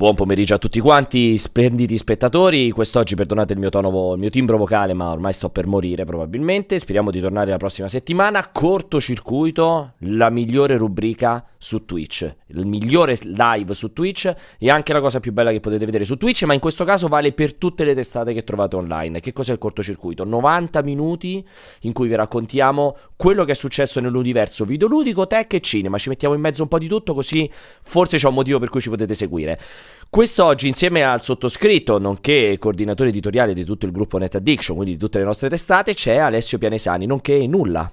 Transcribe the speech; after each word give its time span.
Buon 0.00 0.14
pomeriggio 0.14 0.54
a 0.54 0.56
tutti 0.56 0.80
quanti, 0.80 1.36
splendidi 1.36 1.98
spettatori. 1.98 2.70
Quest'oggi 2.70 3.14
perdonate 3.14 3.52
il 3.52 3.58
mio 3.58 3.68
tono, 3.68 4.14
il 4.14 4.18
mio 4.18 4.30
timbro 4.30 4.56
vocale, 4.56 4.94
ma 4.94 5.10
ormai 5.10 5.34
sto 5.34 5.50
per 5.50 5.66
morire 5.66 6.06
probabilmente. 6.06 6.78
Speriamo 6.78 7.10
di 7.10 7.20
tornare 7.20 7.50
la 7.50 7.58
prossima 7.58 7.86
settimana. 7.86 8.48
Cortocircuito, 8.50 9.92
la 9.98 10.30
migliore 10.30 10.78
rubrica 10.78 11.44
su 11.62 11.84
Twitch, 11.84 12.36
il 12.46 12.64
migliore 12.64 13.14
live 13.20 13.74
su 13.74 13.92
Twitch 13.92 14.34
e 14.58 14.70
anche 14.70 14.94
la 14.94 15.02
cosa 15.02 15.20
più 15.20 15.30
bella 15.30 15.50
che 15.50 15.60
potete 15.60 15.84
vedere 15.84 16.06
su 16.06 16.16
Twitch, 16.16 16.44
ma 16.44 16.54
in 16.54 16.60
questo 16.60 16.84
caso 16.84 17.06
vale 17.06 17.32
per 17.32 17.52
tutte 17.56 17.84
le 17.84 17.94
testate 17.94 18.32
che 18.32 18.42
trovate 18.44 18.76
online. 18.76 19.20
Che 19.20 19.34
cos'è 19.34 19.52
il 19.52 19.58
cortocircuito? 19.58 20.24
90 20.24 20.80
minuti 20.80 21.46
in 21.80 21.92
cui 21.92 22.08
vi 22.08 22.14
raccontiamo 22.14 22.96
quello 23.14 23.44
che 23.44 23.52
è 23.52 23.54
successo 23.54 24.00
nell'universo 24.00 24.64
videoludico, 24.64 25.26
tech 25.26 25.52
e 25.52 25.60
cinema. 25.60 25.98
Ci 25.98 26.08
mettiamo 26.08 26.34
in 26.34 26.40
mezzo 26.40 26.62
un 26.62 26.68
po' 26.68 26.78
di 26.78 26.88
tutto 26.88 27.12
così 27.12 27.50
forse 27.82 28.16
c'è 28.16 28.28
un 28.28 28.34
motivo 28.34 28.58
per 28.58 28.70
cui 28.70 28.80
ci 28.80 28.88
potete 28.88 29.12
seguire. 29.12 29.60
Quest'oggi 30.08 30.66
insieme 30.66 31.04
al 31.04 31.22
sottoscritto, 31.22 31.98
nonché 31.98 32.56
coordinatore 32.58 33.10
editoriale 33.10 33.54
di 33.54 33.64
tutto 33.64 33.86
il 33.86 33.92
gruppo 33.92 34.18
Net 34.18 34.34
Addiction, 34.34 34.74
quindi 34.76 34.94
di 34.96 35.00
tutte 35.00 35.18
le 35.18 35.24
nostre 35.24 35.48
testate, 35.48 35.94
c'è 35.94 36.16
Alessio 36.16 36.58
Pianesani, 36.58 37.06
nonché 37.06 37.46
Nulla. 37.46 37.90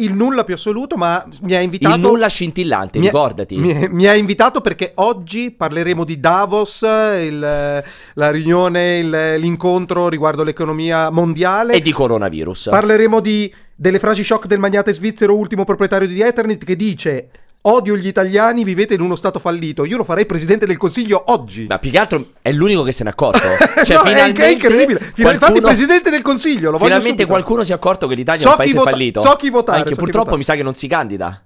Il 0.00 0.14
nulla 0.14 0.44
più 0.44 0.54
assoluto, 0.54 0.96
ma 0.96 1.22
mi 1.42 1.54
ha 1.54 1.60
invitato... 1.60 1.94
Il 1.94 2.00
nulla 2.00 2.26
scintillante, 2.26 2.98
mi 2.98 3.04
ricordati. 3.04 3.56
Mi, 3.58 3.86
mi, 3.90 4.06
ha 4.06 4.14
invitato 4.14 4.62
perché 4.62 4.92
oggi 4.94 5.50
parleremo 5.50 6.04
di 6.04 6.18
Davos, 6.18 6.80
il, 6.80 7.38
la 7.38 8.30
riunione, 8.30 8.98
il, 8.98 9.34
l'incontro 9.38 10.08
riguardo 10.08 10.42
l'economia 10.42 11.10
mondiale. 11.10 11.74
E 11.74 11.80
di 11.80 11.92
coronavirus. 11.92 12.68
Parleremo 12.70 13.20
di, 13.20 13.52
delle 13.74 13.98
frasi 13.98 14.24
shock 14.24 14.46
del 14.46 14.58
magnate 14.58 14.94
svizzero, 14.94 15.36
ultimo 15.36 15.64
proprietario 15.64 16.08
di 16.08 16.22
Ethernet, 16.22 16.64
che 16.64 16.76
dice 16.76 17.28
Odio 17.62 17.94
gli 17.94 18.06
italiani, 18.06 18.64
vivete 18.64 18.94
in 18.94 19.02
uno 19.02 19.16
stato 19.16 19.38
fallito. 19.38 19.84
Io 19.84 19.98
lo 19.98 20.04
farei 20.04 20.24
presidente 20.24 20.64
del 20.64 20.78
consiglio 20.78 21.24
oggi. 21.26 21.66
Ma 21.68 21.78
più 21.78 21.90
che 21.90 21.98
altro 21.98 22.28
è 22.40 22.52
l'unico 22.52 22.82
che 22.82 22.92
se 22.92 23.04
n'è 23.04 23.10
accorto. 23.10 23.38
Cioè, 23.84 23.96
no, 23.96 24.04
finalmente 24.04 24.44
è 24.44 24.50
incredibile. 24.50 24.98
Qualcuno... 24.98 25.32
Infatti, 25.32 25.60
presidente 25.60 26.10
del 26.10 26.22
consiglio. 26.22 26.70
Lo 26.70 26.78
finalmente 26.78 27.26
qualcuno 27.26 27.62
si 27.62 27.72
è 27.72 27.74
accorto 27.74 28.06
che 28.06 28.14
l'Italia 28.14 28.40
so 28.40 28.48
è 28.48 28.50
un 28.52 28.56
paese 28.56 28.78
vota- 28.78 28.90
fallito. 28.90 29.20
So 29.20 29.36
chi 29.36 29.50
votare. 29.50 29.78
Anche 29.78 29.90
so 29.90 29.96
purtroppo 29.96 30.30
votare. 30.30 30.36
mi 30.38 30.44
sa 30.44 30.54
che 30.54 30.62
non 30.62 30.74
si 30.74 30.86
candida. 30.86 31.42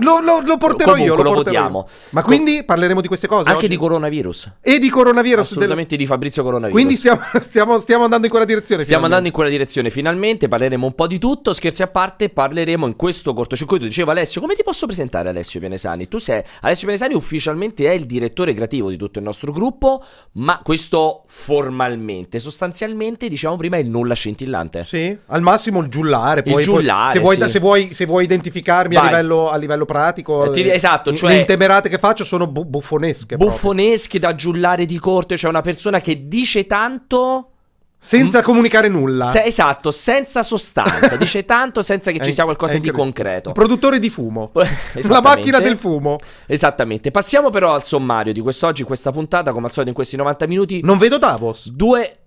Lo, 0.00 0.20
lo, 0.20 0.40
lo, 0.40 0.56
porterò 0.56 0.92
Comunque, 0.92 1.04
io. 1.04 1.14
Lo, 1.16 1.22
lo 1.22 1.32
porterò 1.34 1.60
votiamo. 1.60 1.86
Io. 1.88 1.94
Ma 2.10 2.22
quindi 2.22 2.62
parleremo 2.64 3.00
di 3.00 3.08
queste 3.08 3.26
cose? 3.26 3.48
Anche 3.48 3.64
oggi? 3.64 3.68
di 3.68 3.76
coronavirus. 3.76 4.52
E 4.60 4.78
di 4.78 4.88
coronavirus. 4.88 5.40
Assolutamente 5.40 5.96
del... 5.96 5.98
di 5.98 6.06
Fabrizio 6.06 6.42
Coronavirus. 6.42 6.74
Quindi 6.74 6.96
stiamo, 6.96 7.20
stiamo, 7.40 7.78
stiamo, 7.80 8.04
andando 8.04 8.26
in 8.26 8.30
quella 8.30 8.46
direzione. 8.46 8.82
Stiamo 8.84 9.04
andando 9.04 9.26
in 9.26 9.32
quella 9.32 9.50
direzione. 9.50 9.90
Finalmente 9.90 10.46
parleremo 10.46 10.86
un 10.86 10.94
po' 10.94 11.06
di 11.06 11.18
tutto. 11.18 11.52
Scherzi 11.52 11.82
a 11.82 11.88
parte, 11.88 12.28
parleremo 12.28 12.86
in 12.86 12.96
questo 12.96 13.34
cortocircuito. 13.34 13.84
Diceva 13.84 14.12
Alessio, 14.12 14.40
come 14.40 14.54
ti 14.54 14.62
posso 14.62 14.86
presentare 14.86 15.28
Alessio 15.30 15.58
Pianesani? 15.58 16.06
Tu 16.06 16.18
sei 16.18 16.42
Alessio 16.60 16.86
Pianesani, 16.86 17.14
ufficialmente 17.14 17.86
è 17.86 17.92
il 17.92 18.06
direttore 18.06 18.54
creativo 18.54 18.90
di 18.90 18.96
tutto 18.96 19.18
il 19.18 19.24
nostro 19.24 19.50
gruppo. 19.50 20.02
Ma 20.32 20.60
questo 20.62 21.24
formalmente, 21.26 22.38
sostanzialmente, 22.38 23.28
diciamo 23.28 23.56
prima, 23.56 23.76
è 23.76 23.80
il 23.80 23.88
nulla 23.88 24.14
scintillante. 24.14 24.84
Sì, 24.84 25.16
al 25.26 25.42
massimo 25.42 25.80
il 25.80 25.88
giullare. 25.88 26.42
Poi, 26.42 26.54
il 26.54 26.64
giullare. 26.64 27.06
Poi, 27.06 27.12
se, 27.12 27.20
vuoi, 27.20 27.34
sì. 27.34 27.50
se, 27.50 27.58
vuoi, 27.58 27.94
se 27.94 28.06
vuoi 28.06 28.24
identificarmi 28.24 28.96
a 28.96 29.04
livello, 29.04 29.50
a 29.50 29.56
livello 29.56 29.86
pratico. 29.88 30.50
Ti, 30.50 30.68
esatto, 30.70 31.14
cioè, 31.14 31.30
le 31.32 31.38
intemerate 31.38 31.88
che 31.88 31.96
faccio 31.98 32.22
sono 32.22 32.46
bu- 32.46 32.66
buffonesche. 32.66 33.36
Buffonesche 33.38 34.18
da 34.18 34.34
giullare 34.34 34.84
di 34.84 34.98
corte, 34.98 35.38
cioè 35.38 35.48
una 35.48 35.62
persona 35.62 36.00
che 36.00 36.28
dice 36.28 36.66
tanto. 36.66 37.52
Senza 38.00 38.38
M- 38.40 38.42
comunicare 38.42 38.86
nulla. 38.86 39.24
Se, 39.24 39.42
esatto, 39.42 39.90
senza 39.90 40.44
sostanza. 40.44 41.16
dice 41.16 41.44
tanto 41.44 41.82
senza 41.82 42.12
che 42.12 42.20
ci 42.22 42.32
sia 42.32 42.44
qualcosa 42.44 42.78
di 42.78 42.90
concreto. 42.92 43.48
Un 43.48 43.54
produttore 43.54 43.98
di 43.98 44.10
fumo. 44.10 44.52
La 45.08 45.20
macchina 45.20 45.58
del 45.58 45.78
fumo. 45.78 46.18
Esattamente. 46.46 47.10
Passiamo 47.10 47.50
però 47.50 47.74
al 47.74 47.82
sommario 47.82 48.32
di 48.32 48.40
quest'oggi, 48.40 48.84
questa 48.84 49.10
puntata, 49.10 49.50
come 49.50 49.66
al 49.66 49.72
solito 49.72 49.88
in 49.88 49.96
questi 49.96 50.14
90 50.16 50.46
minuti. 50.46 50.80
Non 50.84 50.98
vedo 50.98 51.18
Davos. 51.18 51.70
Due 51.70 52.17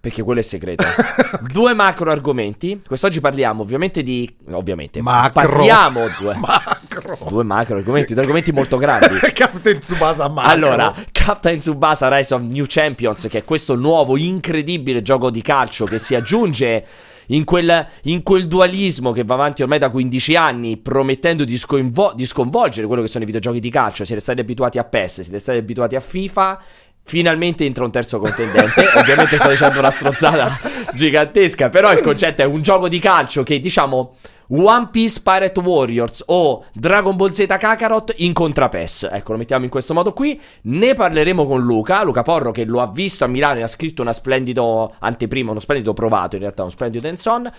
perché 0.00 0.22
quello 0.22 0.40
è 0.40 0.42
segreto. 0.42 0.84
Due 1.52 1.74
macro 1.74 2.10
argomenti. 2.10 2.80
Quest'oggi 2.86 3.20
parliamo 3.20 3.62
ovviamente 3.62 4.02
di. 4.02 4.28
Ovviamente. 4.50 5.00
Macro. 5.00 5.32
Parliamo 5.32 6.06
due. 6.18 6.34
Macro. 6.36 7.18
Due 7.28 7.44
macro 7.44 7.76
argomenti, 7.76 8.12
due 8.12 8.22
argomenti 8.22 8.52
molto 8.52 8.76
grandi. 8.76 9.18
Captain 9.32 9.78
Tsubasa 9.78 10.28
macro. 10.28 10.50
Allora, 10.50 10.94
Captain 11.12 11.58
Tsubasa 11.58 12.14
Rise 12.14 12.34
of 12.34 12.42
New 12.42 12.64
Champions, 12.66 13.28
che 13.30 13.38
è 13.38 13.44
questo 13.44 13.76
nuovo 13.76 14.16
incredibile 14.16 15.00
gioco 15.02 15.30
di 15.30 15.42
calcio 15.42 15.84
che 15.84 15.98
si 15.98 16.14
aggiunge. 16.14 16.84
In 17.30 17.44
quel, 17.44 17.86
in 18.04 18.22
quel, 18.22 18.46
dualismo 18.46 19.12
che 19.12 19.22
va 19.22 19.34
avanti 19.34 19.60
ormai 19.60 19.78
da 19.78 19.90
15 19.90 20.34
anni, 20.34 20.78
promettendo 20.78 21.44
di, 21.44 21.58
sconvo- 21.58 22.14
di, 22.14 22.24
sconvolgere 22.24 22.86
quello 22.86 23.02
che 23.02 23.08
sono 23.08 23.24
i 23.24 23.26
videogiochi 23.26 23.60
di 23.60 23.68
calcio. 23.68 24.06
Siete 24.06 24.22
stati 24.22 24.40
abituati 24.40 24.78
a 24.78 24.84
PES, 24.84 25.20
siete 25.20 25.38
stati 25.38 25.58
abituati 25.58 25.94
a 25.94 26.00
FIFA. 26.00 26.58
Finalmente 27.08 27.64
entra 27.64 27.84
un 27.84 27.90
terzo 27.90 28.18
contendente. 28.18 28.84
Ovviamente 28.96 29.36
sto 29.36 29.48
dicendo 29.48 29.78
una 29.78 29.90
strozzata 29.90 30.50
gigantesca. 30.92 31.70
Però 31.70 31.90
il 31.90 32.02
concetto 32.02 32.42
è 32.42 32.44
un 32.44 32.60
gioco 32.60 32.86
di 32.86 32.98
calcio 32.98 33.42
che, 33.42 33.58
diciamo. 33.58 34.14
One 34.50 34.88
Piece 34.90 35.20
Pirate 35.22 35.60
Warriors 35.60 36.22
o 36.26 36.64
Dragon 36.72 37.16
Ball 37.16 37.32
Z 37.32 37.44
Kakarot 37.46 38.14
incontra 38.16 38.70
PES. 38.70 39.10
Ecco, 39.12 39.32
lo 39.32 39.38
mettiamo 39.38 39.64
in 39.64 39.70
questo 39.70 39.92
modo 39.92 40.14
qui. 40.14 40.40
Ne 40.62 40.94
parleremo 40.94 41.46
con 41.46 41.60
Luca, 41.60 42.02
Luca 42.02 42.22
Porro 42.22 42.50
che 42.50 42.64
lo 42.64 42.80
ha 42.80 42.90
visto 42.90 43.24
a 43.24 43.26
Milano 43.26 43.58
e 43.58 43.62
ha 43.62 43.66
scritto 43.66 44.00
una 44.00 44.14
splendido 44.14 44.94
anteprima, 45.00 45.50
uno 45.50 45.60
splendido 45.60 45.92
provato 45.92 46.36
in 46.36 46.42
realtà, 46.42 46.62
uno 46.62 46.70
splendido 46.70 47.06
hands-on. 47.06 47.50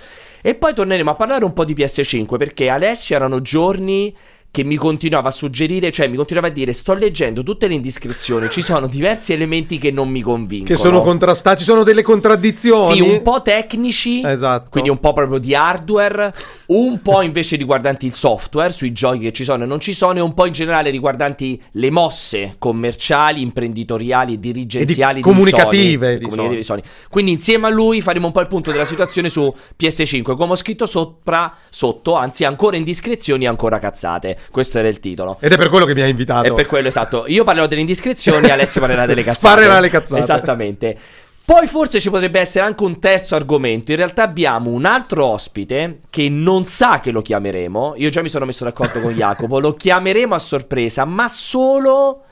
E 0.41 0.55
poi 0.55 0.73
torneremo 0.73 1.11
a 1.11 1.15
parlare 1.15 1.45
un 1.45 1.53
po' 1.53 1.63
di 1.63 1.75
PS5 1.75 2.37
perché 2.37 2.69
Alessio 2.69 3.15
erano 3.15 3.39
giorni 3.39 4.15
che 4.51 4.63
mi 4.63 4.77
continuava 4.77 5.27
a 5.27 5.31
suggerire, 5.31 5.91
cioè 5.91 6.07
mi 6.07 6.15
continuava 6.15 6.47
a 6.47 6.51
dire 6.51 6.73
sto 6.73 6.93
leggendo 6.93 7.43
tutte 7.43 7.67
le 7.67 7.75
indiscrezioni, 7.75 8.49
ci 8.49 8.61
sono 8.63 8.87
diversi 8.87 9.31
elementi 9.31 9.77
che 9.77 9.91
non 9.91 10.09
mi 10.09 10.21
convincono. 10.21 10.75
Che 10.75 10.81
sono 10.81 11.01
contrastati, 11.01 11.59
ci 11.59 11.65
sono 11.65 11.83
delle 11.83 12.01
contraddizioni. 12.01 12.95
Sì, 12.95 13.01
un 13.01 13.21
po' 13.21 13.41
tecnici, 13.43 14.23
esatto. 14.25 14.69
quindi 14.71 14.89
un 14.89 14.99
po' 14.99 15.13
proprio 15.13 15.37
di 15.37 15.53
hardware, 15.53 16.33
un 16.67 16.99
po' 17.01 17.21
invece 17.21 17.57
riguardanti 17.57 18.07
il 18.07 18.13
software, 18.13 18.71
sui 18.71 18.91
giochi 18.91 19.19
che 19.19 19.31
ci 19.31 19.43
sono 19.43 19.63
e 19.63 19.67
non 19.67 19.79
ci 19.79 19.93
sono, 19.93 20.17
e 20.17 20.21
un 20.21 20.33
po' 20.33 20.47
in 20.47 20.53
generale 20.53 20.89
riguardanti 20.89 21.61
le 21.73 21.91
mosse 21.91 22.55
commerciali, 22.57 23.41
imprenditoriali 23.41 24.33
e 24.33 24.39
dirigenziali 24.39 25.19
e 25.19 25.21
di 25.21 25.21
comunicative, 25.21 26.17
di, 26.17 26.23
Sony, 26.23 26.35
comunicative 26.35 26.63
Sony. 26.63 26.81
Quindi 27.07 27.31
insieme 27.31 27.67
a 27.67 27.69
lui 27.69 28.01
faremo 28.01 28.25
un 28.25 28.33
po' 28.33 28.41
il 28.41 28.47
punto 28.47 28.71
della 28.71 28.85
situazione 28.85 29.29
su 29.29 29.53
PS5, 29.79 30.35
come 30.35 30.53
ho 30.53 30.55
scritto 30.55 30.87
sopra, 30.87 31.55
sotto, 31.69 32.15
anzi 32.15 32.45
ancora 32.45 32.77
indiscrezioni 32.77 33.43
e 33.43 33.47
ancora 33.47 33.77
cazzate. 33.77 34.37
Questo 34.51 34.79
era 34.79 34.87
il 34.87 34.99
titolo. 34.99 35.37
Ed 35.39 35.51
è 35.51 35.57
per 35.57 35.69
quello 35.69 35.85
che 35.85 35.93
mi 35.93 36.01
ha 36.01 36.07
invitato. 36.07 36.47
È 36.47 36.53
per 36.53 36.65
quello, 36.65 36.87
esatto. 36.87 37.25
Io 37.27 37.43
parlerò 37.43 37.67
delle 37.67 37.81
indiscrezioni, 37.81 38.49
Alessio 38.51 38.81
parlerà 38.81 39.05
delle 39.05 39.23
cazzate. 39.23 39.47
Sparerà 39.47 39.79
le 39.79 39.89
cazzate. 39.89 40.21
Esattamente. 40.21 40.97
Poi 41.49 41.65
forse 41.65 41.99
ci 41.99 42.11
potrebbe 42.11 42.39
essere 42.39 42.63
anche 42.63 42.83
un 42.83 42.99
terzo 42.99 43.35
argomento. 43.35 43.89
In 43.89 43.97
realtà 43.97 44.21
abbiamo 44.21 44.69
un 44.69 44.85
altro 44.85 45.25
ospite 45.25 46.01
che 46.11 46.29
non 46.29 46.65
sa 46.65 46.99
che 46.99 47.09
lo 47.09 47.23
chiameremo. 47.23 47.95
Io 47.97 48.09
già 48.09 48.21
mi 48.21 48.29
sono 48.29 48.45
messo 48.45 48.63
d'accordo 48.63 48.99
con 48.99 49.13
Jacopo. 49.17 49.59
Lo 49.59 49.73
chiameremo 49.73 50.35
a 50.35 50.39
sorpresa, 50.39 51.05
ma 51.05 51.27
solo... 51.27 52.25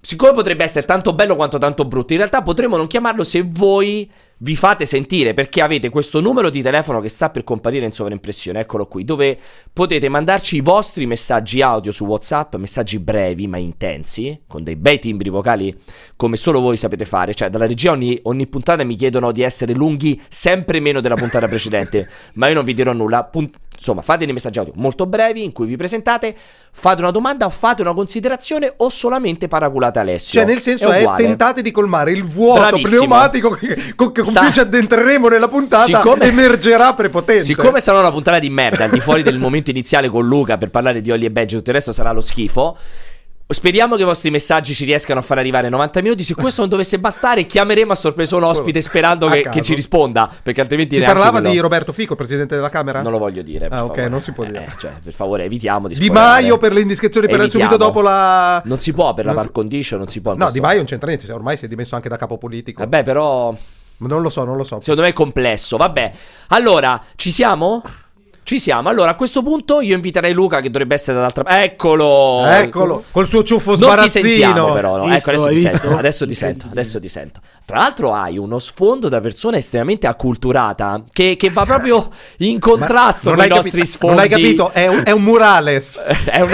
Siccome 0.00 0.32
potrebbe 0.32 0.64
essere 0.64 0.86
tanto 0.86 1.14
bello 1.14 1.36
quanto 1.36 1.58
tanto 1.58 1.84
brutto, 1.84 2.12
in 2.12 2.18
realtà 2.18 2.42
potremmo 2.42 2.76
non 2.76 2.86
chiamarlo 2.86 3.24
se 3.24 3.44
voi 3.44 4.08
vi 4.38 4.54
fate 4.54 4.84
sentire 4.84 5.32
perché 5.32 5.62
avete 5.62 5.88
questo 5.88 6.20
numero 6.20 6.50
di 6.50 6.60
telefono 6.60 7.00
che 7.00 7.08
sta 7.08 7.30
per 7.30 7.42
comparire 7.44 7.86
in 7.86 7.92
sovraimpressione, 7.92 8.60
eccolo 8.60 8.86
qui, 8.86 9.04
dove 9.04 9.38
potete 9.72 10.08
mandarci 10.08 10.56
i 10.56 10.60
vostri 10.60 11.06
messaggi 11.06 11.62
audio 11.62 11.90
su 11.90 12.04
WhatsApp, 12.04 12.56
messaggi 12.56 12.98
brevi 12.98 13.46
ma 13.46 13.56
intensi, 13.56 14.42
con 14.46 14.62
dei 14.62 14.76
bei 14.76 14.98
timbri 14.98 15.30
vocali 15.30 15.74
come 16.16 16.36
solo 16.36 16.60
voi 16.60 16.76
sapete 16.76 17.04
fare, 17.04 17.34
cioè 17.34 17.48
dalla 17.48 17.66
regia 17.66 17.92
ogni, 17.92 18.18
ogni 18.24 18.46
puntata 18.46 18.84
mi 18.84 18.94
chiedono 18.94 19.32
di 19.32 19.42
essere 19.42 19.72
lunghi 19.72 20.20
sempre 20.28 20.80
meno 20.80 21.00
della 21.00 21.14
puntata 21.14 21.48
precedente, 21.48 22.08
ma 22.34 22.48
io 22.48 22.54
non 22.54 22.64
vi 22.64 22.74
dirò 22.74 22.92
nulla, 22.92 23.24
Punt- 23.24 23.56
insomma 23.76 24.02
fate 24.02 24.24
dei 24.24 24.32
messaggi 24.32 24.58
audio 24.58 24.72
molto 24.76 25.06
brevi 25.06 25.44
in 25.44 25.52
cui 25.52 25.66
vi 25.66 25.76
presentate, 25.76 26.34
fate 26.70 27.00
una 27.00 27.10
domanda 27.10 27.46
o 27.46 27.50
fate 27.50 27.82
una 27.82 27.94
considerazione 27.94 28.72
o 28.78 28.88
solamente 28.88 29.48
paraculate 29.48 29.98
Alessio. 29.98 30.40
Cioè 30.40 30.44
nel 30.48 30.60
senso 30.60 30.90
è, 30.90 31.02
è 31.02 31.16
tentate 31.16 31.62
di 31.62 31.70
colmare 31.70 32.12
il 32.12 32.24
vuoto 32.24 32.60
Bravissimo. 32.60 32.88
pneumatico 32.88 33.50
che, 33.50 33.74
che 33.74 33.94
con 33.94 34.12
cui 34.12 34.52
ci 34.52 34.60
addentreremo 34.60 35.28
nella 35.28 35.48
puntata 35.48 35.84
siccome, 35.84 36.24
emergerà 36.26 36.94
prepotente. 36.94 37.44
Siccome 37.44 37.80
sarà 37.80 38.00
una 38.00 38.12
puntata 38.12 38.38
di 38.38 38.50
merda 38.50 38.84
al 38.84 38.90
di 38.90 39.00
fuori 39.00 39.22
del 39.22 39.38
momento 39.38 39.70
iniziale 39.70 40.08
con 40.08 40.26
Luca 40.26 40.56
per 40.58 40.70
parlare 40.70 41.00
di 41.00 41.10
Olli 41.10 41.24
e 41.24 41.30
Badge, 41.30 41.56
tutto 41.56 41.70
il 41.70 41.76
resto 41.76 41.92
sarà 41.92 42.12
lo 42.12 42.20
schifo. 42.20 42.76
Speriamo 43.48 43.94
che 43.94 44.02
i 44.02 44.04
vostri 44.04 44.30
messaggi 44.30 44.74
ci 44.74 44.84
riescano 44.84 45.20
a 45.20 45.22
far 45.22 45.38
arrivare 45.38 45.68
90 45.68 46.02
minuti. 46.02 46.24
Se 46.24 46.34
questo 46.34 46.62
non 46.62 46.70
dovesse 46.70 46.98
bastare, 46.98 47.46
chiameremo 47.46 47.92
a 47.92 47.94
sorpresa 47.94 48.34
un 48.34 48.42
ospite 48.44 48.80
sperando 48.80 49.28
che, 49.28 49.42
che, 49.42 49.60
ci 49.60 49.72
risponda. 49.74 50.28
Perché 50.42 50.60
altrimenti 50.60 50.96
si 50.96 51.02
parlava 51.02 51.38
quello... 51.38 51.50
di 51.50 51.58
Roberto 51.58 51.92
Fico, 51.92 52.16
presidente 52.16 52.56
della 52.56 52.70
Camera? 52.70 53.02
Non 53.02 53.12
lo 53.12 53.18
voglio 53.18 53.42
dire. 53.42 53.66
Ah, 53.66 53.84
ok, 53.84 53.94
favore. 53.94 54.08
non 54.08 54.20
si 54.20 54.32
può 54.32 54.44
dire. 54.44 54.64
Eh, 54.64 54.72
cioè, 54.80 54.90
per 55.00 55.12
favore, 55.12 55.44
evitiamo 55.44 55.86
di 55.86 55.94
Di 55.94 56.10
Maio 56.10 56.58
per 56.58 56.72
le 56.72 56.80
indiscrezioni 56.80 57.28
per 57.28 57.38
evitiamo. 57.38 57.66
subito 57.66 57.84
dopo 57.84 58.00
la. 58.00 58.60
Non 58.64 58.80
si 58.80 58.92
può 58.92 59.14
per 59.14 59.26
la 59.26 59.32
par 59.32 59.52
condition, 59.52 60.00
non 60.00 60.08
si 60.08 60.20
può. 60.20 60.34
No, 60.34 60.50
Di 60.50 60.58
Maio 60.58 60.78
non 60.78 60.86
c'entra 60.86 61.06
niente. 61.06 61.30
Ormai 61.30 61.56
si 61.56 61.66
è 61.66 61.68
dimesso 61.68 61.94
anche 61.94 62.08
da 62.08 62.16
capo 62.16 62.38
politico. 62.38 62.80
Vabbè, 62.80 63.04
però. 63.04 63.54
Non 63.98 64.22
lo 64.22 64.28
so, 64.28 64.42
non 64.42 64.56
lo 64.56 64.64
so. 64.64 64.80
Secondo 64.80 65.02
me 65.02 65.08
è 65.08 65.12
complesso. 65.12 65.76
Vabbè. 65.76 66.12
Allora, 66.48 67.00
ci 67.14 67.30
siamo? 67.30 67.82
Ci 68.46 68.60
siamo. 68.60 68.88
Allora, 68.88 69.10
a 69.10 69.14
questo 69.16 69.42
punto 69.42 69.80
io 69.80 69.96
inviterei 69.96 70.32
Luca 70.32 70.60
che 70.60 70.70
dovrebbe 70.70 70.94
essere 70.94 71.14
dall'altra 71.16 71.42
parte. 71.42 71.64
Eccolo! 71.64 72.46
Eccolo, 72.46 73.02
col 73.10 73.26
suo 73.26 73.42
ciuffo 73.42 73.74
Non 73.76 73.98
ti 73.98 74.08
sentiamo 74.08 74.68
sbarazzino. 74.68 74.72
però, 74.72 74.96
no? 74.98 75.06
Visto, 75.08 75.30
ecco 75.32 75.40
adesso 75.42 75.48
ti 75.48 75.60
sento, 75.60 75.96
adesso 75.96 76.26
ti 76.28 76.34
sento, 76.36 76.66
adesso 76.70 77.00
ti 77.00 77.08
sento. 77.08 77.40
Tra 77.64 77.78
l'altro 77.78 78.14
hai 78.14 78.38
uno 78.38 78.60
sfondo 78.60 79.08
da 79.08 79.20
persona 79.20 79.56
estremamente 79.56 80.06
acculturata 80.06 81.02
che, 81.10 81.34
che 81.36 81.50
va 81.50 81.64
proprio 81.64 82.08
in 82.38 82.60
contrasto 82.60 83.30
con 83.34 83.44
i 83.44 83.48
nostri 83.48 83.70
capito- 83.70 83.84
sfondi. 83.84 84.14
Non 84.14 84.22
hai 84.24 84.28
capito? 84.30 84.70
È 84.70 84.86
un, 84.86 85.02
è 85.04 85.10
un 85.10 85.22
murales. 85.24 85.98
è, 86.30 86.40
un, 86.40 86.48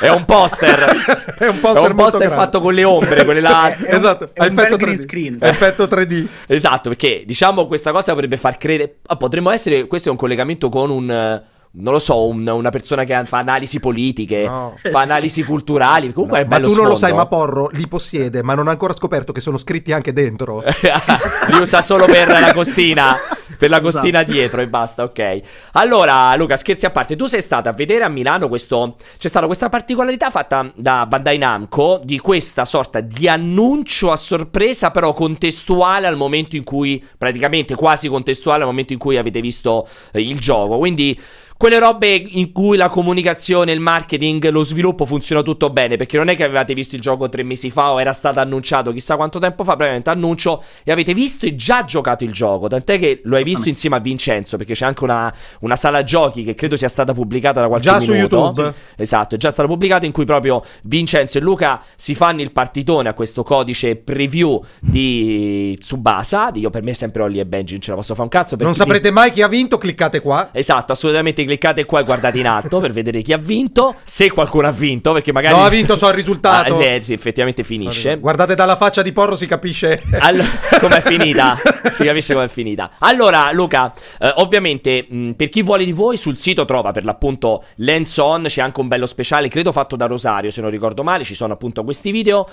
è 0.00 0.08
un 0.08 0.24
poster. 0.24 1.26
È 1.38 1.46
un 1.46 1.60
poster 1.60 1.82
È 1.84 1.88
un 1.90 1.94
molto 1.94 1.94
poster 1.94 2.18
grande. 2.28 2.34
fatto 2.36 2.60
con 2.62 2.72
le 2.74 2.84
ombre, 2.84 3.24
quelle 3.24 3.40
là. 3.42 3.68
È 3.76 3.76
un- 3.90 3.94
esatto, 3.94 4.30
è 4.32 4.40
un 4.40 4.46
effetto 4.46 4.76
bel 4.76 4.78
green 4.78 4.96
3D. 4.96 5.00
screen. 5.00 5.36
Effetto 5.40 5.84
3D. 5.84 6.26
Esatto, 6.46 6.88
perché 6.88 7.22
diciamo 7.26 7.66
questa 7.66 7.92
cosa 7.92 8.12
potrebbe 8.14 8.36
far 8.38 8.56
credere. 8.56 8.96
ah, 9.06 9.16
potremmo 9.16 9.50
essere. 9.50 9.86
Questo 9.86 10.08
è 10.08 10.10
un 10.10 10.16
collegamento 10.16 10.68
con 10.70 10.88
un. 10.90 11.16
Eh, 11.18 11.40
Non 11.70 11.92
lo 11.92 11.98
so, 11.98 12.26
un- 12.26 12.46
una 12.48 12.70
persona 12.70 13.04
che 13.04 13.22
fa 13.26 13.38
analisi 13.38 13.78
politiche, 13.78 14.44
No. 14.46 14.76
fa 14.90 15.00
analisi 15.00 15.44
culturali. 15.44 16.12
Comunque 16.12 16.40
è 16.40 16.42
ma 16.42 16.48
bello 16.48 16.68
tu 16.68 16.74
non 16.74 16.86
lo 16.86 16.96
sfondo. 16.96 17.06
sai, 17.06 17.12
ma 17.14 17.26
Porro 17.26 17.68
li 17.72 17.86
possiede, 17.86 18.42
ma 18.42 18.54
non 18.54 18.68
ha 18.68 18.70
ancora 18.72 18.92
scoperto 18.94 19.32
che 19.32 19.40
sono 19.40 19.58
scritti 19.58 19.92
anche 19.92 20.12
dentro. 20.12 20.62
Li 21.48 21.58
usa 21.60 21.82
solo 21.82 22.06
per 22.06 22.28
la 22.28 22.52
costina. 22.52 23.16
Per 23.58 23.70
la 23.70 23.80
costina 23.80 24.18
Esatto. 24.20 24.32
dietro 24.32 24.60
e 24.60 24.68
basta, 24.68 25.02
ok. 25.02 25.40
Allora, 25.72 26.34
Luca, 26.36 26.56
scherzi 26.56 26.86
a 26.86 26.90
parte, 26.90 27.16
tu 27.16 27.26
sei 27.26 27.40
stata 27.42 27.70
a 27.70 27.72
vedere 27.72 28.04
a 28.04 28.08
Milano 28.08 28.46
questo. 28.46 28.94
C'è 29.18 29.26
stata 29.28 29.46
questa 29.46 29.68
particolarità 29.68 30.30
fatta 30.30 30.70
da 30.76 31.06
Bandai 31.06 31.38
Namco 31.38 32.00
di 32.04 32.18
questa 32.18 32.64
sorta 32.64 33.00
di 33.00 33.26
annuncio 33.28 34.12
a 34.12 34.16
sorpresa, 34.16 34.90
però 34.92 35.12
contestuale 35.12 36.06
al 36.06 36.16
momento 36.16 36.54
in 36.56 36.62
cui, 36.62 37.04
praticamente 37.16 37.74
quasi 37.74 38.06
contestuale 38.08 38.60
al 38.62 38.68
momento 38.68 38.92
in 38.92 38.98
cui 39.00 39.16
avete 39.16 39.40
visto 39.40 39.88
eh, 40.12 40.20
il 40.20 40.38
gioco. 40.38 40.78
Quindi. 40.78 41.18
Quelle 41.58 41.80
robe 41.80 42.14
in 42.14 42.52
cui 42.52 42.76
la 42.76 42.88
comunicazione, 42.88 43.72
il 43.72 43.80
marketing, 43.80 44.48
lo 44.50 44.62
sviluppo 44.62 45.04
funziona 45.04 45.42
tutto 45.42 45.70
bene, 45.70 45.96
perché 45.96 46.16
non 46.16 46.28
è 46.28 46.36
che 46.36 46.44
avevate 46.44 46.72
visto 46.72 46.94
il 46.94 47.00
gioco 47.00 47.28
tre 47.28 47.42
mesi 47.42 47.68
fa 47.68 47.90
o 47.90 48.00
era 48.00 48.12
stato 48.12 48.38
annunciato 48.38 48.92
chissà 48.92 49.16
quanto 49.16 49.40
tempo 49.40 49.64
fa, 49.64 49.72
praticamente 49.74 50.08
annuncio 50.08 50.62
e 50.84 50.92
avete 50.92 51.14
visto 51.14 51.46
e 51.46 51.56
già 51.56 51.84
giocato 51.84 52.22
il 52.22 52.30
gioco, 52.30 52.68
tant'è 52.68 53.00
che 53.00 53.22
lo 53.24 53.34
hai 53.34 53.42
visto 53.42 53.68
insieme 53.68 53.96
a 53.96 53.98
Vincenzo, 53.98 54.56
perché 54.56 54.74
c'è 54.74 54.86
anche 54.86 55.02
una, 55.02 55.34
una 55.62 55.74
sala 55.74 56.04
giochi 56.04 56.44
che 56.44 56.54
credo 56.54 56.76
sia 56.76 56.88
stata 56.88 57.12
pubblicata 57.12 57.60
da 57.60 57.66
qualche 57.66 57.88
Già 57.88 57.98
su 57.98 58.12
minuto. 58.12 58.36
YouTube. 58.36 58.74
Esatto, 58.94 59.34
è 59.34 59.38
già 59.38 59.50
stata 59.50 59.66
pubblicata 59.66 60.06
in 60.06 60.12
cui 60.12 60.24
proprio 60.24 60.62
Vincenzo 60.84 61.38
e 61.38 61.40
Luca 61.40 61.82
si 61.96 62.14
fanno 62.14 62.40
il 62.40 62.52
partitone 62.52 63.08
a 63.08 63.14
questo 63.14 63.42
codice 63.42 63.96
preview 63.96 64.64
di 64.80 65.76
Tsubasa, 65.76 66.52
io 66.54 66.70
per 66.70 66.84
me 66.84 66.92
è 66.92 66.94
sempre 66.94 67.22
Ollie 67.22 67.40
e 67.40 67.46
Benji, 67.46 67.72
non 67.72 67.82
ce 67.82 67.90
la 67.90 67.96
posso 67.96 68.12
fare 68.14 68.22
un 68.22 68.28
cazzo. 68.28 68.54
Non 68.60 68.76
saprete 68.76 69.10
mai 69.10 69.32
chi 69.32 69.42
ha 69.42 69.48
vinto, 69.48 69.76
cliccate 69.76 70.20
qua. 70.20 70.50
Esatto, 70.52 70.92
assolutamente 70.92 71.46
cliccate 71.48 71.84
qua 71.86 72.00
e 72.00 72.04
guardate 72.04 72.38
in 72.38 72.46
alto 72.46 72.78
per 72.78 72.92
vedere 72.92 73.22
chi 73.22 73.32
ha 73.32 73.38
vinto, 73.38 73.96
se 74.04 74.30
qualcuno 74.30 74.68
ha 74.68 74.70
vinto, 74.70 75.12
perché 75.12 75.32
magari... 75.32 75.54
No, 75.54 75.64
ha 75.64 75.68
vinto, 75.70 75.96
so 75.96 76.08
il 76.08 76.14
risultato. 76.14 76.76
Ah, 76.76 76.82
sì, 76.82 76.98
sì, 77.00 77.12
effettivamente 77.14 77.64
finisce. 77.64 78.18
Guardate 78.18 78.54
dalla 78.54 78.76
faccia 78.76 79.02
di 79.02 79.12
Porro 79.12 79.34
si 79.34 79.46
capisce. 79.46 80.02
Allo- 80.18 80.44
com'è 80.78 81.00
finita? 81.00 81.58
Si 81.90 82.04
capisce 82.04 82.34
com'è 82.34 82.48
finita. 82.48 82.90
Allora, 82.98 83.50
Luca, 83.52 83.92
eh, 84.20 84.32
ovviamente, 84.36 85.06
mh, 85.08 85.30
per 85.32 85.48
chi 85.48 85.62
vuole 85.62 85.84
di 85.84 85.92
voi, 85.92 86.16
sul 86.18 86.36
sito 86.36 86.64
trova 86.66 86.92
per 86.92 87.04
l'appunto 87.04 87.64
Lens 87.76 88.16
On, 88.18 88.44
c'è 88.46 88.60
anche 88.60 88.80
un 88.80 88.88
bello 88.88 89.06
speciale, 89.06 89.48
credo 89.48 89.72
fatto 89.72 89.96
da 89.96 90.06
Rosario, 90.06 90.50
se 90.50 90.60
non 90.60 90.70
ricordo 90.70 91.02
male, 91.02 91.24
ci 91.24 91.34
sono 91.34 91.54
appunto 91.54 91.82
questi 91.84 92.10
video. 92.10 92.46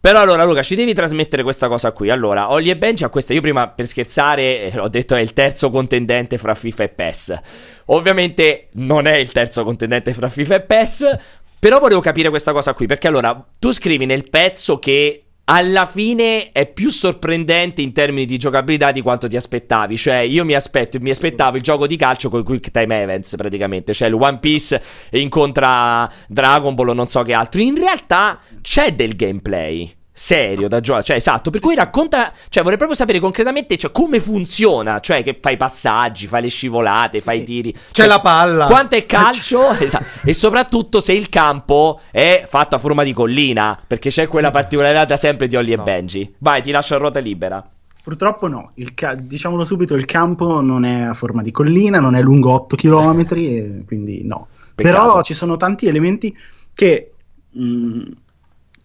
Però 0.00 0.20
allora 0.20 0.44
Luca 0.44 0.62
ci 0.62 0.76
devi 0.76 0.94
trasmettere 0.94 1.42
questa 1.42 1.68
cosa 1.68 1.92
qui. 1.92 2.10
Allora 2.10 2.50
Ollie 2.50 2.72
e 2.72 2.76
Benji 2.76 3.04
a 3.04 3.08
questa 3.08 3.32
Io 3.34 3.40
prima 3.40 3.68
per 3.68 3.86
scherzare 3.86 4.70
eh, 4.70 4.78
ho 4.78 4.88
detto 4.88 5.14
è 5.14 5.20
il 5.20 5.32
terzo 5.32 5.70
contendente 5.70 6.38
fra 6.38 6.54
FIFA 6.54 6.82
e 6.84 6.88
PES. 6.88 7.40
Ovviamente 7.86 8.68
non 8.74 9.06
è 9.06 9.16
il 9.16 9.32
terzo 9.32 9.64
contendente 9.64 10.12
fra 10.12 10.28
FIFA 10.28 10.54
e 10.54 10.60
PES 10.60 11.16
Però 11.58 11.80
volevo 11.80 12.00
capire 12.00 12.28
questa 12.28 12.52
cosa 12.52 12.74
qui 12.74 12.86
Perché 12.86 13.08
allora 13.08 13.44
tu 13.58 13.72
scrivi 13.72 14.06
nel 14.06 14.28
pezzo 14.28 14.78
che 14.78 15.27
alla 15.50 15.86
fine 15.86 16.52
è 16.52 16.66
più 16.70 16.90
sorprendente 16.90 17.80
in 17.80 17.92
termini 17.92 18.26
di 18.26 18.36
giocabilità 18.36 18.92
di 18.92 19.00
quanto 19.00 19.28
ti 19.28 19.36
aspettavi. 19.36 19.96
Cioè, 19.96 20.16
io 20.16 20.44
mi, 20.44 20.54
aspetto, 20.54 20.98
mi 21.00 21.10
aspettavo 21.10 21.56
il 21.56 21.62
gioco 21.62 21.86
di 21.86 21.96
calcio 21.96 22.28
con 22.28 22.40
i 22.40 22.44
quick 22.44 22.70
time 22.70 23.00
events, 23.00 23.34
praticamente. 23.36 23.94
Cioè, 23.94 24.08
il 24.08 24.14
One 24.14 24.38
Piece 24.40 24.80
incontra 25.12 26.10
Dragon 26.28 26.74
Ball 26.74 26.88
o 26.88 26.92
non 26.92 27.08
so 27.08 27.22
che 27.22 27.32
altro. 27.32 27.62
In 27.62 27.76
realtà 27.76 28.38
c'è 28.60 28.94
del 28.94 29.16
gameplay. 29.16 29.90
Serio 30.20 30.66
da 30.66 30.80
giocare, 30.80 31.04
cioè 31.04 31.16
esatto. 31.16 31.48
Per 31.50 31.60
cui 31.60 31.76
racconta, 31.76 32.32
cioè 32.48 32.64
vorrei 32.64 32.76
proprio 32.76 32.98
sapere 32.98 33.20
concretamente 33.20 33.76
cioè, 33.76 33.92
come 33.92 34.18
funziona. 34.18 34.98
Cioè, 34.98 35.22
che 35.22 35.38
fai 35.40 35.56
passaggi, 35.56 36.26
fai 36.26 36.42
le 36.42 36.48
scivolate, 36.48 37.20
fai 37.20 37.36
i 37.36 37.38
Sì. 37.38 37.44
tiri. 37.44 37.72
C'è 37.72 37.80
Cioè, 37.92 38.06
la 38.08 38.18
palla. 38.20 38.66
quanto 38.66 38.96
è 38.96 39.06
calcio 39.06 39.70
esatto. 39.70 40.04
e 40.24 40.32
soprattutto 40.32 40.98
se 40.98 41.12
il 41.12 41.28
campo 41.28 42.00
è 42.10 42.42
fatto 42.48 42.74
a 42.74 42.78
forma 42.78 43.04
di 43.04 43.12
collina, 43.12 43.78
perché 43.86 44.10
c'è 44.10 44.26
quella 44.26 44.50
particolarità 44.50 45.16
sempre 45.16 45.46
di 45.46 45.54
Ollie 45.54 45.76
No. 45.76 45.82
e 45.82 45.84
Benji. 45.84 46.34
Vai, 46.38 46.62
ti 46.62 46.72
lascio 46.72 46.96
a 46.96 46.98
ruota 46.98 47.20
libera. 47.20 47.64
Purtroppo 48.02 48.48
no, 48.48 48.72
il 48.74 48.94
ca- 48.94 49.14
diciamolo 49.14 49.64
subito, 49.64 49.94
il 49.94 50.04
campo 50.04 50.60
non 50.60 50.84
è 50.84 51.02
a 51.02 51.14
forma 51.14 51.42
di 51.42 51.52
collina, 51.52 52.00
non 52.00 52.16
è 52.16 52.20
lungo 52.22 52.50
8 52.52 52.74
km, 52.74 53.24
e 53.36 53.82
quindi 53.86 54.24
no. 54.24 54.48
Peccato. 54.74 54.96
Però 55.06 55.22
ci 55.22 55.34
sono 55.34 55.56
tanti 55.56 55.86
elementi 55.86 56.36
che... 56.74 57.12
mh, 57.52 58.02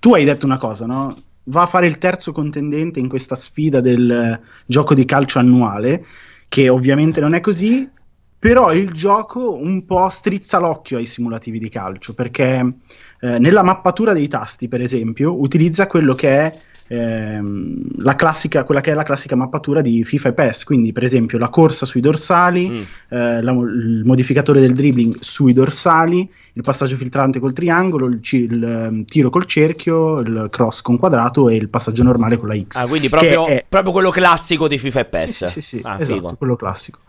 tu 0.03 0.13
hai 0.13 0.25
detto 0.25 0.45
una 0.45 0.57
cosa, 0.57 0.85
no? 0.85 1.15
Va 1.45 1.61
a 1.61 1.65
fare 1.65 1.87
il 1.87 1.97
terzo 1.97 2.33
contendente 2.33 2.99
in 2.99 3.07
questa 3.07 3.35
sfida 3.35 3.79
del 3.79 4.11
eh, 4.11 4.41
gioco 4.65 4.93
di 4.93 5.05
calcio 5.05 5.39
annuale, 5.39 6.05
che 6.49 6.67
ovviamente 6.67 7.21
non 7.21 7.33
è 7.33 7.39
così, 7.39 7.89
però 8.37 8.73
il 8.73 8.91
gioco 8.91 9.55
un 9.55 9.85
po' 9.85 10.09
strizza 10.09 10.59
l'occhio 10.59 10.97
ai 10.97 11.05
simulativi 11.05 11.57
di 11.57 11.69
calcio, 11.69 12.13
perché 12.13 12.79
eh, 13.21 13.39
nella 13.39 13.63
mappatura 13.63 14.11
dei 14.11 14.27
tasti, 14.27 14.67
per 14.67 14.81
esempio, 14.81 15.39
utilizza 15.39 15.87
quello 15.87 16.15
che 16.15 16.29
è 16.37 16.59
ehm, 16.93 17.81
la 17.97 18.15
classica, 18.15 18.63
quella 18.63 18.81
che 18.81 18.91
è 18.91 18.93
la 18.93 19.03
classica 19.03 19.35
mappatura 19.35 19.81
di 19.81 20.03
FIFA 20.03 20.29
e 20.29 20.33
PES, 20.33 20.63
quindi 20.63 20.91
per 20.91 21.03
esempio 21.03 21.37
la 21.37 21.49
corsa 21.49 21.85
sui 21.85 22.01
dorsali, 22.01 22.69
Mm. 22.69 22.75
eh, 23.09 23.41
la- 23.41 23.51
il 23.51 24.01
modificatore 24.05 24.59
del 24.59 24.73
dribbling 24.73 25.17
sui 25.19 25.53
dorsali, 25.53 26.29
il 26.53 26.61
passaggio 26.61 26.95
filtrante 26.95 27.39
col 27.39 27.53
triangolo, 27.53 28.05
il, 28.07 28.19
il, 28.31 28.63
ehm, 28.63 29.05
tiro 29.05 29.29
col 29.29 29.45
cerchio, 29.45 30.19
il 30.19 30.47
cross 30.49 30.81
con 30.81 30.97
quadrato 30.97 31.49
e 31.49 31.55
il 31.55 31.69
passaggio 31.69 32.03
normale 32.03 32.37
con 32.37 32.47
la 32.47 32.55
X. 32.59 32.75
Ah, 32.77 32.87
quindi 32.87 33.09
proprio, 33.09 33.47
è- 33.47 33.65
proprio 33.67 33.91
quello 33.91 34.09
classico 34.09 34.67
di 34.67 34.77
FIFA 34.77 34.99
e 34.99 35.05
PES. 35.05 35.45
Sì, 35.45 35.61
sì, 35.61 35.77
sì, 35.77 35.79
Ah, 35.83 35.97
esatto, 35.99 36.35
quello 36.37 36.55
classico. 36.55 36.99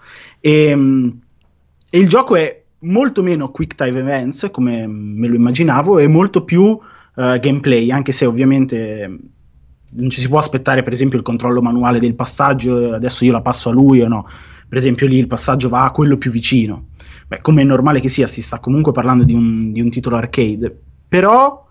E, 0.40 0.70
e 1.90 1.98
il 1.98 2.08
gioco 2.08 2.36
è 2.36 2.62
molto 2.80 3.22
meno 3.22 3.50
quick 3.50 3.74
time 3.76 3.98
events, 3.98 4.48
come 4.50 4.86
me 4.86 5.26
lo 5.28 5.34
immaginavo, 5.36 5.98
e 5.98 6.06
molto 6.08 6.44
più 6.44 6.78
eh, 7.16 7.38
gameplay, 7.40 7.90
anche 7.90 8.12
se 8.12 8.26
ovviamente 8.26 9.16
non 9.94 10.10
ci 10.10 10.20
si 10.20 10.28
può 10.28 10.38
aspettare, 10.38 10.82
per 10.82 10.92
esempio, 10.92 11.18
il 11.18 11.24
controllo 11.24 11.62
manuale 11.62 12.00
del 12.00 12.14
passaggio, 12.14 12.92
adesso 12.92 13.24
io 13.24 13.32
la 13.32 13.42
passo 13.42 13.70
a 13.70 13.72
lui 13.72 14.00
o 14.00 14.08
no. 14.08 14.26
Per 14.68 14.78
esempio 14.78 15.06
lì 15.06 15.18
il 15.18 15.26
passaggio 15.26 15.68
va 15.68 15.84
a 15.84 15.90
quello 15.90 16.16
più 16.16 16.30
vicino. 16.30 16.86
Beh, 17.26 17.40
come 17.40 17.62
è 17.62 17.64
normale 17.64 18.00
che 18.00 18.08
sia, 18.08 18.26
si 18.26 18.42
sta 18.42 18.58
comunque 18.58 18.92
parlando 18.92 19.24
di 19.24 19.32
un, 19.32 19.72
di 19.72 19.80
un 19.80 19.90
titolo 19.90 20.16
arcade, 20.16 20.76
però 21.08 21.66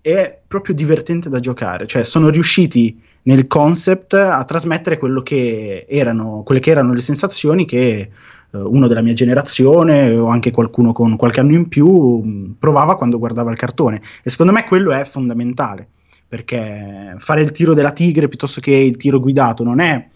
è 0.00 0.38
proprio 0.46 0.74
divertente 0.74 1.28
da 1.28 1.40
giocare, 1.40 1.86
cioè 1.86 2.02
sono 2.02 2.30
riusciti 2.30 2.98
nel 3.22 3.46
concept 3.46 4.14
a 4.14 4.42
trasmettere 4.44 4.98
che 5.22 5.86
erano, 5.88 6.42
quelle 6.44 6.60
che 6.60 6.70
erano 6.70 6.94
le 6.94 7.00
sensazioni 7.00 7.66
che 7.66 7.76
eh, 7.80 8.10
uno 8.50 8.86
della 8.88 9.02
mia 9.02 9.12
generazione 9.12 10.10
o 10.16 10.28
anche 10.28 10.50
qualcuno 10.50 10.92
con 10.92 11.16
qualche 11.16 11.40
anno 11.40 11.52
in 11.52 11.68
più 11.68 12.54
provava 12.58 12.96
quando 12.96 13.18
guardava 13.18 13.50
il 13.50 13.58
cartone 13.58 14.00
e 14.22 14.30
secondo 14.30 14.52
me 14.52 14.64
quello 14.64 14.92
è 14.92 15.04
fondamentale 15.04 15.88
perché 16.28 17.14
fare 17.18 17.40
il 17.40 17.50
tiro 17.52 17.72
della 17.74 17.92
tigre 17.92 18.28
piuttosto 18.28 18.60
che 18.60 18.74
il 18.74 18.96
tiro 18.96 19.18
guidato 19.18 19.64
non 19.64 19.80
è 19.80 20.06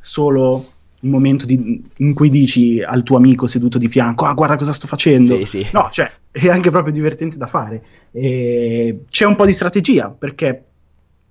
solo 0.00 0.72
un 1.00 1.10
momento 1.10 1.44
di- 1.46 1.82
in 1.98 2.14
cui 2.14 2.28
dici 2.30 2.82
al 2.82 3.02
tuo 3.02 3.16
amico 3.16 3.46
seduto 3.46 3.78
di 3.78 3.88
fianco 3.88 4.24
ah 4.24 4.32
guarda 4.34 4.56
cosa 4.56 4.72
sto 4.72 4.86
facendo 4.86 5.36
Sì, 5.44 5.62
sì. 5.62 5.66
No, 5.72 5.88
cioè, 5.92 6.10
è 6.30 6.48
anche 6.48 6.70
proprio 6.70 6.92
divertente 6.92 7.36
da 7.38 7.46
fare. 7.46 7.82
E 8.12 9.04
c'è 9.08 9.24
un 9.24 9.34
po' 9.36 9.46
di 9.46 9.52
strategia, 9.52 10.10
perché 10.10 10.62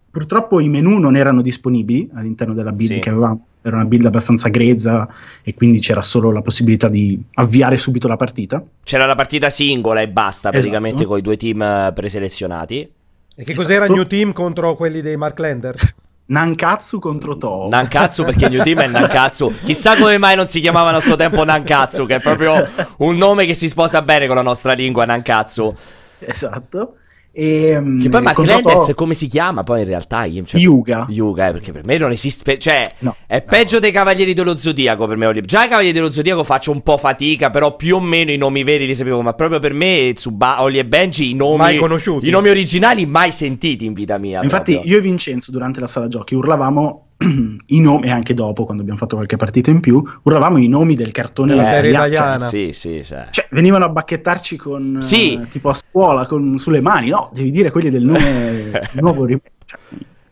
purtroppo 0.10 0.60
i 0.60 0.70
menu 0.70 0.98
non 0.98 1.16
erano 1.16 1.42
disponibili 1.42 2.10
all'interno 2.14 2.54
della 2.54 2.72
build 2.72 2.94
Sì. 2.94 3.00
che 3.00 3.10
avevamo. 3.10 3.46
Era 3.62 3.78
una 3.78 3.86
build 3.86 4.06
abbastanza 4.06 4.50
grezza 4.50 5.08
e 5.44 5.54
quindi 5.56 5.80
c'era 5.80 6.02
solo 6.04 6.32
la 6.32 6.42
possibilità 6.42 6.88
di 6.88 7.20
avviare 7.34 7.78
subito 7.78 8.08
la 8.08 8.16
partita. 8.16 8.64
C'era 8.84 9.06
la 9.08 9.16
partita 9.16 9.50
singola 9.50 10.02
e 10.02 10.08
basta, 10.08 10.52
praticamente, 10.52 10.98
Esatto. 11.04 11.10
con 11.10 11.18
i 11.18 11.22
due 11.22 11.36
team 11.38 11.62
eh, 11.62 11.92
preselezionati. 11.94 12.90
E 13.36 13.44
che 13.44 13.54
cos'era 13.54 13.84
Esatto. 13.84 13.94
New 13.94 14.08
Team 14.08 14.32
contro 14.32 14.76
quelli 14.76 15.02
dei 15.02 15.18
Mark 15.18 15.38
Landers? 15.40 15.94
Nankatsu 16.28 17.00
contro 17.00 17.38
Toho. 17.38 17.68
Nankatsu 17.70 18.24
perché 18.24 18.50
New 18.50 18.64
Team 18.64 18.80
è 18.80 18.88
Nankatsu. 18.88 19.54
Chissà 19.64 19.96
come 19.98 20.18
mai 20.18 20.36
non 20.36 20.48
si 20.48 20.60
chiamavano 20.60 20.98
a 20.98 21.02
suo 21.02 21.16
tempo 21.16 21.44
Nankatsu, 21.44 22.06
che 22.06 22.16
è 22.16 22.22
proprio 22.22 22.68
un 22.98 23.16
nome 23.16 23.46
che 23.46 23.54
si 23.54 23.68
sposa 23.68 24.02
bene 24.02 24.26
con 24.26 24.36
la 24.36 24.42
nostra 24.42 24.74
lingua, 24.74 25.06
Nankatsu. 25.06 25.76
Esatto. 26.20 26.96
E, 27.38 27.78
mm, 27.82 28.00
Che 28.00 28.08
poi 28.08 28.22
Mark 28.22 28.36
contratto- 28.38 28.68
Landers 28.70 28.94
come 28.96 29.14
si 29.14 29.28
chiama 29.28 29.64
poi 29.64 29.82
in 29.82 29.88
realtà? 29.88 30.24
Io- 30.24 30.46
cioè- 30.46 30.62
Yuga. 30.62 31.06
Yuga, 31.10 31.50
eh, 31.50 31.52
perché 31.52 31.74
per 31.74 31.84
me 31.84 31.98
non 31.98 32.12
esiste. 32.12 32.58
Cioè, 32.58 32.84
No. 33.00 33.14
è 33.28 33.42
peggio 33.42 33.80
dei 33.80 33.92
Cavalieri 33.92 34.34
dello 34.34 34.56
Zodiaco 34.56 35.06
per 35.06 35.18
me. 35.18 35.42
Già 35.42 35.66
i 35.66 35.68
Cavalieri 35.68 35.94
dello 35.98 36.12
Zodiaco 36.12 36.46
faccio 36.46 36.72
un 36.72 36.82
po' 36.82 36.98
fatica, 36.98 37.50
però 37.50 37.76
più 37.76 37.98
o 37.98 38.00
meno 38.00 38.32
i 38.32 38.38
nomi 38.38 38.64
veri 38.64 38.86
li 38.86 38.96
sapevo. 38.96 39.22
Ma 39.22 39.34
proprio 39.34 39.60
per 39.60 39.74
me, 39.74 40.12
Tsuba, 40.16 40.62
Oli 40.62 40.78
e 40.78 40.86
Benji, 40.86 41.32
i 41.32 41.34
nomi, 41.34 41.58
Mai 41.58 41.78
conosciuti. 41.78 42.28
i 42.28 42.32
nomi 42.32 42.48
originali 42.48 43.06
mai 43.06 43.34
sentiti 43.34 43.84
in 43.86 43.92
vita 43.92 44.18
mia. 44.18 44.42
Infatti, 44.42 44.72
proprio. 44.74 44.92
io 44.94 44.98
e 45.00 45.02
Vincenzo 45.02 45.52
durante 45.52 45.82
la 45.82 45.88
sala 45.88 46.08
giochi 46.08 46.36
urlavamo 46.36 47.05
i 47.68 47.80
nomi, 47.80 48.08
e 48.08 48.12
anche 48.12 48.34
dopo, 48.34 48.66
quando 48.66 48.82
abbiamo 48.82 49.00
fatto 49.00 49.16
qualche 49.16 49.38
partita 49.38 49.70
in 49.72 49.80
più, 49.80 50.04
urlavamo 50.24 50.58
i 50.58 50.68
nomi 50.68 50.96
del 50.96 51.12
cartone 51.12 51.52
Della 51.56 51.66
serie 51.66 51.92
italiana. 51.92 52.48
Sì, 52.48 52.72
sì, 52.74 53.02
cioè. 53.06 53.28
Cioè, 53.32 53.48
venivano 53.52 53.86
a 53.86 53.90
bacchettarci 53.90 54.58
con 54.58 54.98
Sì. 55.02 55.34
eh, 55.36 55.48
tipo 55.48 55.70
a 55.70 55.74
scuola 55.74 56.26
con- 56.26 56.58
sulle 56.58 56.82
mani. 56.82 57.10
No, 57.10 57.30
devi 57.34 57.52
dire 57.52 57.72
quelli 57.72 57.90
del 57.90 58.04
nome 58.04 58.72
nuovo. 59.00 59.28
cioè, 59.28 59.80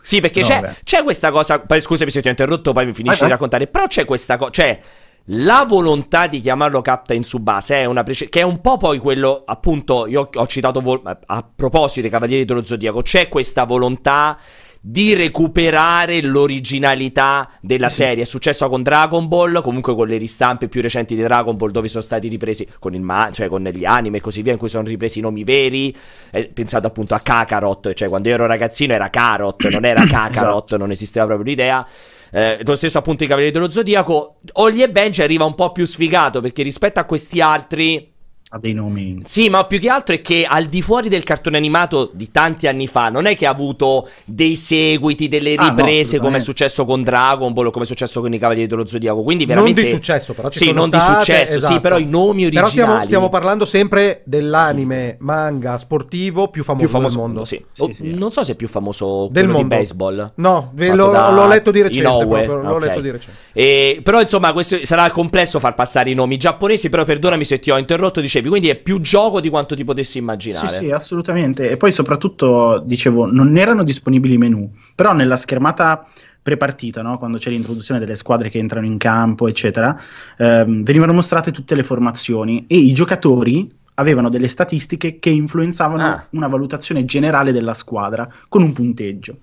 Sì, 0.01 0.19
perché 0.19 0.41
No, 0.41 0.47
c'è, 0.47 0.75
c'è 0.83 1.03
questa 1.03 1.31
cosa. 1.31 1.59
Poi 1.61 1.79
scusami 1.79 2.11
se 2.11 2.21
ti 2.21 2.27
ho 2.27 2.31
interrotto, 2.31 2.73
poi 2.73 2.85
mi 2.85 2.93
finisci 2.93 3.05
Vai, 3.05 3.15
di 3.17 3.21
vai. 3.23 3.31
raccontare. 3.31 3.67
Però 3.67 3.87
c'è 3.87 4.03
questa 4.03 4.35
cosa. 4.35 4.51
Cioè, 4.51 4.79
la 5.27 5.63
volontà 5.65 6.27
di 6.27 6.41
chiamarlo 6.41 6.81
Captain 6.81 7.21
Tsubasa 7.21 7.75
è 7.75 7.85
una 7.85 8.03
prece- 8.03 8.27
che 8.27 8.41
è 8.41 8.43
un 8.43 8.59
po' 8.59 8.75
poi 8.75 8.97
quello, 8.97 9.43
appunto, 9.45 10.05
io 10.07 10.27
ho 10.33 10.47
citato 10.47 10.81
vol- 10.81 11.01
a 11.25 11.45
proposito 11.55 12.01
dei 12.01 12.09
Cavalieri 12.09 12.43
dello 12.43 12.61
Zodiaco, 12.61 13.01
c'è 13.01 13.29
questa 13.29 13.63
volontà 13.63 14.37
di 14.85 15.13
recuperare 15.13 16.21
l'originalità 16.21 17.49
della 17.61 17.87
Sì. 17.87 17.95
serie. 18.03 18.23
È 18.23 18.25
successo 18.25 18.67
con 18.67 18.83
Dragon 18.83 19.29
Ball, 19.29 19.61
comunque 19.61 19.95
con 19.95 20.07
le 20.07 20.17
ristampe 20.17 20.67
più 20.67 20.81
recenti 20.81 21.15
di 21.15 21.21
Dragon 21.21 21.55
Ball 21.55 21.71
dove 21.71 21.87
sono 21.87 22.03
stati 22.03 22.27
ripresi 22.27 22.67
con 22.79 22.93
il 22.93 23.01
ma- 23.01 23.29
cioè 23.31 23.47
con 23.47 23.63
gli 23.63 23.85
anime 23.85 24.17
e 24.17 24.21
così 24.21 24.41
via 24.41 24.51
in 24.51 24.57
cui 24.57 24.67
sono 24.67 24.85
ripresi 24.85 25.19
i 25.19 25.21
nomi 25.21 25.45
veri. 25.45 25.95
Eh, 26.31 26.49
pensate 26.53 26.85
appunto 26.85 27.13
a 27.15 27.19
Kakarot, 27.19 27.93
cioè 27.93 28.09
quando 28.09 28.27
io 28.27 28.33
ero 28.33 28.45
ragazzino 28.45 28.91
era 28.91 29.09
Karot, 29.09 29.67
non 29.71 29.85
era 29.85 30.03
Kakarot, 30.05 30.65
Esatto. 30.65 30.77
non 30.77 30.91
esisteva 30.91 31.25
proprio 31.27 31.47
l'idea. 31.47 31.87
Eh, 32.35 32.59
lo 32.63 32.75
stesso 32.75 32.97
appunto 32.97 33.23
i 33.23 33.27
Cavalieri 33.27 33.53
dello 33.53 33.69
Zodiaco. 33.69 34.39
Olly 34.53 34.81
e 34.81 34.89
Benji 34.89 35.21
arriva 35.21 35.45
un 35.45 35.55
po' 35.55 35.71
più 35.71 35.85
sfigato 35.85 36.41
perché 36.41 36.61
rispetto 36.63 36.99
a 36.99 37.05
questi 37.05 37.39
altri 37.39 38.12
ha 38.55 38.59
dei 38.59 38.73
nomi. 38.73 39.17
sì, 39.25 39.49
ma 39.49 39.65
più 39.65 39.79
che 39.79 39.89
altro 39.89 40.13
è 40.13 40.21
che 40.21 40.45
al 40.47 40.65
di 40.65 40.83
fuori 40.83 41.09
del 41.09 41.23
cartone 41.23 41.57
animato 41.57 42.11
di 42.13 42.29
tanti 42.29 42.67
anni 42.67 42.85
fa, 42.85 43.09
non 43.09 43.25
è 43.25 43.35
che 43.35 43.47
ha 43.47 43.49
avuto 43.49 44.07
dei 44.25 44.55
seguiti, 44.55 45.27
delle 45.27 45.55
Ah, 45.55 45.69
no, 45.69 45.75
riprese 45.75 46.19
come 46.19 46.37
è 46.37 46.39
successo 46.39 46.85
con 46.85 47.01
Dragon 47.01 47.51
Ball 47.51 47.67
o 47.67 47.71
come 47.71 47.85
è 47.85 47.87
successo 47.87 48.21
con 48.21 48.31
i 48.31 48.37
Cavalieri 48.37 48.67
dello 48.67 48.85
Zodiaco. 48.85 49.23
Quindi 49.23 49.45
Non 49.45 49.55
veramente. 49.55 49.81
di 49.81 49.89
successo, 49.89 50.33
però 50.33 50.49
ci 50.49 50.59
Sì, 50.59 50.65
sono 50.65 50.81
non 50.81 50.89
di 50.91 50.99
state, 50.99 51.19
successo, 51.19 51.57
esatto. 51.57 51.73
sì, 51.73 51.79
però 51.79 51.97
i 51.97 52.05
nomi 52.05 52.43
Però 52.49 52.61
originali. 52.65 52.69
stiamo, 52.69 53.03
stiamo 53.03 53.29
parlando 53.29 53.65
sempre 53.65 54.21
dell'anime 54.25 55.15
manga 55.19 55.77
sportivo 55.79 56.49
più 56.49 56.63
famoso, 56.63 56.85
più 56.85 56.93
famoso 56.93 57.15
del 57.17 57.25
mondo. 57.25 57.45
Sì. 57.45 57.63
Sì, 57.71 57.91
sì, 57.95 58.13
non 58.13 58.31
so 58.31 58.43
se 58.43 58.51
è 58.51 58.55
più 58.55 58.67
famoso 58.67 59.27
Del 59.31 59.45
quello 59.45 59.47
di 59.57 59.59
mondo. 59.63 59.75
baseball. 59.75 60.31
No, 60.35 60.71
ve 60.75 60.93
l'ho, 60.93 61.09
da 61.09 61.31
l'ho 61.31 61.47
letto 61.47 61.71
di 61.71 61.81
recente. 61.81 62.07
Inoue, 62.07 62.43
proprio, 62.43 62.61
l'ho 62.69 62.75
ok. 62.75 62.81
letto 62.83 63.01
di 63.01 63.09
recente. 63.11 63.37
E- 63.53 63.99
però 64.03 64.21
insomma 64.21 64.53
questo 64.53 64.77
sarà 64.85 65.09
complesso 65.11 65.59
far 65.59 65.73
passare 65.73 66.09
i 66.11 66.13
nomi 66.13 66.37
giapponesi 66.37 66.89
però 66.89 67.03
perdonami 67.03 67.43
se 67.43 67.59
ti 67.59 67.71
ho 67.71 67.77
interrotto 67.77 68.19
dicevi 68.21 68.42
quindi 68.49 68.69
è 68.69 68.75
più 68.75 68.99
gioco 69.01 69.39
di 69.39 69.49
quanto 69.49 69.75
ti 69.75 69.83
potessi 69.83 70.17
immaginare 70.17 70.67
Sì, 70.67 70.75
sì, 70.75 70.91
assolutamente. 70.91 71.69
E 71.69 71.77
poi 71.77 71.91
soprattutto, 71.91 72.81
dicevo, 72.85 73.25
non 73.31 73.57
erano 73.57 73.83
disponibili 73.83 74.35
i 74.35 74.37
menu, 74.37 74.71
però 74.95 75.13
nella 75.13 75.37
schermata 75.37 76.07
prepartita, 76.41 77.01
no? 77.01 77.17
quando 77.17 77.37
c'è 77.37 77.49
l'introduzione 77.49 77.99
delle 77.99 78.15
squadre 78.15 78.49
che 78.49 78.57
entrano 78.57 78.85
in 78.85 78.97
campo, 78.97 79.47
eccetera, 79.47 79.97
ehm, 80.37 80.83
venivano 80.83 81.13
mostrate 81.13 81.51
tutte 81.51 81.73
le 81.73 81.83
formazioni 81.83 82.65
e 82.67 82.75
i 82.75 82.91
giocatori 82.93 83.71
avevano 83.95 84.29
delle 84.29 84.47
statistiche 84.47 85.19
che 85.19 85.29
influenzavano 85.29 86.03
Ah. 86.03 86.25
una 86.31 86.47
valutazione 86.47 87.05
generale 87.05 87.51
della 87.51 87.73
squadra 87.73 88.27
con 88.49 88.61
un 88.61 88.73
punteggio. 88.73 89.37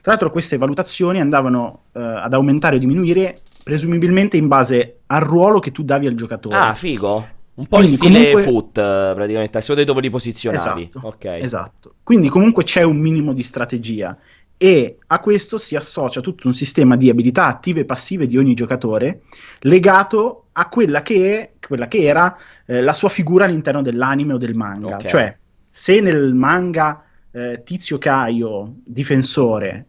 Tra 0.00 0.12
l'altro 0.12 0.30
queste 0.30 0.58
valutazioni 0.58 1.18
andavano 1.20 1.84
eh, 1.92 2.00
ad 2.00 2.34
aumentare 2.34 2.76
o 2.76 2.78
diminuire 2.78 3.38
presumibilmente 3.64 4.36
in 4.36 4.46
base 4.46 4.98
al 5.06 5.22
ruolo 5.22 5.58
che 5.58 5.72
tu 5.72 5.82
davi 5.82 6.06
al 6.06 6.14
giocatore. 6.14 6.56
Ah, 6.56 6.74
figo. 6.74 7.26
Un 7.56 7.66
po' 7.66 7.76
Quindi 7.76 7.92
in 7.92 7.98
stile 7.98 8.18
comunque- 8.18 8.42
foot, 8.42 8.78
eh, 8.78 9.12
praticamente, 9.14 9.60
solo 9.60 9.84
dove 9.84 10.00
li 10.00 10.10
posizionavi. 10.10 10.82
Esatto, 10.82 11.06
ok. 11.06 11.24
esatto. 11.24 11.94
Quindi 12.02 12.28
comunque 12.28 12.64
c'è 12.64 12.82
un 12.82 12.96
minimo 12.98 13.32
di 13.32 13.42
strategia 13.42 14.16
e 14.56 14.98
a 15.06 15.18
questo 15.20 15.58
si 15.58 15.76
associa 15.76 16.20
tutto 16.20 16.46
un 16.46 16.54
sistema 16.54 16.96
di 16.96 17.10
abilità 17.10 17.46
attive 17.46 17.80
e 17.80 17.84
passive 17.84 18.26
di 18.26 18.38
ogni 18.38 18.54
giocatore 18.54 19.22
legato 19.60 20.46
a 20.52 20.68
quella 20.68 21.02
che, 21.02 21.38
è, 21.38 21.50
quella 21.66 21.86
che 21.88 22.02
era 22.02 22.36
eh, 22.66 22.80
la 22.80 22.92
sua 22.92 23.08
figura 23.08 23.44
all'interno 23.44 23.82
dell'anime 23.82 24.34
o 24.34 24.38
del 24.38 24.54
manga. 24.54 24.96
Ok. 24.96 25.06
Cioè, 25.06 25.36
se 25.70 26.00
nel 26.00 26.34
manga 26.34 27.04
eh, 27.30 27.62
Tizio 27.64 27.98
Caio, 27.98 28.74
difensore, 28.84 29.86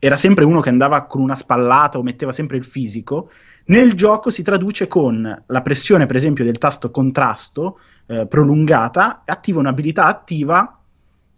era 0.00 0.16
sempre 0.16 0.44
uno 0.44 0.60
che 0.60 0.70
andava 0.70 1.04
con 1.04 1.20
una 1.20 1.36
spallata 1.36 1.98
o 1.98 2.02
metteva 2.02 2.32
sempre 2.32 2.56
il 2.56 2.64
fisico, 2.64 3.30
nel 3.66 3.92
gioco 3.92 4.30
si 4.30 4.42
traduce 4.42 4.88
con 4.88 5.42
la 5.46 5.62
pressione, 5.62 6.06
per 6.06 6.16
esempio, 6.16 6.42
del 6.42 6.58
tasto 6.58 6.90
contrasto 6.90 7.78
eh, 8.06 8.26
prolungata, 8.26 9.22
attiva 9.26 9.60
un'abilità 9.60 10.06
attiva 10.06 10.78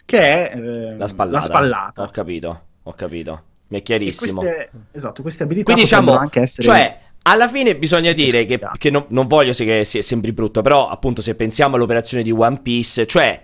che 0.04 0.18
è 0.48 0.56
eh, 0.56 0.96
La 0.96 1.08
spallata. 1.08 1.38
la 1.38 1.44
spallata. 1.44 2.02
Ho 2.02 2.08
capito, 2.08 2.60
ho 2.84 2.92
capito. 2.94 3.42
Mi 3.68 3.80
è 3.80 3.82
chiarissimo. 3.82 4.40
queste, 4.40 4.70
esatto, 4.92 5.22
queste 5.22 5.42
abilità 5.42 5.64
Quindi 5.64 5.82
diciamo, 5.82 6.16
anche 6.16 6.40
essere 6.40 6.66
cioè, 6.66 6.98
alla 7.22 7.48
fine 7.48 7.76
bisogna 7.76 8.12
dire 8.12 8.44
che, 8.44 8.54
Esatto. 8.54 8.76
che 8.78 8.90
non, 8.90 9.06
non 9.08 9.26
voglio 9.26 9.52
che 9.52 9.84
sembri 9.84 10.32
brutto, 10.32 10.62
però 10.62 10.88
appunto 10.88 11.20
se 11.20 11.34
pensiamo 11.34 11.76
all'operazione 11.76 12.22
di 12.22 12.30
One 12.30 12.60
Piece, 12.60 13.06
cioè, 13.06 13.40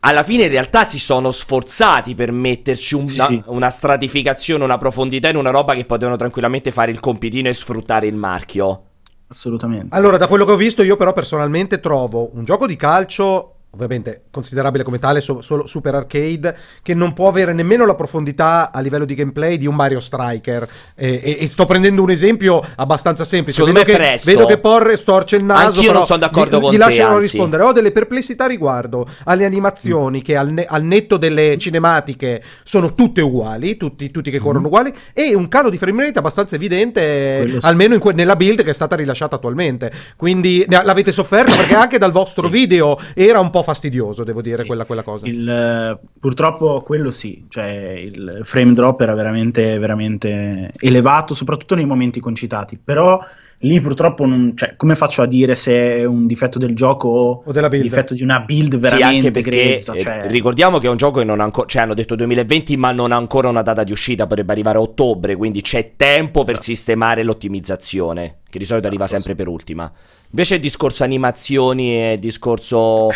alla 0.00 0.22
fine 0.22 0.44
in 0.44 0.50
realtà 0.50 0.84
si 0.84 0.98
sono 0.98 1.30
sforzati 1.30 2.14
per 2.14 2.30
metterci 2.32 2.94
un- 2.94 3.08
Sì, 3.08 3.16
una, 3.18 3.26
sì. 3.26 3.42
una 3.46 3.70
stratificazione, 3.70 4.64
una 4.64 4.78
profondità 4.78 5.28
in 5.28 5.36
una 5.36 5.50
roba 5.50 5.74
che 5.74 5.84
potevano 5.84 6.16
tranquillamente 6.16 6.70
fare 6.70 6.90
il 6.90 7.00
compitino 7.00 7.48
e 7.48 7.52
sfruttare 7.54 8.06
il 8.06 8.14
marchio. 8.16 8.82
assolutamente. 9.30 9.94
Allora, 9.94 10.16
da 10.16 10.26
quello 10.26 10.44
che 10.46 10.52
ho 10.52 10.56
visto, 10.56 10.82
io 10.82 10.96
però 10.96 11.12
personalmente 11.12 11.80
trovo 11.80 12.30
un 12.34 12.44
gioco 12.44 12.66
di 12.66 12.76
calcio. 12.76 13.56
Ovviamente 13.70 14.22
considerabile 14.30 14.82
come 14.82 14.98
tale, 14.98 15.20
so- 15.20 15.42
solo 15.42 15.66
super 15.66 15.94
arcade, 15.94 16.56
che 16.82 16.94
non 16.94 17.12
può 17.12 17.28
avere 17.28 17.52
nemmeno 17.52 17.84
la 17.84 17.94
profondità 17.94 18.72
a 18.72 18.80
livello 18.80 19.04
di 19.04 19.14
gameplay 19.14 19.58
di 19.58 19.66
un 19.66 19.74
Mario 19.74 20.00
Striker. 20.00 20.66
E, 20.94 21.20
e- 21.22 21.36
e 21.40 21.46
sto 21.46 21.66
prendendo 21.66 22.02
un 22.02 22.10
esempio 22.10 22.62
abbastanza 22.76 23.24
semplice. 23.24 23.58
Secondo 23.58 23.78
vedo 23.80 23.92
me 23.92 23.98
che, 23.98 24.02
presto. 24.10 24.30
Vedo 24.30 24.46
che 24.46 24.58
Porre 24.58 24.96
storce 24.96 25.36
il 25.36 25.44
naso. 25.44 25.66
Anch'io 25.66 25.92
non 25.92 26.06
sono 26.06 26.18
d'accordo 26.18 26.58
gli, 26.58 26.60
con 26.62 26.70
gli 26.70 26.72
te, 26.72 26.78
lascerò 26.78 27.08
anzi. 27.16 27.20
rispondere. 27.20 27.62
Ho 27.62 27.72
delle 27.72 27.92
perplessità 27.92 28.46
riguardo 28.46 29.06
alle 29.24 29.44
animazioni 29.44 30.22
che 30.22 30.34
al, 30.36 30.50
ne- 30.50 30.64
al 30.64 30.82
netto 30.82 31.18
delle 31.18 31.58
cinematiche 31.58 32.42
sono 32.64 32.94
tutte 32.94 33.20
uguali, 33.20 33.76
tutti, 33.76 34.10
tutti 34.10 34.30
che 34.30 34.38
corrono 34.38 34.66
uguali, 34.68 34.92
e 35.12 35.34
un 35.34 35.46
calo 35.46 35.68
di 35.68 35.76
frame 35.76 36.06
rate 36.06 36.18
abbastanza 36.18 36.54
evidente, 36.56 37.40
Quello 37.42 37.58
almeno 37.62 37.92
in 37.94 38.00
que- 38.00 38.14
nella 38.14 38.34
build 38.34 38.62
che 38.64 38.70
è 38.70 38.74
stata 38.74 38.96
rilasciata 38.96 39.36
attualmente. 39.36 39.92
Quindi 40.16 40.64
ne- 40.66 40.82
l'avete 40.82 41.12
sofferto 41.12 41.54
perché 41.54 41.74
anche 41.74 41.98
dal 41.98 42.12
vostro 42.12 42.46
Sì. 42.46 42.52
video 42.52 42.98
era 43.14 43.38
un 43.40 43.50
po' 43.50 43.57
fastidioso, 43.62 44.24
devo 44.24 44.40
dire, 44.42 44.58
Sì. 44.58 44.66
quella, 44.66 44.84
quella 44.84 45.02
cosa. 45.02 45.26
Il, 45.26 45.98
purtroppo 46.18 46.82
quello 46.82 47.10
sì, 47.10 47.44
cioè 47.48 47.66
il 47.66 48.40
frame 48.42 48.72
drop 48.72 49.00
era 49.00 49.14
veramente, 49.14 49.78
veramente 49.78 50.70
elevato, 50.78 51.34
soprattutto 51.34 51.74
nei 51.74 51.86
momenti 51.86 52.20
concitati, 52.20 52.78
però 52.82 53.18
lì 53.62 53.80
purtroppo 53.80 54.24
non, 54.24 54.52
cioè, 54.56 54.76
come 54.76 54.94
faccio 54.94 55.20
a 55.22 55.26
dire 55.26 55.56
se 55.56 55.96
è 55.96 56.04
un 56.04 56.28
difetto 56.28 56.60
del 56.60 56.76
gioco 56.76 57.08
o 57.08 57.42
O 57.44 57.50
della 57.50 57.66
un 57.66 57.70
build. 57.72 57.84
difetto 57.88 58.14
di 58.14 58.22
una 58.22 58.38
build 58.38 58.74
Sì, 58.74 58.78
veramente 58.78 59.30
perché 59.32 59.50
grezza? 59.50 59.94
eh, 59.94 60.00
Cioè, 60.00 60.26
ricordiamo 60.28 60.78
che 60.78 60.86
è 60.86 60.90
un 60.90 60.96
gioco 60.96 61.18
che 61.18 61.24
non 61.24 61.40
ha 61.40 61.44
ancora, 61.44 61.66
cioè 61.66 61.82
hanno 61.82 61.94
detto 61.94 62.14
2020, 62.14 62.76
ma 62.76 62.92
non 62.92 63.10
ha 63.10 63.16
ancora 63.16 63.48
una 63.48 63.62
data 63.62 63.82
di 63.82 63.90
uscita, 63.90 64.28
potrebbe 64.28 64.52
arrivare 64.52 64.78
a 64.78 64.80
ottobre, 64.80 65.34
quindi 65.34 65.60
c'è 65.60 65.94
tempo 65.96 66.44
per 66.44 66.54
Esatto. 66.54 66.70
sistemare 66.72 67.24
l'ottimizzazione, 67.24 68.38
che 68.48 68.58
di 68.58 68.64
solito 68.64 68.86
Esatto, 68.86 68.86
arriva 68.86 69.06
sì. 69.06 69.14
sempre 69.14 69.34
per 69.34 69.48
ultima. 69.48 69.92
Invece 70.30 70.54
il 70.56 70.60
discorso 70.60 71.02
animazioni 71.02 72.12
e 72.12 72.18
discorso 72.20 73.08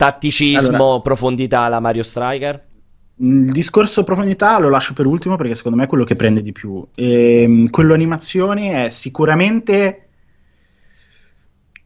tatticismo, 0.00 0.76
Allora- 0.76 1.00
profondità 1.00 1.60
alla 1.60 1.78
Mario 1.78 2.02
Striker. 2.02 2.68
Il 3.16 3.50
discorso 3.50 4.02
profondità 4.02 4.58
lo 4.58 4.70
lascio 4.70 4.94
per 4.94 5.04
ultimo 5.04 5.36
perché 5.36 5.54
secondo 5.54 5.76
me 5.76 5.84
è 5.84 5.86
quello 5.86 6.04
che 6.04 6.16
prende 6.16 6.40
di 6.40 6.52
più. 6.52 6.82
Ehm, 6.94 7.68
quello 7.68 7.92
animazioni 7.92 8.68
è 8.68 8.88
sicuramente 8.88 10.08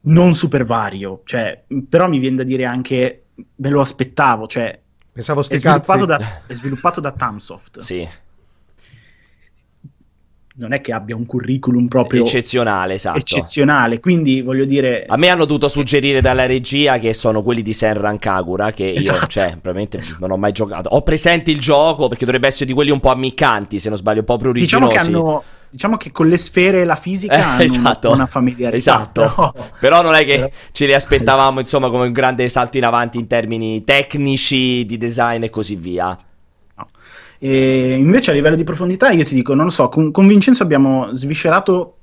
non 0.03 0.35
super 0.35 0.65
vario, 0.65 1.23
cioè, 1.25 1.65
però 1.89 2.09
mi 2.09 2.19
viene 2.19 2.37
da 2.37 2.45
dire 2.45 2.67
anche 2.67 3.25
me 3.57 3.69
lo 3.69 3.81
aspettavo, 3.81 4.47
cioè 4.47 4.81
Pensavo 5.11 5.41
è 5.49 5.57
sviluppato, 5.57 6.05
da, 6.05 6.19
è 6.47 6.53
sviluppato 6.55 7.01
da 7.01 7.11
Tamsoft. 7.11 7.81
Sì, 7.81 8.09
Non 10.57 10.73
è 10.73 10.81
che 10.81 10.93
abbia 10.93 11.17
un 11.17 11.27
curriculum 11.27 11.89
proprio 11.89 12.23
eccezionale, 12.23 12.95
esatto. 12.95 13.19
eccezionale, 13.19 13.99
quindi 13.99 14.41
voglio 14.41 14.65
dire 14.65 15.05
A 15.09 15.17
me 15.17 15.27
hanno 15.29 15.47
dovuto 15.47 15.67
suggerire 15.67 16.21
dalla 16.21 16.47
regia 16.47 16.99
che 17.01 17.13
sono 17.13 17.43
quelli 17.43 17.61
di 17.61 17.73
Senran 17.73 18.21
Kagura, 18.21 18.71
che 18.71 18.85
io, 18.85 18.99
Esatto. 18.99 19.27
cioè, 19.27 19.57
probabilmente 19.61 20.01
non 20.21 20.31
ho 20.31 20.37
mai 20.37 20.53
giocato. 20.53 20.91
Ho 20.91 21.03
presente 21.03 21.51
il 21.51 21.59
gioco 21.59 22.07
perché 22.07 22.25
dovrebbe 22.25 22.47
essere 22.47 22.67
di 22.67 22.73
quelli 22.73 22.91
un 22.93 23.01
po' 23.01 23.11
ammiccanti, 23.11 23.81
se 23.81 23.89
non 23.89 23.99
sbaglio, 23.99 24.21
un 24.21 24.27
po' 24.27 24.37
diciamo 24.37 24.53
pruriginosi. 24.87 24.93
che 24.93 24.99
hanno 25.19 25.43
diciamo 25.71 25.97
che 25.97 26.13
con 26.13 26.29
le 26.29 26.37
sfere 26.37 26.83
e 26.83 26.85
la 26.85 26.95
fisica 26.95 27.35
Eh, 27.37 27.41
hanno 27.41 27.63
esatto. 27.63 28.13
una 28.13 28.27
familiarità. 28.27 28.77
Esatto. 28.77 29.23
però- 29.23 29.53
Però 29.81 30.03
non 30.03 30.15
è 30.15 30.25
che 30.25 30.53
ce 30.71 30.87
li 30.87 30.95
aspettavamo, 30.95 31.59
insomma, 31.59 31.89
come 31.91 32.07
un 32.07 32.13
grande 32.13 32.49
salto 32.49 32.77
in 32.79 32.85
avanti 32.85 33.19
in 33.19 33.27
termini 33.27 33.83
tecnici, 33.83 34.85
di 34.87 34.97
design 34.99 35.43
e 35.43 35.51
così 35.51 35.75
via. 35.75 36.17
E 37.39 37.95
invece 37.95 38.31
a 38.31 38.35
livello 38.35 38.57
di 38.57 38.65
profondità 38.65 39.11
io 39.11 39.25
ti 39.25 39.35
dico, 39.35 39.55
non 39.55 39.67
lo 39.67 39.71
so, 39.71 39.89
con, 39.89 40.11
con 40.11 40.27
Vincenzo 40.27 40.63
abbiamo 40.63 41.13
sviscerato 41.13 41.99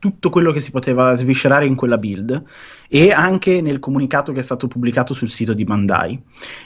tutto 0.00 0.30
quello 0.30 0.50
che 0.50 0.60
si 0.60 0.70
poteva 0.70 1.14
sviscerare 1.14 1.66
in 1.66 1.76
quella 1.76 1.98
build 1.98 2.42
e 2.88 3.12
anche 3.12 3.60
nel 3.60 3.78
comunicato 3.78 4.32
che 4.32 4.40
è 4.40 4.42
stato 4.42 4.66
pubblicato 4.66 5.14
sul 5.14 5.28
sito 5.28 5.52
di 5.52 5.64
Bandai. 5.64 6.20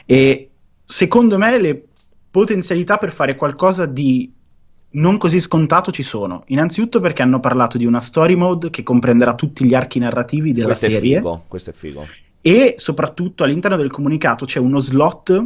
E 0.07 0.51
secondo 0.85 1.37
me 1.37 1.61
le 1.61 1.85
potenzialità 2.31 2.97
per 2.97 3.13
fare 3.13 3.35
qualcosa 3.35 3.87
di 3.87 4.33
non 4.91 5.19
così 5.19 5.41
scontato 5.41 5.91
ci 5.91 6.03
sono. 6.03 6.45
Innanzitutto 6.47 7.01
perché 7.01 7.23
hanno 7.23 7.41
parlato 7.41 7.77
di 7.77 7.87
una 7.87 8.01
story 8.01 8.37
mode 8.37 8.71
che 8.71 8.83
comprenderà 8.85 9.35
tutti 9.35 9.65
gli 9.65 9.75
archi 9.75 9.99
narrativi 9.99 10.53
della 10.53 10.67
questo 10.67 10.89
serie 10.89 11.15
è 11.15 11.17
figo, 11.17 11.45
questo 11.49 11.71
è 11.71 11.73
figo. 11.73 12.07
e 12.41 12.75
soprattutto 12.77 13.43
all'interno 13.43 13.77
del 13.77 13.91
comunicato 13.91 14.45
c'è 14.45 14.61
uno 14.61 14.79
slot 14.79 15.45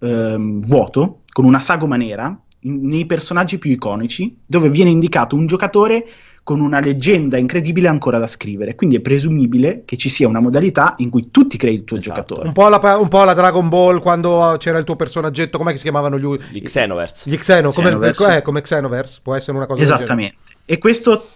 ehm, 0.00 0.60
vuoto 0.62 1.20
con 1.32 1.44
una 1.44 1.58
sagoma 1.58 1.96
nera 1.96 2.38
in- 2.60 2.86
nei 2.86 3.06
personaggi 3.06 3.58
più 3.58 3.70
iconici 3.70 4.36
dove 4.46 4.68
viene 4.68 4.90
indicato 4.90 5.36
un 5.36 5.46
giocatore 5.46 6.04
con 6.42 6.60
una 6.60 6.80
leggenda 6.80 7.36
incredibile 7.36 7.86
ancora 7.86 8.18
da 8.18 8.26
scrivere 8.26 8.74
quindi 8.74 8.96
è 8.96 9.00
presumibile 9.00 9.82
che 9.84 9.96
ci 9.96 10.08
sia 10.08 10.26
una 10.26 10.40
modalità 10.40 10.94
in 10.98 11.10
cui 11.10 11.30
tu 11.30 11.46
ti 11.46 11.56
crei 11.58 11.74
il 11.74 11.84
tuo 11.84 11.98
Esatto. 11.98 12.20
giocatore 12.20 12.48
Un 12.48 12.54
po' 12.54 12.68
la, 12.68 12.96
un 12.98 13.08
po' 13.08 13.24
la 13.24 13.34
Dragon 13.34 13.68
Ball 13.68 14.00
quando 14.00 14.56
c'era 14.58 14.78
il 14.78 14.84
tuo 14.84 14.96
personaggetto, 14.96 15.58
com'è 15.58 15.70
che 15.70 15.76
si 15.76 15.82
chiamavano 15.84 16.18
gli, 16.18 16.38
Gli 16.50 16.62
Xenoverse. 16.62 17.28
gli 17.30 17.36
Xeno, 17.36 17.70
come, 17.70 17.88
Xenoverse. 17.88 18.36
eh, 18.38 18.42
come 18.42 18.62
Xenoverse, 18.62 19.20
può 19.22 19.34
essere 19.34 19.56
una 19.56 19.66
cosa 19.66 19.78
del 19.78 19.86
genere. 19.86 20.04
Esattamente. 20.04 20.36
E 20.64 20.78
questo 20.78 21.26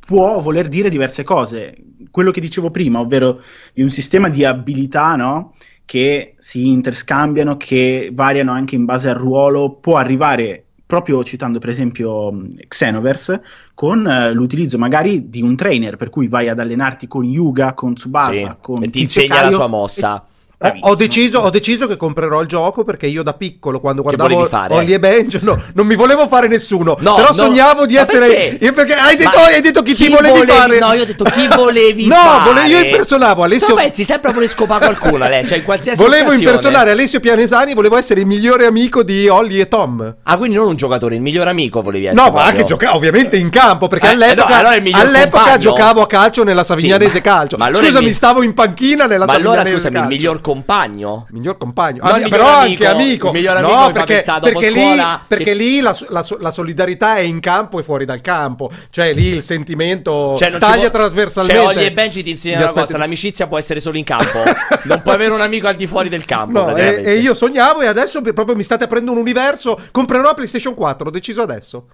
può 0.00 0.40
voler 0.40 0.68
dire 0.68 0.88
diverse 0.90 1.22
cose. 1.22 1.76
Quello 2.10 2.30
che 2.32 2.40
dicevo 2.40 2.70
prima, 2.70 2.98
ovvero 2.98 3.40
di 3.72 3.82
un 3.82 3.88
sistema 3.88 4.28
di 4.28 4.44
abilità, 4.44 5.14
no? 5.14 5.54
Che 5.90 6.34
si 6.38 6.68
interscambiano, 6.68 7.56
che 7.56 8.10
variano 8.12 8.52
anche 8.52 8.76
in 8.76 8.84
base 8.84 9.08
al 9.08 9.16
ruolo, 9.16 9.72
può 9.72 9.96
arrivare 9.96 10.66
proprio 10.86 11.24
citando 11.24 11.58
per 11.58 11.68
esempio 11.68 12.30
mh, 12.30 12.48
Xenoverse 12.68 13.42
con 13.74 14.06
eh, 14.06 14.32
l'utilizzo 14.32 14.78
magari 14.78 15.28
di 15.28 15.42
un 15.42 15.56
trainer 15.56 15.96
per 15.96 16.08
cui 16.08 16.28
vai 16.28 16.48
ad 16.48 16.60
allenarti 16.60 17.08
con 17.08 17.24
Yuga, 17.24 17.74
con 17.74 17.94
Tsubasa, 17.94 18.32
Sì, 18.32 18.48
con 18.60 18.84
e 18.84 18.88
ti 18.88 19.00
insegna 19.00 19.34
la 19.34 19.40
Caio 19.40 19.54
sua 19.56 19.64
e- 19.64 19.68
mossa. 19.68 20.24
Eh, 20.62 20.76
ho, 20.80 20.94
deciso, 20.94 21.38
ho 21.38 21.48
deciso 21.48 21.86
che 21.86 21.96
comprerò 21.96 22.42
il 22.42 22.46
gioco 22.46 22.84
perché 22.84 23.06
io 23.06 23.22
da 23.22 23.32
piccolo, 23.32 23.80
quando 23.80 24.02
guardavo 24.02 24.46
volevi? 24.46 24.74
Holly 24.74 24.92
e 24.92 24.98
Benj, 24.98 25.36
no, 25.40 25.58
non 25.72 25.86
mi 25.86 25.94
volevo 25.94 26.28
fare 26.28 26.48
nessuno. 26.48 26.98
No, 27.00 27.14
però 27.14 27.28
no. 27.28 27.32
sognavo 27.32 27.86
di 27.86 27.94
Ma 27.94 28.00
essere. 28.02 28.26
perché? 28.26 28.58
Io 28.66 28.72
perché 28.74 28.92
hai 28.92 29.16
detto, 29.16 29.38
Ma 29.38 29.44
hai 29.46 29.60
detto 29.62 29.80
chi, 29.80 29.94
ti 29.94 30.08
volevi, 30.08 30.46
fare? 30.46 30.78
No, 30.78 30.92
io 30.92 31.00
ho 31.00 31.06
detto 31.06 31.24
chi 31.24 31.48
volevi 31.48 32.04
no, 32.08 32.14
fare. 32.14 32.52
vole- 32.52 32.66
io 32.66 32.78
impersonavo 32.78 33.42
Alessio. 33.42 33.68
Tu 33.68 33.74
pensi 33.74 34.04
sempre 34.04 34.30
a 34.30 34.32
voler 34.34 34.50
scopare 34.50 34.84
qualcuno, 34.84 35.26
lei, 35.26 35.46
cioè 35.46 35.56
in 35.56 35.64
qualsiasi 35.64 35.98
Volevo 35.98 36.26
occasione. 36.28 36.50
impersonare 36.50 36.90
Alessio 36.90 37.20
Pianesani, 37.20 37.72
volevo 37.72 37.96
essere 37.96 38.20
il 38.20 38.26
migliore 38.26 38.66
amico 38.66 39.02
di 39.02 39.28
Holly 39.28 39.60
e 39.60 39.66
Tom. 39.68 40.14
Ah, 40.24 40.36
quindi 40.36 40.56
non 40.56 40.66
un 40.66 40.76
giocatore, 40.76 41.14
il 41.14 41.22
miglior 41.22 41.48
amico 41.48 41.80
volevi 41.80 42.04
essere. 42.04 42.22
No, 42.22 42.34
ma 42.34 42.44
anche 42.44 42.64
giocavo 42.64 42.96
ovviamente 42.96 43.38
in 43.38 43.48
campo 43.48 43.86
perché 43.86 44.08
Eh, 44.08 44.10
all'epoca, 44.10 44.48
no, 44.48 44.68
allora 44.68 44.74
il 44.74 44.92
all'epoca 44.94 45.56
giocavo 45.56 46.02
a 46.02 46.06
calcio 46.06 46.44
nella 46.44 46.64
Savignanese 46.64 47.12
Sì, 47.12 47.16
ma- 47.16 47.22
Calcio. 47.22 47.56
ma 47.56 47.64
allora 47.64 47.80
il 47.80 47.86
Scusami, 47.86 48.06
mi- 48.08 48.12
stavo 48.12 48.42
in 48.42 48.52
panchina 48.52 49.06
nella 49.06 49.24
Ma 49.24 49.32
allora 49.32 49.62
Savignanese 49.64 49.72
scusami, 49.88 49.94
il 49.94 50.00
Calcio. 50.02 50.16
miglior 50.16 50.40
compagno? 50.54 51.26
Miglior 51.30 51.56
compagno, 51.56 52.02
Ah, 52.02 52.14
però 52.14 52.18
miglior 52.24 52.40
anche 52.40 52.86
amico, 52.86 53.28
amico. 53.28 53.32
miglior 53.32 53.56
amico 53.56 53.72
no, 53.74 53.90
perché, 53.92 54.24
perché 54.40 54.70
lì, 54.70 54.80
scuola 54.80 55.22
perché 55.26 55.44
che- 55.44 55.54
lì 55.54 55.80
la, 55.80 55.96
la- 56.08 56.26
la 56.40 56.50
solidarietà 56.50 57.16
è 57.16 57.20
in 57.20 57.38
campo 57.40 57.78
e 57.78 57.82
fuori 57.82 58.04
dal 58.04 58.20
campo. 58.20 58.70
Cioè 58.90 59.12
lì 59.12 59.26
il 59.36 59.42
sentimento 59.42 60.34
Cioè, 60.36 60.50
taglia 60.58 60.90
può- 60.90 60.98
trasversalmente. 60.98 61.60
Cioè, 61.62 61.66
Olli 61.74 61.84
e 61.84 61.92
Benji 61.92 62.22
ti 62.22 62.30
insegnano 62.30 62.72
una 62.72 62.82
cosa: 62.82 62.98
l'amicizia 62.98 63.46
può 63.46 63.58
essere 63.58 63.78
solo 63.80 63.96
in 63.96 64.04
campo. 64.04 64.42
non 64.84 65.02
puoi 65.02 65.14
avere 65.14 65.32
un 65.32 65.40
amico 65.40 65.68
al 65.68 65.76
di 65.76 65.86
fuori 65.86 66.08
del 66.08 66.24
campo. 66.24 66.60
No, 66.66 66.76
e, 66.76 67.00
e 67.04 67.14
io 67.18 67.34
sognavo 67.34 67.80
e 67.82 67.86
adesso 67.86 68.20
proprio 68.20 68.56
mi 68.56 68.62
state 68.62 68.84
aprendo 68.84 69.12
un 69.12 69.18
universo. 69.18 69.78
Comprerò 69.92 70.22
la 70.22 70.34
PlayStation 70.34 70.74
4, 70.74 71.08
ho 71.08 71.10
deciso 71.10 71.42
adesso. 71.42 71.84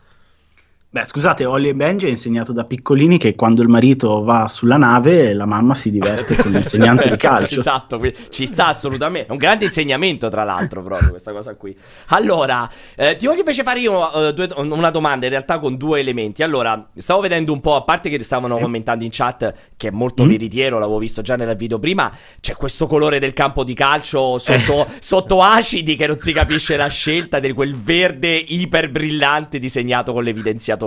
Beh, 0.97 1.05
scusate, 1.05 1.45
Holly 1.45 1.69
e 1.69 1.75
Benji 1.75 2.07
ha 2.07 2.09
insegnato 2.09 2.55
da 2.55 2.65
piccolini 2.65 3.19
che 3.19 3.35
quando 3.35 3.61
il 3.61 3.69
marito 3.69 4.23
va 4.25 4.49
sulla 4.49 4.79
nave 4.79 5.35
la 5.35 5.45
mamma 5.45 5.75
si 5.75 5.91
diverte 5.91 6.37
con 6.37 6.51
l'insegnante 6.53 7.11
di 7.11 7.17
calcio. 7.21 7.59
esatto, 7.61 8.01
ci 8.31 8.47
sta 8.47 8.69
assolutamente. 8.69 9.29
È 9.29 9.33
un 9.33 9.37
grande 9.37 9.67
insegnamento, 9.67 10.31
tra 10.31 10.43
l'altro, 10.43 10.83
proprio 10.83 11.11
questa 11.11 11.33
cosa 11.33 11.55
qui. 11.55 11.77
Allora, 12.09 12.67
eh, 12.95 13.15
ti 13.17 13.27
voglio 13.27 13.41
invece 13.41 13.63
fare 13.63 13.81
io 13.81 14.29
eh, 14.29 14.33
due- 14.33 14.49
una 14.57 14.89
domanda, 14.89 15.27
in 15.27 15.33
realtà 15.33 15.59
con 15.59 15.77
due 15.77 16.01
elementi. 16.01 16.43
Allora, 16.43 16.89
stavo 16.97 17.21
vedendo 17.21 17.53
un 17.53 17.61
po', 17.61 17.75
a 17.77 17.83
parte 17.83 18.09
che 18.09 18.23
stavano 18.23 18.57
commentando 18.57 19.05
in 19.05 19.11
chat, 19.13 19.53
che 19.77 19.89
è 19.89 19.91
molto 19.91 20.25
Mm. 20.25 20.29
veritiero, 20.29 20.79
l'avevo 20.79 20.97
visto 20.99 21.21
già 21.21 21.37
nel 21.37 21.55
video 21.57 21.79
prima. 21.79 22.11
C'è 22.41 22.55
questo 22.55 22.87
colore 22.87 23.19
del 23.19 23.35
campo 23.35 23.65
di 23.65 23.75
calcio 23.75 24.39
sotto, 24.39 24.87
Eh. 24.87 24.93
sotto 25.01 25.43
acidi 25.43 25.95
che 25.95 26.07
non 26.07 26.19
si 26.19 26.33
capisce 26.33 26.75
la 26.79 26.89
scelta 26.89 27.39
di 27.39 27.53
quel 27.53 27.77
verde 27.77 28.35
iper 28.35 28.91
brillante 28.91 29.59
disegnato 29.59 30.15
con 30.15 30.25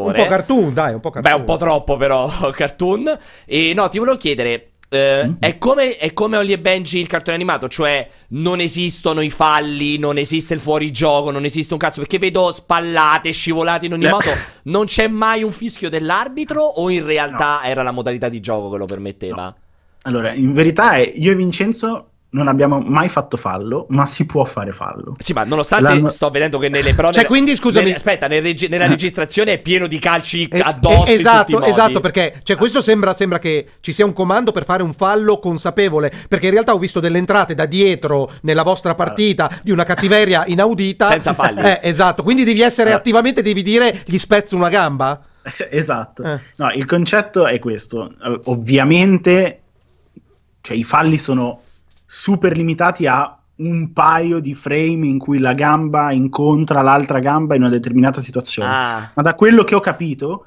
Un 0.01 0.11
l'evidenziatore. 0.11 0.43
po' 0.43 0.53
cartoon, 0.53 0.73
dai, 0.73 0.93
un 0.93 0.99
po' 0.99 1.09
cartoon. 1.11 1.33
Beh, 1.33 1.39
un 1.39 1.45
po' 1.45 1.57
troppo 1.57 1.97
però, 1.97 2.27
cartoon. 2.55 3.17
E 3.45 3.73
no, 3.73 3.89
ti 3.89 3.97
volevo 3.99 4.17
chiedere, 4.17 4.71
eh, 4.89 5.27
Mm. 5.27 5.33
è, 5.39 5.57
come, 5.59 5.97
è 5.97 6.13
come 6.13 6.37
Holly 6.37 6.51
e 6.53 6.59
Benji 6.59 6.99
il 6.99 7.05
cartone 7.07 7.35
animato? 7.35 7.67
Cioè, 7.67 8.09
non 8.29 8.59
esistono 8.59 9.21
i 9.21 9.29
falli, 9.29 9.97
non 9.99 10.17
esiste 10.17 10.55
il 10.55 10.59
fuorigioco, 10.59 11.29
non 11.31 11.43
esiste 11.43 11.73
un 11.73 11.79
cazzo, 11.79 11.99
perché 11.99 12.17
vedo 12.17 12.51
spallate, 12.51 13.31
scivolate 13.31 13.85
in 13.85 13.93
ogni 13.93 14.05
Eh. 14.05 14.09
modo. 14.09 14.31
Non 14.63 14.85
c'è 14.85 15.07
mai 15.07 15.43
un 15.43 15.51
fischio 15.51 15.89
dell'arbitro 15.89 16.61
o 16.61 16.89
in 16.89 17.05
realtà 17.05 17.61
era 17.63 17.83
la 17.83 17.91
modalità 17.91 18.29
di 18.29 18.39
gioco 18.39 18.69
che 18.71 18.77
lo 18.77 18.85
permetteva? 18.85 19.55
Allora, 20.03 20.33
in 20.33 20.53
verità 20.53 20.93
è, 20.93 21.11
io 21.15 21.33
e 21.33 21.35
Vincenzo 21.35 22.09
non 22.31 22.47
abbiamo 22.47 22.79
mai 22.79 23.09
fatto 23.09 23.37
fallo, 23.37 23.87
ma 23.89 24.05
si 24.05 24.27
può 24.27 24.43
fare 24.45 24.71
fallo. 24.71 25.15
Sì, 25.17 25.33
ma 25.33 25.43
nonostante 25.45 25.85
L'hanno- 25.85 26.09
sto 26.09 26.29
vedendo 26.29 26.59
che 26.59 26.69
nelle 26.69 26.93
però 26.93 27.11
Cioè, 27.11 27.25
quindi, 27.25 27.55
scusami- 27.55 27.85
nelle- 27.85 27.95
aspetta, 27.97 28.27
nel 28.27 28.43
regi- 28.43 28.67
nella 28.67 28.85
registrazione 28.85 29.53
è 29.53 29.59
pieno 29.59 29.87
di 29.87 29.97
calci 29.97 30.47
Eh, 30.47 30.59
addosso 30.59 30.93
eh, 30.93 30.97
in 30.97 31.05
tutti 31.05 31.11
i 31.11 31.19
esatto, 31.21 31.51
modi. 31.59 31.69
esatto, 31.71 31.99
perché 32.01 32.39
cioè, 32.43 32.55
questo 32.55 32.81
sembra, 32.81 33.13
sembra 33.13 33.39
che 33.39 33.65
ci 33.79 33.91
sia 33.93 34.05
un 34.05 34.13
comando 34.13 34.51
per 34.51 34.63
fare 34.65 34.83
un 34.83 34.93
fallo 34.93 35.39
consapevole. 35.39 36.11
Perché 36.27 36.45
in 36.45 36.51
realtà 36.51 36.73
ho 36.75 36.77
visto 36.77 36.99
delle 36.99 37.17
entrate 37.17 37.55
da 37.55 37.65
dietro 37.65 38.29
nella 38.41 38.61
vostra 38.63 38.93
partita 38.93 39.49
di 39.63 39.71
una 39.71 39.83
cattiveria 39.83 40.43
inaudita. 40.45 41.07
Senza 41.07 41.33
falli. 41.33 41.61
Eh, 41.61 41.79
esatto, 41.81 42.21
quindi 42.21 42.43
devi 42.43 42.61
essere 42.61 42.91
Eh. 42.91 42.93
attivamente, 42.93 43.41
devi 43.41 43.63
dire 43.63 44.03
gli 44.05 44.19
spezzo 44.19 44.55
una 44.55 44.69
gamba. 44.69 45.19
esatto. 45.71 46.21
Eh. 46.23 46.39
No, 46.57 46.69
il 46.73 46.85
concetto 46.85 47.47
è 47.47 47.57
questo. 47.57 48.13
Eh, 48.23 48.39
Ovviamente, 48.43 49.61
cioè, 50.61 50.77
i 50.77 50.83
falli 50.83 51.17
sono 51.17 51.61
super 52.11 52.57
limitati 52.57 53.05
a 53.05 53.39
un 53.57 53.93
paio 53.93 54.39
di 54.39 54.55
frame 54.55 55.05
in 55.05 55.19
cui 55.19 55.37
la 55.37 55.53
gamba 55.53 56.11
incontra 56.11 56.81
l'altra 56.81 57.19
gamba 57.19 57.53
in 57.53 57.61
una 57.61 57.69
determinata 57.69 58.19
situazione. 58.19 58.69
Ah, 58.71 59.11
Ma 59.13 59.21
da 59.21 59.35
quello 59.35 59.63
che 59.63 59.75
ho 59.75 59.79
capito, 59.79 60.45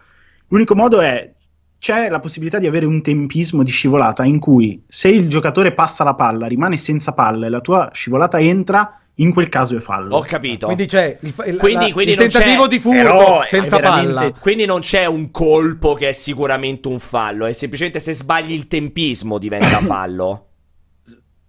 l'unico 0.48 0.74
modo 0.74 1.00
è 1.00 1.30
c'è 1.78 2.08
la 2.08 2.18
possibilità 2.18 2.58
di 2.58 2.66
avere 2.66 2.84
un 2.86 3.00
tempismo 3.00 3.62
di 3.62 3.70
scivolata 3.70 4.24
in 4.24 4.40
cui 4.40 4.82
se 4.88 5.08
il 5.08 5.28
giocatore 5.28 5.72
passa 5.72 6.02
la 6.02 6.14
palla, 6.14 6.46
rimane 6.48 6.76
senza 6.76 7.12
palla 7.12 7.46
e 7.46 7.50
la 7.50 7.60
tua 7.60 7.90
scivolata 7.92 8.40
entra, 8.40 8.98
in 9.16 9.32
quel 9.32 9.48
caso 9.48 9.76
è 9.76 9.80
fallo. 9.80 10.16
ho 10.16 10.22
capito. 10.22 10.66
Quindi 10.66 10.86
c'è 10.86 11.16
il, 11.20 11.34
il- 11.46 11.56
Quindi- 11.58 11.86
la- 11.88 11.92
quindi 11.92 12.12
il 12.12 12.18
non 12.18 12.28
tentativo 12.28 12.62
c'è- 12.64 12.68
di 12.70 12.78
furto 12.80 13.02
Però 13.02 13.42
senza 13.46 13.78
palla. 13.78 14.32
Quindi 14.40 14.64
non 14.64 14.80
c'è 14.80 15.04
un 15.04 15.30
colpo 15.30 15.94
che 15.94 16.08
è 16.08 16.12
sicuramente 16.12 16.88
un 16.88 16.98
fallo, 16.98 17.44
è 17.46 17.52
semplicemente 17.52 18.00
se 18.00 18.14
sbagli 18.14 18.52
il 18.52 18.66
tempismo 18.68 19.38
diventa 19.38 19.78
fallo. 19.84 20.46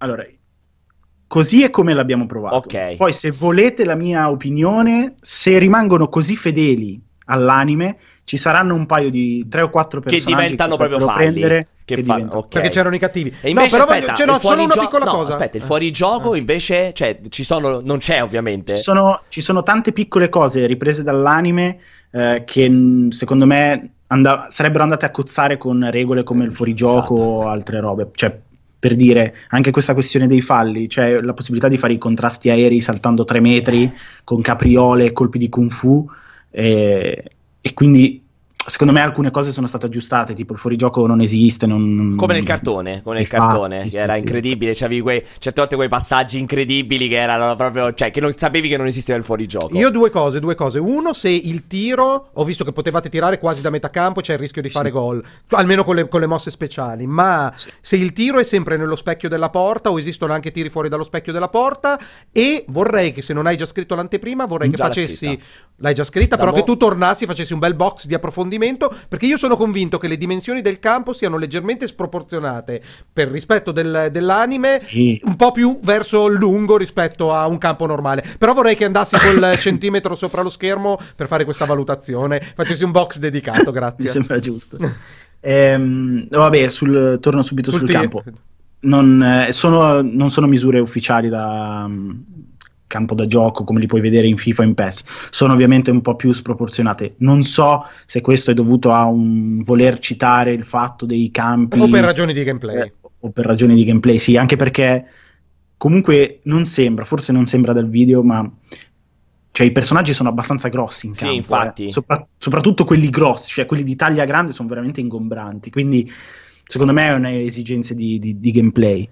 Allora, 0.03 0.25
così 1.27 1.63
è 1.63 1.69
come 1.69 1.93
l'abbiamo 1.93 2.25
provato. 2.25 2.55
Ok. 2.57 2.95
Poi, 2.97 3.13
se 3.13 3.31
volete 3.31 3.85
la 3.85 3.95
mia 3.95 4.29
opinione, 4.29 5.15
se 5.21 5.57
rimangono 5.57 6.09
così 6.09 6.35
fedeli 6.35 7.01
all'anime, 7.27 7.97
ci 8.25 8.35
saranno 8.35 8.75
un 8.75 8.85
paio 8.85 9.09
di 9.09 9.47
tre 9.49 9.61
o 9.61 9.69
quattro 9.69 10.01
Che 10.01 10.09
personaggi 10.09 10.41
diventano 10.41 10.75
proprio 10.75 10.97
potrebbero 10.97 11.19
falli. 11.25 11.39
prendere 11.39 11.67
Che 11.85 11.95
che 11.95 12.03
fa- 12.03 12.15
diventano- 12.15 12.41
ok. 12.41 12.47
Perché 12.49 12.69
c'erano 12.69 12.95
i 12.95 12.99
cattivi. 12.99 13.33
E 13.41 13.49
invece, 13.49 13.77
no, 13.77 13.85
però 13.85 13.95
aspetta, 13.97 14.11
voglio- 14.13 14.25
n'ho 14.25 14.35
il 14.35 14.41
solo 14.41 14.63
una 14.63 14.73
piccola 14.73 15.05
no, 15.05 15.11
cosa. 15.11 15.29
Aspetta, 15.31 15.57
il 15.57 15.63
Eh. 15.63 15.65
fuorigioco 15.65 16.35
invece, 16.35 16.91
cioè, 16.93 17.19
ci 17.29 17.43
sono, 17.45 17.79
non 17.81 17.97
c'è 17.99 18.21
ovviamente. 18.21 18.75
Ci 18.75 18.81
sono, 18.83 19.21
ci 19.29 19.39
sono 19.39 19.63
tante 19.63 19.93
piccole 19.93 20.27
cose 20.27 20.65
riprese 20.65 21.01
dall'anime 21.01 21.77
eh, 22.11 22.43
che 22.45 23.07
secondo 23.09 23.45
me 23.45 23.91
and- 24.07 24.47
sarebbero 24.49 24.83
andate 24.83 25.05
a 25.05 25.11
cozzare 25.11 25.57
con 25.57 25.89
regole 25.89 26.23
come 26.23 26.43
il 26.43 26.51
fuorigioco 26.53 27.13
Esatto. 27.15 27.21
o 27.21 27.47
altre 27.47 27.79
robe. 27.79 28.09
Cioè, 28.13 28.37
per 28.83 28.95
dire, 28.97 29.33
anche 29.47 29.71
questa 29.71 29.93
questione 29.93 30.27
dei 30.27 30.41
falli, 30.41 30.89
cioè 30.89 31.21
la 31.21 31.31
possibilità 31.31 31.69
di 31.69 31.77
fare 31.77 31.93
i 31.93 31.97
contrasti 31.97 32.49
aerei 32.49 32.81
saltando 32.81 33.23
tre 33.23 33.39
metri 33.39 33.89
con 34.25 34.41
capriole 34.41 35.05
e 35.05 35.13
colpi 35.13 35.37
di 35.37 35.47
kung 35.47 35.71
fu. 35.71 36.05
eh, 36.51 37.23
e 37.61 37.73
quindi 37.73 38.22
secondo 38.65 38.93
me 38.93 39.02
alcune 39.02 39.32
cose 39.32 39.52
sono 39.52 39.67
state 39.67 39.88
aggiustate, 39.88 40.34
tipo 40.34 40.54
il 40.54 40.60
fuorigioco 40.60 41.06
non 41.06 41.21
esiste. 41.21 41.65
Non... 41.67 42.15
Come 42.15 42.34
nel 42.34 42.43
cartone, 42.43 43.02
come 43.04 43.17
nel 43.17 43.28
cartone, 43.28 43.89
che 43.89 43.99
era 43.99 44.15
incredibile. 44.15 44.73
C'avevi 44.73 45.02
quei, 45.02 45.23
certe 45.39 45.62
volte 45.62 45.76
quei 45.76 45.89
passaggi 45.89 46.39
incredibili 46.39 47.08
che 47.08 47.17
erano 47.17 47.56
proprio, 47.56 47.93
cioè 47.93 48.12
che 48.12 48.21
non 48.21 48.32
sapevi 48.36 48.69
che 48.69 48.78
non 48.78 48.88
esisteva 48.88 49.17
il 49.17 49.23
fuorigioco. 49.23 49.76
Io 49.78 49.89
due 49.89 50.10
cose, 50.10 50.39
due 50.39 50.56
cose. 50.56 50.80
Uno, 50.80 51.13
se 51.13 51.30
il 51.30 51.67
tiro, 51.67 52.30
ho 52.34 52.43
visto 52.43 52.63
che 52.63 52.71
potevate 52.71 53.10
tirare 53.10 53.39
quasi 53.39 53.62
da 53.62 53.69
metà 53.69 53.89
campo, 53.89 54.21
c'è 54.21 54.34
il 54.34 54.39
rischio 54.39 54.62
di 54.62 54.69
fare 54.69 54.88
sì. 54.88 54.93
gol, 54.93 55.23
almeno 55.49 55.84
con 55.84 55.95
le, 55.95 56.08
con 56.08 56.19
le, 56.19 56.28
mosse 56.28 56.52
speciali, 56.52 57.06
ma 57.06 57.54
sì. 57.56 57.69
se 57.82 57.95
il 57.97 58.13
tiro 58.13 58.39
è 58.39 58.43
sempre 58.43 58.78
nello 58.78 58.95
specchio 58.95 59.30
della 59.30 59.49
porta 59.49 59.91
o 59.91 59.99
esistono 59.99 60.34
anche 60.34 60.52
tiri 60.52 60.69
fuori 60.69 60.89
dallo 60.89 61.04
specchio 61.04 61.34
della 61.34 61.49
porta 61.49 61.99
e 62.32 62.63
vorrei 62.69 63.12
che 63.12 63.21
se 63.21 63.34
non 63.34 63.45
hai 63.45 63.58
già 63.58 63.65
scritto 63.65 63.95
l'anteprima, 63.95 64.45
vorrei 64.45 64.69
che 64.69 64.78
facessi, 64.78 65.26
scritta. 65.28 65.43
l'hai 65.78 65.93
già 65.93 66.04
scritta, 66.04 66.36
da 66.36 66.43
però 66.43 66.52
mo... 66.52 66.58
che 66.58 66.63
tu 66.63 66.78
tornassi, 66.78 67.26
facessi 67.26 67.54
un 67.54 67.60
bel 67.60 67.76
box 67.76 68.06
di 68.06 68.13
approfondimento 68.13 68.52
approfondimento, 68.53 68.93
perché 69.07 69.25
io 69.25 69.37
sono 69.37 69.55
convinto 69.55 69.97
che 69.97 70.07
le 70.07 70.17
dimensioni 70.17 70.61
del 70.61 70.79
campo 70.79 71.13
siano 71.13 71.37
leggermente 71.37 71.87
sproporzionate 71.87 72.81
per 73.11 73.29
rispetto 73.29 73.71
del, 73.71 74.09
dell'anime, 74.11 74.81
sì. 74.83 75.19
un 75.23 75.35
po' 75.35 75.51
più 75.51 75.79
verso 75.81 76.27
il 76.27 76.37
lungo 76.37 76.77
rispetto 76.77 77.33
a 77.33 77.47
un 77.47 77.57
campo 77.57 77.85
normale. 77.85 78.23
Però 78.37 78.53
vorrei 78.53 78.75
che 78.75 78.85
andassi 78.85 79.17
col 79.17 79.55
centimetro 79.59 80.15
sopra 80.15 80.41
lo 80.41 80.49
schermo 80.49 80.97
per 81.15 81.27
fare 81.27 81.43
questa 81.43 81.65
valutazione, 81.65 82.39
facessi 82.39 82.83
un 82.83 82.91
box 82.91 83.17
dedicato, 83.17 83.71
grazie. 83.71 84.05
Mi 84.05 84.09
sembra 84.09 84.39
giusto. 84.39 84.77
ehm, 85.39 86.27
vabbè, 86.29 86.67
sul, 86.67 87.17
torno 87.19 87.41
subito 87.41 87.71
sul, 87.71 87.79
sul 87.79 87.89
campo. 87.89 88.23
Non, 88.81 89.23
eh, 89.23 89.53
sono, 89.53 90.01
non, 90.01 90.29
sono, 90.29 90.45
misure 90.45 90.81
ufficiali 90.81 91.29
da, 91.29 91.89
campo 92.93 93.15
da 93.15 93.25
gioco 93.25 93.63
come 93.63 93.79
li 93.79 93.88
puoi 93.88 94.01
vedere 94.01 94.27
in 94.27 94.38
FIFA 94.38 94.62
e 94.62 94.65
in 94.67 94.73
PES 94.75 95.29
sono 95.32 95.53
ovviamente 95.53 95.89
un 95.89 96.01
po' 96.01 96.15
più 96.15 96.32
sproporzionate 96.32 97.15
non 97.17 97.41
so 97.41 97.88
se 98.06 98.21
questo 98.21 98.51
è 98.51 98.53
dovuto 98.53 98.91
a 98.91 99.06
un 99.06 99.63
voler 99.63 99.97
citare 99.97 100.53
il 100.53 100.63
fatto 100.63 101.08
dei 101.08 101.32
campi 101.32 101.79
o 101.79 101.88
per 101.88 102.03
ragioni 102.03 102.34
di 102.34 102.43
gameplay 102.43 102.77
eh, 102.77 102.93
o 103.19 103.32
per 103.32 103.45
ragioni 103.45 103.73
di 103.73 103.84
gameplay 103.84 104.19
sì 104.19 104.38
anche 104.38 104.56
perché 104.56 105.06
comunque 105.75 106.41
non 106.43 106.65
sembra 106.65 107.03
forse 107.03 107.32
non 107.32 107.47
sembra 107.47 107.73
dal 107.73 107.89
video 107.89 108.21
ma 108.21 108.47
cioè 109.49 109.67
i 109.67 109.71
personaggi 109.71 110.13
sono 110.13 110.29
abbastanza 110.29 110.69
grossi 110.69 111.08
in 111.08 111.13
campo 111.13 111.32
sì, 111.32 111.38
infatti. 111.38 111.86
Eh. 111.88 111.91
Sopra- 111.91 112.27
soprattutto 112.38 112.86
quelli 112.86 113.10
grossi 113.10 113.49
cioè 113.49 113.65
quelli 113.65 113.84
di 113.84 113.95
taglia 113.95 114.25
grande 114.25 114.51
sono 114.51 114.69
veramente 114.69 114.99
ingombranti 114.99 115.71
quindi 115.71 116.12
secondo 116.63 116.93
me 116.93 117.08
è 117.08 117.13
un'esigenza 117.13 117.95
di, 117.95 118.19
di, 118.19 118.39
di 118.39 118.51
gameplay 118.51 119.10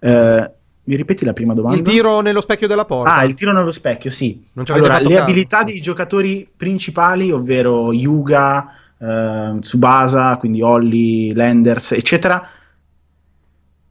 eh, 0.00 0.50
mi 0.84 0.96
ripeti 0.96 1.24
la 1.24 1.32
prima 1.32 1.54
domanda? 1.54 1.76
Il 1.76 1.82
tiro 1.82 2.20
nello 2.20 2.40
specchio 2.40 2.66
della 2.66 2.84
porta. 2.84 3.14
Ah, 3.14 3.24
il 3.24 3.34
tiro 3.34 3.52
nello 3.52 3.70
specchio, 3.70 4.10
sì. 4.10 4.44
allora, 4.54 4.98
le 4.98 5.08
caso. 5.08 5.22
abilità 5.22 5.62
dei 5.62 5.80
giocatori 5.80 6.48
principali, 6.56 7.30
ovvero 7.30 7.92
Yuga, 7.92 8.72
eh, 8.98 9.56
Tsubasa, 9.60 10.36
quindi 10.38 10.60
Holly, 10.60 11.32
Landers, 11.34 11.92
eccetera, 11.92 12.44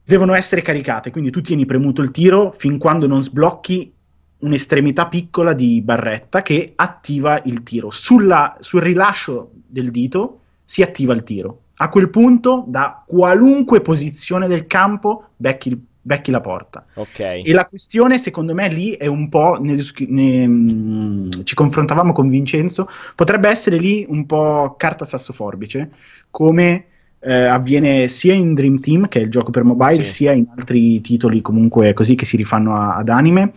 devono 0.04 0.34
essere 0.34 0.60
caricate. 0.60 1.10
Quindi 1.10 1.30
tu 1.30 1.40
tieni 1.40 1.64
premuto 1.64 2.02
il 2.02 2.10
tiro 2.10 2.50
fin 2.50 2.76
quando 2.76 3.06
non 3.06 3.22
sblocchi 3.22 3.90
un'estremità 4.38 5.06
piccola 5.06 5.54
di 5.54 5.80
barretta 5.80 6.42
che 6.42 6.72
attiva 6.74 7.40
il 7.44 7.62
tiro. 7.62 7.90
Sulla, 7.90 8.56
sul 8.58 8.82
rilascio 8.82 9.50
del 9.66 9.90
dito 9.90 10.40
si 10.64 10.82
attiva 10.82 11.14
il 11.14 11.22
tiro. 11.22 11.60
A 11.76 11.88
quel 11.88 12.10
punto, 12.10 12.64
da 12.66 13.02
qualunque 13.06 13.80
posizione 13.80 14.46
del 14.46 14.66
campo, 14.66 15.28
becchi 15.36 15.68
il 15.68 15.80
becchi 16.02 16.30
la 16.30 16.40
porta. 16.40 16.84
Ok. 16.94 17.20
E 17.20 17.52
la 17.52 17.66
questione, 17.66 18.18
secondo 18.18 18.52
me, 18.52 18.68
lì 18.68 18.92
è 18.92 19.06
un 19.06 19.28
po'. 19.28 19.58
Ne, 19.60 19.76
ne, 20.08 20.48
mm, 20.48 21.28
ci 21.44 21.54
confrontavamo 21.54 22.12
con 22.12 22.28
Vincenzo. 22.28 22.88
Potrebbe 23.14 23.48
essere 23.48 23.78
lì 23.78 24.04
un 24.08 24.26
po' 24.26 24.74
carta 24.76 25.04
sasso 25.04 25.32
forbice, 25.32 25.90
come 26.30 26.86
eh, 27.20 27.44
avviene 27.44 28.08
sia 28.08 28.34
in 28.34 28.52
Dream 28.52 28.80
Team, 28.80 29.08
che 29.08 29.20
è 29.20 29.22
il 29.22 29.30
gioco 29.30 29.50
per 29.50 29.62
mobile, 29.62 30.04
sì. 30.04 30.12
sia 30.12 30.32
in 30.32 30.46
altri 30.56 31.00
titoli 31.00 31.40
comunque 31.40 31.92
così 31.92 32.14
che 32.14 32.24
si 32.24 32.36
rifanno 32.36 32.74
a, 32.74 32.96
ad 32.96 33.08
anime 33.08 33.52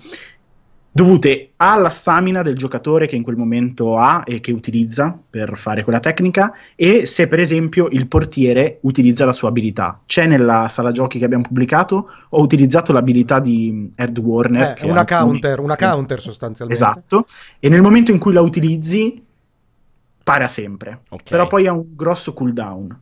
dovute 0.96 1.52
alla 1.58 1.90
stamina 1.90 2.42
del 2.42 2.56
giocatore 2.56 3.06
che 3.06 3.18
in 3.18 3.24
quel 3.24 3.36
momento 3.36 3.98
ha 3.98 4.24
e 4.26 4.40
che 4.40 4.54
utilizza 4.54 5.14
per 5.30 5.58
fare 5.58 5.84
quella 5.84 6.00
tecnica 6.00 6.54
e 6.74 7.06
se 7.06 7.28
per 7.28 7.40
esempio 7.40 7.90
il 7.92 8.08
portiere 8.08 8.78
utilizza 8.84 9.26
la 9.26 9.34
sua 9.34 9.50
abilità. 9.50 10.00
C'è 10.06 10.26
nella 10.26 10.70
sala 10.70 10.94
giochi 10.94 11.20
che 11.20 11.26
abbiamo 11.26 11.44
pubblicato, 11.44 12.10
ho 12.30 12.42
utilizzato 12.42 12.94
l'abilità 12.94 13.42
di 13.42 13.92
Erd 13.94 14.18
Warner. 14.20 14.78
Eh, 14.80 14.90
una 14.90 15.04
counter, 15.04 15.60
un... 15.60 15.66
una 15.66 15.76
counter 15.76 16.22
sostanzialmente. 16.22 16.82
Esatto, 16.82 17.26
e 17.60 17.68
nel 17.68 17.82
momento 17.82 18.12
in 18.12 18.18
cui 18.18 18.32
la 18.32 18.40
utilizzi 18.40 19.22
para 20.24 20.48
sempre, 20.48 21.02
okay. 21.10 21.26
però 21.30 21.48
poi 21.48 21.68
ha 21.68 21.74
un 21.74 21.88
grosso 21.94 22.34
cooldown. 22.34 23.02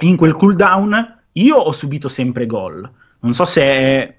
In 0.00 0.16
quel 0.16 0.32
cooldown 0.32 1.18
io 1.32 1.56
ho 1.56 1.72
subito 1.72 2.08
sempre 2.08 2.46
gol. 2.46 2.90
Non 3.20 3.34
so 3.34 3.44
se 3.44 3.62
è 3.62 4.16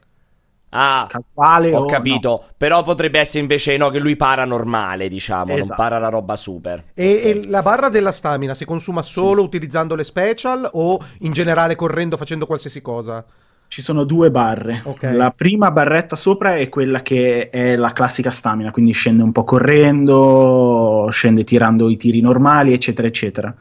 Ah, 0.74 1.06
casuale 1.10 1.74
ho 1.74 1.86
capito. 1.86 2.30
No. 2.30 2.44
Però 2.58 2.84
potrebbe 2.84 3.20
essere 3.20 3.40
invece 3.40 3.76
no, 3.78 3.90
che 3.90 4.00
lui 4.00 4.16
para 4.16 4.46
normale, 4.46 5.08
diciamo, 5.08 5.54
esatto. 5.54 5.68
non 5.68 5.76
para 5.76 5.98
la 6.00 6.10
roba 6.10 6.36
super. 6.36 6.84
E, 6.94 7.12
okay. 7.12 7.30
e, 7.30 7.48
la 7.48 7.62
barra 7.62 7.90
della 7.90 8.12
stamina 8.12 8.54
si 8.54 8.66
consuma 8.66 9.02
solo 9.02 9.42
sì. 9.42 9.48
utilizzando 9.48 9.96
le 9.96 10.04
special 10.04 10.70
o 10.74 10.98
in 11.20 11.34
generale 11.34 11.76
correndo, 11.76 12.16
facendo 12.16 12.46
qualsiasi 12.46 12.82
cosa? 12.82 13.24
Ci 13.68 13.82
sono 13.82 14.04
due 14.04 14.32
barre. 14.32 14.82
Okay. 14.86 15.16
La 15.16 15.32
prima 15.32 15.72
barretta 15.72 16.16
sopra 16.16 16.56
è 16.56 16.68
quella 16.70 17.02
che 17.02 17.50
è 17.50 17.76
la 17.76 17.92
classica 17.92 18.30
stamina, 18.30 18.72
quindi 18.72 18.92
scende 18.92 19.24
un 19.24 19.32
po' 19.32 19.44
correndo, 19.44 21.08
scende 21.10 21.44
tirando 21.44 21.90
i 21.90 21.98
tiri 21.98 22.22
normali, 22.22 22.74
eccetera, 22.74 23.08
eccetera. 23.08 23.54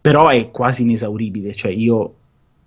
Però 0.00 0.28
è 0.28 0.50
quasi 0.50 0.82
inesauribile, 0.82 1.54
cioè 1.54 1.72
io 1.72 2.14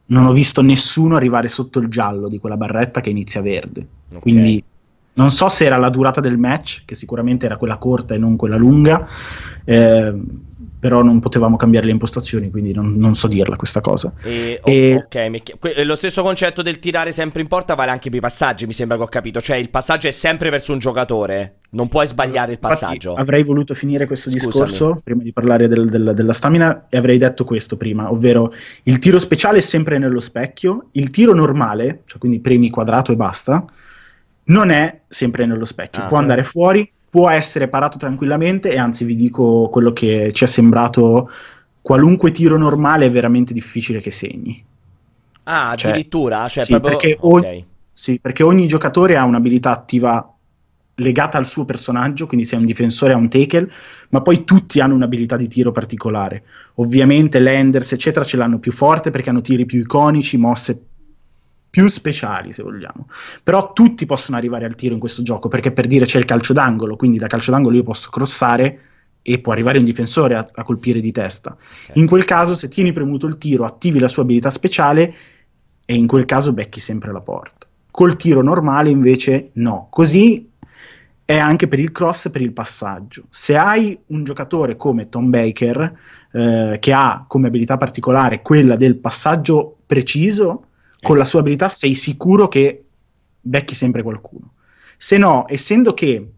non 0.09 0.25
ho 0.25 0.31
visto 0.31 0.61
nessuno 0.61 1.15
arrivare 1.15 1.47
sotto 1.47 1.79
il 1.79 1.87
giallo 1.87 2.27
di 2.27 2.39
quella 2.39 2.57
barretta 2.57 3.01
che 3.01 3.09
inizia 3.09 3.41
verde. 3.41 3.85
Okay. 4.07 4.19
Quindi 4.21 4.63
non 5.13 5.31
so 5.31 5.49
se 5.49 5.65
era 5.65 5.77
la 5.77 5.89
durata 5.89 6.21
del 6.21 6.37
match, 6.37 6.83
che 6.85 6.95
sicuramente 6.95 7.45
era 7.45 7.57
quella 7.57 7.77
corta 7.77 8.15
e 8.15 8.17
non 8.17 8.35
quella 8.35 8.55
lunga, 8.57 9.07
eh, 9.65 10.15
però 10.79 11.01
non 11.03 11.19
potevamo 11.19 11.57
cambiare 11.57 11.85
le 11.85 11.91
impostazioni, 11.91 12.49
quindi 12.49 12.73
non, 12.73 12.95
non 12.95 13.13
so 13.13 13.27
dirla 13.27 13.55
questa 13.57 13.81
cosa. 13.81 14.13
E, 14.23 14.61
e... 14.63 14.95
Ok, 14.95 15.83
lo 15.83 15.95
stesso 15.95 16.23
concetto 16.23 16.61
del 16.61 16.79
tirare 16.79 17.11
sempre 17.11 17.41
in 17.41 17.47
porta 17.47 17.75
vale 17.75 17.91
anche 17.91 18.09
per 18.09 18.19
i 18.19 18.21
passaggi, 18.21 18.65
mi 18.65 18.73
sembra 18.73 18.97
che 18.97 19.03
ho 19.03 19.07
capito, 19.07 19.41
cioè 19.41 19.57
il 19.57 19.69
passaggio 19.69 20.07
è 20.07 20.11
sempre 20.11 20.49
verso 20.49 20.71
un 20.71 20.79
giocatore, 20.79 21.57
non 21.71 21.89
puoi 21.89 22.07
sbagliare 22.07 22.53
il 22.53 22.59
passaggio. 22.59 23.09
Infatti, 23.09 23.21
avrei 23.21 23.43
voluto 23.43 23.73
finire 23.73 24.07
questo 24.07 24.29
Scusami. 24.29 24.51
discorso 24.51 25.01
prima 25.03 25.21
di 25.21 25.33
parlare 25.33 25.67
del, 25.67 25.89
del, 25.89 26.13
della 26.15 26.33
stamina 26.33 26.85
e 26.89 26.97
avrei 26.97 27.17
detto 27.17 27.43
questo 27.43 27.75
prima, 27.75 28.09
ovvero 28.09 28.53
il 28.83 28.99
tiro 28.99 29.19
speciale 29.19 29.57
è 29.57 29.61
sempre 29.61 29.97
nello 29.97 30.19
specchio, 30.19 30.87
il 30.93 31.09
tiro 31.09 31.33
normale, 31.33 32.01
cioè 32.05 32.19
quindi 32.19 32.39
premi 32.39 32.69
quadrato 32.69 33.11
e 33.11 33.15
basta, 33.15 33.65
non 34.45 34.69
è 34.69 35.01
sempre 35.07 35.45
nello 35.45 35.65
specchio, 35.65 36.03
ah, 36.03 36.07
può 36.07 36.17
andare 36.17 36.43
fuori, 36.43 36.89
può 37.09 37.29
essere 37.29 37.67
parato 37.67 37.97
tranquillamente 37.97 38.71
e 38.71 38.77
anzi 38.77 39.03
vi 39.03 39.15
dico 39.15 39.69
quello 39.69 39.91
che 39.91 40.31
ci 40.31 40.43
è 40.43 40.47
sembrato 40.47 41.29
qualunque 41.81 42.31
tiro 42.31 42.57
normale 42.57 43.05
è 43.05 43.11
veramente 43.11 43.53
difficile 43.53 43.99
che 43.99 44.11
segni. 44.11 44.63
Ah, 45.43 45.75
cioè, 45.75 45.91
addirittura? 45.91 46.47
Cioè, 46.47 46.63
sì, 46.63 46.71
proprio... 46.71 46.97
perché, 46.97 47.17
okay. 47.19 47.49
ogni, 47.49 47.65
sì, 47.91 48.19
perché 48.19 48.43
ogni 48.43 48.67
giocatore 48.67 49.17
ha 49.17 49.23
un'abilità 49.23 49.71
attiva 49.71 50.33
legata 50.95 51.37
al 51.37 51.47
suo 51.47 51.65
personaggio, 51.65 52.27
quindi 52.27 52.45
se 52.45 52.55
è 52.55 52.59
un 52.59 52.65
difensore 52.65 53.13
ha 53.13 53.17
un 53.17 53.29
tackle, 53.29 53.71
ma 54.09 54.21
poi 54.21 54.43
tutti 54.43 54.79
hanno 54.79 54.93
un'abilità 54.93 55.37
di 55.37 55.47
tiro 55.47 55.71
particolare. 55.71 56.43
Ovviamente 56.75 57.39
l'Enders, 57.39 57.93
eccetera, 57.93 58.25
ce 58.25 58.37
l'hanno 58.37 58.59
più 58.59 58.71
forte 58.71 59.09
perché 59.09 59.29
hanno 59.29 59.41
tiri 59.41 59.65
più 59.65 59.79
iconici, 59.79 60.37
mosse 60.37 60.79
più 61.69 61.87
speciali, 61.87 62.51
se 62.51 62.63
vogliamo. 62.63 63.07
Però 63.43 63.73
tutti 63.73 64.05
possono 64.05 64.37
arrivare 64.37 64.65
al 64.65 64.75
tiro 64.75 64.93
in 64.93 64.99
questo 64.99 65.21
gioco, 65.21 65.47
perché 65.47 65.71
per 65.71 65.87
dire 65.87 66.05
c'è 66.05 66.17
il 66.17 66.25
calcio 66.25 66.53
d'angolo, 66.53 66.95
quindi 66.95 67.17
da 67.17 67.27
calcio 67.27 67.51
d'angolo 67.51 67.75
io 67.75 67.83
posso 67.83 68.09
crossare 68.09 68.79
e 69.21 69.39
può 69.39 69.51
arrivare 69.51 69.77
un 69.77 69.83
difensore 69.83 70.35
a, 70.35 70.49
a 70.51 70.63
colpire 70.63 71.01
di 71.01 71.11
testa. 71.11 71.51
Okay. 71.51 72.01
In 72.01 72.07
quel 72.07 72.25
caso, 72.25 72.55
se 72.55 72.67
tieni 72.67 72.91
premuto 72.91 73.27
il 73.27 73.37
tiro, 73.37 73.65
attivi 73.65 73.99
la 73.99 74.07
sua 74.07 74.23
abilità 74.23 74.49
speciale 74.49 75.13
e 75.85 75.95
in 75.95 76.07
quel 76.07 76.25
caso 76.25 76.53
becchi 76.53 76.79
sempre 76.79 77.11
la 77.11 77.21
porta. 77.21 77.67
Col 77.91 78.15
tiro 78.15 78.41
normale 78.41 78.89
invece 78.89 79.49
no. 79.53 79.87
Così 79.89 80.49
è 81.25 81.37
anche 81.37 81.67
per 81.67 81.79
il 81.79 81.91
cross 81.91 82.25
e 82.25 82.29
per 82.31 82.41
il 82.41 82.53
passaggio. 82.53 83.25
Se 83.29 83.55
hai 83.55 83.97
un 84.07 84.23
giocatore 84.23 84.75
come 84.75 85.09
Tom 85.09 85.29
Baker, 85.29 85.99
eh, 86.31 86.77
che 86.79 86.93
ha 86.93 87.25
come 87.27 87.47
abilità 87.47 87.77
particolare 87.77 88.41
quella 88.41 88.75
del 88.75 88.95
passaggio 88.95 89.77
preciso, 89.85 90.68
con 91.01 91.17
la 91.17 91.25
sua 91.25 91.39
abilità 91.39 91.67
sei 91.69 91.93
sicuro 91.93 92.47
che 92.47 92.85
becchi 93.41 93.75
sempre 93.75 94.03
qualcuno. 94.03 94.53
Se 94.97 95.17
no, 95.17 95.45
essendo 95.47 95.93
che 95.93 96.31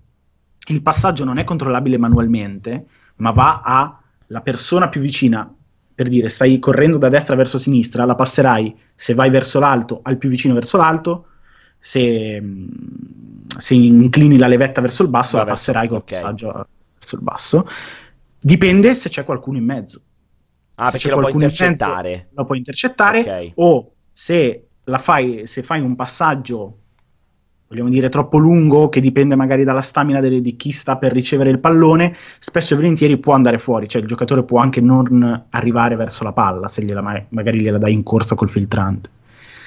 il 0.68 0.82
passaggio 0.82 1.24
non 1.24 1.38
è 1.38 1.44
controllabile 1.44 1.98
manualmente, 1.98 2.86
ma 3.18 3.32
va 3.32 3.62
alla 3.64 4.42
persona 4.42 4.88
più 4.88 5.02
vicina, 5.02 5.52
per 5.94 6.08
dire, 6.08 6.30
stai 6.30 6.60
correndo 6.60 6.98
da 6.98 7.10
destra 7.10 7.36
verso 7.36 7.58
sinistra, 7.58 8.06
la 8.06 8.16
passerai 8.16 8.76
se 8.94 9.14
vai 9.14 9.30
verso 9.30 9.60
l'alto 9.60 10.00
al 10.04 10.18
più 10.18 10.30
vicino 10.30 10.54
verso 10.54 10.78
l'alto, 10.78 11.26
se, 11.80 12.42
se 13.58 13.74
inclini 13.74 14.38
la 14.38 14.48
levetta 14.48 14.82
verso 14.82 15.04
il 15.04 15.10
basso, 15.10 15.38
Va 15.38 15.44
la 15.44 15.50
passerai 15.50 15.88
col 15.88 15.98
okay. 15.98 16.20
passaggio 16.20 16.68
verso 16.94 17.16
il 17.16 17.22
basso. 17.22 17.68
Dipende 18.40 18.94
se 18.96 19.10
c'è 19.10 19.24
qualcuno 19.24 19.58
in 19.58 19.66
mezzo 19.66 20.02
Ah, 20.76 20.86
se 20.86 20.94
perché 20.94 21.10
lo 21.10 21.18
puoi 21.20 21.32
qualcuno 21.32 21.44
in 21.46 21.50
mezzo, 21.52 21.64
intercettare. 21.64 22.30
lo 22.34 22.46
puoi 22.46 22.58
intercettare 22.58 23.20
Ok. 23.20 23.52
o 23.56 23.92
se 24.12 24.66
la 24.86 24.98
fai, 24.98 25.46
se 25.46 25.64
fai 25.64 25.82
un 25.82 25.96
passaggio, 25.96 26.78
vogliamo 27.68 27.90
dire, 27.90 28.10
troppo 28.10 28.38
lungo, 28.38 28.90
che 28.90 29.00
dipende 29.00 29.36
magari 29.36 29.64
dalla 29.64 29.82
stamina 29.82 30.20
delle- 30.20 30.42
di 30.42 30.56
chi 30.58 30.72
sta 30.72 30.98
per 30.98 31.14
ricevere 31.14 31.50
il 31.50 31.60
pallone, 31.60 32.14
spesso 32.40 32.74
e 32.74 32.78
volentieri 32.78 33.18
può 33.18 33.34
andare 33.34 33.58
fuori, 33.58 33.88
cioè 33.88 34.02
il 34.02 34.08
giocatore 34.08 34.44
può 34.44 34.60
anche 34.60 34.82
non 34.82 35.46
arrivare 35.52 35.96
verso 35.96 36.24
la 36.26 36.34
palla 36.34 36.68
se 36.68 36.84
gliela 36.84 37.02
ma- 37.02 37.24
magari 37.30 37.62
gliela 37.62 37.78
dai 37.78 37.94
in 37.94 38.04
corsa 38.04 38.36
col 38.36 38.50
filtrante. 38.50 39.10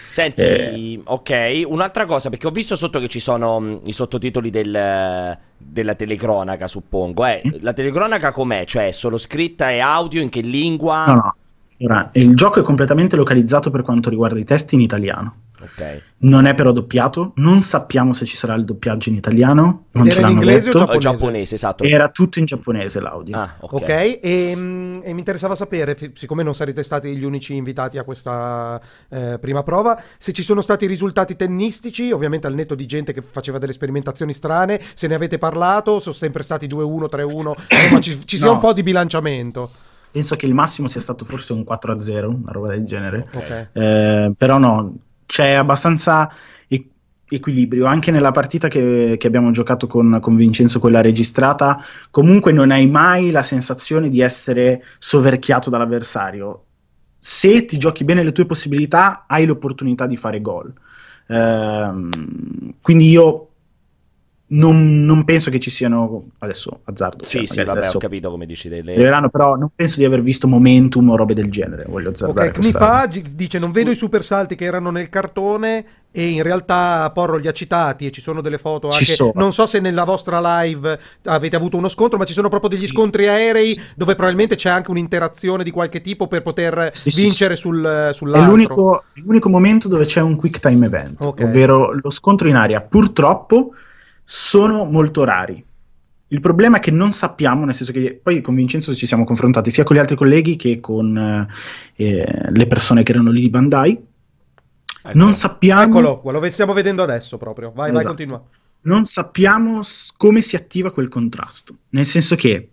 Senti, 0.07 0.43
Eh. 0.43 1.01
ok, 1.03 1.63
un'altra 1.67 2.05
cosa, 2.05 2.29
perché 2.29 2.47
ho 2.47 2.51
visto 2.51 2.77
sotto 2.77 3.01
che 3.01 3.09
ci 3.09 3.19
sono 3.21 3.59
mh, 3.59 3.81
i 3.87 3.93
sottotitoli 3.93 4.51
del- 4.51 5.39
della 5.57 5.95
telecronaca, 5.95 6.69
suppongo. 6.69 7.25
Eh, 7.25 7.41
Mm. 7.45 7.51
La 7.63 7.73
telecronaca 7.73 8.31
com'è? 8.31 8.65
Cioè, 8.67 8.89
è 8.89 8.91
solo 8.93 9.17
scritta 9.17 9.71
e 9.71 9.79
audio? 9.81 10.21
In 10.21 10.29
che 10.29 10.41
lingua? 10.43 11.07
No, 11.07 11.15
no. 11.15 11.35
Allora, 11.81 12.11
il 12.15 12.35
gioco 12.35 12.61
è 12.61 12.63
completamente 12.63 13.17
localizzato 13.17 13.71
per 13.71 13.83
quanto 13.83 14.09
riguarda 14.11 14.39
i 14.39 14.45
testi 14.45 14.75
in 14.75 14.81
italiano. 14.81 15.37
Ok. 15.61 16.03
Non 16.19 16.45
è 16.47 16.55
però 16.55 16.73
doppiato, 16.73 17.33
non 17.37 17.61
sappiamo 17.63 18.13
se 18.13 18.27
ci 18.27 18.37
sarà 18.37 18.55
il 18.55 18.65
doppiaggio 18.65 19.09
in 19.09 19.15
italiano, 19.17 19.87
non 19.93 20.07
era 20.07 20.21
in 20.29 20.31
inglese 20.31 20.71
o 20.71 20.73
detto. 20.73 20.85
Oh, 20.85 20.99
Giapponese. 20.99 21.11
giapponese, 21.11 21.55
esatto. 21.55 21.85
Era 21.85 22.09
tutto 22.09 22.39
in 22.39 22.45
giapponese 22.45 23.01
l'audio. 23.01 23.37
Ah, 23.37 23.55
ok. 23.61 23.73
Ok, 23.73 23.89
e, 23.89 24.53
mm, 24.55 25.01
e 25.03 25.13
mi 25.13 25.19
interessava 25.21 25.55
sapere, 25.55 25.97
siccome 26.15 26.43
non 26.43 26.55
sarete 26.55 26.83
stati 26.83 27.17
gli 27.17 27.25
unici 27.25 27.55
invitati 27.55 27.97
a 27.99 28.05
questa 28.05 28.81
eh, 29.09 29.39
prima 29.41 29.63
prova, 29.63 30.01
se 30.19 30.33
ci 30.33 30.43
sono 30.43 30.61
stati 30.61 30.87
risultati 30.87 31.35
tennistici, 31.35 32.11
ovviamente 32.11 32.47
al 32.47 32.55
netto 32.55 32.75
di 32.75 32.85
gente 32.87 33.13
che 33.13 33.23
faceva 33.23 33.59
delle 33.59 33.73
sperimentazioni 33.73 34.35
strane, 34.35 34.81
se 34.95 35.07
ne 35.07 35.15
avete 35.15 35.39
parlato, 35.39 35.99
sono 35.99 36.15
sempre 36.15 36.43
stati 36.43 36.67
2-1, 36.67 37.07
3-1, 37.11 37.53
insomma 37.69 38.01
ci, 38.01 38.21
ci 38.27 38.37
sia 38.37 38.47
No. 38.49 38.53
un 38.55 38.59
po' 38.61 38.73
di 38.75 38.83
bilanciamento. 38.83 39.71
Penso 40.15 40.37
che 40.37 40.47
il 40.47 40.55
massimo 40.55 40.87
sia 40.87 41.01
stato 41.01 41.25
forse 41.25 41.53
un 41.53 41.65
4-0, 41.65 42.27
una 42.27 42.53
roba 42.53 42.69
del 42.69 42.85
genere. 42.85 43.27
Ok. 43.33 43.69
Eh, 43.73 44.33
però 44.39 44.59
no, 44.59 44.95
c'è 45.27 45.55
abbastanza 45.55 46.31
e- 46.69 46.89
equilibrio. 47.29 47.87
Anche 47.87 48.13
nella 48.13 48.31
partita 48.31 48.69
che, 48.69 49.17
che 49.19 49.27
abbiamo 49.27 49.51
giocato 49.51 49.89
con, 49.89 50.19
con 50.21 50.37
Vincenzo, 50.37 50.79
quella 50.79 51.01
registrata, 51.01 51.83
comunque 52.13 52.53
non 52.53 52.71
hai 52.71 52.87
mai 52.87 53.33
la 53.33 53.43
sensazione 53.43 54.09
di 54.09 54.21
essere 54.21 54.85
soverchiato 55.01 55.69
dall'avversario. 55.69 56.67
Se 57.19 57.65
ti 57.65 57.77
giochi 57.77 58.05
bene 58.05 58.23
le 58.23 58.31
tue 58.31 58.47
possibilità, 58.47 59.25
hai 59.27 59.45
l'opportunità 59.45 60.07
di 60.07 60.17
fare 60.17 60.41
gol. 60.41 60.73
Ehm, 61.27 62.75
quindi 62.81 63.11
io 63.11 63.49
non, 64.57 65.05
non 65.05 65.25
penso 65.25 65.51
che 65.51 65.59
ci 65.59 65.71
siano 65.71 66.27
adesso 66.39 66.81
azzardo. 66.85 67.25
Sì, 67.25 67.39
cioè, 67.39 67.47
sì, 67.47 67.65
vabbè, 67.65 67.89
ho 67.93 67.99
capito 67.99 68.31
come 68.31 68.47
dici. 68.47 68.69
Delle... 68.69 68.93
arriveranno, 68.93 69.29
però 69.29 69.57
non 69.57 69.69
penso 69.75 69.99
di 69.99 70.05
aver 70.05 70.23
visto 70.23 70.47
momentum 70.47 71.11
o 71.11 71.17
robe 71.17 71.35
del 71.35 71.51
genere. 71.51 71.85
Voglio 71.89 72.11
azzardare 72.11 72.49
Ok, 72.49 72.55
questa- 72.55 72.79
Knifa 72.79 73.09
gi- 73.09 73.35
dice 73.35 73.59
non 73.59 73.73
vedo 73.73 73.91
i 73.91 73.95
super 73.97 74.23
salti 74.23 74.55
che 74.55 74.65
erano 74.65 74.91
nel 74.91 75.09
cartone 75.09 75.85
e 76.13 76.29
in 76.29 76.43
realtà 76.45 77.11
Porro 77.13 77.37
li 77.39 77.49
ha 77.49 77.53
citati 77.53 78.07
e 78.07 78.13
ci 78.13 78.21
sono 78.21 78.41
delle 78.41 78.59
foto 78.59 78.87
anche, 78.89 79.05
sono. 79.05 79.33
non 79.35 79.53
so 79.53 79.67
se 79.67 79.81
nella 79.81 80.05
vostra 80.05 80.61
live 80.63 80.97
avete 81.25 81.57
avuto 81.57 81.77
uno 81.77 81.89
scontro, 81.89 82.17
ma 82.19 82.25
ci 82.25 82.33
sono 82.33 82.49
proprio 82.49 82.71
degli 82.71 82.87
Sì. 82.87 82.93
scontri 82.93 83.27
aerei 83.27 83.77
dove 83.97 84.15
probabilmente 84.15 84.55
c'è 84.55 84.71
anche 84.71 84.93
un'interazione 84.93 85.65
di 85.65 85.73
qualche 85.73 86.01
tipo 86.01 86.29
per 86.29 86.43
poter 86.43 86.91
Sì, 86.93 87.11
sì, 87.11 87.23
vincere 87.23 87.57
sul, 87.57 87.85
È 87.85 88.13
sull'altro. 88.15 88.51
l'unico, 88.51 89.03
è 89.15 89.21
l'unico 89.25 89.49
momento 89.49 89.89
dove 89.89 90.05
c'è 90.05 90.21
un 90.21 90.37
quick 90.37 90.61
time 90.61 90.87
event, 90.87 91.21
Ok. 91.21 91.43
ovvero 91.43 91.93
lo 92.01 92.11
scontro 92.11 92.47
in 92.49 92.55
aria. 92.55 92.81
Purtroppo 92.81 93.71
sono 94.25 94.85
molto 94.85 95.25
rari. 95.25 95.63
Il 96.29 96.41
problema 96.41 96.79
è 96.79 96.81
che 96.81 96.91
non 96.91 97.13
sappiamo, 97.13 97.65
nel 97.65 97.75
senso 97.75 97.93
che 97.93 98.19
poi 98.21 98.41
con 98.41 98.55
Vincenzo 98.55 98.95
ci 98.95 99.07
siamo 99.07 99.25
confrontati 99.25 99.71
sia 99.71 99.85
con 99.85 99.95
gli 99.95 100.01
altri 100.01 100.17
colleghi 100.17 100.57
che 100.57 100.81
con 100.81 101.17
eh, 101.17 101.47
eh, 101.97 102.51
le 102.51 102.67
persone 102.67 103.03
che 103.03 103.13
erano 103.13 103.31
lì 103.31 103.41
di 103.41 103.51
Bandai. 103.51 103.91
Ecco. 105.07 105.17
Non 105.19 105.33
sappiamo, 105.35 105.83
Eccolo, 105.83 106.21
qua, 106.21 106.33
lo 106.33 106.51
stiamo 106.51 106.73
vedendo 106.73 107.03
adesso 107.03 107.37
proprio. 107.37 107.71
Vai, 107.73 107.91
vai, 107.91 108.01
Esatto. 108.01 108.09
continua. 108.17 108.43
non 108.83 109.05
sappiamo 109.05 109.83
come 110.17 110.41
si 110.41 110.57
attiva 110.57 110.91
quel 110.91 111.09
contrasto. 111.09 111.77
Nel 111.91 112.07
senso 112.07 112.35
che 112.37 112.71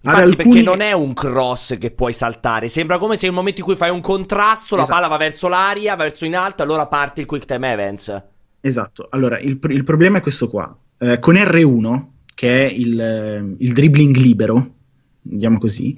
Infatti, 0.00 0.36
perché 0.36 0.42
alcuni- 0.42 0.62
non 0.62 0.80
è 0.80 0.92
un 0.92 1.14
cross 1.14 1.78
che 1.78 1.90
puoi 1.90 2.12
saltare, 2.12 2.68
sembra 2.68 2.98
come 2.98 3.16
se 3.16 3.26
nel 3.26 3.34
momento 3.34 3.60
in 3.60 3.66
cui 3.66 3.76
fai 3.76 3.90
un 3.90 4.00
contrasto, 4.00 4.74
la 4.76 4.82
Esatto. 4.82 4.98
palla 4.98 5.08
va 5.08 5.16
verso 5.16 5.48
l'aria, 5.48 5.94
va 5.96 6.02
verso 6.04 6.24
in 6.24 6.34
alto, 6.36 6.62
allora 6.62 6.86
parte 6.86 7.20
il 7.20 7.26
quick 7.26 7.44
time 7.46 7.72
events. 7.72 8.22
Esatto, 8.66 9.08
allora 9.10 9.38
il, 9.40 9.58
il 9.68 9.84
problema 9.84 10.18
è 10.18 10.20
questo 10.22 10.48
qua. 10.48 10.74
Eh, 10.96 11.18
con 11.18 11.34
R1, 11.34 12.06
che 12.34 12.66
è 12.66 12.72
il, 12.72 13.56
il 13.58 13.72
dribbling 13.74 14.16
libero, 14.16 14.74
diciamo 15.20 15.58
così, 15.58 15.94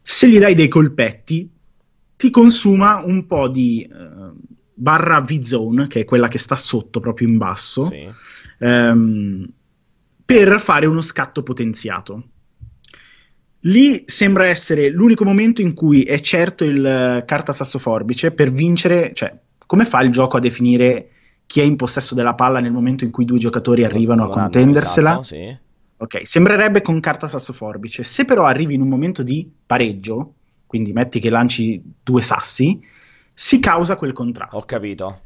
se 0.00 0.26
gli 0.26 0.38
dai 0.38 0.54
dei 0.54 0.68
colpetti, 0.68 1.50
ti 2.16 2.30
consuma 2.30 3.02
un 3.04 3.26
po' 3.26 3.46
di 3.48 3.82
eh, 3.82 4.30
barra 4.72 5.20
V-zone, 5.20 5.86
che 5.86 6.00
è 6.00 6.04
quella 6.06 6.28
che 6.28 6.38
sta 6.38 6.56
sotto, 6.56 6.98
proprio 6.98 7.28
in 7.28 7.36
basso, 7.36 7.84
Sì. 7.84 8.08
ehm, 8.60 9.52
per 10.24 10.60
fare 10.60 10.86
uno 10.86 11.02
scatto 11.02 11.42
potenziato. 11.42 12.28
Lì 13.64 14.04
sembra 14.06 14.46
essere 14.46 14.88
l'unico 14.88 15.24
momento 15.24 15.60
in 15.60 15.74
cui 15.74 16.04
è 16.04 16.18
certo 16.20 16.64
il 16.64 16.82
eh, 16.86 17.24
carta 17.26 17.52
sasso 17.52 17.78
forbice 17.78 18.32
per 18.32 18.50
vincere, 18.50 19.12
cioè 19.12 19.38
come 19.66 19.84
fa 19.84 20.00
il 20.00 20.10
gioco 20.10 20.38
a 20.38 20.40
definire 20.40 21.08
chi 21.52 21.60
è 21.60 21.64
in 21.64 21.76
possesso 21.76 22.14
della 22.14 22.32
palla 22.32 22.60
nel 22.60 22.72
momento 22.72 23.04
in 23.04 23.10
cui 23.10 23.26
due 23.26 23.36
giocatori 23.36 23.84
arrivano 23.84 24.24
a 24.24 24.30
contendersela? 24.30 25.20
esatto, 25.20 25.24
sì. 25.24 25.58
Ok, 25.98 26.26
sembrerebbe 26.26 26.80
con 26.80 26.98
carta 26.98 27.26
sasso 27.26 27.52
forbice. 27.52 28.04
Se 28.04 28.24
però 28.24 28.44
arrivi 28.44 28.72
in 28.72 28.80
un 28.80 28.88
momento 28.88 29.22
di 29.22 29.46
pareggio, 29.66 30.32
quindi 30.66 30.94
metti 30.94 31.20
che 31.20 31.28
lanci 31.28 31.82
due 32.02 32.22
sassi, 32.22 32.80
si 33.34 33.58
causa 33.58 33.96
quel 33.96 34.14
contrasto. 34.14 34.56
Ho 34.56 34.62
capito. 34.62 35.20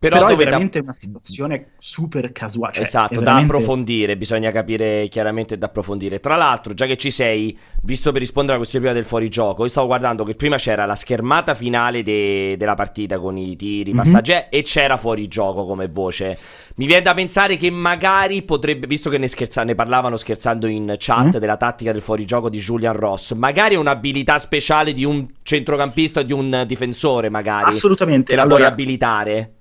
Però, 0.00 0.16
Però, 0.16 0.28
è 0.28 0.36
veramente 0.36 0.78
una 0.78 0.94
situazione 0.94 1.72
super 1.78 2.32
casuale. 2.32 2.72
cioè, 2.72 2.84
esatto, 2.84 3.12
è 3.12 3.16
da 3.16 3.20
veramente- 3.22 3.52
approfondire, 3.52 4.16
bisogna 4.16 4.50
capire 4.50 5.08
chiaramente 5.08 5.58
da 5.58 5.66
approfondire. 5.66 6.20
Tra 6.20 6.36
l'altro, 6.36 6.72
già 6.72 6.86
che 6.86 6.96
ci 6.96 7.10
sei, 7.10 7.54
visto 7.82 8.10
per 8.10 8.20
rispondere 8.22 8.52
alla 8.54 8.60
questione 8.62 8.86
prima 8.86 8.98
del 8.98 9.06
fuorigioco, 9.06 9.62
io 9.64 9.68
stavo 9.68 9.88
guardando 9.88 10.24
che 10.24 10.34
prima 10.36 10.56
c'era 10.56 10.86
la 10.86 10.94
schermata 10.94 11.52
finale 11.52 12.02
de- 12.02 12.56
della 12.56 12.72
partita 12.72 13.18
con 13.18 13.36
i 13.36 13.54
tiri, 13.56 13.90
i 13.90 13.92
Mhm. 13.92 13.98
passaggi 13.98 14.32
eh, 14.32 14.46
e 14.48 14.62
c'era 14.62 14.96
fuorigioco 14.96 15.66
come 15.66 15.86
voce. 15.88 16.38
Mi 16.76 16.86
viene 16.86 17.02
da 17.02 17.12
pensare 17.12 17.58
che 17.58 17.70
magari 17.70 18.40
potrebbe, 18.40 18.86
visto 18.86 19.10
che 19.10 19.18
ne, 19.18 19.28
scherza- 19.28 19.64
ne 19.64 19.74
parlavano 19.74 20.16
scherzando 20.16 20.66
in 20.66 20.94
chat 20.96 21.24
Mhm. 21.34 21.38
della 21.38 21.58
tattica 21.58 21.92
del 21.92 22.00
fuorigioco 22.00 22.48
di 22.48 22.58
Julian 22.58 22.96
Ross, 22.96 23.34
magari 23.34 23.74
è 23.74 23.78
un'abilità 23.78 24.38
speciale 24.38 24.94
di 24.94 25.04
un 25.04 25.26
centrocampista 25.42 26.20
o 26.20 26.22
di 26.22 26.32
un 26.32 26.64
difensore, 26.66 27.28
magari, 27.28 27.64
Assolutamente. 27.68 28.30
che 28.30 28.36
la 28.36 28.42
allora, 28.44 28.60
puoi 28.62 28.72
abilitare. 28.72 29.54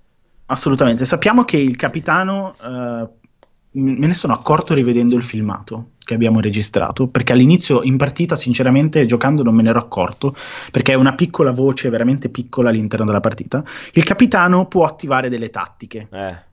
Assolutamente. 0.52 1.06
Sappiamo 1.06 1.44
che 1.44 1.58
il 1.58 1.76
capitano, 1.76 2.56
eh, 2.62 3.08
me 3.72 4.08
ne 4.08 4.14
sono 4.14 4.34
accorto 4.34 4.74
rivedendo 4.74 5.16
il 5.16 5.24
filmato 5.24 5.92
che 6.00 6.16
abbiamo 6.16 6.40
registrato, 6.40 7.08
perché 7.08 7.34
all'inizio 7.34 7.84
in 7.84 7.98
partita, 7.98 8.36
sinceramente, 8.36 9.06
giocando 9.06 9.44
non 9.44 9.54
me 9.54 9.62
ne 9.62 9.70
ero 9.70 9.80
accorto, 9.80 10.34
perché 10.72 10.94
è 10.94 10.96
una 10.96 11.14
piccola 11.14 11.52
voce, 11.52 11.90
veramente 11.90 12.30
piccola 12.30 12.70
all'interno 12.70 13.06
della 13.06 13.20
partita. 13.20 13.64
Il 13.94 14.04
capitano 14.04 14.66
può 14.68 14.86
attivare 14.86 15.30
delle 15.30 15.52
tattiche. 15.52 16.08
Eh. 16.12 16.48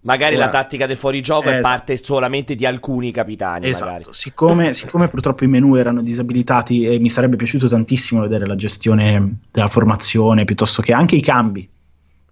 Magari 0.00 0.36
Ora- 0.36 0.44
la 0.44 0.50
tattica 0.50 0.86
del 0.86 0.96
fuorigioco 0.96 1.46
è 1.46 1.52
Esatto. 1.54 1.66
parte 1.66 1.96
solamente 1.96 2.54
di 2.54 2.66
alcuni 2.66 3.10
capitani, 3.10 3.68
Esatto, 3.68 4.12
siccome, 4.12 4.72
siccome 4.72 5.08
purtroppo 5.08 5.42
i 5.42 5.48
menu 5.48 5.74
erano 5.74 6.00
disabilitati 6.00 6.84
e 6.84 7.00
mi 7.00 7.08
sarebbe 7.08 7.34
piaciuto 7.36 7.66
tantissimo 7.68 8.20
vedere 8.20 8.46
la 8.46 8.54
gestione 8.54 9.38
della 9.50 9.66
formazione 9.66 10.44
piuttosto 10.44 10.80
che 10.80 10.92
anche 10.92 11.16
i 11.16 11.22
cambi, 11.22 11.68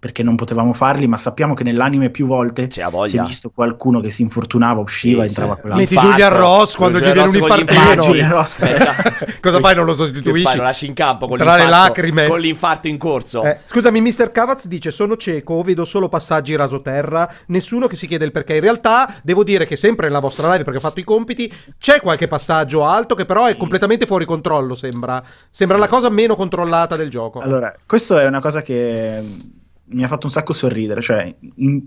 perché 0.05 0.21
non 0.21 0.35
potevamo 0.35 0.71
farli, 0.71 1.07
ma 1.07 1.17
sappiamo 1.17 1.55
che 1.55 1.63
nell'anime 1.63 2.11
più 2.11 2.27
volte 2.27 2.69
si 2.69 2.79
è 2.79 3.21
visto 3.23 3.49
qualcuno 3.49 4.01
che 4.01 4.11
si 4.11 4.21
infortunava, 4.21 4.79
usciva, 4.79 5.23
Sì, 5.23 5.29
entrava 5.29 5.55
sì. 5.55 5.61
quella 5.61 5.75
Metti. 5.77 5.95
Julian 5.95 6.37
Ross 6.37 6.75
quando 6.75 6.99
gli 6.99 7.05
Julian 7.05 7.31
viene 7.31 7.43
un 7.47 7.57
gli 7.57 8.17
infartino. 8.19 8.45
Cosa 9.41 9.59
fai? 9.59 9.73
Non 9.75 9.85
lo 9.85 9.95
sostituisci? 9.95 10.43
fai? 10.45 10.57
Lo 10.57 10.61
lasci 10.61 10.85
in 10.85 10.93
campo 10.93 11.25
con 11.27 11.39
Tra 11.39 11.53
le 11.55 11.63
l'infarto- 11.63 11.87
lacrime. 11.87 12.27
Con 12.27 12.39
l'infarto 12.39 12.87
in 12.87 12.99
corso. 12.99 13.41
Eh, 13.41 13.57
scusami, 13.65 13.99
Mr. 13.99 14.31
Cavaz 14.31 14.67
dice: 14.67 14.91
Sono 14.91 15.17
cieco, 15.17 15.59
vedo 15.63 15.85
solo 15.85 16.07
passaggi 16.07 16.55
rasoterra. 16.55 17.27
Nessuno 17.47 17.87
che 17.87 17.95
si 17.95 18.05
chiede 18.05 18.25
il 18.25 18.31
perché. 18.31 18.53
In 18.53 18.61
realtà, 18.61 19.11
devo 19.23 19.43
dire 19.43 19.65
che 19.65 19.75
sempre 19.75 20.05
nella 20.05 20.19
vostra 20.19 20.51
live, 20.51 20.63
perché 20.63 20.77
ho 20.77 20.81
fatto 20.81 20.99
i 20.99 21.03
compiti, 21.03 21.51
c'è 21.79 21.99
qualche 21.99 22.27
passaggio 22.27 22.85
alto 22.85 23.15
che 23.15 23.25
però 23.25 23.47
è 23.47 23.57
completamente 23.57 24.05
fuori 24.05 24.25
controllo. 24.25 24.75
Sembra, 24.75 25.19
sembra 25.49 25.77
Sì. 25.77 25.81
la 25.83 25.89
cosa 25.89 26.09
meno 26.09 26.35
controllata 26.35 26.95
del 26.95 27.09
gioco. 27.09 27.39
Allora, 27.39 27.73
questo 27.87 28.19
è 28.19 28.25
una 28.27 28.39
cosa 28.39 28.61
che 28.61 29.23
mi 29.87 30.03
ha 30.03 30.07
fatto 30.07 30.25
un 30.25 30.31
sacco 30.31 30.53
sorridere, 30.53 31.01
cioè 31.01 31.33
in- 31.57 31.83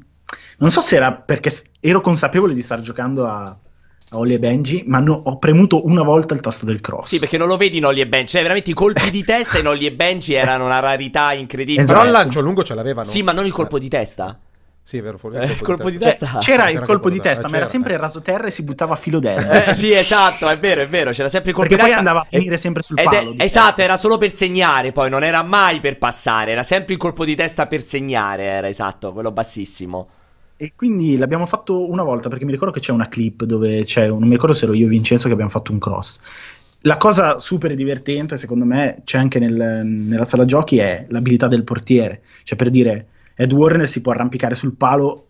non 0.59 0.71
so 0.71 0.81
se 0.81 0.97
era 0.97 1.13
perché 1.13 1.51
ero 1.81 2.01
consapevole 2.01 2.55
di 2.55 2.63
star 2.63 2.81
giocando 2.81 3.27
a, 3.27 3.45
a 3.47 4.19
Oli 4.19 4.35
e 4.35 4.39
Benji, 4.39 4.85
ma 4.87 4.99
no- 5.01 5.23
ho 5.25 5.39
premuto 5.39 5.87
una 5.87 6.03
volta 6.03 6.35
il 6.35 6.41
tasto 6.41 6.65
del 6.67 6.81
cross. 6.81 7.09
Sì, 7.09 7.19
perché 7.19 7.39
non 7.39 7.49
lo 7.49 7.57
vedi 7.57 7.79
in 7.79 7.85
Ollie 7.85 8.03
e 8.03 8.09
Benji. 8.09 8.33
Cioè, 8.33 8.43
veramente 8.43 8.71
i 8.71 8.75
colpi 8.75 9.11
di 9.11 9.25
testa 9.25 9.59
in 9.59 9.67
Ollie 9.67 9.89
e 9.89 9.93
Benji 9.93 10.35
erano 10.35 10.67
una 10.67 10.81
rarità 10.81 11.33
incredibile. 11.33 11.83
Esatto. 11.83 11.99
Però 11.99 12.11
il 12.11 12.15
lancio 12.17 12.41
lungo 12.41 12.63
ce 12.63 12.75
l'avevano. 12.75 13.09
Sì, 13.09 13.23
ma 13.23 13.33
non 13.33 13.47
il 13.47 13.53
colpo 13.53 13.79
di 13.79 13.89
testa. 13.89 14.39
Sì, 14.88 14.96
è 14.96 15.03
vero, 15.03 15.18
fuori 15.18 15.37
Eh, 15.37 15.44
il 15.44 15.51
il 15.51 15.61
colpo 15.61 15.90
di 15.90 15.98
Cioè, 16.01 16.16
testa. 16.16 16.38
c'era 16.38 16.68
il 16.70 16.77
C'era 16.77 16.87
colpo 16.87 17.11
di 17.11 17.20
testa, 17.20 17.46
eh, 17.46 17.51
ma 17.51 17.57
era 17.57 17.66
c'era, 17.66 17.66
sempre 17.66 17.90
eh. 17.92 17.94
il 17.96 18.01
rasoterra 18.01 18.46
e 18.46 18.51
si 18.51 18.62
buttava 18.62 18.94
a 18.94 18.96
filo 18.96 19.18
d'erba. 19.18 19.66
Eh, 19.66 19.74
sì, 19.74 19.92
esatto, 19.92 20.48
è 20.48 20.59
vero, 20.59 20.81
è 20.81 20.88
vero. 20.88 21.11
C'era 21.11 21.29
sempre 21.29 21.51
il 21.51 21.57
colpo 21.57 21.74
Perché 21.74 21.85
di 21.85 21.90
poi 21.90 21.90
testa. 21.90 21.98
andava 21.98 22.20
a 22.20 22.27
finire 22.31 22.55
Ed- 22.55 22.61
sempre 22.61 22.83
sul 22.83 22.96
è- 22.96 23.03
palo 23.03 23.33
di 23.33 23.42
esatto, 23.42 23.66
testa. 23.66 23.83
era 23.83 23.96
solo 23.98 24.16
per 24.16 24.35
segnare, 24.35 24.92
poi 24.92 25.11
non 25.11 25.24
era 25.24 25.42
mai 25.42 25.79
per 25.81 25.98
passare, 25.98 26.53
era 26.53 26.62
sempre 26.62 26.94
il 26.94 26.98
colpo 26.98 27.27
di 27.27 27.35
testa 27.37 27.66
per 27.66 27.85
segnare, 27.85 28.44
era 28.44 28.66
esatto, 28.66 29.12
quello 29.12 29.31
bassissimo. 29.31 30.09
E 30.57 30.72
quindi 30.74 31.18
l'abbiamo 31.18 31.44
fatto 31.44 31.87
una 31.90 32.03
volta 32.03 32.31
perché 32.31 32.46
mi 32.46 32.53
ricordo 32.53 32.72
che 32.72 32.81
c'è 32.81 32.92
una 32.92 33.09
clip 33.09 33.44
dove 33.44 33.85
c'è, 33.85 34.09
un- 34.09 34.20
non 34.20 34.29
mi 34.29 34.35
ricordo 34.37 34.55
se 34.55 34.64
ero 34.64 34.72
io 34.72 34.87
e 34.87 34.88
Vincenzo 34.88 35.27
che 35.27 35.35
abbiamo 35.35 35.51
fatto 35.51 35.70
un 35.70 35.79
cross. 35.81 36.18
La 36.83 36.96
cosa 36.96 37.38
super 37.40 37.74
divertente, 37.74 38.38
secondo 38.38 38.64
me, 38.64 39.03
c'è 39.05 39.18
anche 39.18 39.38
nel- 39.38 39.83
nella 39.85 40.24
sala 40.24 40.46
giochi, 40.46 40.79
è 40.79 41.05
l'abilità 41.11 41.46
del 41.46 41.62
portiere. 41.62 42.22
Cioè, 42.42 42.57
per 42.57 42.70
dire, 42.70 43.07
Ed 43.40 43.53
Warner 43.53 43.88
si 43.88 44.01
può 44.01 44.11
arrampicare 44.11 44.57
sul 44.57 44.74
palo 44.74 45.27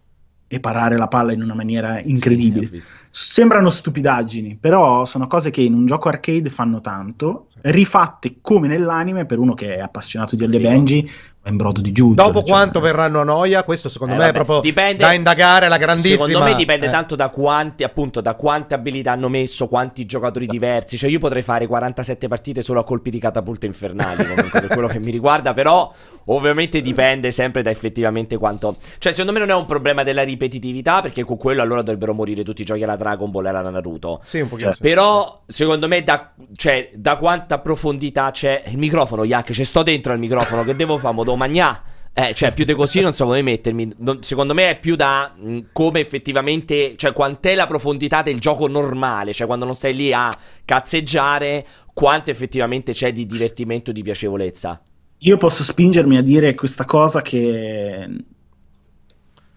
e 0.50 0.60
parare 0.60 0.96
la 0.96 1.08
palla 1.08 1.34
in 1.34 1.42
una 1.42 1.54
maniera 1.54 2.00
incredibile. 2.00 2.80
Sì. 2.80 2.86
Sembrano 3.10 3.68
stupidaggini, 3.68 4.56
però 4.58 5.04
sono 5.04 5.26
cose 5.26 5.50
che 5.50 5.60
in 5.60 5.74
un 5.74 5.84
gioco 5.84 6.08
arcade 6.08 6.48
fanno 6.48 6.80
tanto, 6.80 7.48
rifatte 7.60 8.38
come 8.40 8.66
nell'anime 8.66 9.26
per 9.26 9.38
uno 9.38 9.52
che 9.52 9.76
è 9.76 9.80
appassionato 9.80 10.36
di 10.36 10.44
Early 10.44 11.06
Figo. 11.48 11.48
Benji 11.48 11.48
o 11.48 11.50
in 11.50 11.56
brodo 11.56 11.80
di 11.80 11.92
giugno. 11.92 12.14
Dopo 12.14 12.42
quanto 12.42 12.80
verranno 12.80 13.20
a 13.20 13.24
noia, 13.24 13.64
questo 13.64 13.88
secondo 13.88 14.14
Eh, 14.14 14.16
me 14.16 14.24
vabbè, 14.24 14.32
è 14.32 14.44
proprio 14.44 14.60
dipende- 14.60 15.02
da 15.02 15.12
indagare 15.12 15.68
la 15.68 15.76
grandissima. 15.78 16.26
Secondo 16.26 16.48
me 16.48 16.54
dipende 16.54 16.86
eh. 16.86 16.90
tanto 16.90 17.16
da 17.16 17.30
quanti, 17.30 17.84
appunto, 17.84 18.20
da 18.20 18.34
quante 18.34 18.74
abilità 18.74 19.12
hanno 19.12 19.28
messo, 19.28 19.66
quanti 19.66 20.06
giocatori 20.06 20.46
diversi. 20.46 20.96
Cioè, 20.96 21.10
io 21.10 21.18
potrei 21.18 21.42
fare 21.42 21.66
47 21.66 22.28
partite 22.28 22.62
solo 22.62 22.80
a 22.80 22.84
colpi 22.84 23.10
di 23.10 23.18
catapulte 23.18 23.66
infernali, 23.66 24.24
comunque, 24.26 24.60
per 24.60 24.68
quello 24.68 24.88
che 24.88 24.98
mi 24.98 25.10
riguarda. 25.10 25.52
Però, 25.52 25.92
ovviamente, 26.26 26.80
dipende 26.80 27.30
sempre 27.30 27.62
da 27.62 27.70
effettivamente 27.70 28.36
quanto. 28.36 28.76
Cioè, 28.98 29.12
secondo 29.12 29.32
me 29.32 29.38
non 29.38 29.50
è 29.50 29.58
un 29.58 29.66
problema 29.66 30.02
della 30.02 30.22
ripetitività, 30.22 31.00
perché 31.00 31.24
con 31.24 31.36
quello 31.36 31.62
allora 31.62 31.80
dovrebbero 31.82 32.14
morire 32.14 32.42
tutti 32.42 32.62
i 32.62 32.64
giochi 32.64 32.82
alla 32.82 32.96
Dragon 32.96 33.30
Ball 33.30 33.46
e 33.46 33.48
alla 33.48 33.70
Naruto. 33.70 34.20
Sì, 34.24 34.40
un 34.40 34.48
pochino. 34.48 34.72
Cioè. 34.72 34.80
Però, 34.80 35.42
secondo 35.46 35.88
me, 35.88 36.02
da, 36.02 36.32
cioè, 36.54 36.90
da 36.94 37.16
quanta 37.16 37.58
profondità 37.58 38.30
c'è 38.30 38.62
il 38.66 38.78
microfono, 38.78 39.24
Yak, 39.24 39.52
ci 39.52 39.64
sto 39.64 39.82
dentro 39.82 40.12
al 40.12 40.18
microfono, 40.18 40.62
che 40.62 40.76
devo 40.76 40.96
fare? 40.98 41.16
Devo 41.18 41.36
magnà? 41.38 41.82
Eh, 42.12 42.34
cioè, 42.34 42.52
più 42.52 42.64
di 42.64 42.74
così 42.74 43.00
non 43.00 43.14
so 43.14 43.24
come 43.26 43.42
mettermi. 43.42 43.94
Non- 43.98 44.22
secondo 44.22 44.52
me 44.52 44.70
è 44.70 44.80
più 44.80 44.96
da 44.96 45.32
mh, 45.36 45.68
come 45.72 46.00
effettivamente, 46.00 46.96
cioè, 46.96 47.12
quant'è 47.12 47.54
la 47.54 47.68
profondità 47.68 48.22
del 48.22 48.40
gioco 48.40 48.66
normale, 48.66 49.32
cioè, 49.32 49.46
quando 49.46 49.64
non 49.64 49.76
stai 49.76 49.94
lì 49.94 50.12
a 50.12 50.28
cazzeggiare, 50.64 51.64
quanto 51.94 52.30
effettivamente 52.32 52.92
c'è 52.92 53.12
di 53.12 53.24
divertimento 53.24 53.92
di 53.92 54.02
piacevolezza. 54.02 54.82
Io 55.18 55.36
posso 55.36 55.62
spingermi 55.62 56.16
a 56.16 56.22
dire 56.22 56.54
questa 56.54 56.84
cosa 56.84 57.22
che... 57.22 58.08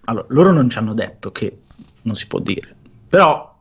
Allora, 0.05 0.25
loro 0.29 0.51
non 0.51 0.69
ci 0.69 0.77
hanno 0.77 0.93
detto 0.93 1.31
che 1.31 1.59
non 2.03 2.15
si 2.15 2.27
può 2.27 2.39
dire. 2.39 2.75
Però, 3.07 3.59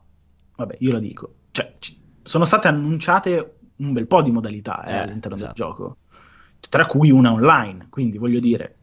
vabbè, 0.55 0.75
io 0.79 0.91
la 0.91 0.99
dico. 0.99 1.33
Cioè, 1.51 1.75
ci- 1.79 1.99
sono 2.23 2.45
state 2.45 2.67
annunciate 2.67 3.55
un 3.77 3.93
bel 3.93 4.07
po' 4.07 4.21
di 4.21 4.31
modalità 4.31 4.83
eh, 4.83 4.93
Eh, 4.93 4.97
all'interno 4.97 5.37
esatto. 5.37 5.53
del 5.53 5.65
gioco. 5.65 5.97
Tra 6.69 6.85
cui 6.85 7.11
una 7.11 7.31
online, 7.31 7.87
quindi 7.89 8.17
voglio 8.17 8.39
dire... 8.39 8.75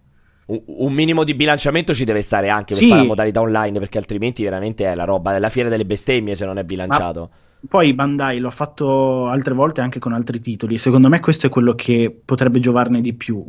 Un, 0.47 0.63
un 0.67 0.93
minimo 0.93 1.25
di 1.25 1.35
bilanciamento 1.35 1.93
ci 1.95 2.05
deve 2.05 2.23
stare 2.23 2.49
anche 2.49 2.75
per 2.75 2.83
Sì. 2.83 2.89
fare 2.89 3.01
la 3.03 3.07
modalità 3.07 3.41
online, 3.41 3.79
perché 3.79 3.99
altrimenti 3.99 4.43
veramente 4.43 4.85
è 4.85 4.95
la 4.95 5.05
roba 5.05 5.33
della 5.33 5.51
fiera 5.51 5.69
delle 5.69 5.85
bestemmie 5.85 6.35
se 6.35 6.45
non 6.47 6.59
è 6.59 6.65
bilanciato. 6.65 7.31
Poi 7.69 7.93
Bandai 7.93 8.39
lo 8.39 8.49
ha 8.49 8.53
fatto 8.53 9.27
altre 9.27 9.53
volte 9.53 9.81
anche 9.81 9.99
con 9.99 10.13
altri 10.13 10.41
titoli. 10.41 10.79
Secondo 10.79 11.09
me 11.09 11.21
questo 11.21 11.49
è 11.49 11.51
quello 11.51 11.75
che 11.75 12.17
potrebbe 12.25 12.61
giovarne 12.61 13.01
di 13.01 13.13
più. 13.15 13.45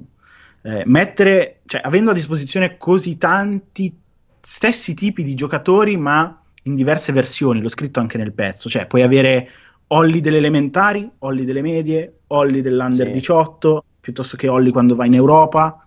Eh, 0.61 0.83
mettere, 0.87 1.61
cioè, 1.65 1.81
avendo 1.83 2.11
a 2.11 2.13
disposizione 2.13 2.77
così 2.77 3.17
tanti 3.17 3.95
stessi 4.41 4.93
tipi 4.93 5.23
di 5.23 5.35
giocatori, 5.35 5.95
ma 5.95 6.41
in 6.63 6.75
diverse 6.75 7.13
versioni. 7.13 7.61
L'ho 7.61 7.69
scritto 7.69 7.99
anche 7.99 8.17
nel 8.17 8.33
pezzo. 8.33 8.67
Cioè, 8.67 8.87
puoi 8.87 9.03
avere 9.03 9.47
Olli 9.87 10.19
delle 10.21 10.37
elementari, 10.37 11.09
Olli 11.19 11.45
delle 11.45 11.61
medie, 11.61 12.21
Olli 12.27 12.61
dell'under 12.61 13.07
Sì. 13.07 13.13
18, 13.13 13.83
piuttosto 14.11 14.37
che 14.37 14.47
Olli 14.47 14.71
quando 14.71 14.95
vai 14.95 15.07
in 15.07 15.13
Europa. 15.15 15.85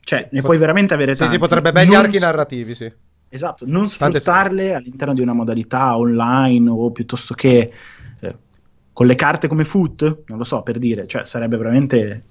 Cioè, 0.00 0.28
ne 0.30 0.40
pot- 0.40 0.42
puoi 0.42 0.58
veramente 0.58 0.94
avere 0.94 1.12
Sì, 1.12 1.18
tanti. 1.18 1.34
sì, 1.34 1.38
potrebbe 1.38 1.72
belli 1.72 1.92
Non 1.92 2.04
archi 2.04 2.18
s- 2.18 2.20
narrativi, 2.20 2.74
sì. 2.74 2.92
Esatto, 3.28 3.64
non 3.66 3.88
Tante 3.96 4.20
sfruttarle 4.20 4.74
all'interno 4.74 5.12
di 5.12 5.20
una 5.20 5.32
modalità 5.32 5.96
online 5.98 6.70
o 6.70 6.90
piuttosto 6.92 7.34
che 7.34 7.72
eh, 8.20 8.36
con 8.92 9.06
le 9.06 9.14
carte 9.16 9.48
come 9.48 9.64
foot, 9.64 10.22
non 10.26 10.38
lo 10.38 10.44
so 10.44 10.62
per 10.62 10.78
dire, 10.78 11.06
cioè 11.06 11.24
sarebbe 11.24 11.56
veramente 11.56 12.22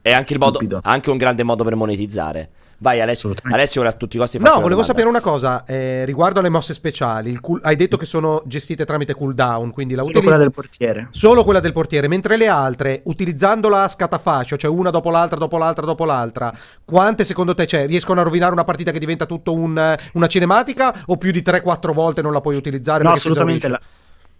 È 0.00 0.10
anche, 0.10 0.32
il 0.32 0.38
modo, 0.40 0.58
anche 0.82 1.10
un 1.10 1.16
grande 1.16 1.42
modo 1.44 1.62
per 1.64 1.76
monetizzare. 1.76 2.50
Vai 2.82 3.00
Alessio. 3.00 3.32
Alessio 3.44 3.80
ora 3.80 3.90
a 3.90 3.92
tutti 3.92 4.16
i 4.16 4.18
costi 4.18 4.38
No, 4.38 4.42
una 4.42 4.50
volevo 4.54 4.68
domanda. 4.82 4.86
sapere 4.86 5.08
una 5.08 5.20
cosa 5.20 5.64
eh, 5.64 6.04
riguardo 6.04 6.40
alle 6.40 6.48
mosse 6.48 6.74
speciali. 6.74 7.30
Il 7.30 7.40
cool- 7.40 7.60
hai 7.62 7.76
detto 7.76 7.96
che 7.96 8.06
sono 8.06 8.42
gestite 8.44 8.84
tramite 8.84 9.14
cooldown, 9.14 9.70
quindi 9.70 9.94
la 9.94 10.02
solo 10.02 10.20
quella 10.20 10.36
del 10.36 10.50
portiere. 10.50 11.06
Solo 11.10 11.44
quella 11.44 11.60
del 11.60 11.72
portiere, 11.72 12.08
mentre 12.08 12.36
le 12.36 12.48
altre, 12.48 13.02
utilizzandola 13.04 13.84
a 13.84 13.88
scatafascio, 13.88 14.56
cioè 14.56 14.68
una 14.68 14.90
dopo 14.90 15.10
l'altra, 15.10 15.38
dopo 15.38 15.58
l'altra, 15.58 15.86
dopo 15.86 16.04
l'altra, 16.04 16.52
quante 16.84 17.24
secondo 17.24 17.54
te 17.54 17.66
c'è? 17.66 17.86
Riescono 17.86 18.18
a 18.20 18.24
rovinare 18.24 18.52
una 18.52 18.64
partita 18.64 18.90
che 18.90 18.98
diventa 18.98 19.26
tutto 19.26 19.52
un- 19.54 19.94
una 20.14 20.26
cinematica 20.26 21.04
o 21.06 21.16
più 21.18 21.30
di 21.30 21.40
3-4 21.42 21.92
volte 21.92 22.20
non 22.20 22.32
la 22.32 22.40
puoi 22.40 22.56
utilizzare? 22.56 23.04
No, 23.04 23.12
assolutamente. 23.12 23.68
La, 23.68 23.80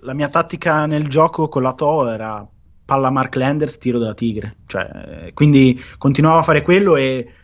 la 0.01 0.15
mia 0.15 0.29
tattica 0.29 0.85
nel 0.87 1.07
gioco 1.07 1.47
con 1.47 1.63
la 1.63 1.75
To 1.75 2.09
era 2.11 2.45
palla 2.85 3.11
Mark 3.11 3.37
Landers, 3.37 3.79
tiro 3.79 4.01
della 4.01 4.15
tigre. 4.15 4.57
Cioè, 4.67 5.31
quindi 5.33 5.81
continuavo 5.97 6.39
a 6.39 6.43
fare 6.43 6.63
quello 6.63 6.97
e 6.97 7.35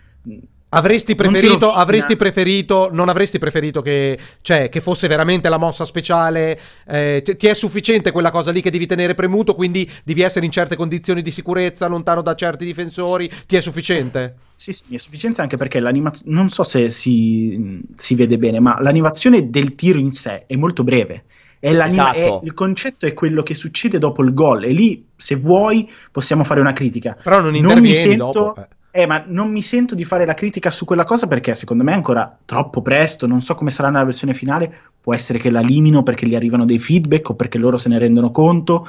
Avresti 0.70 1.14
Non 1.14 1.32
preferito, 1.32 1.68
fina. 1.68 1.80
avresti 1.80 2.16
preferito, 2.16 2.90
non 2.92 3.08
avresti 3.08 3.38
preferito 3.38 3.80
che, 3.80 4.18
cioè, 4.42 4.68
che 4.68 4.80
fosse 4.82 5.08
veramente 5.08 5.48
la 5.48 5.56
mossa 5.56 5.86
speciale? 5.86 6.58
eh, 6.86 7.22
ti 7.24 7.36
ti 7.36 7.46
è 7.46 7.54
sufficiente 7.54 8.10
quella 8.12 8.30
cosa 8.30 8.50
lì 8.50 8.60
che 8.60 8.70
devi 8.70 8.84
tenere 8.86 9.14
premuto, 9.14 9.54
quindi 9.54 9.88
devi 10.04 10.20
essere 10.20 10.44
in 10.44 10.50
certe 10.52 10.76
condizioni 10.76 11.22
di 11.22 11.30
sicurezza, 11.30 11.86
lontano 11.86 12.20
da 12.20 12.34
certi 12.34 12.66
difensori? 12.66 13.30
Ti 13.46 13.56
è 13.56 13.60
sufficiente? 13.62 14.36
Sì, 14.54 14.72
sì, 14.72 14.94
è 14.94 14.98
sufficienza 14.98 15.40
anche 15.42 15.56
perché 15.56 15.78
l'animazione, 15.80 16.32
non 16.34 16.48
so 16.48 16.64
se 16.64 16.88
si, 16.88 17.80
si 17.94 18.14
vede 18.16 18.36
bene, 18.38 18.58
ma 18.60 18.80
l'animazione 18.80 19.48
del 19.50 19.74
tiro 19.74 19.98
in 19.98 20.10
sé 20.10 20.46
è 20.46 20.56
molto 20.56 20.82
breve. 20.84 21.24
Esatto. 21.60 22.40
è- 22.40 22.46
il 22.46 22.54
concetto 22.54 23.06
è 23.06 23.14
quello 23.14 23.42
che 23.42 23.54
succede 23.54 23.98
dopo 23.98 24.22
il 24.22 24.32
gol 24.32 24.64
e 24.64 24.72
lì, 24.72 25.08
se 25.16 25.36
vuoi, 25.36 25.88
possiamo 26.10 26.44
fare 26.44 26.60
una 26.60 26.72
critica. 26.72 27.16
Però 27.22 27.40
non 27.40 27.54
Non 27.60 27.78
mi 27.80 27.90
intervieni 27.90 27.94
sento, 27.94 28.32
dopo. 28.32 28.60
eh. 28.60 28.68
Eh, 28.98 29.06
ma 29.06 29.22
non 29.24 29.52
mi 29.52 29.62
sento 29.62 29.94
di 29.94 30.04
fare 30.04 30.26
la 30.26 30.34
critica 30.34 30.70
su 30.70 30.84
quella 30.84 31.04
cosa 31.04 31.28
perché 31.28 31.54
secondo 31.54 31.84
me 31.84 31.92
è 31.92 31.94
ancora 31.94 32.36
troppo 32.44 32.82
presto, 32.82 33.28
non 33.28 33.40
so 33.40 33.54
come 33.54 33.70
sarà 33.70 33.90
nella 33.90 34.02
versione 34.02 34.34
finale, 34.34 34.76
può 35.00 35.14
essere 35.14 35.38
che 35.38 35.52
la 35.52 35.60
limino 35.60 36.02
perché 36.02 36.26
gli 36.26 36.34
arrivano 36.34 36.64
dei 36.64 36.80
feedback 36.80 37.28
o 37.28 37.34
perché 37.34 37.58
loro 37.58 37.76
se 37.76 37.88
ne 37.88 37.98
rendono 37.98 38.32
conto. 38.32 38.84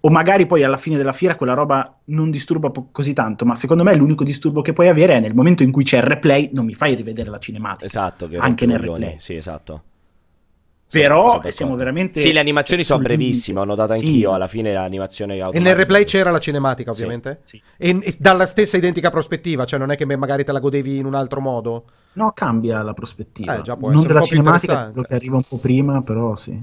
O 0.00 0.08
magari 0.08 0.46
poi 0.46 0.62
alla 0.62 0.78
fine 0.78 0.96
della 0.96 1.12
fiera 1.12 1.36
quella 1.36 1.52
roba 1.52 1.94
non 2.04 2.30
disturba 2.30 2.70
po- 2.70 2.88
così 2.90 3.12
tanto, 3.12 3.44
ma 3.44 3.54
secondo 3.54 3.82
me 3.82 3.94
l'unico 3.94 4.24
disturbo 4.24 4.62
che 4.62 4.72
puoi 4.72 4.88
avere 4.88 5.14
è 5.14 5.20
nel 5.20 5.34
momento 5.34 5.62
in 5.62 5.70
cui 5.70 5.84
c'è 5.84 5.98
il 5.98 6.04
replay, 6.04 6.48
non 6.54 6.64
mi 6.64 6.74
fai 6.74 6.94
rivedere 6.94 7.28
la 7.28 7.38
cinematica. 7.38 7.84
Esatto, 7.84 8.26
che 8.28 8.38
Anche 8.38 8.64
nel 8.64 8.78
replay. 8.78 9.16
Sì, 9.18 9.34
esatto. 9.34 9.82
Però 11.00 11.26
Sono- 11.28 11.40
sono 11.40 11.50
siamo 11.52 11.76
veramente- 11.76 12.20
Sì, 12.20 12.32
le 12.32 12.40
animazioni 12.40 12.84
sono 12.84 13.02
brevissime, 13.02 13.60
ho 13.60 13.64
notato 13.64 13.94
Sì. 13.96 14.04
anch'io. 14.04 14.32
Alla 14.32 14.46
fine 14.46 14.72
l'animazione 14.72 15.36
E 15.36 15.58
nel 15.60 15.74
replay 15.74 16.04
c'era 16.04 16.30
la 16.30 16.38
cinematica, 16.38 16.90
ovviamente? 16.90 17.40
Sì. 17.44 17.60
E, 17.76 17.98
e 18.02 18.14
dalla 18.18 18.46
stessa 18.46 18.76
identica 18.76 19.10
prospettiva, 19.10 19.64
cioè 19.64 19.78
non 19.78 19.90
è 19.90 19.96
che 19.96 20.04
magari 20.16 20.44
te 20.44 20.52
la 20.52 20.60
godevi 20.60 20.98
in 20.98 21.06
un 21.06 21.14
altro 21.14 21.40
modo? 21.40 21.84
No, 22.14 22.32
cambia 22.34 22.82
la 22.82 22.92
prospettiva. 22.94 23.58
Eh, 23.58 23.62
già 23.62 23.76
può 23.76 23.88
non 23.88 23.98
essere 23.98 24.08
della 24.14 24.20
un 24.20 24.26
po' 24.26 24.32
più 24.32 24.36
cinematica, 24.36 24.72
interessante. 24.72 24.92
quello 24.92 25.06
che 25.08 25.14
arriva 25.14 25.36
un 25.36 25.42
po' 25.48 25.56
prima, 25.56 26.02
però 26.02 26.36
sì. 26.36 26.62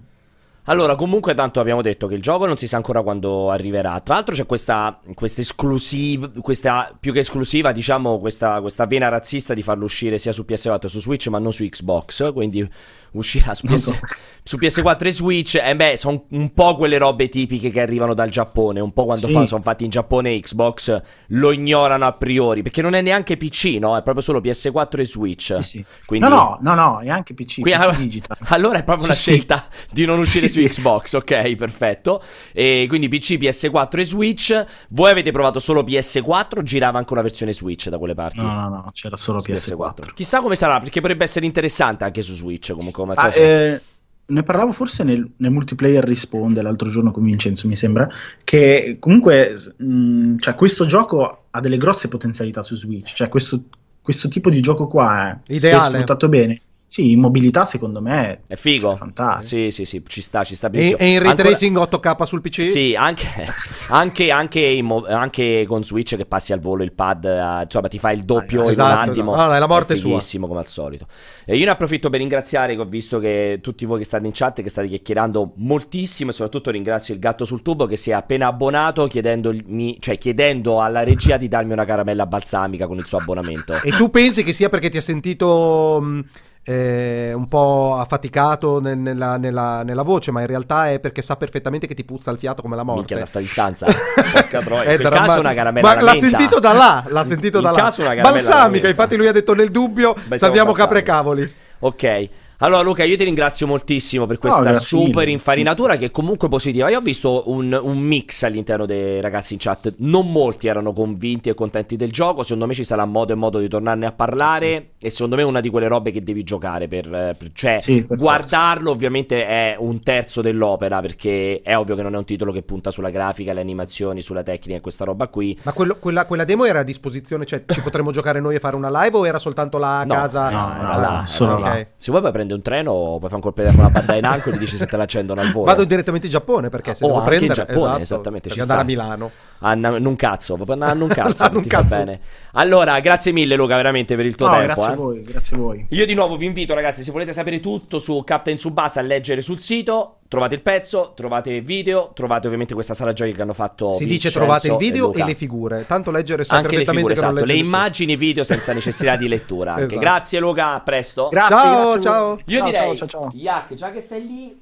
Allora, 0.66 0.96
comunque, 0.96 1.34
tanto 1.34 1.60
abbiamo 1.60 1.82
detto 1.82 2.06
che 2.06 2.14
il 2.14 2.22
gioco 2.22 2.46
non 2.46 2.56
si 2.56 2.68
sa 2.68 2.78
ancora 2.78 3.02
quando 3.02 3.50
arriverà. 3.50 4.00
Tra 4.02 4.14
l'altro, 4.16 4.36
c'è 4.36 4.46
questa, 4.46 5.00
questa 5.16 5.42
esclusiva, 5.42 6.30
questa 6.40 6.96
più 7.00 7.12
che 7.12 7.20
esclusiva, 7.20 7.72
diciamo, 7.72 8.20
questa, 8.20 8.62
questa 8.62 8.86
vena 8.86 9.10
razzista 9.10 9.56
di 9.56 9.64
farlo 9.64 9.86
uscire 9.86 10.20
sia 10.20 10.32
su 10.32 10.46
PS4 10.48 10.80
che 10.80 10.88
su 10.88 11.00
Switch, 11.02 11.28
ma 11.28 11.40
non 11.40 11.52
su 11.52 11.64
Xbox. 11.68 12.32
Quindi 12.32 12.70
uscirà 13.14 13.54
su, 13.56 13.66
PS, 13.66 13.92
su 14.44 14.58
PS4 14.58 15.06
e 15.08 15.12
Switch. 15.12 15.56
E 15.56 15.76
beh, 15.76 15.98
sono 15.98 16.26
un 16.30 16.54
po' 16.54 16.76
quelle 16.76 17.00
robe 17.00 17.28
tipiche 17.28 17.72
che 17.72 17.82
arrivano 17.82 18.14
dal 18.14 18.30
Giappone. 18.30 18.80
Un 18.80 18.94
po' 18.94 19.06
quando 19.06 19.28
Sì. 19.28 19.34
fa- 19.34 19.46
sono 19.48 19.64
fatti 19.64 19.84
in 19.84 19.90
Giappone 19.90 20.32
e 20.32 20.40
Xbox 20.42 21.02
lo 21.30 21.52
ignorano 21.52 22.06
a 22.06 22.12
priori. 22.12 22.62
Perché 22.62 22.84
non 22.84 22.94
è 22.94 23.02
neanche 23.02 23.36
PC, 23.36 23.78
no? 23.80 23.98
È 23.98 24.04
proprio 24.04 24.22
solo 24.24 24.40
PS4 24.40 25.00
e 25.00 25.06
Switch. 25.06 25.56
Sì, 25.56 25.64
sì. 25.64 25.86
Quindi- 26.06 26.28
No, 26.28 26.60
no, 26.62 26.76
no, 26.76 26.76
no, 26.76 27.00
è 27.00 27.10
anche 27.10 27.34
PC, 27.34 27.62
Qui- 27.62 27.72
PC 27.72 27.80
allora, 27.80 27.98
allora 28.56 28.78
è 28.78 28.84
proprio 28.84 29.06
una 29.06 29.16
scelta 29.16 29.66
di 29.92 30.06
non 30.06 30.20
uscire 30.20 30.50
su. 30.52 30.62
Xbox, 30.62 31.14
ok, 31.14 31.56
perfetto. 31.56 32.22
E 32.54 32.86
quindi 32.88 33.08
PC, 33.08 33.34
PS4 33.34 34.00
e 34.00 34.06
Switch. 34.06 34.66
Voi 34.90 35.12
avete 35.12 35.32
provato 35.32 35.60
solo 35.60 35.82
PS4 35.84 36.60
o 36.60 36.64
girava 36.64 36.98
anche 36.98 37.14
una 37.14 37.22
versione 37.22 37.54
Switch 37.54 37.90
da 37.90 37.98
quelle 37.98 38.14
parti? 38.14 38.40
No, 38.40 38.54
no, 38.54 38.70
no, 38.70 38.90
c'era 38.94 39.18
solo 39.18 39.42
Su 39.42 39.52
PS4. 39.52 40.14
Chissà 40.14 40.40
come 40.40 40.56
sarà, 40.56 40.80
perché 40.80 41.02
potrebbe 41.02 41.24
essere 41.24 41.46
interessante 41.46 42.04
anche 42.04 42.22
su 42.22 42.34
Switch 42.36 42.72
comunque. 42.74 43.04
Come 43.04 43.14
Ah, 43.16 43.34
eh, 43.36 43.82
ne 44.26 44.44
parlavo 44.44 44.72
forse 44.72 45.04
nel, 45.04 45.30
nel 45.38 45.52
multiplayer 45.52 46.04
risponde 46.04 46.62
l'altro 46.62 46.90
giorno 46.90 47.12
con 47.12 47.24
Vincenzo, 47.24 47.68
mi 47.68 47.76
sembra, 47.76 48.10
che 48.44 48.98
comunque 49.00 49.56
mh, 49.78 50.38
cioè, 50.38 50.56
questo 50.56 50.86
gioco 50.86 51.46
ha 51.50 51.60
delle 51.60 51.78
grosse 51.78 52.08
potenzialità 52.08 52.62
su 52.62 52.76
Switch, 52.76 53.14
cioè 53.14 53.28
questo 53.30 53.64
questo 54.02 54.28
tipo 54.28 54.50
di 54.50 54.62
gioco 54.62 54.88
qua, 54.88 55.32
eh, 55.46 55.60
se 55.60 55.68
Ideale. 55.68 55.94
sfruttato 55.94 56.28
bene, 56.28 56.62
sì, 56.94 57.12
in 57.12 57.22
mobilità 57.22 57.64
secondo 57.64 58.02
me 58.02 58.42
È 58.48 58.56
figo. 58.56 58.90
Cioè, 58.90 58.98
fantastico. 58.98 59.62
Sì, 59.64 59.72
sì, 59.72 59.86
sì, 59.86 60.04
ci 60.06 60.20
sta, 60.22 60.44
ci 60.44 60.56
sta 60.56 60.68
E, 60.68 60.72
benissimo. 60.72 60.98
e 60.98 61.08
in 61.12 61.20
ray 61.20 61.30
Ancora- 61.30 61.48
tracing 61.48 61.78
8K 61.78 62.24
sul 62.26 62.42
PC? 62.42 62.66
Sì, 62.66 62.96
anche, 62.98 63.28
anche, 63.88 64.30
anche, 64.30 64.60
in 64.60 64.86
mo- 64.88 65.06
anche 65.08 65.64
con 65.70 65.86
Switch 65.86 66.18
che 66.18 66.26
passi 66.26 66.52
al 66.52 66.60
volo 66.60 66.84
il 66.84 66.92
pad, 66.92 67.24
eh, 67.24 67.64
insomma, 67.64 67.88
ti 67.88 67.98
fa 67.98 68.12
il 68.12 68.24
doppio 68.26 68.64
in 68.64 68.70
Esatto, 68.72 69.04
un 69.04 69.10
attimo. 69.10 69.36
no, 69.38 69.46
no, 69.46 69.54
è 69.54 69.60
la 69.60 69.68
morte 69.68 69.94
è 69.94 69.96
sua. 69.96 70.10
fighissimo 70.10 70.48
come 70.48 70.60
al 70.60 70.66
solito. 70.66 71.06
E 71.46 71.56
io 71.56 71.64
ne 71.64 71.72
approfitto 71.72 72.10
per 72.10 72.20
ringraziare 72.20 72.76
che 72.76 72.82
ho 72.82 72.86
visto 72.86 73.20
che 73.20 73.60
tutti 73.62 73.86
voi 73.86 74.00
che 74.00 74.04
state 74.06 74.26
in 74.26 74.32
chat, 74.34 74.62
che 74.62 74.70
state 74.70 74.88
chiacchierando 74.90 75.54
moltissimo, 75.56 76.32
e 76.32 76.34
soprattutto 76.34 76.72
ringrazio 76.72 77.14
il 77.14 77.22
gatto 77.22 77.46
sul 77.46 77.62
tubo 77.62 77.86
che 77.86 77.96
si 77.96 78.10
è 78.10 78.14
appena 78.14 78.48
abbonato 78.48 79.08
chiedendomi, 79.08 79.96
cioè 80.02 80.18
chiedendo 80.18 80.82
alla 80.82 81.04
regia 81.04 81.38
di 81.38 81.48
darmi 81.48 81.72
una 81.72 81.86
caramella 81.86 82.26
balsamica 82.26 82.86
con 82.86 82.98
il 82.98 83.06
suo 83.06 83.18
abbonamento. 83.20 83.74
E 83.82 83.92
tu 83.92 84.10
pensi 84.10 84.44
che 84.44 84.52
sia 84.52 84.68
perché 84.68 84.90
ti 84.90 84.98
ha 84.98 85.02
sentito 85.02 86.00
mh, 86.02 86.24
eh, 86.64 87.32
un 87.34 87.48
po' 87.48 87.98
affaticato 88.00 88.80
nel- 88.80 88.98
nella, 88.98 89.38
nella- 89.38 89.82
nella 89.84 90.02
voce, 90.04 90.32
ma 90.32 90.42
in 90.42 90.48
realtà 90.48 90.90
è 90.92 91.00
perché 91.00 91.22
sa 91.22 91.36
perfettamente 91.36 91.88
che 91.88 91.94
ti 91.96 92.04
puzza 92.04 92.30
il 92.32 92.38
fiato 92.38 92.62
come 92.62 92.76
la 92.76 92.84
morte. 92.84 93.00
Minchia 93.00 93.18
da 93.20 93.26
sta 93.26 93.40
distanza. 93.40 93.86
Porca 94.32 94.60
troia. 94.62 94.84
È 94.84 94.98
drammatico. 94.98 95.26
caso 95.28 95.40
una 95.40 95.54
caramella 95.54 95.88
Ma 95.96 96.02
l'ha 96.02 96.12
menta. 96.14 96.28
sentito 96.28 96.60
da 96.60 96.74
là, 96.74 97.04
l'ha 97.08 97.24
sentito 97.26 97.62
da 97.62 97.72
là. 97.72 97.92
Balsamica, 98.22 98.88
infatti 98.88 99.16
lui 99.16 99.28
ha 99.28 99.32
detto 99.32 99.54
nel 99.56 99.72
dubbio, 99.72 100.14
Mettiamo 100.14 100.38
salviamo 100.38 100.72
capre 100.74 101.02
cavoli. 101.04 101.54
Ok. 101.80 102.30
Allora 102.64 102.82
Luca, 102.84 103.04
io 103.04 103.18
ti 103.18 103.24
ringrazio 103.24 103.66
moltissimo 103.66 104.28
per 104.28 104.38
questa 104.38 104.62
grazie 104.62 104.82
super 104.86 105.22
mille. 105.22 105.32
infarinatura 105.32 105.98
che 105.98 106.06
è 106.06 106.12
comunque 106.12 106.48
positiva. 106.48 106.92
Io 106.92 107.00
ho 107.00 107.02
visto 107.02 107.50
un, 107.50 107.76
un 107.82 107.98
mix 107.98 108.44
all'interno 108.44 108.86
dei 108.86 109.20
ragazzi 109.20 109.54
in 109.54 109.60
chat. 109.60 109.96
Non 109.98 110.32
molti 110.32 110.68
erano 110.68 110.94
convinti 110.94 111.50
e 111.50 111.56
contenti 111.56 111.96
del 111.96 112.12
gioco. 112.12 112.44
Secondo 112.44 112.68
me 112.68 112.76
ci 112.76 112.84
sarà 112.84 113.04
modo 113.06 113.34
e 113.34 113.36
modo 113.36 113.58
di 113.58 113.68
tornarne 113.68 114.06
a 114.06 114.12
parlare. 114.12 114.92
E 115.00 115.10
secondo 115.10 115.38
me 115.38 115.42
è 115.42 115.46
una 115.46 115.60
di 115.60 115.70
quelle 115.70 115.88
robe 115.88 116.12
che 116.12 116.22
devi 116.22 116.44
giocare. 116.44 116.88
Per, 116.88 117.10
per- 117.10 117.50
cioè, 117.54 117.78
Sì, 117.80 118.04
per 118.04 118.18
guardarlo 118.20 118.92
ovviamente 118.92 119.44
è 119.48 119.76
un 119.80 120.04
terzo 120.04 120.42
dell'opera. 120.42 121.02
Perché 121.02 121.62
è 121.64 121.76
ovvio 121.76 121.96
che 121.96 122.04
non 122.04 122.14
è 122.14 122.18
un 122.18 122.26
titolo 122.26 122.52
che 122.52 122.62
punta 122.62 122.92
sulla 122.92 123.10
grafica, 123.10 123.54
le 123.54 123.62
animazioni, 123.62 124.22
sulla 124.22 124.44
tecnica 124.44 124.78
e 124.78 124.82
questa 124.82 125.04
roba 125.04 125.30
qui. 125.30 125.58
Ma 125.64 125.74
quello- 125.74 125.96
quella, 126.00 126.28
quella 126.28 126.44
demo 126.44 126.66
era 126.66 126.82
a 126.82 126.84
disposizione, 126.84 127.44
cioè 127.48 127.64
ci 127.66 127.82
potremmo 127.82 128.12
giocare 128.14 128.40
noi 128.40 128.54
e 128.54 128.60
fare 128.60 128.76
una 128.76 128.92
live 129.02 129.18
o 129.18 129.26
era 129.26 129.40
soltanto 129.40 129.80
là 129.80 130.02
a 130.02 130.04
No, 130.04 130.14
casa? 130.14 130.50
no, 130.52 130.76
era 130.80 130.94
no, 130.96 131.00
là, 131.02 131.24
solo 131.26 131.58
là. 131.58 131.74
là. 131.74 131.86
Se 131.98 132.10
vuoi 132.12 132.20
puoi 132.22 132.32
prendere 132.32 132.50
un 132.54 132.62
treno, 132.62 132.92
puoi 132.92 133.20
fare 133.22 133.36
un 133.36 133.42
colpo 133.42 133.62
di 133.62 133.68
telefono 133.68 133.88
a 133.88 133.92
Bandai 133.92 134.22
Namco 134.22 134.50
e 134.50 134.54
gli 134.54 134.58
dici 134.58 134.78
se 134.78 134.86
te 134.88 134.98
l'accendono 134.98 135.42
al 135.42 135.52
volo. 135.52 135.66
Vado 135.66 135.84
direttamente 135.84 136.28
in 136.28 136.32
Giappone 136.32 136.70
perché 136.70 136.94
se 136.96 137.04
Oh, 137.04 137.08
devo 137.08 137.20
anche 137.20 137.34
in 137.34 137.40
prendere 137.40 137.66
Giappone, 137.68 137.88
esatto, 137.90 138.02
esattamente, 138.02 138.50
ci 138.50 138.60
andare 138.60 138.82
a. 138.82 138.84
Milano. 138.84 139.32
No, 139.60 139.98
non 140.00 140.16
cazzo, 140.16 140.56
proprio 140.56 140.76
no, 140.76 140.94
non 140.96 141.08
cazzo, 141.08 141.48
Non 141.50 141.62
ti 141.62 141.70
fa 141.70 141.82
cazzo. 141.82 141.96
bene. 141.96 142.20
Allora, 142.54 143.00
grazie 143.00 143.32
mille 143.32 143.56
Luca, 143.56 143.76
veramente 143.76 144.16
per 144.16 144.26
il 144.26 144.36
tuo 144.36 144.48
No, 144.48 144.54
tempo. 144.54 144.66
grazie 144.68 144.90
eh. 144.90 144.94
a 144.94 144.96
voi, 144.96 145.22
grazie 145.24 145.56
a 145.56 145.60
voi. 145.60 145.86
Io 145.90 146.06
di 146.06 146.14
nuovo 146.14 146.38
vi 146.38 146.46
invito, 146.46 146.74
ragazzi, 146.74 147.04
se 147.04 147.12
volete 147.12 147.34
sapere 147.34 147.60
tutto 147.60 148.00
su 148.00 148.24
Captain 148.24 148.58
Subasa, 148.58 149.00
a 149.00 149.04
leggere 149.04 149.42
sul 149.42 149.60
sito. 149.60 150.18
Trovate 150.32 150.56
il 150.56 150.62
pezzo, 150.62 151.12
trovate 151.14 151.50
il 151.52 151.62
video, 151.62 152.12
trovate 152.14 152.46
ovviamente 152.46 152.74
questa 152.74 152.94
sala 152.94 153.12
giochi 153.12 153.34
che 153.34 153.42
hanno 153.42 153.52
fatto 153.52 153.92
Si 153.96 154.06
dice 154.06 154.30
Vincenzo 154.30 154.40
trovate 154.40 154.68
il 154.68 154.74
e 154.76 154.78
video 154.78 155.04
e, 155.12 155.12
Luca. 155.12 155.26
le 155.26 155.36
figure. 155.36 155.86
Tanto 155.86 156.10
leggere 156.10 156.46
sai 156.46 156.60
Anche 156.60 156.78
le 156.78 156.86
figure, 156.86 157.14
esatto, 157.16 157.44
le 157.44 157.54
immagini 157.56 158.14
e 158.14 158.16
video 158.16 158.46
senza 158.46 158.72
necessità 158.72 159.18
di 159.18 159.28
lettura. 159.28 159.72
Anche. 159.76 159.84
Esatto. 159.88 160.00
Grazie 160.00 160.40
Luca, 160.40 160.74
a 160.76 160.80
presto. 160.80 161.28
Grazie, 161.30 161.56
Ciao, 161.58 161.84
grazie 161.84 162.02
ciao. 162.02 162.40
Io 162.46 162.58
Ciao, 162.60 162.66
direi, 162.66 162.96
ciao, 162.96 163.08
ciao, 163.10 163.22
ciao. 163.24 163.32
Yak, 163.34 163.74
già 163.74 163.92
che 163.92 164.00
stai 164.00 164.26
lì, 164.26 164.62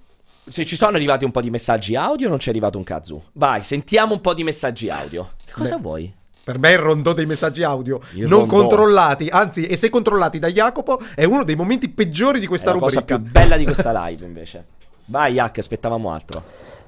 se 0.49 0.65
ci 0.65 0.75
sono 0.75 0.95
arrivati 0.95 1.23
un 1.23 1.29
po' 1.29 1.41
di 1.41 1.51
messaggi 1.51 1.95
audio 1.95 2.25
o 2.25 2.29
non 2.31 2.39
ci 2.39 2.47
è 2.47 2.51
arrivato 2.51 2.79
un 2.79 2.83
kazoo? 2.83 3.25
Vai, 3.33 3.61
sentiamo 3.61 4.13
un 4.15 4.21
po' 4.21 4.33
di 4.33 4.43
messaggi 4.43 4.89
audio. 4.89 5.29
Che 5.45 5.51
cosa 5.51 5.75
Beh. 5.75 5.81
vuoi? 5.83 6.13
Per 6.43 6.57
me 6.57 6.71
il 6.71 6.79
rondò 6.79 7.13
dei 7.13 7.27
messaggi 7.27 7.61
audio 7.61 7.99
Il 8.13 8.21
non 8.27 8.39
rondò. 8.39 8.55
controllati, 8.55 9.27
anzi, 9.27 9.67
e 9.67 9.77
se 9.77 9.91
controllati 9.91 10.39
da 10.39 10.47
Jacopo, 10.47 10.99
è 11.13 11.25
uno 11.25 11.43
dei 11.43 11.55
momenti 11.55 11.89
peggiori 11.89 12.39
di 12.39 12.45
È 12.45 12.49
questa 12.49 12.73
la 12.73 12.79
cosa 12.79 13.01
rubrica. 13.01 13.19
più 13.21 13.31
bella 13.31 13.55
di 13.55 13.65
questa 13.65 14.07
live 14.07 14.25
invece. 14.25 14.65
Vai 15.09 15.33
Yak, 15.33 15.57
aspettavamo 15.57 16.11
altro. 16.11 16.43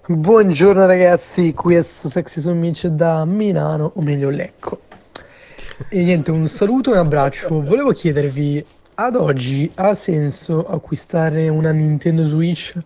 Buongiorno 0.06 0.86
ragazzi, 0.86 1.54
questo 1.56 2.08
Sexy 2.08 2.40
Summit 2.40 2.86
da 2.90 3.26
Milano, 3.26 3.94
o 3.96 4.02
meglio 4.04 4.30
Lecco. 4.30 4.82
E 5.90 6.04
niente, 6.04 6.30
un 6.30 6.48
saluto 6.48 6.92
un 6.92 6.98
abbraccio. 6.98 7.64
Volevo 7.64 7.90
chiedervi, 7.90 8.64
ad 8.94 9.16
oggi 9.16 9.72
ha 9.74 9.96
senso 9.96 10.68
acquistare 10.68 11.50
una 11.50 11.72
Nintendo 11.72 12.24
Switch 12.28 12.78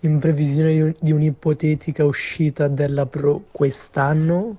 in 0.00 0.18
previsione 0.18 0.94
di 0.98 1.12
un'ipotetica 1.12 2.06
uscita 2.06 2.66
della 2.66 3.04
Pro 3.04 3.42
quest'anno? 3.50 4.56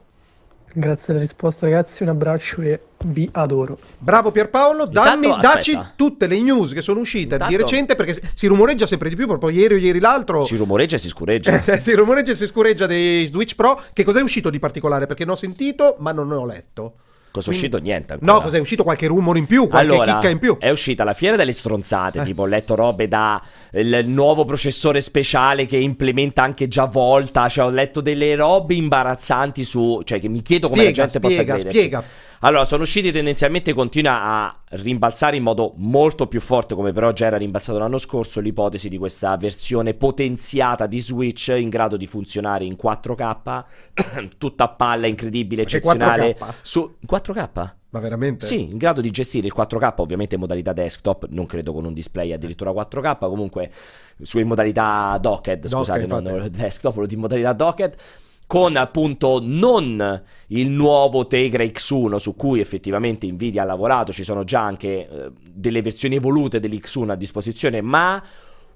Grazie 0.71 1.13
alla 1.13 1.21
risposta 1.23 1.65
ragazzi, 1.65 2.03
un 2.03 2.09
abbraccio 2.09 2.61
e 2.61 2.79
vi 3.05 3.27
adoro. 3.33 3.77
Bravo 3.97 4.31
Pierpaolo, 4.31 4.85
dammi, 4.85 5.27
Intanto, 5.27 5.47
dacci 5.47 5.79
tutte 5.95 6.27
le 6.27 6.41
news 6.41 6.73
che 6.73 6.81
sono 6.81 6.99
uscite 6.99 7.27
di 7.37 7.43
Intanto- 7.43 7.57
recente 7.57 7.95
perché 7.95 8.21
si 8.33 8.47
rumoreggia 8.47 8.85
sempre 8.85 9.09
di 9.09 9.15
più, 9.15 9.27
proprio 9.27 9.49
ieri 9.49 9.73
o 9.75 9.77
ieri 9.77 9.99
l'altro. 9.99 10.43
Si 10.45 10.55
rumoreggia 10.55 10.95
e 10.95 10.99
si 10.99 11.07
scureggia. 11.07 11.59
si 11.79 11.93
rumoreggia 11.93 12.31
e 12.31 12.35
si 12.35 12.47
scureggia 12.47 12.85
dei 12.85 13.27
Switch 13.27 13.55
Pro. 13.55 13.79
Che 13.93 14.03
cos'è 14.03 14.21
uscito 14.21 14.49
di 14.49 14.59
particolare? 14.59 15.05
Perché 15.05 15.25
ne 15.25 15.31
ho 15.31 15.35
sentito, 15.35 15.95
ma 15.99 16.11
non 16.11 16.27
ne 16.27 16.35
ho 16.35 16.45
letto. 16.45 16.93
Cosa 17.31 17.49
è 17.49 17.53
uscito? 17.53 17.77
Niente 17.77 18.11
ancora. 18.11 18.33
No, 18.33 18.41
cos'è 18.41 18.59
uscito? 18.59 18.83
Qualche 18.83 19.07
rumore 19.07 19.39
in 19.39 19.45
più, 19.45 19.69
qualche 19.69 19.93
Allora, 19.93 20.15
chicca 20.15 20.27
in 20.27 20.37
più. 20.37 20.57
è 20.59 20.69
uscita 20.69 21.05
la 21.05 21.13
fiera 21.13 21.37
delle 21.37 21.53
stronzate, 21.53 22.19
Eh. 22.19 22.23
tipo 22.25 22.41
ho 22.41 22.45
letto 22.45 22.75
robe 22.75 23.07
da 23.07 23.41
il 23.71 24.03
nuovo 24.05 24.43
processore 24.43 24.99
speciale 24.99 25.65
che 25.65 25.77
implementa 25.77 26.43
anche 26.43 26.67
già 26.67 26.83
Volta, 26.87 27.47
cioè 27.47 27.63
ho 27.67 27.69
letto 27.69 28.01
delle 28.01 28.35
robe 28.35 28.73
imbarazzanti 28.73 29.63
su, 29.63 30.01
cioè 30.03 30.19
che 30.19 30.27
mi 30.27 30.41
chiedo 30.41 30.67
come 30.67 30.83
la 30.83 30.89
Spiega, 30.89 31.03
gente 31.03 31.19
possa 31.21 31.33
spiega, 31.35 31.53
crederci. 31.53 31.77
spiega. 31.79 32.03
Allora, 32.43 32.65
sono 32.65 32.81
usciti 32.81 33.11
tendenzialmente, 33.11 33.71
continua 33.71 34.23
a 34.23 34.59
rimbalzare 34.69 35.35
in 35.35 35.43
modo 35.43 35.73
molto 35.75 36.25
più 36.25 36.41
forte, 36.41 36.73
come 36.73 36.91
però 36.91 37.11
già 37.11 37.27
era 37.27 37.37
rimbalzato 37.37 37.77
l'anno 37.77 37.99
scorso, 37.99 38.39
l'ipotesi 38.39 38.89
di 38.89 38.97
questa 38.97 39.37
versione 39.37 39.93
potenziata 39.93 40.87
di 40.87 40.99
Switch 40.99 41.53
in 41.55 41.69
grado 41.69 41.97
di 41.97 42.07
funzionare 42.07 42.63
in 42.65 42.75
4K, 42.81 43.63
tutta 44.39 44.63
a 44.63 44.69
palla, 44.69 45.05
incredibile, 45.05 45.61
eccezionale. 45.61 46.35
4K? 46.35 46.53
Su 46.63 46.95
4K? 47.07 47.69
Ma 47.89 47.99
veramente? 47.99 48.43
Sì, 48.43 48.71
in 48.71 48.77
grado 48.77 49.01
di 49.01 49.11
gestire 49.11 49.45
il 49.45 49.53
4K, 49.55 49.93
ovviamente 49.97 50.33
in 50.33 50.41
modalità 50.41 50.73
desktop, 50.73 51.27
non 51.29 51.45
credo 51.45 51.73
con 51.73 51.85
un 51.85 51.93
display 51.93 52.33
addirittura 52.33 52.71
4K, 52.71 53.19
comunque 53.19 53.69
su 54.19 54.39
in 54.39 54.47
modalità 54.47 55.15
docked, 55.21 55.67
scusate, 55.67 56.01
infatti. 56.01 56.23
non 56.23 56.47
desktop, 56.49 57.03
di 57.03 57.15
modalità 57.17 57.53
docked, 57.53 57.95
con 58.51 58.75
appunto 58.75 59.39
non 59.41 60.23
il 60.47 60.69
nuovo 60.69 61.25
Tegra 61.25 61.63
X1 61.63 62.17
su 62.17 62.35
cui 62.35 62.59
effettivamente 62.59 63.25
Nvidia 63.31 63.61
ha 63.61 63.65
lavorato, 63.65 64.11
ci 64.11 64.25
sono 64.25 64.43
già 64.43 64.59
anche 64.59 65.07
eh, 65.07 65.31
delle 65.41 65.81
versioni 65.81 66.15
evolute 66.15 66.59
dell'X1 66.59 67.11
a 67.11 67.15
disposizione, 67.15 67.79
ma 67.79 68.21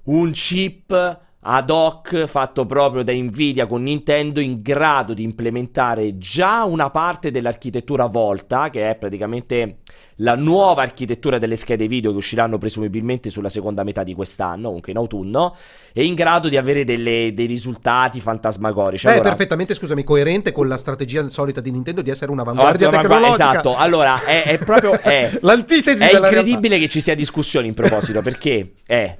un 0.04 0.30
chip 0.30 1.20
ad 1.48 1.70
hoc 1.70 2.26
fatto 2.26 2.66
proprio 2.66 3.04
da 3.04 3.12
Nvidia 3.12 3.66
con 3.66 3.84
Nintendo 3.84 4.40
in 4.40 4.62
grado 4.62 5.14
di 5.14 5.22
implementare 5.22 6.18
già 6.18 6.64
una 6.64 6.90
parte 6.90 7.30
dell'architettura 7.30 8.06
Volta, 8.06 8.68
che 8.68 8.90
è 8.90 8.96
praticamente 8.96 9.78
la 10.20 10.34
nuova 10.34 10.82
architettura 10.82 11.38
delle 11.38 11.54
schede 11.54 11.86
video 11.86 12.10
che 12.10 12.16
usciranno 12.16 12.58
presumibilmente 12.58 13.30
sulla 13.30 13.48
seconda 13.48 13.84
metà 13.84 14.02
di 14.02 14.14
quest'anno, 14.14 14.66
comunque 14.66 14.90
in 14.90 14.98
autunno, 14.98 15.54
e 15.92 16.04
in 16.04 16.14
grado 16.14 16.48
di 16.48 16.56
avere 16.56 16.82
delle- 16.82 17.32
dei 17.32 17.46
risultati 17.46 18.18
fantasmagorici. 18.18 19.06
È 19.06 19.10
Allora, 19.10 19.28
perfettamente, 19.28 19.74
scusami, 19.74 20.02
coerente 20.02 20.50
con 20.50 20.66
la 20.66 20.76
strategia 20.76 21.28
solita 21.28 21.60
di 21.60 21.70
Nintendo 21.70 22.02
di 22.02 22.10
essere 22.10 22.32
un'avanguardia 22.32 22.88
tecnologica. 22.88 23.50
Esatto, 23.50 23.76
allora 23.76 24.24
è, 24.24 24.42
è 24.44 24.58
proprio... 24.58 24.98
È, 24.98 25.38
L'antitesi 25.42 26.02
È 26.02 26.16
incredibile 26.16 26.78
che 26.78 26.88
ci 26.88 27.00
sia 27.00 27.14
discussione 27.14 27.68
in 27.68 27.74
proposito 27.74 28.20
perché 28.20 28.72
è 28.84 29.16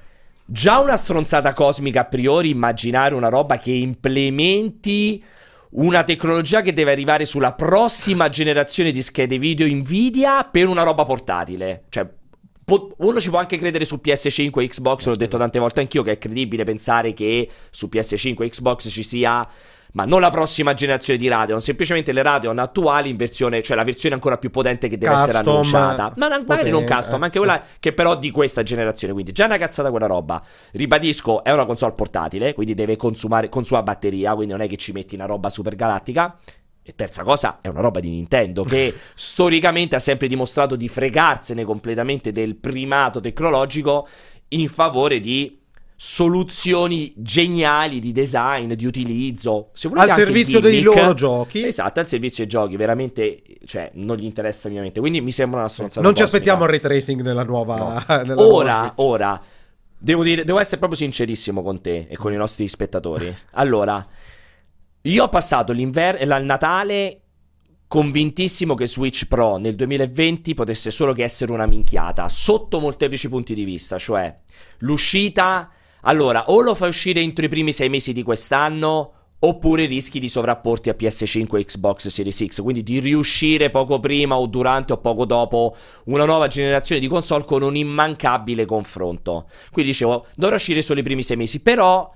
già 0.46 0.78
una 0.78 0.96
stronzata 0.96 1.52
cosmica 1.52 2.00
a 2.00 2.04
priori 2.04 2.50
immaginare 2.50 3.14
una 3.14 3.28
roba 3.28 3.58
che 3.58 3.72
implementi 3.72 5.22
una 5.70 6.04
tecnologia 6.04 6.62
che 6.62 6.72
deve 6.72 6.92
arrivare 6.92 7.24
sulla 7.24 7.52
prossima 7.52 8.28
generazione 8.28 8.92
di 8.92 9.02
schede 9.02 9.38
video 9.38 9.66
Nvidia 9.66 10.44
per 10.44 10.68
una 10.68 10.84
roba 10.84 11.02
portatile. 11.02 11.84
Cioè, 11.90 12.08
po- 12.64 12.94
uno 12.98 13.20
ci 13.20 13.28
può 13.28 13.38
anche 13.38 13.58
credere 13.58 13.84
su 13.84 14.00
PS5 14.02 14.62
e 14.62 14.68
Xbox, 14.68 15.06
l'ho 15.06 15.16
detto 15.16 15.36
tante 15.36 15.58
volte 15.58 15.80
anch'io, 15.80 16.02
che 16.02 16.12
è 16.12 16.18
credibile 16.18 16.64
pensare 16.64 17.12
che 17.12 17.48
su 17.70 17.88
PS5 17.92 18.42
e 18.42 18.48
Xbox 18.48 18.88
ci 18.88 19.02
sia 19.02 19.46
ma 19.92 20.04
non 20.04 20.20
la 20.20 20.30
prossima 20.30 20.74
generazione 20.74 21.18
di 21.18 21.28
Radeon, 21.28 21.60
semplicemente 21.60 22.12
le 22.12 22.22
Radeon 22.22 22.58
attuali 22.58 23.10
in 23.10 23.16
versione, 23.16 23.62
cioè 23.62 23.76
la 23.76 23.84
versione 23.84 24.14
ancora 24.14 24.38
più 24.38 24.50
potente 24.50 24.88
che 24.88 24.98
deve 24.98 25.14
essere 25.14 25.32
Custom, 25.32 25.48
annunciata. 25.48 26.12
Ma 26.16 26.28
non- 26.28 26.44
magari 26.46 26.70
non 26.70 26.84
custom, 26.84 27.22
eh. 27.22 27.24
anche 27.24 27.38
quella 27.38 27.62
che 27.78 27.92
però 27.92 28.16
di 28.16 28.30
questa 28.30 28.62
generazione, 28.62 29.12
quindi 29.12 29.32
già 29.32 29.46
una 29.46 29.58
cazzata 29.58 29.90
quella 29.90 30.06
roba. 30.06 30.42
Ribadisco, 30.72 31.44
è 31.44 31.52
una 31.52 31.64
console 31.64 31.92
portatile, 31.94 32.54
quindi 32.54 32.74
deve 32.74 32.96
consumare 32.96 33.48
consuma 33.48 33.82
batteria, 33.82 34.34
quindi 34.34 34.52
non 34.52 34.62
è 34.62 34.68
che 34.68 34.76
ci 34.76 34.92
metti 34.92 35.14
una 35.14 35.26
roba 35.26 35.48
super 35.48 35.74
galattica. 35.76 36.36
E 36.88 36.94
terza 36.94 37.24
cosa, 37.24 37.58
è 37.62 37.66
una 37.66 37.80
roba 37.80 37.98
di 37.98 38.10
Nintendo 38.10 38.62
che 38.62 38.94
storicamente 39.14 39.96
ha 39.96 39.98
sempre 39.98 40.28
dimostrato 40.28 40.76
di 40.76 40.88
fregarsene 40.88 41.64
completamente 41.64 42.30
del 42.30 42.54
primato 42.54 43.20
tecnologico 43.20 44.06
in 44.50 44.68
favore 44.68 45.18
di 45.18 45.58
soluzioni 45.98 47.14
geniali 47.16 48.00
di 48.00 48.12
design, 48.12 48.74
di 48.74 48.84
utilizzo, 48.84 49.70
se 49.72 49.88
Al 49.94 50.12
servizio 50.12 50.60
dei 50.60 50.80
gimmick. 50.80 50.94
loro 51.00 51.14
giochi. 51.14 51.64
Esatto, 51.66 52.00
al 52.00 52.06
servizio 52.06 52.44
dei 52.44 52.52
giochi, 52.52 52.76
veramente, 52.76 53.42
cioè, 53.64 53.90
non 53.94 54.16
gli 54.18 54.24
interessa 54.24 54.66
minimamente. 54.68 55.00
Quindi 55.00 55.22
mi 55.22 55.32
sembra 55.32 55.60
una 55.60 55.68
stronzata 55.68 56.02
Non 56.06 56.14
ci 56.14 56.22
cosmica. 56.22 56.36
aspettiamo 56.36 56.64
il 56.64 56.70
ray 56.70 56.80
tracing 56.80 57.22
nella 57.22 57.44
nuova. 57.44 58.04
nella 58.08 58.34
nuova 58.34 58.54
Ora, 58.54 58.74
Switch. 58.80 58.92
ora, 58.96 59.42
devo, 59.98 60.22
dire, 60.22 60.44
devo 60.44 60.58
essere 60.58 60.76
proprio 60.78 60.98
sincerissimo 60.98 61.62
con 61.62 61.80
te 61.80 62.06
e 62.10 62.16
con 62.16 62.32
i 62.32 62.36
nostri 62.36 62.68
spettatori. 62.68 63.34
Allora, 63.52 64.06
io 65.02 65.22
ho 65.24 65.28
passato 65.30 65.72
l'inver- 65.72 66.22
la- 66.26 66.36
il 66.36 66.44
Natale 66.44 67.20
convintissimo 67.88 68.74
che 68.74 68.86
Switch 68.86 69.26
Pro 69.28 69.56
nel 69.56 69.76
2020 69.76 70.52
potesse 70.52 70.90
solo 70.90 71.12
che 71.14 71.22
essere 71.22 71.52
una 71.52 71.66
minchiata, 71.66 72.28
sotto 72.28 72.80
molteplici 72.80 73.28
punti 73.30 73.54
di 73.54 73.64
vista, 73.64 73.96
cioè 73.96 74.36
l'uscita... 74.80 75.70
Allora, 76.02 76.44
o 76.50 76.60
lo 76.60 76.74
fai 76.74 76.88
uscire 76.88 77.20
entro 77.20 77.44
i 77.44 77.48
primi 77.48 77.72
sei 77.72 77.88
mesi 77.88 78.12
di 78.12 78.22
quest'anno, 78.22 79.12
oppure 79.38 79.84
rischi 79.84 80.18
di 80.18 80.28
sovrapporti 80.28 80.88
a 80.88 80.96
PS5 80.98 81.58
e 81.58 81.64
Xbox 81.64 82.08
Series 82.08 82.46
X, 82.46 82.62
quindi 82.62 82.82
di 82.82 83.00
riuscire 83.00 83.70
poco 83.70 84.00
prima 84.00 84.36
o 84.36 84.46
durante 84.46 84.94
o 84.94 84.98
poco 84.98 85.24
dopo 85.24 85.76
una 86.04 86.24
nuova 86.24 86.46
generazione 86.46 87.00
di 87.00 87.06
console 87.06 87.44
con 87.44 87.62
un 87.62 87.76
immancabile 87.76 88.64
confronto. 88.64 89.48
Quindi 89.70 89.90
dicevo, 89.90 90.26
dovrà 90.34 90.56
uscire 90.56 90.80
solo 90.80 91.00
i 91.00 91.02
primi 91.02 91.22
sei 91.22 91.36
mesi, 91.36 91.60
però 91.60 92.10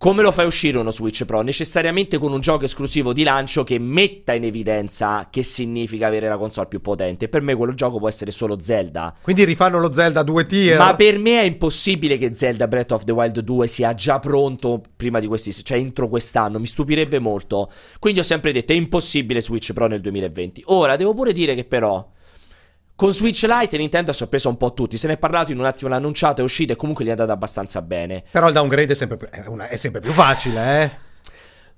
come 0.00 0.22
lo 0.22 0.32
fai 0.32 0.46
uscire 0.46 0.78
uno 0.78 0.90
Switch 0.90 1.26
Pro? 1.26 1.42
Necessariamente 1.42 2.16
con 2.16 2.32
un 2.32 2.40
gioco 2.40 2.64
esclusivo 2.64 3.12
di 3.12 3.22
lancio 3.22 3.64
che 3.64 3.78
metta 3.78 4.32
in 4.32 4.44
evidenza 4.44 5.28
che 5.28 5.42
significa 5.42 6.06
avere 6.06 6.26
la 6.26 6.38
console 6.38 6.68
più 6.68 6.80
potente. 6.80 7.28
Per 7.28 7.42
me 7.42 7.54
quello 7.54 7.74
gioco 7.74 7.98
può 7.98 8.08
essere 8.08 8.30
solo 8.30 8.58
Zelda. 8.62 9.14
Quindi 9.20 9.44
rifanno 9.44 9.78
lo 9.78 9.92
Zelda 9.92 10.20
a 10.20 10.22
due 10.22 10.46
tier. 10.46 10.78
Ma 10.78 10.96
per 10.96 11.18
me 11.18 11.40
è 11.40 11.44
impossibile 11.44 12.16
che 12.16 12.32
Zelda 12.32 12.66
Breath 12.66 12.92
of 12.92 13.04
the 13.04 13.12
Wild 13.12 13.40
2 13.40 13.66
sia 13.66 13.92
già 13.92 14.18
pronto 14.20 14.80
prima 14.96 15.20
di 15.20 15.26
questi, 15.26 15.52
cioè 15.52 15.76
entro 15.76 16.08
quest'anno, 16.08 16.58
mi 16.58 16.66
stupirebbe 16.66 17.18
molto. 17.18 17.70
Quindi 17.98 18.20
ho 18.20 18.22
sempre 18.24 18.52
detto 18.52 18.72
è 18.72 18.76
impossibile 18.76 19.42
Switch 19.42 19.74
Pro 19.74 19.86
nel 19.86 20.00
2020. 20.00 20.62
Ora 20.68 20.96
devo 20.96 21.12
pure 21.12 21.34
dire 21.34 21.54
che 21.54 21.64
però 21.64 22.08
con 23.00 23.14
Switch 23.14 23.46
Lite 23.48 23.78
Nintendo 23.78 24.10
ha 24.10 24.12
sorpreso 24.12 24.50
un 24.50 24.58
po' 24.58 24.74
tutti, 24.74 24.98
se 24.98 25.06
ne 25.06 25.14
è 25.14 25.16
parlato 25.16 25.52
in 25.52 25.58
un 25.58 25.64
attimo, 25.64 25.88
l'ha 25.88 25.96
annunciato, 25.96 26.42
è 26.42 26.44
uscito 26.44 26.74
e 26.74 26.76
comunque 26.76 27.02
gli 27.02 27.08
è 27.08 27.12
andata 27.12 27.32
abbastanza 27.32 27.80
bene. 27.80 28.24
Però 28.30 28.46
il 28.46 28.52
downgrade 28.52 28.92
è 28.92 28.94
sempre, 28.94 29.16
più- 29.16 29.26
è 29.28 29.42
una- 29.46 29.68
è 29.68 29.76
sempre 29.76 30.02
più 30.02 30.12
facile, 30.12 30.82
eh. 30.82 30.90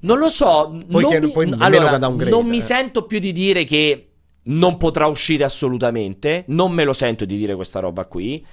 Non 0.01 0.19
lo 0.19 0.29
so, 0.29 0.77
Poi 0.91 1.03
non 1.03 1.11
che- 1.13 1.21
mi, 1.21 1.31
poi 1.31 1.55
allora, 1.59 1.97
non 1.97 2.45
mi 2.45 2.57
eh. 2.57 2.61
sento 2.61 3.05
più 3.07 3.21
di 3.21 3.31
dire 3.31 3.63
che 3.63 4.09
non 4.47 4.77
potrà 4.79 5.07
uscire 5.07 5.45
assolutamente, 5.45 6.43
non 6.49 6.73
me 6.73 6.83
lo 6.83 6.93
sento 6.93 7.25
di 7.25 7.37
dire 7.37 7.55
questa 7.55 7.79
roba 7.79 8.05
qui. 8.07 8.45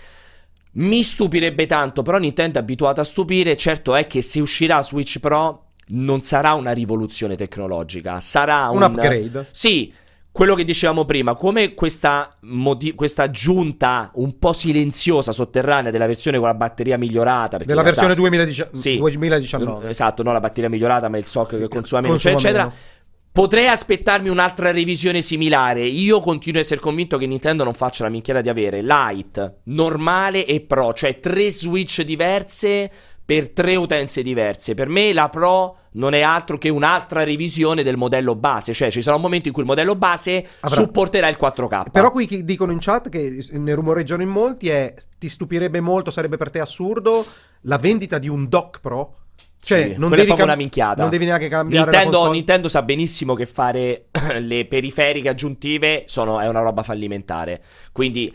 Mi 0.74 1.01
stupirebbe 1.01 1.65
tanto, 1.65 2.03
però 2.03 2.20
Nintendo 2.20 2.59
è 2.59 2.61
abituata 2.61 3.01
a 3.01 3.03
stupire, 3.03 3.57
certo 3.57 3.95
è 3.95 4.05
che 4.05 4.22
se 4.22 4.41
uscirà 4.41 4.84
Switch 4.84 5.17
Pro 5.17 5.70
non 5.88 6.22
sarà 6.22 6.53
una 6.53 6.72
rivoluzione 6.72 7.36
tecnologica, 7.36 8.20
sarà 8.20 8.70
un, 8.70 8.78
Un 8.78 8.84
upgrade. 8.84 9.47
Sì, 9.49 9.91
quello 10.40 10.56
che 10.56 10.64
dicevamo 10.64 11.04
prima, 11.04 11.34
come 11.34 11.74
questa, 11.74 12.34
modi- 12.44 12.96
questa 12.96 13.24
aggiunta 13.24 14.10
un 14.14 14.40
po' 14.40 14.54
silenziosa 14.54 15.34
sotterranea 15.34 15.92
della 15.92 16.06
versione 16.06 16.38
con 16.38 16.48
la 16.48 16.54
batteria 16.54 16.98
migliorata, 16.98 17.58
Della 17.58 17.82
realtà- 17.82 17.90
versione 17.92 18.16
2019. 18.16 18.74
sì. 18.74 18.98
2019. 19.00 19.90
Esatto, 19.90 20.24
non 20.24 20.32
la 20.32 20.40
batteria 20.40 20.70
migliorata, 20.70 21.10
ma 21.10 21.18
il 21.18 21.26
SOC 21.26 21.58
che 21.58 21.68
consuma 21.68 22.00
meno, 22.00 22.14
Consuma 22.14 22.36
eccetera, 22.36 22.64
meno. 22.64 22.76
Potrei 23.34 23.68
aspettarmi 23.68 24.30
un'altra 24.30 24.72
revisione 24.72 25.20
similare. 25.20 25.84
Io 25.86 26.22
continuo 26.22 26.62
a 26.62 26.64
essere 26.64 26.80
convinto 26.80 27.18
che 27.18 27.28
Nintendo 27.28 27.66
non 27.66 27.74
faccia 27.74 28.06
la 28.06 28.10
minchiera 28.10 28.40
di 28.40 28.48
avere 28.48 28.82
Lite, 28.82 29.60
normale 29.66 30.46
e 30.46 30.62
Pro, 30.62 30.94
cioè 30.94 31.20
tre 31.20 31.52
Switch 31.52 32.02
diverse 32.04 32.90
per 33.30 33.50
tre 33.52 33.76
utenze 33.76 34.24
diverse. 34.24 34.74
Per 34.74 34.88
me 34.88 35.14
la 35.14 35.30
Pro 35.30 35.78
non 35.92 36.16
è 36.16 36.22
altro 36.22 36.58
che 36.58 36.70
un'altra 36.70 37.24
revisione 37.24 37.84
del 37.84 37.96
modello 37.96 38.34
base, 38.34 38.74
cioè 38.74 38.90
ci 38.90 39.04
sarà 39.04 39.18
un 39.18 39.22
momento 39.22 39.48
in 39.48 39.54
cui 39.54 39.62
il 39.62 39.68
modello 39.68 39.94
base 39.96 40.44
Avrà- 40.62 40.82
supporterà 40.82 41.28
il 41.28 41.38
4K. 41.40 41.92
Però 41.92 42.12
qui 42.12 42.44
dicono 42.44 42.72
in 42.72 42.80
chat 42.82 43.10
che 43.10 43.46
ne 43.52 43.74
rumoreggiano 43.76 44.24
in 44.24 44.30
molti 44.30 44.70
è 44.70 44.96
ti 45.20 45.30
stupirebbe 45.30 45.80
molto, 45.80 46.10
sarebbe 46.10 46.38
per 46.38 46.50
te 46.50 46.60
assurdo 46.60 47.24
la 47.62 47.78
vendita 47.78 48.18
di 48.18 48.28
un 48.28 48.50
dock 48.50 48.80
Pro? 48.80 49.14
Cioè, 49.62 49.92
Sì, 49.94 50.00
non 50.00 50.10
devi, 50.10 50.26
cam- 50.26 50.42
una 50.42 50.56
minchiata. 50.56 51.02
non 51.02 51.12
devi 51.12 51.26
neanche 51.26 51.50
cambiare 51.50 51.92
Nintendo. 51.92 52.32
Nintendo 52.32 52.68
sa 52.68 52.82
benissimo 52.82 53.36
che 53.36 53.46
fare 53.46 54.06
le 54.40 54.66
periferiche 54.66 55.30
aggiuntive 55.30 56.06
sono- 56.08 56.40
è 56.40 56.48
una 56.48 56.62
roba 56.62 56.82
fallimentare. 56.82 57.62
Quindi 57.92 58.34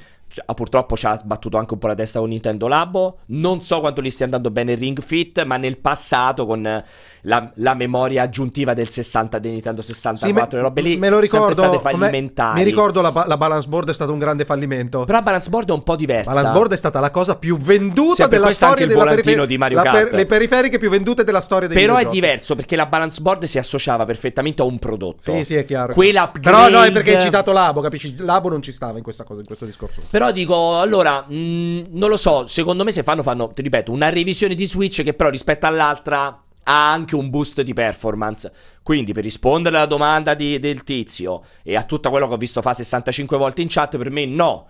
purtroppo 0.55 0.97
ci 0.97 1.07
ha 1.07 1.16
sbattuto 1.16 1.57
anche 1.59 1.74
un 1.74 1.78
po' 1.78 1.87
la 1.87 1.95
testa 1.95 2.18
con 2.18 2.28
Nintendo 2.28 2.66
Labo. 2.68 3.18
Non 3.26 3.61
so 3.61 3.80
quanto 3.80 4.01
gli 4.03 4.11
stia 4.11 4.24
andando 4.24 4.51
bene 4.51 4.72
il 4.72 4.78
Ring 4.78 5.01
Fit, 5.01 5.43
ma 5.45 5.57
nel 5.57 5.78
passato 5.78 6.45
con 6.47 6.66
eh, 6.66 6.85
la, 7.22 7.51
la 7.57 7.74
memoria 7.74 8.22
aggiuntiva 8.22 8.74
del 8.74 8.89
60 8.89 9.39
del 9.39 9.53
Nintendo 9.53 9.82
64, 9.82 10.49
Sì, 10.51 10.57
le 10.57 10.62
robe 10.62 10.80
lì 10.80 10.97
me 10.97 11.09
lo 11.09 11.24
sono 11.24 11.49
ricordo. 11.49 11.53
state 11.55 11.76
com'è- 11.78 11.91
fallimentari. 12.09 12.59
Mi 12.59 12.64
ricordo 12.64 13.01
la, 13.01 13.24
la 13.26 13.37
balance 13.37 13.68
board 13.68 13.91
è 13.91 13.95
stato 13.95 14.12
un 14.12 14.18
grande 14.18 14.45
fallimento. 14.45 15.05
Però 15.05 15.18
la 15.18 15.22
balance 15.24 15.49
board 15.51 15.68
è 15.68 15.72
un 15.72 15.82
po' 15.82 15.97
diversa. 15.97 16.30
Balance 16.30 16.53
board 16.53 16.72
è 16.72 16.76
stata 16.76 17.01
la 17.01 17.11
cosa 17.11 17.37
più 17.37 17.57
venduta 17.57 18.24
Sì, 18.24 18.28
per 18.28 18.39
della 18.41 18.53
storia 18.53 18.87
della 18.87 18.99
volantino 19.01 19.22
perifer- 19.24 19.49
di 19.49 19.59
Mario 19.59 19.76
la 19.76 19.82
Kart. 19.85 20.12
le 20.12 20.26
periferiche 20.26 20.78
più 20.78 20.91
vendute 20.91 21.24
della 21.24 21.41
storia 21.41 21.68
dei 21.68 21.76
Però 21.76 21.97
è 21.97 22.07
diverso 22.07 22.55
perché 22.55 22.76
la 22.76 22.87
balance 22.87 23.20
board 23.20 23.45
si 23.45 23.59
associava 23.59 24.05
perfettamente 24.05 24.62
a 24.62 24.64
un 24.64 24.78
prodotto. 24.78 25.32
Sì, 25.32 25.45
sì, 25.45 25.55
è 25.55 25.64
chiaro. 25.64 25.95
Quell'upgrade- 25.95 26.41
Però 26.41 26.68
no, 26.68 26.85
è 26.85 26.93
perché 26.93 27.16
hai 27.16 27.22
citato 27.22 27.53
Labo, 27.53 27.80
capisci? 27.80 28.14
Labo 28.18 28.49
non 28.49 28.62
ci 28.62 28.72
stava 28.72 28.97
in 28.99 29.03
questa 29.05 29.24
cosa, 29.24 29.41
in 29.41 29.47
questo 29.47 29.64
discorso. 29.64 30.01
Però 30.11 30.24
dico, 30.33 30.79
allora, 30.79 31.22
mh, 31.22 31.87
non 31.91 32.09
lo 32.09 32.16
so, 32.16 32.47
secondo 32.47 32.85
me 32.85 32.93
se 32.93 33.03
fanno, 33.03 33.22
fanno, 33.22 33.53
ti 33.53 33.62
ripeto, 33.62 33.93
una 33.93 34.09
revisione 34.09 34.55
di 34.55 34.66
Switch 34.66 35.03
che 35.03 35.14
però 35.14 35.31
rispetto 35.31 35.66
all'altra 35.66 36.43
ha 36.66 36.93
anche 36.93 37.14
un 37.14 37.31
boost 37.31 37.62
di 37.62 37.72
performance. 37.72 38.53
Quindi 38.83 39.12
per 39.12 39.22
rispondere 39.22 39.77
alla 39.77 39.87
domanda 39.87 40.35
di- 40.35 40.59
del 40.59 40.83
tizio 40.85 41.43
e 41.62 41.77
a 41.77 41.85
tutto 41.85 42.11
quello 42.11 42.27
che 42.29 42.35
ho 42.35 42.39
visto 42.39 42.62
fa 42.62 42.72
65 42.72 43.37
volte 43.37 43.62
in 43.62 43.68
chat, 43.68 43.97
per 43.97 44.11
me 44.11 44.27
no. 44.27 44.66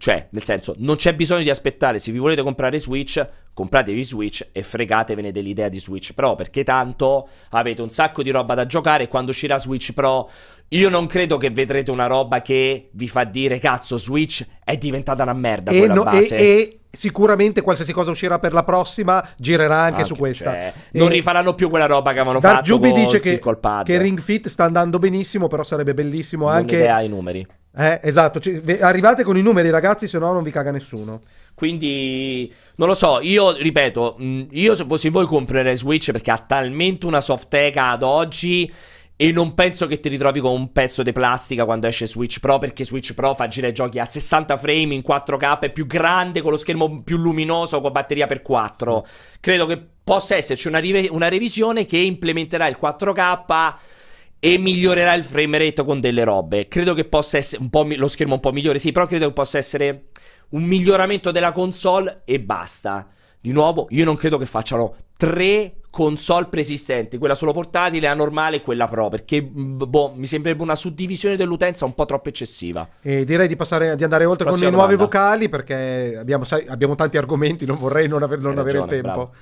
Cioè, 0.00 0.28
nel 0.30 0.42
senso, 0.42 0.74
non 0.78 0.96
c'è 0.96 1.14
bisogno 1.14 1.42
di 1.42 1.50
aspettare. 1.50 1.98
Se 1.98 2.10
vi 2.10 2.16
volete 2.16 2.42
comprare 2.42 2.78
Switch, 2.78 3.22
compratevi 3.52 4.02
Switch 4.02 4.48
e 4.50 4.62
fregatevene 4.62 5.30
dell'idea 5.30 5.68
di 5.68 5.78
Switch 5.78 6.14
Pro. 6.14 6.36
Perché 6.36 6.64
tanto 6.64 7.28
avete 7.50 7.82
un 7.82 7.90
sacco 7.90 8.22
di 8.22 8.30
roba 8.30 8.54
da 8.54 8.64
giocare. 8.64 9.04
E 9.04 9.08
quando 9.08 9.30
uscirà 9.30 9.58
Switch 9.58 9.92
Pro, 9.92 10.30
io 10.72 10.88
non 10.88 11.06
credo 11.06 11.36
che 11.36 11.50
vedrete 11.50 11.90
una 11.90 12.06
roba 12.06 12.42
che 12.42 12.90
vi 12.92 13.08
fa 13.08 13.24
dire 13.24 13.58
cazzo, 13.58 13.96
Switch 13.96 14.46
è 14.64 14.76
diventata 14.76 15.22
una 15.24 15.32
merda. 15.32 15.70
E, 15.72 15.78
quella 15.78 15.94
no- 15.94 16.02
e- 16.02 16.04
base. 16.04 16.36
e 16.36 16.78
sicuramente 16.92 17.60
qualsiasi 17.62 17.92
cosa 17.92 18.10
uscirà 18.10 18.38
per 18.38 18.52
la 18.52 18.64
prossima 18.64 19.24
girerà 19.36 19.76
anche, 19.78 20.02
Anche, 20.02 20.04
su 20.04 20.16
questa. 20.16 20.50
cioè, 20.52 20.72
non 20.92 21.08
rifaranno 21.08 21.54
più 21.54 21.68
quella 21.70 21.86
roba 21.86 22.12
che 22.12 22.18
avevano 22.18 22.40
Dark 22.40 22.56
fatto 22.56 22.66
Juby 22.66 22.90
con 22.90 23.00
dice 23.00 23.18
che, 23.20 23.40
che 23.84 23.98
Ring 23.98 24.20
Fit 24.20 24.48
sta 24.48 24.64
andando 24.64 24.98
benissimo, 24.98 25.46
però 25.48 25.62
sarebbe 25.62 25.94
bellissimo 25.94 26.46
Non 26.46 26.54
anche... 26.56 26.74
idea 26.76 26.96
ai 26.96 27.08
numeri. 27.08 27.46
Eh, 27.76 28.00
esatto, 28.02 28.40
ci- 28.40 28.58
ve- 28.60 28.80
arrivate 28.80 29.22
con 29.22 29.36
i 29.36 29.42
numeri 29.42 29.70
ragazzi, 29.70 30.08
se 30.08 30.18
no 30.18 30.32
non 30.32 30.42
vi 30.42 30.50
caga 30.50 30.70
nessuno. 30.72 31.20
Quindi, 31.54 32.52
non 32.76 32.88
lo 32.88 32.94
so, 32.94 33.20
io 33.20 33.52
ripeto, 33.52 34.16
mh, 34.18 34.42
io 34.52 34.74
se 34.74 34.84
fossi 34.86 35.08
voi 35.08 35.26
comprerei 35.26 35.76
Switch 35.76 36.10
perché 36.10 36.30
ha 36.30 36.38
talmente 36.38 37.06
una 37.06 37.20
softeca 37.20 37.90
ad 37.90 38.02
oggi 38.02 38.72
e 39.22 39.32
non 39.32 39.52
penso 39.52 39.86
che 39.86 40.00
ti 40.00 40.08
ritrovi 40.08 40.40
con 40.40 40.52
un 40.52 40.72
pezzo 40.72 41.02
di 41.02 41.12
plastica 41.12 41.66
quando 41.66 41.86
esce 41.86 42.06
Switch 42.06 42.40
Pro 42.40 42.56
perché 42.56 42.86
Switch 42.86 43.12
Pro 43.12 43.34
fa 43.34 43.48
girare 43.48 43.74
giochi 43.74 43.98
a 43.98 44.06
60 44.06 44.56
frame 44.56 44.94
in 44.94 45.02
4K, 45.06 45.58
è 45.58 45.70
più 45.70 45.86
grande, 45.86 46.40
con 46.40 46.52
lo 46.52 46.56
schermo 46.56 47.02
più 47.02 47.18
luminoso, 47.18 47.82
con 47.82 47.92
batteria 47.92 48.24
per 48.24 48.40
4. 48.40 49.06
Credo 49.38 49.66
che 49.66 49.78
possa 50.02 50.36
esserci 50.36 50.68
una, 50.68 50.78
rive- 50.78 51.08
una 51.10 51.28
revisione 51.28 51.84
che 51.84 51.98
implementerà 51.98 52.66
il 52.66 52.78
4K 52.80 53.74
e 54.38 54.56
migliorerà 54.56 55.12
il 55.12 55.24
frame 55.24 55.58
rate 55.58 55.84
con 55.84 56.00
delle 56.00 56.24
robe. 56.24 56.66
Credo 56.66 56.94
che 56.94 57.04
possa 57.04 57.36
essere 57.36 57.60
un 57.60 57.68
po' 57.68 57.84
mi- 57.84 57.96
lo 57.96 58.08
schermo 58.08 58.32
un 58.32 58.40
po' 58.40 58.52
migliore, 58.52 58.78
sì, 58.78 58.90
però 58.90 59.04
credo 59.04 59.26
che 59.26 59.34
possa 59.34 59.58
essere 59.58 60.04
un 60.52 60.62
miglioramento 60.62 61.30
della 61.30 61.52
console 61.52 62.22
e 62.24 62.40
basta. 62.40 63.06
Di 63.38 63.52
nuovo, 63.52 63.86
io 63.90 64.06
non 64.06 64.16
credo 64.16 64.38
che 64.38 64.46
facciano 64.46 64.96
tre 65.18 65.79
console 65.90 66.46
preesistenti, 66.46 67.18
quella 67.18 67.34
solo 67.34 67.52
portatile, 67.52 68.06
la 68.06 68.14
normale 68.14 68.56
e 68.56 68.60
quella 68.62 68.86
pro, 68.86 69.08
perché 69.08 69.42
boh, 69.42 70.12
mi 70.14 70.26
sembrerebbe 70.26 70.62
una 70.62 70.76
suddivisione 70.76 71.36
dell'utenza 71.36 71.84
un 71.84 71.94
po' 71.94 72.06
troppo 72.06 72.28
eccessiva. 72.28 72.88
E 73.02 73.24
direi 73.24 73.48
di, 73.48 73.56
passare, 73.56 73.96
di 73.96 74.04
andare 74.04 74.24
oltre 74.24 74.44
Prossima 74.44 74.66
con 74.70 74.74
i 74.74 74.76
nuovi 74.76 74.96
domanda. 74.96 75.18
vocali 75.18 75.48
perché 75.48 76.16
abbiamo, 76.18 76.44
sai, 76.44 76.64
abbiamo 76.68 76.94
tanti 76.94 77.16
argomenti, 77.18 77.66
non 77.66 77.76
vorrei 77.76 78.06
non, 78.08 78.22
aver- 78.22 78.40
non 78.40 78.58
avere 78.58 78.78
ragione, 78.78 78.96
il 78.96 79.02
tempo. 79.02 79.16
bravo. 79.16 79.34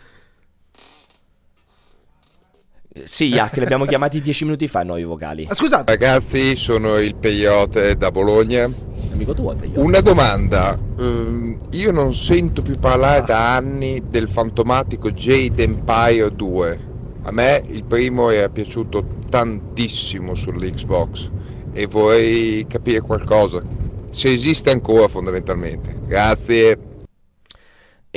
Sì, 3.04 3.26
Yak, 3.26 3.56
li 3.58 3.62
abbiamo 3.64 3.84
chiamati 3.84 4.20
dieci 4.20 4.44
minuti 4.44 4.66
fa 4.66 4.82
i 4.82 4.86
nuovi 4.86 5.04
vocali. 5.04 5.46
Ah, 5.48 5.54
scusate, 5.54 5.92
Ragazzi, 5.92 6.56
sono 6.56 6.98
il 6.98 7.14
Peyote 7.14 7.96
da 7.96 8.10
Bologna. 8.10 8.68
Amico 9.10 9.32
tuo, 9.34 9.54
Peyo. 9.54 9.80
Una 9.80 10.00
domanda, 10.00 10.78
ehm, 10.96 11.58
io 11.70 11.92
non 11.92 12.14
sento 12.14 12.62
più 12.62 12.78
parlare 12.78 13.24
da 13.24 13.56
anni 13.56 14.06
del 14.06 14.28
fantomatico 14.28 15.10
Jade 15.10 15.62
Empire 15.62 16.30
2. 16.34 16.80
A 17.22 17.32
me 17.32 17.62
il 17.68 17.84
primo 17.86 18.30
è 18.30 18.50
piaciuto 18.50 19.06
tantissimo 19.28 20.34
sull'Xbox 20.34 21.30
e 21.70 21.86
vorrei 21.86 22.66
capire 22.66 23.00
qualcosa, 23.00 23.64
se 24.10 24.32
esiste 24.32 24.70
ancora 24.70 25.08
fondamentalmente. 25.08 25.98
Grazie. 26.06 26.87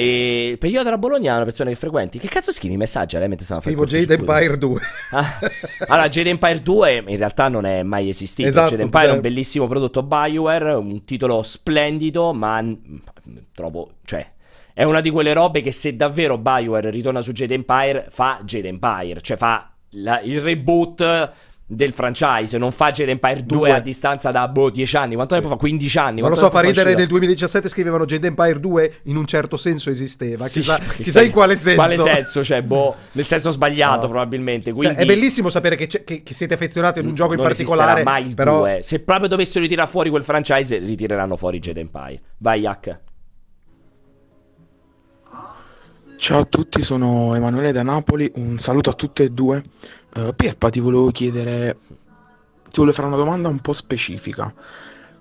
E 0.01 0.57
per 0.57 0.69
io 0.71 0.81
della 0.81 0.97
Bologna 0.97 1.33
è 1.33 1.35
una 1.35 1.43
persona 1.43 1.69
che 1.69 1.75
frequenti. 1.75 2.17
Che 2.17 2.27
cazzo 2.27 2.51
scrivi 2.51 2.75
messaggi 2.75 3.15
a 3.15 3.19
lei 3.19 3.27
mentre 3.27 3.45
stava 3.45 3.61
Scrivo 3.61 3.85
Jade 3.85 4.15
Empire 4.15 4.57
2. 4.57 4.81
Ah. 5.11 5.39
Allora, 5.89 6.07
Jade 6.07 6.29
Empire 6.29 6.61
2 6.61 7.03
in 7.07 7.17
realtà 7.17 7.49
non 7.49 7.65
è 7.65 7.83
mai 7.83 8.09
esistito. 8.09 8.47
Esatto, 8.47 8.71
Jade 8.71 8.83
Empire 8.83 9.03
è 9.03 9.07
cioè- 9.07 9.15
un 9.15 9.21
bellissimo 9.21 9.67
prodotto 9.67 10.01
Bioware, 10.03 10.71
un 10.73 11.03
titolo 11.05 11.43
splendido, 11.43 12.33
ma 12.33 12.65
trovo, 13.53 13.91
cioè, 14.05 14.25
è 14.73 14.83
una 14.83 15.01
di 15.01 15.09
quelle 15.11 15.33
robe 15.33 15.61
che 15.61 15.71
se 15.71 15.95
davvero 15.95 16.37
Bioware 16.37 16.89
ritorna 16.89 17.21
su 17.21 17.31
Jade 17.33 17.53
Empire, 17.53 18.07
fa 18.09 18.39
Jade 18.43 18.69
Empire, 18.69 19.21
cioè 19.21 19.37
fa 19.37 19.71
la- 19.95 20.21
il 20.21 20.41
reboot 20.41 21.31
del 21.73 21.93
franchise, 21.93 22.57
non 22.57 22.73
fa 22.73 22.91
Jade 22.91 23.11
Empire 23.11 23.45
2, 23.45 23.57
Due. 23.57 23.71
a 23.71 23.79
distanza 23.79 24.29
da 24.29 24.47
boh 24.49 24.69
10 24.69 24.97
anni, 24.97 25.15
quanto 25.15 25.35
tempo 25.35 25.49
fa? 25.49 25.55
15 25.55 25.97
anni. 25.97 26.21
Ma 26.21 26.27
lo 26.27 26.35
so, 26.35 26.49
fa 26.49 26.59
ridere 26.59 26.79
uscire? 26.89 26.95
nel 26.95 27.07
2017 27.07 27.69
scrivevano 27.69 28.03
Jade 28.05 28.27
Empire 28.27 28.59
2 28.59 28.93
in 29.03 29.15
un 29.15 29.25
certo 29.25 29.55
senso 29.55 29.89
esisteva. 29.89 30.43
Sì, 30.45 30.59
chissà, 30.59 30.77
chissà- 30.79 31.21
in 31.21 31.31
quale 31.31 31.55
senso. 31.55 31.75
Quale 31.81 31.95
senso? 31.97 32.43
Cioè, 32.43 32.61
boh, 32.61 32.95
nel 33.13 33.25
senso 33.25 33.51
sbagliato 33.51 34.01
No. 34.01 34.09
probabilmente. 34.09 34.71
Cioè, 34.71 34.79
Quindi 34.79 34.97
è 35.01 35.05
bellissimo 35.05 35.49
sapere 35.49 35.75
che, 35.77 35.87
che- 35.87 36.03
che 36.23 36.33
siete 36.33 36.55
affezionati 36.55 36.99
ad 36.99 37.05
un 37.05 37.13
gioco 37.15 37.31
in 37.31 37.37
non 37.39 37.47
particolare. 37.47 37.91
esisterà 37.93 38.09
mai 38.11 38.27
il 38.27 38.35
però 38.35 38.57
2. 38.57 38.79
Se 38.81 38.99
proprio 38.99 39.29
dovessero 39.29 39.63
ritirare 39.63 39.89
fuori 39.89 40.09
quel 40.09 40.23
franchise, 40.23 40.77
ritireranno 40.77 41.37
fuori 41.37 41.59
Jade 41.59 41.79
Empire. 41.79 42.21
Vai, 42.39 42.59
Yak. 42.61 42.99
Ciao 46.17 46.41
a 46.41 46.45
tutti, 46.45 46.83
sono 46.83 47.33
Emanuele 47.33 47.71
da 47.71 47.81
Napoli, 47.81 48.31
un 48.35 48.59
saluto 48.59 48.91
a 48.91 48.93
tutte 48.93 49.23
e 49.23 49.29
due. 49.29 49.63
Eh, 50.13 50.33
Pierpa, 50.35 50.69
ti 50.69 50.79
volevo 50.79 51.09
chiedere, 51.11 51.77
ti 52.69 52.77
volevo 52.77 52.95
fare 52.95 53.07
una 53.07 53.17
domanda 53.17 53.47
un 53.47 53.59
po' 53.59 53.73
specifica. 53.73 54.53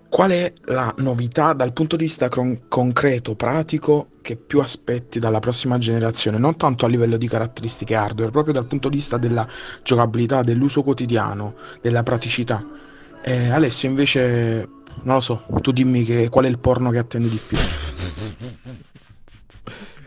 Qual 0.09 0.33
è 0.33 0.53
la 0.65 0.93
novità 0.99 1.53
dal 1.53 1.73
punto 1.73 1.95
di 1.95 2.05
vista 2.05 2.29
con- 2.29 2.63
concreto, 2.67 3.37
pratico, 3.37 4.09
che 4.23 4.35
più 4.35 4.59
aspetti 4.59 5.21
dalla 5.21 5.39
prossima 5.39 5.79
generazione? 5.79 6.37
Non 6.37 6.57
tanto 6.57 6.85
a 6.85 6.89
livello 6.89 7.17
di 7.17 7.29
caratteristiche 7.29 7.95
hardware, 7.95 8.33
proprio 8.33 8.53
dal 8.53 8.67
punto 8.67 8.89
di 8.89 8.97
vista 8.97 9.19
della 9.19 9.47
giocabilità, 9.85 10.43
dell'uso 10.43 10.83
quotidiano, 10.83 11.55
della 11.81 12.03
praticità. 12.03 12.67
Eh, 13.23 13.51
Alessio, 13.51 13.89
invece, 13.89 14.69
non 15.03 15.15
lo 15.15 15.21
so, 15.21 15.45
tu 15.61 15.71
dimmi 15.71 16.03
che, 16.05 16.29
qual 16.29 16.47
è 16.47 16.49
il 16.49 16.59
porno 16.59 16.91
che 16.91 16.99
attendi 16.99 17.29
di 17.29 17.41
più. 17.47 17.57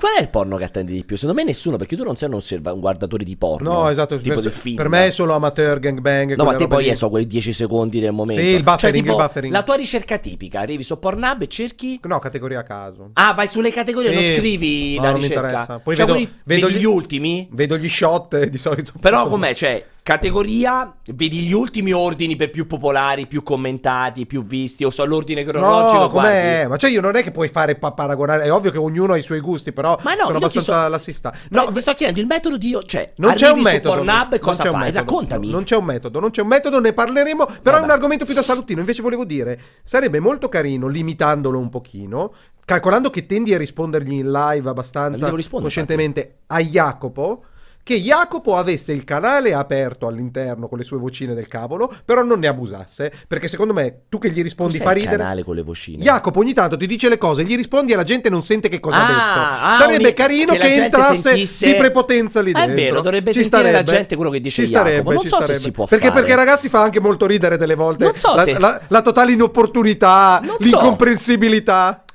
Qual 0.04 0.16
è 0.18 0.22
il 0.22 0.28
porno 0.28 0.58
che 0.58 0.66
attendi 0.66 0.92
di 0.92 1.06
più? 1.06 1.16
Secondo 1.16 1.40
me 1.42 1.48
nessuno, 1.48 1.78
perché 1.78 1.96
tu 1.96 2.04
non 2.04 2.18
sei 2.18 2.28
un, 2.28 2.36
osserva- 2.36 2.74
un 2.74 2.82
guardatore 2.82 3.24
di 3.24 3.38
porno. 3.38 3.72
No, 3.72 3.90
esatto. 3.90 4.18
Tipo 4.18 4.34
per, 4.34 4.44
del 4.44 4.52
film. 4.52 4.76
per 4.76 4.90
me 4.90 5.06
è 5.06 5.12
solo 5.12 5.34
amateur 5.34 5.80
gangbang. 5.80 6.36
No, 6.36 6.44
ma 6.44 6.56
te 6.58 6.68
poi 6.68 6.84
lì. 6.84 6.94
so 6.94 7.10
quei 7.10 7.26
10 7.26 7.54
secondi 7.54 8.02
del 8.02 8.12
momento. 8.12 8.42
Sì, 8.42 8.48
il 8.50 8.64
buffering, 8.64 8.80
Cioè, 8.80 8.92
tipo, 8.92 9.12
il 9.12 9.26
buffering. 9.28 9.54
La 9.54 9.64
tua 9.64 9.76
ricerca 9.76 10.18
tipica, 10.18 10.60
arrivi 10.60 10.84
su 10.84 11.00
Pornhub 11.00 11.44
e 11.44 11.48
cerchi... 11.48 12.02
No, 12.04 12.20
categoria 12.20 12.60
a 12.60 12.64
caso. 12.64 13.12
Ah, 13.14 13.32
vai 13.34 13.48
sulle 13.48 13.72
categorie, 13.72 14.10
Sì. 14.10 14.16
non 14.28 14.36
scrivi 14.36 14.96
No, 14.98 15.04
la 15.04 15.10
non 15.12 15.20
mi 15.22 15.28
ricerca. 15.28 15.48
interessa. 15.50 15.80
Poi 15.80 15.96
Cioè, 15.96 16.06
vedo- 16.06 16.18
quelli- 16.18 16.34
vedo 16.44 16.70
gli- 16.70 16.76
gli 16.80 16.84
ultimi? 16.86 17.48
Vedo 17.50 17.78
gli 17.78 17.88
shot 17.88 18.34
e 18.34 18.50
di 18.50 18.58
solito. 18.58 18.92
Però 19.00 19.26
com'è? 19.28 19.54
Cioè, 19.56 19.86
categoria, 20.04 20.94
vedi 21.14 21.40
gli 21.40 21.54
ultimi 21.54 21.94
ordini 21.94 22.36
per 22.36 22.50
più 22.50 22.68
popolari, 22.68 23.26
più 23.26 23.42
commentati, 23.42 24.26
più 24.26 24.44
visti, 24.44 24.84
o 24.84 24.90
so 24.90 25.06
l'ordine 25.06 25.46
cronologico, 25.46 26.02
No, 26.04 26.10
com'è? 26.10 26.68
Ma 26.68 26.76
cioè 26.76 26.90
io 26.90 27.00
non 27.00 27.16
è 27.16 27.24
che 27.24 27.32
puoi 27.32 27.48
fare 27.48 27.76
pa- 27.76 27.94
paragonare, 27.94 28.44
è 28.44 28.52
ovvio 28.52 28.70
che 28.70 28.78
ognuno 28.78 29.14
ha 29.14 29.18
i 29.18 29.22
suoi 29.22 29.40
gusti, 29.40 29.72
però 29.72 29.98
Ma 30.02 30.14
no, 30.14 30.26
sono 30.26 30.38
abbastanza 30.38 30.84
so- 30.84 30.90
lassista. 30.90 31.34
No, 31.52 31.72
ti 31.72 31.80
sto 31.80 31.94
chiedendo 31.94 32.20
il 32.20 32.28
metodo 32.28 32.58
di... 32.58 32.78
Cioè, 32.86 33.14
non 33.16 33.34
c'è 33.34 33.50
un 33.50 33.62
metodo. 33.62 33.96
Pornhub 33.96 34.40
cosa 34.40 34.64
fai? 34.66 34.74
metodo. 34.80 34.98
Raccontami. 35.00 35.50
Non 35.50 35.64
c'è 35.64 35.78
un 35.78 35.86
metodo, 35.86 36.20
non 36.20 36.32
c'è 36.32 36.42
un 36.42 36.48
metodo, 36.48 36.80
ne 36.82 36.92
parleremo, 36.92 37.46
però 37.46 37.62
Vabbè. 37.64 37.80
è 37.80 37.84
un 37.84 37.90
argomento 37.90 38.26
più 38.26 38.34
da 38.34 38.42
salutino. 38.42 38.82
Invece 38.82 39.02
volevo 39.02 39.24
dire, 39.24 39.58
sarebbe 39.84 40.20
molto 40.20 40.50
carino, 40.50 40.88
limitandolo 40.88 41.58
un 41.58 41.70
pochino, 41.70 42.34
calcolando 42.66 43.10
che 43.10 43.26
tendi 43.26 43.54
a 43.54 43.58
rispondergli 43.58 44.12
in 44.14 44.32
live 44.32 44.70
abbastanza 44.70 45.32
coscientemente 45.50 46.40
a 46.48 46.60
Jacopo. 46.60 47.46
Che 47.84 47.96
Jacopo 48.00 48.56
avesse 48.56 48.94
il 48.94 49.04
canale 49.04 49.54
aperto 49.54 50.08
all'interno 50.08 50.68
con 50.70 50.78
le 50.78 50.86
sue 50.86 50.98
vocine 50.98 51.34
del 51.34 51.50
cavolo, 51.50 51.94
però 52.06 52.24
non 52.24 52.40
ne 52.40 52.48
abusasse. 52.48 53.12
Perché 53.28 53.50
secondo 53.50 53.74
me, 53.74 54.04
tu 54.08 54.20
che 54.20 54.30
gli 54.30 54.42
rispondi 54.42 54.74
Cos'è 54.78 54.84
fa 54.86 54.92
il 54.92 55.00
ridere. 55.02 55.18
canale 55.18 55.44
con 55.44 55.54
le 55.56 55.64
vocine? 55.64 56.02
Jacopo 56.02 56.40
ogni 56.40 56.54
tanto 56.54 56.78
ti 56.78 56.88
dice 56.88 57.10
le 57.10 57.18
cose, 57.18 57.44
gli 57.44 57.58
rispondi 57.58 57.92
e 57.92 57.98
la 57.98 58.04
gente 58.06 58.30
non 58.30 58.42
sente 58.42 58.70
che 58.70 58.80
cosa 58.80 58.96
Ah, 58.96 59.04
ha 59.04 59.08
detto. 59.08 59.66
ah, 59.66 59.78
Sarebbe 59.80 60.08
un- 60.08 60.14
carino 60.14 60.54
che 60.54 60.60
che, 60.60 60.78
la 60.78 60.84
entrasse 60.86 61.20
sentisse- 61.22 61.66
di 61.66 61.76
prepotenza 61.76 62.42
lì 62.42 62.52
È 62.52 62.54
dentro. 62.54 62.76
vero, 62.76 63.02
dovrebbe 63.02 63.34
Ci 63.34 63.42
sentire 63.42 63.64
la 63.64 63.70
starebbe. 63.70 63.92
gente 63.92 64.16
quello 64.16 64.32
che 64.32 64.40
dice 64.40 64.62
Ci 64.62 64.68
starebbe, 64.70 64.96
Jacopo. 64.96 65.12
Non 65.14 65.22
ci 65.22 65.28
so 65.28 65.36
se 65.36 65.42
starebbe. 65.44 65.64
si 65.64 65.72
può 65.72 65.86
perché, 65.86 66.08
fare. 66.08 66.20
perché 66.22 66.36
ragazzi 66.38 66.70
fa 66.70 66.82
anche 66.82 67.00
molto 67.02 67.26
ridere 67.26 67.58
delle 67.58 67.76
volte. 67.76 68.06
Non 68.06 68.16
so 68.16 68.34
la, 68.34 68.44
se- 68.44 68.60
la- 68.60 68.80
la 68.88 69.02
totale 69.02 69.34
inopportunità, 69.34 70.40
Non 70.42 70.56
so. 70.62 70.78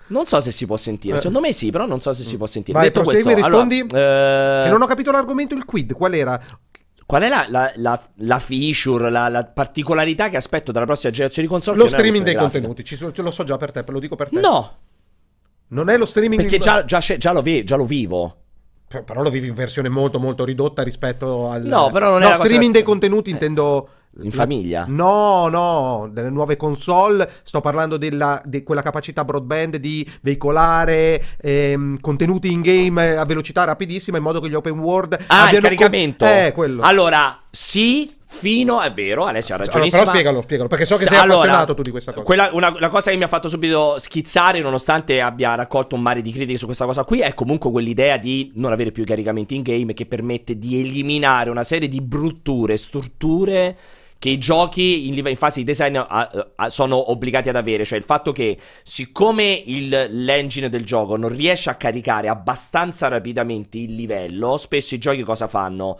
Non 0.08 0.24
so 0.26 0.40
se 0.40 0.50
si 0.50 0.66
può 0.66 0.76
sentire. 0.76 1.14
Eh. 1.16 1.18
Secondo 1.18 1.40
me 1.40 1.52
sì, 1.52 1.70
però 1.70 1.86
non 1.86 2.00
so 2.00 2.12
se 2.12 2.24
si 2.24 2.36
può 2.36 2.46
sentire. 2.46 2.78
Vai, 2.78 2.88
Detto 2.88 3.02
prosegui, 3.02 3.32
questo, 3.32 3.48
rispondi. 3.50 3.78
allora, 3.90 4.64
eh, 4.64 4.66
E 4.66 4.70
non 4.70 4.82
ho 4.82 4.86
capito 4.86 5.10
l'argomento, 5.10 5.54
il 5.54 5.64
quid, 5.64 5.92
qual 5.92 6.14
era? 6.14 6.40
Qual 7.06 7.22
è 7.22 7.28
la, 7.28 7.46
la- 7.48 7.72
la- 7.76 8.08
la 8.16 8.38
feature, 8.38 9.08
la, 9.10 9.28
la 9.28 9.44
particolarità 9.44 10.28
che 10.28 10.36
aspetto 10.36 10.72
dalla 10.72 10.84
prossima 10.84 11.10
generazione 11.12 11.48
di 11.48 11.52
console? 11.54 11.78
Lo 11.78 11.88
streaming 11.88 12.22
dei 12.24 12.34
grafica? 12.34 12.52
contenuti, 12.52 12.84
ci 12.84 12.96
so- 12.96 13.10
lo 13.14 13.30
so 13.30 13.44
già 13.44 13.56
per 13.56 13.70
te, 13.72 13.82
lo 13.86 13.98
dico 13.98 14.14
per 14.14 14.28
te. 14.28 14.40
No, 14.40 14.76
Non 15.68 15.88
è 15.90 15.96
lo 15.96 16.06
streaming 16.06 16.40
perché 16.40 16.58
di- 16.58 16.62
già, 16.64 16.84
già 16.84 16.98
già 17.00 17.32
lo, 17.32 17.40
ve- 17.42 17.64
già 17.64 17.76
lo 17.76 17.84
vivo. 17.84 18.36
Però 18.88 19.20
lo 19.22 19.28
vivi 19.30 19.48
in 19.48 19.54
versione 19.54 19.90
molto 19.90 20.18
molto 20.18 20.44
ridotta 20.44 20.82
rispetto 20.82 21.48
al 21.50 21.62
No, 21.64 21.90
però 21.90 22.10
non 22.10 22.22
è 22.22 22.24
no, 22.24 22.30
cosa 22.32 22.44
streaming 22.44 22.72
da- 22.72 22.78
dei 22.78 22.82
contenuti 22.82 23.28
Eh, 23.28 23.32
intendo 23.34 23.88
in 24.22 24.32
famiglia? 24.32 24.84
No, 24.88 25.48
no, 25.48 26.08
delle 26.12 26.30
nuove 26.30 26.56
console, 26.56 27.28
sto 27.42 27.60
parlando 27.60 27.96
della, 27.96 28.40
di 28.44 28.62
quella 28.62 28.82
capacità 28.82 29.24
broadband 29.24 29.76
di 29.76 30.08
veicolare 30.22 31.22
ehm, 31.40 32.00
contenuti 32.00 32.50
in 32.52 32.60
game 32.62 33.16
a 33.16 33.24
velocità 33.24 33.64
rapidissima 33.64 34.16
in 34.16 34.22
modo 34.22 34.40
che 34.40 34.48
gli 34.48 34.54
open 34.54 34.78
world 34.78 35.12
Ah, 35.14 35.16
il 35.18 35.24
abbiano 35.46 35.54
co- 35.54 35.60
caricamento. 35.60 36.24
eh, 36.24 36.52
quello. 36.54 36.82
Allora, 36.82 37.38
sì, 37.50 38.12
fino 38.30 38.80
è 38.82 38.92
vero, 38.92 39.24
Alessio 39.24 39.54
ha 39.54 39.56
Allora, 39.56 39.72
ragionissima. 39.72 40.02
però 40.02 40.14
spiegalo, 40.14 40.42
spiegalo, 40.42 40.68
perché 40.68 40.84
so 40.84 40.96
che 40.96 41.04
sei 41.04 41.16
allora, 41.16 41.38
appassionato 41.38 41.74
tu 41.74 41.82
di 41.82 41.90
questa 41.90 42.12
cosa. 42.12 42.24
Quella, 42.24 42.50
una, 42.52 42.68
una 42.68 42.88
cosa 42.88 43.10
che 43.10 43.16
mi 43.16 43.22
ha 43.24 43.28
fatto 43.28 43.48
subito 43.48 43.98
schizzare, 43.98 44.60
nonostante 44.60 45.20
abbia 45.22 45.54
raccolto 45.54 45.94
un 45.94 46.02
mare 46.02 46.20
di 46.20 46.30
critiche 46.30 46.58
su 46.58 46.66
questa 46.66 46.84
cosa 46.84 47.04
qui, 47.04 47.20
è 47.20 47.32
comunque 47.32 47.70
quell'idea 47.70 48.18
di 48.18 48.52
non 48.56 48.70
avere 48.70 48.92
più 48.92 49.02
i 49.02 49.06
caricamenti 49.06 49.54
in 49.54 49.62
game 49.62 49.94
che 49.94 50.04
permette 50.04 50.58
di 50.58 50.78
eliminare 50.78 51.48
una 51.48 51.64
serie 51.64 51.88
di 51.88 52.00
brutture, 52.02 52.76
strutture 52.76 53.76
che 54.18 54.30
i 54.30 54.38
giochi 54.38 55.06
in, 55.08 55.26
in 55.26 55.36
fase 55.36 55.60
di 55.60 55.64
design 55.64 55.96
ah, 55.96 56.52
ah, 56.56 56.70
sono 56.70 57.10
obbligati 57.10 57.48
ad 57.48 57.56
avere. 57.56 57.84
Cioè 57.84 57.96
il 57.96 58.04
fatto 58.04 58.32
che 58.32 58.58
siccome 58.82 59.62
il- 59.64 60.08
l'engine 60.10 60.68
del 60.68 60.84
gioco 60.84 61.16
non 61.16 61.30
riesce 61.30 61.70
a 61.70 61.76
caricare 61.76 62.28
abbastanza 62.28 63.08
rapidamente 63.08 63.78
il 63.78 63.94
livello, 63.94 64.56
spesso 64.56 64.94
i 64.94 64.98
giochi 64.98 65.22
cosa 65.22 65.46
fanno? 65.46 65.98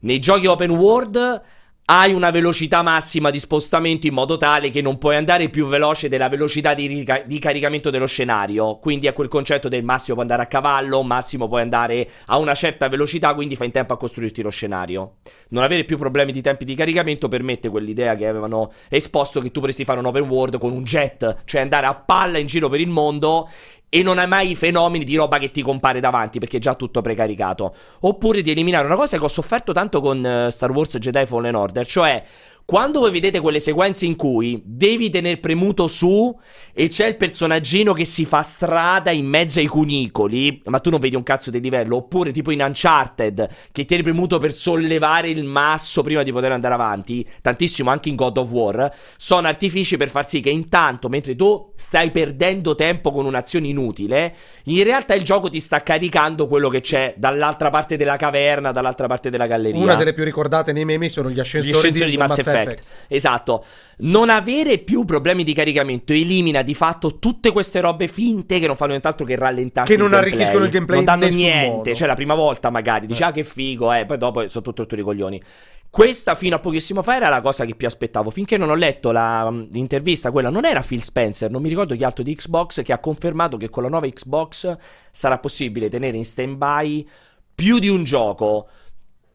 Nei 0.00 0.18
giochi 0.18 0.46
open 0.46 0.70
world 0.70 1.42
hai 1.90 2.12
una 2.12 2.30
velocità 2.30 2.82
massima 2.82 3.30
di 3.30 3.38
spostamento 3.38 4.06
in 4.06 4.12
modo 4.12 4.36
tale 4.36 4.68
che 4.68 4.82
non 4.82 4.98
puoi 4.98 5.16
andare 5.16 5.48
più 5.48 5.66
veloce 5.66 6.10
della 6.10 6.28
velocità 6.28 6.74
di, 6.74 6.86
rica- 6.86 7.22
di 7.24 7.38
caricamento 7.38 7.88
dello 7.88 8.04
scenario. 8.04 8.76
Quindi 8.78 9.06
è 9.06 9.14
quel 9.14 9.28
concetto 9.28 9.68
del 9.68 9.82
massimo 9.82 10.16
puoi 10.16 10.28
andare 10.28 10.42
a 10.42 10.50
cavallo, 10.50 11.02
massimo 11.02 11.48
puoi 11.48 11.62
andare 11.62 12.06
a 12.26 12.36
una 12.36 12.54
certa 12.54 12.88
velocità, 12.88 13.32
quindi 13.32 13.56
fai 13.56 13.68
in 13.68 13.72
tempo 13.72 13.94
a 13.94 13.96
costruirti 13.96 14.42
lo 14.42 14.50
scenario. 14.50 15.14
Non 15.48 15.62
avere 15.62 15.84
più 15.84 15.96
problemi 15.96 16.30
di 16.30 16.42
tempi 16.42 16.66
di 16.66 16.74
caricamento 16.74 17.26
permette 17.26 17.70
quell'idea 17.70 18.16
che 18.16 18.26
avevano 18.26 18.70
esposto 18.90 19.40
che 19.40 19.50
tu 19.50 19.60
potresti 19.60 19.84
fare 19.84 19.98
un 19.98 20.04
open 20.04 20.28
world 20.28 20.58
con 20.58 20.72
un 20.72 20.82
jet, 20.82 21.42
cioè 21.46 21.62
andare 21.62 21.86
a 21.86 21.94
palla 21.94 22.36
in 22.36 22.46
giro 22.46 22.68
per 22.68 22.80
il 22.80 22.88
mondo 22.88 23.48
e 23.88 24.02
non 24.02 24.18
hai 24.18 24.26
mai 24.26 24.50
i 24.50 24.56
fenomeni 24.56 25.04
di 25.04 25.16
roba 25.16 25.38
che 25.38 25.50
ti 25.50 25.62
compare 25.62 26.00
davanti 26.00 26.38
perché 26.38 26.58
è 26.58 26.60
già 26.60 26.74
tutto 26.74 27.00
precaricato. 27.00 27.74
Oppure 28.00 28.40
di 28.40 28.50
eliminare 28.50 28.86
una 28.86 28.96
cosa 28.96 29.18
che 29.18 29.24
ho 29.24 29.28
sofferto 29.28 29.72
tanto 29.72 30.00
con 30.00 30.24
eh, 30.24 30.50
Star 30.50 30.70
Wars 30.70 30.98
Jedi 30.98 31.24
Fallen 31.26 31.54
Order, 31.54 31.86
cioè 31.86 32.22
quando 32.70 33.00
voi 33.00 33.10
vedete 33.10 33.40
quelle 33.40 33.60
sequenze 33.60 34.04
in 34.04 34.14
cui 34.14 34.60
devi 34.62 35.08
tenere 35.08 35.38
premuto 35.38 35.86
su 35.86 36.38
e 36.74 36.88
c'è 36.88 37.06
il 37.06 37.16
personaggino 37.16 37.94
che 37.94 38.04
si 38.04 38.26
fa 38.26 38.42
strada 38.42 39.10
in 39.10 39.24
mezzo 39.24 39.58
ai 39.58 39.66
cunicoli, 39.66 40.60
ma 40.66 40.78
tu 40.78 40.90
non 40.90 41.00
vedi 41.00 41.16
un 41.16 41.22
cazzo 41.22 41.50
di 41.50 41.60
livello, 41.60 41.96
oppure 41.96 42.30
tipo 42.30 42.50
in 42.50 42.60
Uncharted 42.60 43.48
che 43.72 43.86
tieni 43.86 44.02
premuto 44.02 44.38
per 44.38 44.54
sollevare 44.54 45.30
il 45.30 45.44
masso 45.44 46.02
prima 46.02 46.22
di 46.22 46.30
poter 46.30 46.52
andare 46.52 46.74
avanti, 46.74 47.26
tantissimo 47.40 47.88
anche 47.88 48.10
in 48.10 48.16
God 48.16 48.36
of 48.36 48.50
War, 48.50 48.94
sono 49.16 49.48
artifici 49.48 49.96
per 49.96 50.10
far 50.10 50.28
sì 50.28 50.40
che 50.40 50.50
intanto, 50.50 51.08
mentre 51.08 51.34
tu 51.36 51.72
stai 51.74 52.10
perdendo 52.10 52.74
tempo 52.74 53.12
con 53.12 53.24
un'azione 53.24 53.66
inutile, 53.66 54.34
in 54.64 54.84
realtà 54.84 55.14
il 55.14 55.22
gioco 55.22 55.48
ti 55.48 55.58
sta 55.58 55.82
caricando 55.82 56.46
quello 56.46 56.68
che 56.68 56.82
c'è 56.82 57.14
dall'altra 57.16 57.70
parte 57.70 57.96
della 57.96 58.16
caverna, 58.16 58.72
dall'altra 58.72 59.06
parte 59.06 59.30
della 59.30 59.46
galleria. 59.46 59.80
Una 59.80 59.94
delle 59.94 60.12
più 60.12 60.22
ricordate 60.22 60.72
nei 60.72 60.84
memi 60.84 61.08
sono 61.08 61.30
gli 61.30 61.40
ascensori, 61.40 61.74
ascensori 61.74 62.10
di 62.10 62.16
Mass 62.18 62.36
Effect. 62.36 62.56
Effect. 62.62 62.86
Esatto. 63.08 63.64
Non 63.98 64.28
avere 64.30 64.78
più 64.78 65.04
problemi 65.04 65.42
di 65.44 65.52
caricamento 65.52 66.12
elimina 66.12 66.62
di 66.62 66.74
fatto 66.74 67.18
tutte 67.18 67.50
queste 67.52 67.80
robe 67.80 68.06
finte 68.08 68.58
che 68.60 68.66
non 68.66 68.76
fanno 68.76 68.90
nient'altro 68.90 69.24
che 69.26 69.34
rallentare 69.36 69.88
Che 69.88 69.96
non 69.96 70.08
gameplay. 70.10 70.32
arricchiscono 70.32 70.64
il 70.64 70.70
gameplay 70.70 70.96
Non 70.96 71.04
danno 71.04 71.26
niente. 71.28 71.68
modo. 71.76 71.94
Cioè, 71.94 72.06
la 72.06 72.14
prima 72.14 72.34
volta 72.34 72.70
magari 72.70 73.06
dici, 73.06 73.22
Eh. 73.22 73.24
ah, 73.26 73.30
che 73.32 73.44
figo, 73.44 73.92
eh, 73.92 74.04
poi 74.06 74.18
dopo 74.18 74.48
sono 74.48 74.62
tutto 74.64 74.82
rotto 74.82 74.94
i 74.94 75.02
coglioni. 75.02 75.42
Questa 75.90 76.34
fino 76.34 76.54
a 76.54 76.58
pochissimo 76.58 77.02
fa 77.02 77.16
era 77.16 77.30
la 77.30 77.40
cosa 77.40 77.64
che 77.64 77.74
più 77.74 77.86
aspettavo. 77.86 78.30
Finché 78.30 78.58
non 78.58 78.68
ho 78.68 78.74
letto 78.74 79.10
la, 79.10 79.50
mm, 79.50 79.68
l'intervista, 79.70 80.30
quella 80.30 80.50
non 80.50 80.66
era 80.66 80.82
Phil 80.82 81.02
Spencer, 81.02 81.50
non 81.50 81.62
mi 81.62 81.70
ricordo 81.70 81.96
chi 81.96 82.04
altro 82.04 82.22
di 82.22 82.34
Xbox, 82.36 82.82
che 82.82 82.92
ha 82.92 82.98
confermato 82.98 83.56
che 83.56 83.70
con 83.70 83.82
la 83.82 83.88
nuova 83.88 84.06
Xbox 84.06 84.76
sarà 85.10 85.38
possibile 85.38 85.88
tenere 85.88 86.16
in 86.18 86.24
stand-by 86.26 87.08
più 87.54 87.78
di 87.78 87.88
un 87.88 88.04
gioco. 88.04 88.68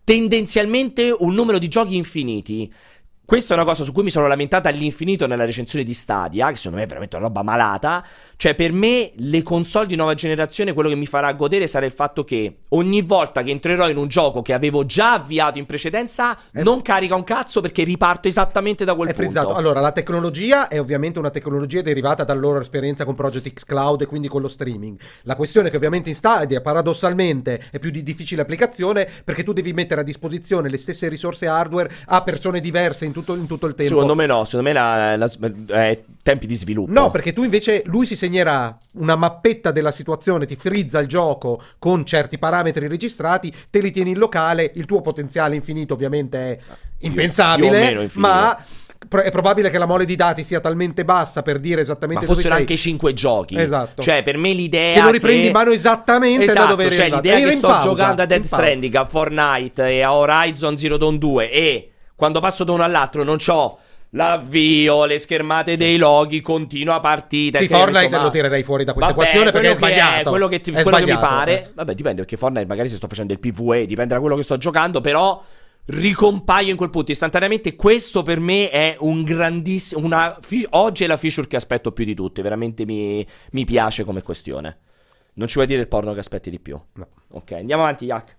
Tendenzialmente 0.04 1.16
un 1.18 1.34
numero 1.34 1.58
di 1.58 1.68
giochi 1.70 1.96
infiniti. 1.96 2.72
Questa 3.26 3.54
è 3.54 3.56
una 3.58 3.66
cosa 3.66 3.86
su 3.86 3.94
cui 3.94 4.04
mi 4.04 4.10
sono 4.12 4.28
lamentata 4.28 4.68
all'infinito 4.68 5.28
nella 5.28 5.46
recensione 5.46 5.86
di 5.86 5.94
Stadia, 5.94 6.50
che 6.50 6.58
secondo 6.58 6.78
me 6.80 6.84
è 6.84 6.88
veramente 6.88 7.16
una 7.16 7.28
roba 7.28 7.42
malata. 7.42 8.06
Cioè, 8.36 8.54
per 8.54 8.74
me, 8.74 9.14
le 9.16 9.42
console 9.44 9.88
di 9.88 9.96
nuova 9.96 10.14
generazione, 10.14 10.74
quello 10.74 10.90
che 10.90 10.96
mi 10.96 11.06
farà 11.06 11.32
godere 11.32 11.66
sarà 11.68 11.86
il 11.86 11.94
fatto 11.94 12.26
che 12.26 12.58
ogni 12.70 13.02
volta 13.02 13.42
che 13.42 13.50
entrerò 13.52 13.88
in 13.88 13.96
un 13.96 14.10
gioco 14.10 14.42
che 14.42 14.52
avevo 14.52 14.86
già 14.86 15.14
avviato 15.14 15.58
in 15.58 15.66
precedenza, 15.66 16.38
È- 16.52 16.64
non 16.64 16.82
carica 16.82 17.16
un 17.16 17.24
cazzo 17.24 17.62
perché 17.62 17.86
riparto 17.86 18.28
esattamente 18.28 18.84
da 18.84 18.94
quel 18.94 19.08
È 19.08 19.14
punto. 19.14 19.32
frizzato. 19.32 19.54
Allora, 19.56 19.80
la 19.80 19.94
tecnologia 19.94 20.68
è 20.68 20.78
ovviamente 20.78 21.18
una 21.18 21.30
tecnologia 21.32 21.82
derivata 21.82 22.26
dalla 22.26 22.42
loro 22.42 22.60
esperienza 22.60 23.06
con 23.06 23.16
Project 23.16 23.54
X 23.54 23.64
Cloud 23.64 24.02
e 24.02 24.06
quindi 24.06 24.28
con 24.28 24.42
lo 24.42 24.50
streaming. 24.50 25.00
La 25.22 25.38
questione 25.38 25.70
è 25.70 25.72
che 25.72 25.78
ovviamente 25.78 26.10
in 26.10 26.16
Stadia, 26.16 26.60
paradossalmente, 26.60 27.68
è 27.72 27.80
più 27.80 27.90
di 27.90 28.04
difficile 28.04 28.42
applicazione 28.42 29.08
perché 29.24 29.44
tu 29.44 29.54
devi 29.54 29.72
mettere 29.72 30.02
a 30.02 30.04
disposizione 30.04 30.68
le 30.70 30.78
stesse 30.78 31.08
risorse 31.08 31.48
hardware 31.48 31.90
a 32.08 32.22
persone 32.22 32.60
diverse 32.60 33.06
in 33.06 33.12
tutto, 33.14 33.36
in 33.36 33.48
tutto 33.48 33.68
il 33.68 33.76
tempo. 33.76 33.94
Secondo 33.94 34.16
me 34.16 34.26
no, 34.26 34.44
secondo 34.44 34.68
me 34.68 34.74
la, 34.74 35.16
la- 35.16 35.30
è 35.68 36.04
tempi 36.22 36.48
di 36.48 36.56
sviluppo. 36.56 36.92
No, 36.92 37.12
perché 37.12 37.32
tu 37.32 37.44
invece 37.44 37.84
lui 37.86 38.06
si 38.06 38.16
segnerà 38.16 38.78
una 38.94 39.16
mappetta 39.16 39.72
della 39.72 39.92
situazione, 39.92 40.46
ti 40.46 40.56
frizza 40.56 41.00
il 41.00 41.08
gioco 41.08 41.62
con 41.80 42.06
certi 42.06 42.38
parametri 42.38 42.88
registrati, 42.88 43.54
te 43.70 43.80
li 43.80 43.92
tieni 43.92 44.12
in 44.12 44.18
locale, 44.18 44.72
il 44.76 44.86
tuo 44.86 45.02
potenziale 45.02 45.56
infinito 45.56 45.94
ovviamente 45.94 46.38
è 46.38 46.58
impensabile, 47.00 47.70
più 47.70 47.78
o 47.78 47.80
meno 47.80 48.02
infinito. 48.02 48.32
ma 48.32 48.66
è 49.22 49.32
probabile 49.32 49.70
che 49.70 49.78
la 49.78 49.86
mole 49.86 50.06
di 50.06 50.16
dati 50.16 50.44
sia 50.44 50.60
talmente 50.60 51.04
bassa 51.04 51.42
per 51.42 51.60
dire 51.60 51.76
Ma 51.76 51.82
esattamente 51.82 52.26
dove 52.26 52.34
fossero 52.34 52.54
sei, 52.54 52.64
anche 52.64 52.78
5 52.78 53.14
giochi. 53.14 53.58
Esatto. 53.58 54.02
Cioè, 54.02 54.24
per 54.24 54.38
me 54.38 54.54
l'idea. 54.54 54.94
che 54.96 55.02
lo 55.02 55.12
riprendi 55.12 55.48
in 55.48 55.52
mano 55.52 55.72
esattamente 55.72 56.46
Esatto, 56.46 56.60
da 56.62 56.68
dove 56.68 56.86
eri 56.86 56.96
cioè 56.96 57.10
l'idea 57.10 57.38
che 57.38 57.52
sto 57.52 57.68
pausa, 57.68 57.88
giocando 57.88 58.22
a 58.22 58.26
Dead. 58.26 58.44
Stranding, 58.44 58.96
a 58.96 59.06
Fortnite 59.06 59.90
e 59.90 60.02
a 60.02 60.14
Horizon 60.14 60.78
Zero 60.78 60.98
Dawn 60.98 61.18
2 61.18 61.52
e 61.52 61.93
quando 62.24 62.40
passo 62.40 62.64
da 62.64 62.72
uno 62.72 62.84
all'altro 62.84 63.24
non 63.26 63.36
c'ho 63.36 63.78
l'avvio, 64.12 65.04
le 65.04 65.18
schermate 65.18 65.76
dei 65.76 65.98
loghi, 65.98 66.40
continua 66.40 67.02
partita. 67.02 67.58
Sì, 67.58 67.66
ho 67.66 67.68
Fortnite 67.68 68.00
detto, 68.04 68.16
ma- 68.18 68.24
lo 68.24 68.30
tirerei 68.30 68.64
fuori 68.64 68.86
da 68.86 68.94
questa 68.94 69.12
Vabbè, 69.12 69.24
equazione 69.28 69.52
perché 69.52 69.72
è 69.72 69.76
sbagliato. 69.76 70.30
quello 70.30 70.48
che, 70.48 70.62
ti- 70.62 70.72
È 70.72 70.82
quello 70.84 70.98
che 71.00 71.04
mi 71.04 71.10
sbagliato, 71.12 71.36
pare. 71.36 71.64
eh. 71.66 71.72
Vabbè, 71.74 71.94
dipende 71.96 72.22
perché 72.22 72.38
Fortnite 72.38 72.66
magari 72.66 72.88
se 72.88 72.96
sto 72.96 73.08
facendo 73.10 73.34
il 73.34 73.40
PvE, 73.40 73.86
dipende 73.86 74.14
da 74.14 74.20
quello 74.22 74.36
che 74.38 74.44
sto 74.44 74.58
giocando, 74.58 75.02
però 75.02 75.44
ricompaio 75.86 76.70
in 76.70 76.78
quel 76.78 76.90
punto 76.92 77.12
istantaneamente. 77.12 77.76
Questo 77.76 78.24
per 78.24 78.40
me 78.40 78.70
è 78.70 78.96
un 79.00 79.24
grandissimo. 79.24 80.06
Una, 80.06 80.38
oggi 80.70 81.04
è 81.04 81.08
la 81.08 81.18
feature 81.18 81.48
che 81.48 81.56
aspetto 81.58 81.92
più 81.92 82.06
di 82.06 82.14
tutte. 82.14 82.42
Veramente 82.42 82.86
mi, 82.86 83.26
mi 83.52 83.66
piace 83.66 84.04
come 84.06 84.22
questione. 84.22 84.78
Non 85.34 85.48
ci 85.48 85.56
vuoi 85.56 85.66
dire 85.66 85.82
il 85.82 85.88
porno 85.88 86.14
che 86.14 86.20
aspetti 86.20 86.50
di 86.50 86.60
più? 86.60 86.80
No. 86.94 87.08
Ok, 87.32 87.52
andiamo 87.54 87.82
avanti, 87.82 88.06
Yak. 88.06 88.38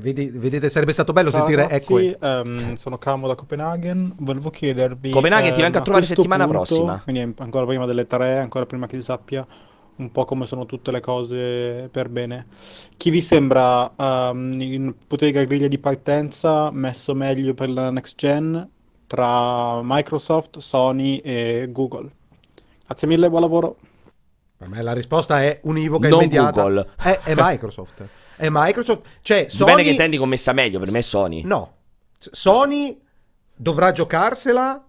Vedi- 0.00 0.30
vedete, 0.30 0.68
sarebbe 0.68 0.92
stato 0.92 1.12
bello 1.12 1.30
Ciao 1.30 1.40
sentire. 1.40 1.62
ragazzi, 1.62 1.82
Ecco, 1.94 1.98
eh. 1.98 2.16
ehm, 2.20 2.74
sono 2.74 2.98
Camo 2.98 3.26
da 3.26 3.34
Copenaghen. 3.34 4.14
Volevo 4.18 4.50
chiedervi. 4.50 5.10
Copenaghen 5.10 5.52
ti 5.52 5.56
ehm, 5.56 5.62
vengo 5.62 5.78
a 5.78 5.82
trovare 5.82 6.04
settimana 6.04 6.44
punto, 6.44 6.58
prossima. 6.60 7.00
Quindi 7.02 7.34
ancora 7.38 7.66
prima 7.66 7.86
delle 7.86 8.06
tre, 8.06 8.38
ancora 8.38 8.66
prima 8.66 8.86
che 8.86 8.96
si 8.96 9.02
sappia 9.02 9.46
un 9.94 10.10
po' 10.10 10.24
come 10.24 10.46
sono 10.46 10.66
tutte 10.66 10.90
le 10.90 11.00
cose 11.00 11.88
per 11.90 12.08
bene. 12.08 12.46
Chi 12.96 13.10
vi 13.10 13.20
sembra 13.20 13.92
ehm, 13.96 14.60
in 14.60 14.94
bottega 15.06 15.44
griglia 15.44 15.68
di 15.68 15.78
partenza 15.78 16.70
messo 16.70 17.14
meglio 17.14 17.54
per 17.54 17.70
la 17.70 17.90
next 17.90 18.16
gen 18.16 18.68
tra 19.06 19.80
Microsoft, 19.82 20.58
Sony 20.58 21.18
e 21.18 21.68
Google? 21.70 22.10
Grazie 22.86 23.08
mille, 23.08 23.28
buon 23.28 23.40
lavoro. 23.42 23.76
Per 24.56 24.68
me 24.68 24.80
la 24.82 24.92
risposta 24.92 25.42
è 25.42 25.60
univoca 25.64 26.08
e 26.08 26.10
immediata. 26.10 26.62
Google. 26.62 26.86
È, 26.96 27.20
è 27.24 27.34
Microsoft. 27.36 28.04
È 28.42 28.48
Microsoft. 28.50 29.06
Cioè, 29.22 29.46
Sony... 29.48 29.84
che 29.84 29.90
intendi 29.90 30.16
con 30.16 30.28
messa 30.28 30.52
meglio. 30.52 30.80
Per 30.80 30.90
me 30.90 30.98
è 30.98 31.02
Sony. 31.02 31.44
No. 31.44 31.74
Sony 32.18 33.00
dovrà 33.54 33.92
giocarsela 33.92 34.84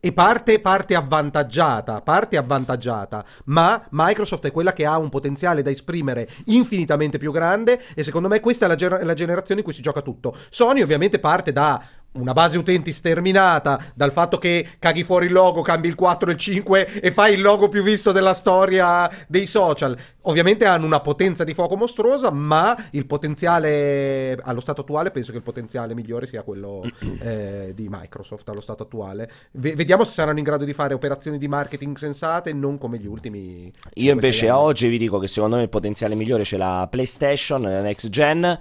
e 0.00 0.12
parte, 0.12 0.60
parte 0.60 0.96
avvantaggiata, 0.96 2.00
parte 2.00 2.36
avvantaggiata, 2.36 3.24
ma 3.44 3.86
Microsoft 3.90 4.46
è 4.46 4.52
quella 4.52 4.72
che 4.72 4.86
ha 4.86 4.98
un 4.98 5.08
potenziale 5.08 5.62
da 5.62 5.70
esprimere 5.70 6.28
infinitamente 6.46 7.18
più 7.18 7.30
grande 7.30 7.80
e 7.94 8.02
secondo 8.02 8.26
me 8.26 8.40
questa 8.40 8.64
è 8.64 8.68
la, 8.68 8.74
ger- 8.74 9.02
la 9.02 9.14
generazione 9.14 9.60
in 9.60 9.64
cui 9.64 9.74
si 9.74 9.82
gioca 9.82 10.00
tutto. 10.00 10.34
Sony 10.50 10.82
ovviamente 10.82 11.20
parte 11.20 11.52
da 11.52 11.80
una 12.12 12.32
base 12.32 12.58
utenti 12.58 12.90
sterminata, 12.90 13.80
dal 13.94 14.12
fatto 14.12 14.38
che 14.38 14.66
caghi 14.78 15.04
fuori 15.04 15.26
il 15.26 15.32
logo, 15.32 15.60
cambi 15.60 15.88
il 15.88 15.94
4 15.94 16.30
e 16.30 16.32
il 16.32 16.38
5 16.38 17.00
e 17.00 17.10
fai 17.10 17.34
il 17.34 17.40
logo 17.40 17.68
più 17.68 17.82
visto 17.82 18.12
della 18.12 18.34
storia 18.34 19.10
dei 19.28 19.46
social. 19.46 19.96
Ovviamente 20.22 20.64
hanno 20.64 20.86
una 20.86 21.00
potenza 21.00 21.44
di 21.44 21.54
fuoco 21.54 21.76
mostruosa, 21.76 22.30
ma 22.30 22.76
il 22.90 23.06
potenziale 23.06 24.36
allo 24.42 24.60
stato 24.60 24.80
attuale 24.80 25.10
penso 25.10 25.30
che 25.30 25.38
il 25.38 25.42
potenziale 25.42 25.94
migliore 25.94 26.26
sia 26.26 26.42
quello 26.42 26.82
eh, 27.20 27.72
di 27.74 27.88
Microsoft 27.88 28.48
allo 28.48 28.60
stato 28.60 28.82
attuale. 28.82 29.30
Ve- 29.52 29.74
vediamo 29.74 30.04
se 30.04 30.12
saranno 30.12 30.38
in 30.38 30.44
grado 30.44 30.64
di 30.64 30.72
fare 30.72 30.94
operazioni 30.94 31.38
di 31.38 31.48
marketing 31.48 31.96
sensate, 31.96 32.52
non 32.52 32.78
come 32.78 32.98
gli 32.98 33.06
ultimi. 33.06 33.70
Io 33.94 34.12
invece 34.12 34.48
anni. 34.48 34.58
oggi 34.58 34.88
vi 34.88 34.98
dico 34.98 35.18
che 35.18 35.28
secondo 35.28 35.56
me 35.56 35.62
il 35.62 35.68
potenziale 35.68 36.14
migliore 36.14 36.44
ce 36.44 36.56
l'ha 36.56 36.86
PlayStation 36.90 37.60
nella 37.60 37.82
next 37.82 38.08
gen. 38.08 38.58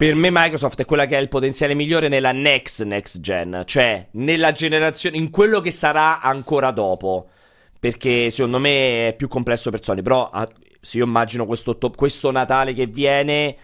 Per 0.00 0.14
me 0.14 0.30
Microsoft 0.32 0.80
è 0.80 0.86
quella 0.86 1.04
che 1.04 1.14
ha 1.14 1.18
il 1.18 1.28
potenziale 1.28 1.74
migliore 1.74 2.08
nella 2.08 2.32
next 2.32 2.84
next 2.84 3.20
gen, 3.20 3.64
cioè 3.66 4.06
nella 4.12 4.50
generazione, 4.50 5.18
in 5.18 5.28
quello 5.28 5.60
che 5.60 5.70
sarà 5.70 6.22
ancora 6.22 6.70
dopo. 6.70 7.28
Perché 7.78 8.30
secondo 8.30 8.58
me 8.58 9.08
è 9.08 9.14
più 9.14 9.28
complesso 9.28 9.70
per 9.70 9.84
Sony. 9.84 10.00
Però 10.00 10.30
ah, 10.30 10.48
se 10.80 10.96
io 10.96 11.04
immagino 11.04 11.44
questo, 11.44 11.76
to- 11.76 11.90
questo 11.90 12.30
Natale 12.30 12.72
che 12.72 12.86
viene, 12.86 13.54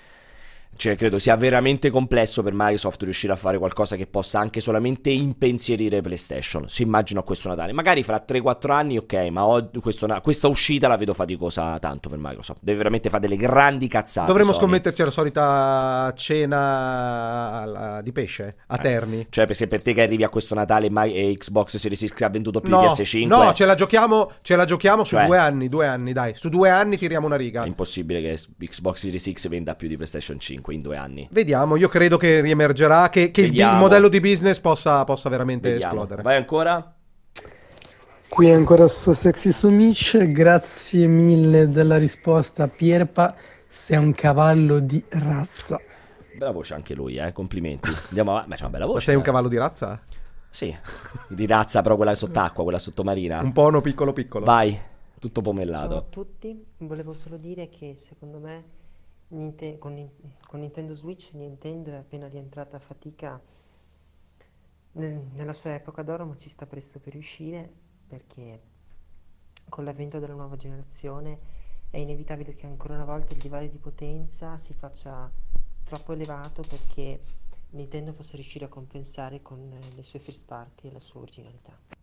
cioè 0.76 0.96
credo 0.96 1.18
sia 1.18 1.36
veramente 1.36 1.90
complesso 1.90 2.42
per 2.42 2.52
Microsoft 2.54 3.02
riuscire 3.02 3.32
a 3.32 3.36
fare 3.36 3.58
qualcosa 3.58 3.96
che 3.96 4.06
possa 4.06 4.38
anche 4.38 4.60
solamente 4.60 5.10
impensierire 5.10 6.00
PlayStation. 6.00 6.68
Se 6.68 6.82
immagino 6.82 7.20
a 7.20 7.22
questo 7.24 7.48
Natale. 7.48 7.72
Magari 7.72 8.02
fra 8.02 8.22
3-4 8.26 8.70
anni, 8.70 8.96
ok, 8.98 9.14
ma 9.30 9.44
ho- 9.46 9.70
questo 9.80 10.06
questa 10.22 10.48
uscita 10.48 10.88
la 10.88 10.96
vedo 10.96 11.14
faticosa 11.14 11.78
tanto 11.78 12.08
per 12.08 12.18
Microsoft. 12.20 12.60
Deve 12.62 12.78
veramente 12.78 13.08
fare 13.08 13.22
delle 13.22 13.36
grandi 13.36 13.88
cazzate. 13.88 14.26
Dovremmo 14.28 14.52
Sony. 14.52 14.62
scommetterci 14.64 15.02
alla 15.02 15.10
solita 15.10 16.12
cena 16.86 18.00
di 18.02 18.12
pesce 18.12 18.56
a 18.66 18.78
Terni. 18.78 19.26
Cioè, 19.30 19.52
se 19.52 19.68
per 19.68 19.82
te 19.82 19.92
che 19.92 20.02
arrivi 20.02 20.22
a 20.24 20.28
questo 20.28 20.54
Natale 20.54 20.86
e 20.86 21.34
Xbox 21.38 21.76
Series 21.76 22.06
X 22.06 22.20
ha 22.22 22.28
venduto 22.28 22.60
più 22.60 22.70
No, 22.70 22.80
di 22.80 22.86
PS5, 22.86 23.26
no, 23.26 23.52
ce 23.52 23.64
la 23.64 23.74
giochiamo, 23.74 24.32
ce 24.42 24.56
la 24.56 24.64
giochiamo 24.64 25.04
su 25.04 25.16
Cioè? 25.16 25.26
due 25.26 25.38
anni, 25.38 25.68
due 25.68 25.86
anni, 25.86 26.12
dai. 26.12 26.34
Su 26.34 26.48
due 26.48 26.70
anni 26.70 26.96
tiriamo 26.96 27.26
una 27.26 27.36
riga. 27.36 27.62
è 27.62 27.66
impossibile 27.66 28.20
che 28.20 28.38
Xbox 28.66 28.96
Series 28.98 29.30
X 29.32 29.48
venda 29.48 29.74
più 29.74 29.88
di 29.88 29.96
PlayStation 29.96 30.38
5 30.38 30.65
in 30.74 30.82
due 30.82 30.96
anni. 30.96 31.28
Vediamo, 31.30 31.76
io 31.76 31.88
credo 31.88 32.16
che 32.16 32.40
riemergerà, 32.40 33.08
che, 33.08 33.30
che 33.30 33.42
il, 33.42 33.76
modello 33.76 34.08
di 34.08 34.20
business 34.20 34.58
possa, 34.58 35.04
possa 35.04 35.28
veramente 35.28 35.70
Vediamo. 35.70 35.92
esplodere. 35.92 36.22
Vai 36.22 36.36
ancora? 36.36 36.94
Qui 38.28 38.50
ancora 38.50 38.88
su 38.88 39.12
Sexy 39.12 39.52
su 39.52 39.68
Mitch, 39.70 40.18
grazie 40.30 41.06
mille 41.06 41.70
della 41.70 41.96
risposta 41.96 42.66
Pierpa, 42.68 43.34
sei 43.68 43.98
un 43.98 44.12
cavallo 44.12 44.80
di 44.80 45.02
razza. 45.08 45.80
Bella 46.36 46.50
voce 46.50 46.74
anche 46.74 46.94
lui, 46.94 47.16
eh. 47.16 47.32
Complimenti. 47.32 47.88
Andiamo 48.08 48.32
avanti. 48.32 48.48
Ma 48.50 48.54
c'è 48.56 48.62
una 48.62 48.70
bella 48.72 48.84
Ma 48.84 48.92
voce. 48.92 49.04
sei 49.04 49.14
un 49.14 49.20
eh. 49.22 49.24
cavallo 49.24 49.48
di 49.48 49.56
razza? 49.56 50.00
Sì. 50.50 50.76
Di 51.28 51.46
razza, 51.46 51.80
però 51.82 51.96
quella 51.96 52.14
sott'acqua, 52.14 52.62
quella 52.62 52.78
sottomarina. 52.78 53.40
Un 53.40 53.52
pono 53.52 53.80
piccolo 53.80 54.12
piccolo. 54.12 54.44
Vai. 54.44 54.78
Tutto 55.18 55.40
Ciao 55.40 55.50
a 55.50 55.54
pomellato. 55.54 56.06
tutti, 56.10 56.62
volevo 56.78 57.14
solo 57.14 57.38
dire 57.38 57.70
che 57.70 57.94
secondo 57.96 58.38
me 58.38 58.64
Ninte- 59.28 59.78
con, 59.78 60.10
con 60.46 60.60
Nintendo 60.60 60.94
Switch 60.94 61.32
Nintendo 61.32 61.90
è 61.90 61.94
appena 61.96 62.28
rientrata 62.28 62.76
a 62.76 62.80
fatica 62.80 63.40
nel- 64.92 65.26
nella 65.34 65.52
sua 65.52 65.74
epoca 65.74 66.02
d'oro, 66.02 66.26
ma 66.26 66.36
ci 66.36 66.48
sta 66.48 66.66
presto 66.66 66.98
per 67.00 67.12
riuscire 67.12 67.70
perché 68.06 68.60
con 69.68 69.84
l'avvento 69.84 70.18
della 70.18 70.34
nuova 70.34 70.56
generazione 70.56 71.38
è 71.90 71.98
inevitabile 71.98 72.54
che 72.54 72.66
ancora 72.66 72.94
una 72.94 73.04
volta 73.04 73.32
il 73.32 73.40
divario 73.40 73.68
di 73.68 73.78
potenza 73.78 74.58
si 74.58 74.74
faccia 74.74 75.30
troppo 75.84 76.12
elevato 76.12 76.62
perché 76.62 77.20
Nintendo 77.70 78.12
possa 78.12 78.36
riuscire 78.36 78.64
a 78.64 78.68
compensare 78.68 79.42
con 79.42 79.68
le 79.94 80.02
sue 80.02 80.18
first 80.20 80.44
party 80.44 80.88
e 80.88 80.92
la 80.92 81.00
sua 81.00 81.20
originalità. 81.20 81.95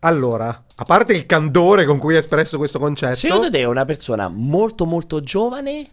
Allora, 0.00 0.64
a 0.76 0.84
parte 0.84 1.12
il 1.12 1.26
candore 1.26 1.84
con 1.84 1.98
cui 1.98 2.14
hai 2.14 2.20
espresso 2.20 2.56
questo 2.56 2.78
concetto, 2.78 3.16
Secondo 3.16 3.50
te 3.50 3.58
è 3.58 3.64
una 3.64 3.84
persona 3.84 4.28
molto 4.28 4.86
molto 4.86 5.20
giovane 5.20 5.90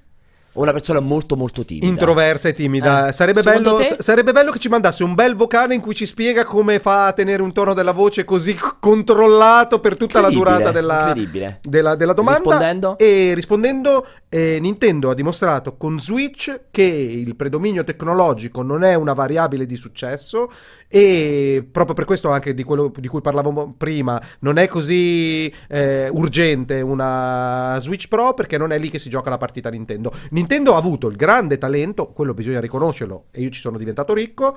una 0.57 0.71
persona 0.71 0.99
molto 0.99 1.35
molto 1.35 1.63
timida. 1.63 1.85
Introversa 1.85 2.49
e 2.49 2.53
timida. 2.53 3.07
Eh, 3.07 3.13
Sarebbe, 3.13 3.41
bello, 3.41 3.79
sarebbe 3.99 4.31
bello 4.31 4.51
che 4.51 4.59
ci 4.59 4.69
mandasse 4.69 5.03
un 5.03 5.13
bel 5.13 5.35
vocale 5.35 5.75
in 5.75 5.81
cui 5.81 5.93
ci 5.93 6.05
spiega 6.05 6.45
come 6.45 6.79
fa 6.79 7.07
a 7.07 7.13
tenere 7.13 7.41
un 7.41 7.53
tono 7.53 7.73
della 7.73 7.91
voce 7.91 8.25
così 8.25 8.57
controllato 8.79 9.79
per 9.79 9.97
tutta 9.97 10.19
la 10.19 10.29
durata 10.29 10.71
della, 10.71 11.07
incredibile. 11.07 11.59
della, 11.61 11.95
della 11.95 12.13
domanda. 12.13 12.39
Rispondendo? 12.39 12.97
E 12.97 13.33
rispondendo, 13.35 14.05
eh, 14.29 14.57
Nintendo 14.59 15.11
ha 15.11 15.13
dimostrato 15.13 15.77
con 15.77 15.99
Switch 15.99 16.61
che 16.71 16.83
il 16.83 17.35
predominio 17.35 17.83
tecnologico 17.83 18.61
non 18.61 18.83
è 18.83 18.95
una 18.95 19.13
variabile 19.13 19.65
di 19.65 19.75
successo 19.75 20.49
e 20.87 21.67
proprio 21.69 21.95
per 21.95 22.05
questo 22.05 22.29
anche 22.31 22.53
di 22.53 22.63
quello 22.63 22.91
di 22.95 23.07
cui 23.07 23.19
parlavamo 23.21 23.73
prima 23.77 24.21
non 24.39 24.57
è 24.57 24.67
così 24.67 25.53
eh, 25.67 26.07
urgente 26.09 26.81
una 26.81 27.77
Switch 27.79 28.07
Pro 28.07 28.33
perché 28.33 28.57
non 28.57 28.71
è 28.71 28.77
lì 28.79 28.89
che 28.89 28.99
si 28.99 29.09
gioca 29.09 29.29
la 29.29 29.37
partita 29.37 29.69
Nintendo. 29.69 30.11
Nintendo 30.31 30.75
ha 30.75 30.77
avuto 30.77 31.07
il 31.07 31.15
grande 31.15 31.57
talento, 31.57 32.11
quello 32.11 32.33
bisogna 32.33 32.59
riconoscerlo 32.59 33.25
e 33.31 33.41
io 33.41 33.49
ci 33.49 33.59
sono 33.59 33.77
diventato 33.77 34.13
ricco, 34.13 34.55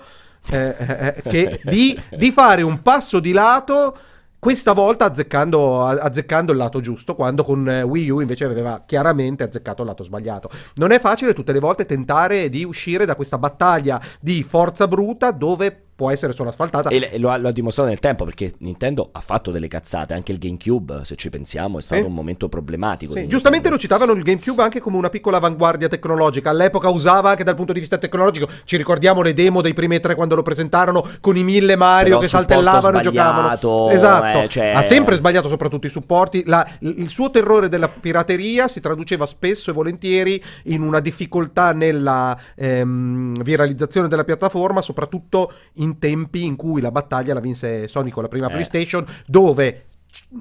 eh, 0.51 0.77
eh, 0.79 1.23
che 1.23 1.61
di, 1.69 2.01
di 2.17 2.31
fare 2.31 2.63
un 2.63 2.81
passo 2.83 3.21
di 3.21 3.33
lato 3.33 3.97
questa 4.41 4.73
volta 4.73 5.05
azzeccando, 5.05 5.85
azzeccando 5.85 6.53
il 6.53 6.59
lato 6.59 6.81
giusto, 6.81 7.15
quando 7.15 7.45
con 7.45 7.69
eh, 7.69 7.83
Wii 7.83 8.09
U 8.09 8.21
invece 8.21 8.47
aveva 8.47 8.83
chiaramente 8.87 9.45
azzeccato 9.45 9.83
il 9.83 9.89
lato 9.89 10.03
sbagliato. 10.03 10.49
Non 10.77 10.93
è 10.93 10.99
facile 10.99 11.35
tutte 11.35 11.53
le 11.53 11.59
volte 11.59 11.85
tentare 11.85 12.49
di 12.49 12.65
uscire 12.65 13.05
da 13.05 13.17
questa 13.17 13.37
battaglia 13.37 14.01
di 14.19 14.43
forza 14.43 14.89
bruta 14.89 15.31
dove 15.31 15.89
può 16.01 16.11
essere 16.11 16.33
solo 16.33 16.49
asfaltata. 16.49 16.89
E 16.89 17.19
lo 17.19 17.29
ha, 17.29 17.37
lo 17.37 17.49
ha 17.49 17.53
dimostrato 17.53 17.91
nel 17.91 17.99
tempo 17.99 18.25
perché 18.25 18.55
Nintendo 18.61 19.11
ha 19.13 19.21
fatto 19.21 19.51
delle 19.51 19.69
cazzate. 19.69 20.15
Anche 20.15 20.33
il 20.33 20.39
GameCube, 20.39 21.01
se 21.05 21.15
ci 21.15 21.29
pensiamo, 21.29 21.77
è 21.77 21.83
stato 21.83 22.01
Sì. 22.01 22.07
un 22.07 22.15
momento 22.15 22.49
problematico. 22.49 23.13
Sì, 23.13 23.27
giustamente 23.27 23.69
lo 23.69 23.77
citavano 23.77 24.13
il 24.13 24.23
GameCube 24.23 24.63
anche 24.63 24.81
come 24.81 24.97
una 24.97 25.11
piccola 25.11 25.37
avanguardia 25.37 25.89
tecnologica. 25.89 26.49
All'epoca 26.49 26.89
usava 26.89 27.29
anche 27.29 27.45
dal 27.45 27.55
punto 27.55 27.75
di 27.75 27.81
vista 27.81 27.99
tecnologico. 27.99 28.49
Ci 28.65 28.79
ricordiamo 28.79 29.21
le 29.21 29.35
demo 29.35 29.61
dei 29.61 29.75
primi 29.75 30.01
tre 30.01 30.15
quando 30.15 30.35
lo 30.37 30.43
presentarono 30.43 31.05
con 31.21 31.37
i 31.37 31.45
mille 31.45 31.77
Mario 31.77 32.09
Però 32.09 32.21
che 32.21 32.29
saltellavano 32.29 32.99
e 32.99 33.03
giocavano. 33.03 33.91
Esatto. 33.91 34.41
eh, 34.43 34.49
cioè- 34.49 34.73
Ha 34.75 34.83
sempre 34.83 35.17
sbagliato 35.17 35.49
soprattutto 35.51 35.87
i 35.87 35.91
supporti. 35.91 36.45
La- 36.47 36.67
il 36.81 37.09
il 37.11 37.17
suo 37.17 37.31
terrore 37.31 37.69
della 37.69 37.89
pirateria 37.89 38.69
si 38.69 38.79
traduceva 38.79 39.27
spesso 39.27 39.71
e 39.71 39.73
volentieri 39.73 40.41
in 40.65 40.83
una 40.83 41.01
difficoltà 41.01 41.73
nella 41.73 42.39
ehm, 42.55 43.43
viralizzazione 43.43 44.07
della 44.07 44.23
piattaforma, 44.23 44.81
soprattutto 44.81 45.51
in 45.75 45.90
tempi 45.99 46.45
in 46.45 46.57
cui 46.57 46.81
la 46.81 46.91
battaglia 46.91 47.35
la 47.35 47.41
vinse 47.41 47.89
Sony 47.89 48.11
con 48.11 48.23
la 48.23 48.29
prima 48.29 48.47
Eh. 48.47 48.51
PlayStation, 48.51 49.05
dove 49.27 49.85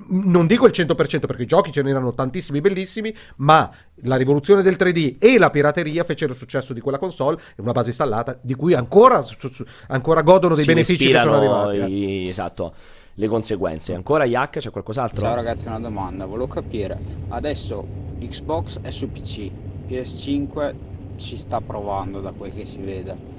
non 0.09 0.47
dico 0.47 0.65
il 0.65 0.71
100% 0.73 1.27
perché 1.27 1.43
i 1.43 1.45
giochi 1.45 1.71
ce 1.71 1.83
n'erano 1.83 2.13
tantissimi 2.15 2.59
bellissimi, 2.59 3.13
ma 3.37 3.69
la 4.03 4.15
rivoluzione 4.15 4.63
del 4.63 4.75
3D 4.79 5.17
e 5.19 5.37
la 5.37 5.51
pirateria 5.51 6.03
fecero 6.03 6.31
il 6.31 6.37
successo 6.37 6.73
di 6.73 6.79
quella 6.81 6.97
console 6.97 7.37
e 7.55 7.61
una 7.61 7.71
base 7.71 7.89
installata 7.89 8.37
di 8.41 8.55
cui 8.55 8.73
ancora, 8.73 9.21
su- 9.21 9.35
su- 9.49 9.63
ancora 9.89 10.23
godono 10.23 10.55
dei 10.55 10.63
Si 10.63 10.71
benefici 10.73 11.11
che 11.11 11.19
sono 11.19 11.35
arrivati. 11.35 11.77
eh. 11.77 11.85
i- 11.87 12.29
esatto, 12.29 12.73
le 13.13 13.27
conseguenze. 13.27 13.93
Ancora 13.93 14.25
Yak, 14.25 14.57
c'è 14.57 14.71
qualcos'altro? 14.71 15.21
Ciao 15.23 15.35
ragazzi, 15.35 15.67
una 15.67 15.79
domanda, 15.79 16.25
volevo 16.25 16.47
capire, 16.47 16.97
adesso 17.27 17.85
Xbox 18.19 18.79
è 18.81 18.89
su 18.89 19.11
PC, 19.11 19.51
PS5 19.87 20.73
ci 21.17 21.37
sta 21.37 21.61
provando 21.61 22.21
da 22.21 22.31
quel 22.31 22.51
che 22.53 22.65
si 22.65 22.77
vede. 22.77 23.37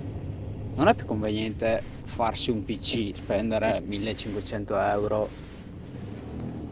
Non 0.80 0.88
è 0.88 0.94
più 0.94 1.04
conveniente 1.04 1.82
farsi 2.04 2.50
un 2.50 2.64
PC, 2.64 3.12
spendere 3.14 3.82
1500 3.84 4.80
euro 4.80 5.28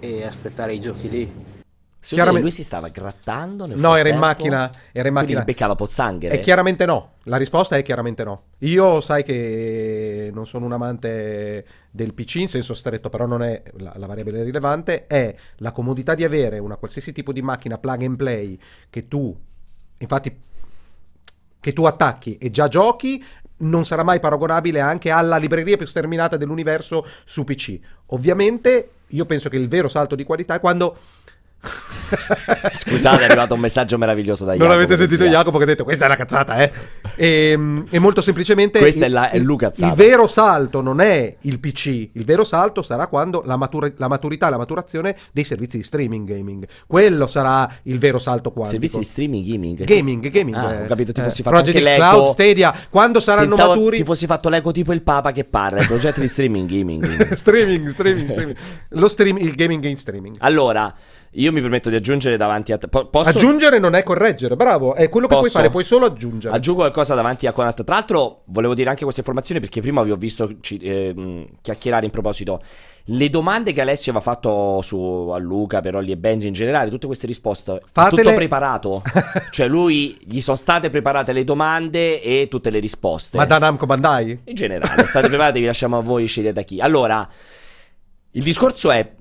e 0.00 0.24
aspettare 0.24 0.72
i 0.72 0.80
giochi 0.80 1.10
lì? 1.10 1.26
Te 1.26 2.14
Chiaramente- 2.14 2.40
lui 2.40 2.50
si 2.50 2.62
stava 2.62 2.88
grattando 2.88 3.66
nel 3.66 3.76
No, 3.76 3.96
era 3.96 4.08
in 4.08 4.16
macchina, 4.16 4.70
era 4.92 5.08
in 5.08 5.12
macchina. 5.12 5.44
beccava 5.44 5.74
pozzanghere. 5.74 6.34
E 6.36 6.40
chiaramente 6.40 6.86
no. 6.86 7.16
La 7.24 7.36
risposta 7.36 7.76
è 7.76 7.82
chiaramente 7.82 8.24
no. 8.24 8.44
Io 8.60 9.02
sai 9.02 9.22
che 9.24 10.30
non 10.32 10.46
sono 10.46 10.64
un 10.64 10.72
amante 10.72 11.66
del 11.90 12.14
PC 12.14 12.36
in 12.36 12.48
senso 12.48 12.72
stretto, 12.72 13.10
però 13.10 13.26
non 13.26 13.42
è 13.42 13.62
la, 13.76 13.92
la 13.96 14.06
variabile 14.06 14.42
rilevante, 14.42 15.06
è 15.06 15.34
la 15.56 15.72
comodità 15.72 16.14
di 16.14 16.24
avere 16.24 16.58
una 16.58 16.76
qualsiasi 16.76 17.12
tipo 17.12 17.30
di 17.30 17.42
macchina 17.42 17.76
plug 17.76 18.02
and 18.04 18.16
play 18.16 18.58
che 18.88 19.06
tu, 19.06 19.38
infatti, 19.98 20.34
che 21.60 21.72
tu 21.74 21.84
attacchi 21.84 22.38
e 22.38 22.50
già 22.50 22.68
giochi. 22.68 23.22
Non 23.58 23.84
sarà 23.84 24.02
mai 24.02 24.20
paragonabile 24.20 24.80
anche 24.80 25.10
alla 25.10 25.36
libreria 25.36 25.76
più 25.76 25.86
sterminata 25.86 26.36
dell'universo 26.36 27.04
su 27.24 27.44
PC. 27.44 27.78
Ovviamente, 28.06 28.90
io 29.08 29.26
penso 29.26 29.48
che 29.48 29.56
il 29.56 29.68
vero 29.68 29.88
salto 29.88 30.14
di 30.14 30.24
qualità 30.24 30.54
è 30.54 30.60
quando. 30.60 30.96
Scusate, 32.76 33.22
è 33.22 33.24
arrivato 33.26 33.54
un 33.54 33.60
messaggio 33.60 33.98
meraviglioso 33.98 34.44
da 34.44 34.52
Non 34.52 34.60
Jacopo. 34.60 34.76
avete 34.76 34.96
sentito 34.96 35.24
eh. 35.24 35.28
Jacopo 35.28 35.58
che 35.58 35.64
ha 35.64 35.66
detto 35.66 35.84
questa 35.84 36.04
è 36.04 36.06
una 36.06 36.16
cazzata, 36.16 36.56
eh? 36.62 36.72
E, 37.16 37.84
e 37.90 37.98
molto 37.98 38.22
semplicemente 38.22 38.78
Questa 38.78 39.04
è 39.04 39.08
il- 39.08 39.12
la- 39.12 39.30
è 39.30 39.36
il, 39.36 39.44
vero 39.94 40.26
salto 40.26 40.80
non 40.80 41.00
è 41.00 41.36
il 41.40 41.58
PC, 41.58 42.10
il 42.12 42.24
vero 42.24 42.44
salto 42.44 42.82
sarà 42.82 43.08
quando 43.08 43.42
la, 43.44 43.56
matura- 43.56 43.90
la 43.96 44.08
maturità, 44.08 44.48
la 44.48 44.56
maturazione 44.56 45.16
dei 45.32 45.44
servizi 45.44 45.76
di 45.78 45.82
streaming 45.82 46.26
gaming. 46.26 46.66
Quello 46.86 47.26
sarà 47.26 47.70
il 47.82 47.98
vero 47.98 48.18
salto 48.18 48.52
quantico. 48.52 48.80
Servizi 48.80 48.98
di 48.98 49.04
streaming 49.04 49.46
gaming. 49.46 49.84
Gaming, 49.84 50.30
gaming. 50.30 50.56
Ah, 50.56 50.72
eh, 50.72 50.82
ho 50.84 50.86
capito, 50.86 51.12
ti 51.12 51.20
eh, 51.20 51.24
fossi 51.24 51.42
fatto 51.42 51.56
Project 51.56 51.76
anche. 51.78 51.94
Cloud, 51.96 52.28
Stadia, 52.28 52.74
quando 52.88 53.20
saranno 53.20 53.48
Pensavo 53.48 53.74
maturi 53.74 53.96
ti 53.98 54.04
fossi 54.04 54.26
fatto 54.26 54.48
l'eco 54.48 54.70
tipo 54.72 54.92
il 54.92 55.02
Papa 55.02 55.32
che 55.32 55.44
parla, 55.44 55.80
il 55.80 55.86
progetto 55.86 56.20
di 56.20 56.28
streaming 56.28 56.68
gaming. 56.70 57.32
streaming, 57.32 57.88
streaming, 57.88 58.30
streaming. 58.30 58.56
Lo 58.90 59.08
stream, 59.08 59.36
il 59.38 59.52
gaming 59.54 59.84
in 59.84 59.96
streaming. 59.96 60.36
Allora, 60.38 60.94
io 61.32 61.52
mi 61.52 61.60
permetto 61.60 61.90
di 61.90 61.96
aggiungere 61.96 62.36
davanti 62.36 62.72
a 62.72 62.78
po- 62.78 63.06
Posso 63.06 63.30
Aggiungere 63.30 63.78
non 63.78 63.94
è 63.94 64.02
correggere, 64.02 64.56
bravo, 64.56 64.94
è 64.94 65.08
quello 65.08 65.26
che 65.26 65.34
puoi 65.34 65.46
Posso? 65.46 65.58
fare, 65.58 65.70
puoi 65.70 65.84
solo 65.84 66.06
aggiungere. 66.06 66.54
Aggiungo 66.54 66.80
qualcosa 66.80 67.14
davanti 67.14 67.46
a 67.46 67.52
Conat. 67.52 67.84
Tra 67.84 67.94
l'altro, 67.94 68.42
volevo 68.46 68.74
dire 68.74 68.88
anche 68.88 69.02
queste 69.02 69.20
informazioni 69.20 69.60
perché 69.60 69.80
prima 69.80 70.02
vi 70.02 70.10
ho 70.10 70.16
visto 70.16 70.50
ehm, 70.80 71.46
chiacchierare 71.60 72.06
in 72.06 72.10
proposito. 72.10 72.62
Le 73.10 73.30
domande 73.30 73.72
che 73.72 73.80
Alessio 73.80 74.12
aveva 74.12 74.32
fatto 74.32 74.80
su, 74.82 74.98
a 75.32 75.38
Luca, 75.38 75.80
per 75.80 75.96
Olli 75.96 76.12
e 76.12 76.16
Benji 76.16 76.46
in 76.46 76.52
generale, 76.52 76.90
tutte 76.90 77.06
queste 77.06 77.26
risposte, 77.26 77.82
Fatele- 77.90 78.22
tutto 78.22 78.34
preparato. 78.34 79.02
cioè, 79.50 79.68
lui 79.68 80.18
gli 80.24 80.40
sono 80.40 80.56
state 80.56 80.90
preparate 80.90 81.32
le 81.32 81.44
domande 81.44 82.22
e 82.22 82.48
tutte 82.50 82.70
le 82.70 82.78
risposte. 82.78 83.36
Ma 83.36 83.44
da 83.44 83.58
Namco 83.58 83.86
Bandai? 83.86 84.40
In 84.44 84.54
generale, 84.54 85.06
state 85.06 85.28
preparati, 85.28 85.60
vi 85.60 85.66
lasciamo 85.66 85.98
a 85.98 86.00
voi 86.02 86.26
scegliere 86.26 86.52
da 86.52 86.62
chi. 86.62 86.80
Allora, 86.80 87.26
il 88.32 88.42
discorso 88.42 88.90
è. 88.90 89.16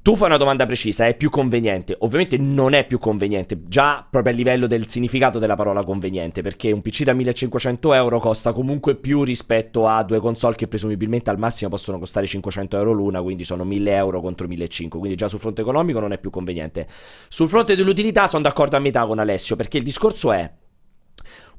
Tu 0.00 0.16
fai 0.16 0.28
una 0.28 0.38
domanda 0.38 0.64
precisa, 0.64 1.06
è 1.06 1.14
più 1.14 1.28
conveniente. 1.28 1.94
Ovviamente 1.98 2.38
non 2.38 2.72
è 2.72 2.86
più 2.86 2.98
conveniente, 2.98 3.60
già 3.68 4.04
proprio 4.08 4.32
a 4.32 4.36
livello 4.36 4.66
del 4.66 4.88
significato 4.88 5.38
della 5.38 5.54
parola 5.54 5.84
conveniente, 5.84 6.40
perché 6.40 6.72
un 6.72 6.80
PC 6.80 7.02
da 7.02 7.12
1500 7.12 7.92
euro 7.92 8.18
costa 8.18 8.52
comunque 8.52 8.96
più 8.96 9.22
rispetto 9.22 9.86
a 9.86 10.02
due 10.02 10.18
console 10.18 10.54
che 10.54 10.66
presumibilmente 10.66 11.28
al 11.28 11.38
massimo 11.38 11.68
possono 11.68 11.98
costare 11.98 12.26
500 12.26 12.78
euro 12.78 12.92
l'una, 12.92 13.20
quindi 13.20 13.44
sono 13.44 13.64
1000 13.64 13.94
euro 13.94 14.22
contro 14.22 14.48
1500, 14.48 14.98
quindi 14.98 15.16
già 15.16 15.28
sul 15.28 15.38
fronte 15.38 15.60
economico 15.60 16.00
non 16.00 16.12
è 16.12 16.18
più 16.18 16.30
conveniente. 16.30 16.88
Sul 17.28 17.50
fronte 17.50 17.76
dell'utilità 17.76 18.26
sono 18.26 18.42
d'accordo 18.42 18.76
a 18.76 18.80
metà 18.80 19.04
con 19.04 19.18
Alessio, 19.18 19.56
perché 19.56 19.76
il 19.76 19.84
discorso 19.84 20.32
è 20.32 20.50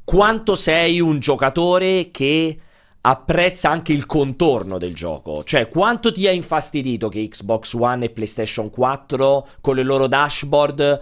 quanto 0.04 0.56
sei 0.56 1.00
un 1.00 1.20
giocatore 1.20 2.10
che 2.10 2.58
apprezza 3.06 3.70
anche 3.70 3.92
il 3.92 4.06
contorno 4.06 4.78
del 4.78 4.94
gioco. 4.94 5.44
Cioè, 5.44 5.68
quanto 5.68 6.12
ti 6.12 6.26
ha 6.28 6.32
infastidito 6.32 7.10
che 7.10 7.28
Xbox 7.28 7.74
One 7.74 8.06
e 8.06 8.10
PlayStation 8.10 8.70
4 8.70 9.48
con 9.62 9.76
le 9.76 9.84
loro 9.84 10.08
dashboard 10.08 11.02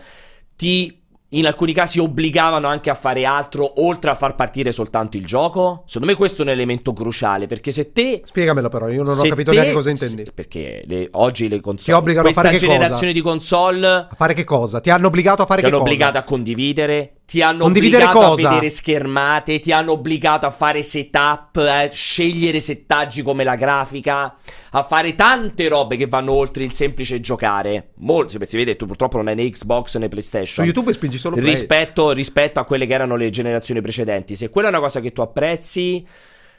ti 0.55 0.95
in 1.33 1.45
alcuni 1.45 1.71
casi 1.71 1.97
obbligavano 1.99 2.67
anche 2.67 2.89
a 2.89 2.93
fare 2.93 3.23
altro 3.23 3.81
oltre 3.85 4.09
a 4.09 4.15
far 4.15 4.35
partire 4.35 4.71
soltanto 4.73 5.15
il 5.15 5.25
gioco? 5.25 5.83
Secondo 5.85 6.07
me 6.11 6.17
questo 6.17 6.41
è 6.41 6.45
un 6.45 6.51
elemento 6.51 6.91
cruciale 6.91 7.47
perché 7.47 7.71
se 7.71 7.93
te 7.93 8.21
Spiegamelo 8.25 8.67
però, 8.67 8.89
io 8.89 9.01
non 9.03 9.17
ho 9.17 9.21
capito 9.21 9.51
te- 9.51 9.57
neanche 9.57 9.73
cosa 9.73 9.89
intendi. 9.91 10.25
se- 10.25 10.31
perché 10.33 10.83
le- 10.87 11.07
oggi 11.11 11.47
le 11.47 11.55
Ti 11.55 11.61
console 11.61 11.97
obbligano 11.97 12.27
a 12.27 12.31
questa 12.33 12.41
fare 12.41 12.57
che 12.57 12.65
cosa? 12.65 12.77
generazione 12.77 13.13
di 13.13 13.21
console 13.21 13.87
A 13.87 14.09
fare 14.13 14.33
che 14.33 14.43
cosa? 14.43 14.81
Ti 14.81 14.89
hanno 14.89 15.07
obbligato 15.07 15.43
a 15.43 15.45
fare 15.45 15.61
ti 15.61 15.67
che 15.67 15.73
hanno 15.73 15.83
cosa? 15.83 15.89
obbligato 15.93 16.17
a 16.17 16.23
condividere, 16.23 17.13
ti 17.31 17.41
hanno 17.41 17.63
obbligato 17.63 18.19
cosa? 18.19 18.49
a 18.49 18.49
vedere 18.49 18.67
schermate, 18.67 19.59
ti 19.59 19.71
hanno 19.71 19.93
obbligato 19.93 20.45
a 20.45 20.51
fare 20.51 20.83
setup, 20.83 21.55
a 21.55 21.87
scegliere 21.89 22.59
settaggi 22.59 23.21
come 23.21 23.45
la 23.45 23.55
grafica, 23.55 24.35
a 24.71 24.83
fare 24.83 25.15
tante 25.15 25.69
robe 25.69 25.95
che 25.95 26.07
vanno 26.07 26.33
oltre 26.33 26.65
il 26.65 26.73
semplice 26.73 27.21
giocare. 27.21 27.91
Molto, 27.99 28.37
si 28.45 28.57
vede, 28.57 28.75
tu 28.75 28.85
purtroppo 28.85 29.15
non 29.15 29.29
hai 29.29 29.35
né 29.35 29.49
Xbox 29.49 29.95
né 29.95 30.03
Su 30.03 30.09
PlayStation. 30.09 30.65
YouTube 30.65 30.91
spingi 30.91 31.17
solo 31.17 31.37
play. 31.37 31.47
Rispetto, 31.47 32.11
rispetto 32.11 32.59
a 32.59 32.65
quelle 32.65 32.85
che 32.85 32.93
erano 32.95 33.15
le 33.15 33.29
generazioni 33.29 33.79
precedenti. 33.79 34.35
Se 34.35 34.49
quella 34.49 34.67
è 34.67 34.71
una 34.71 34.81
cosa 34.81 34.99
che 34.99 35.13
tu 35.13 35.21
apprezzi, 35.21 36.05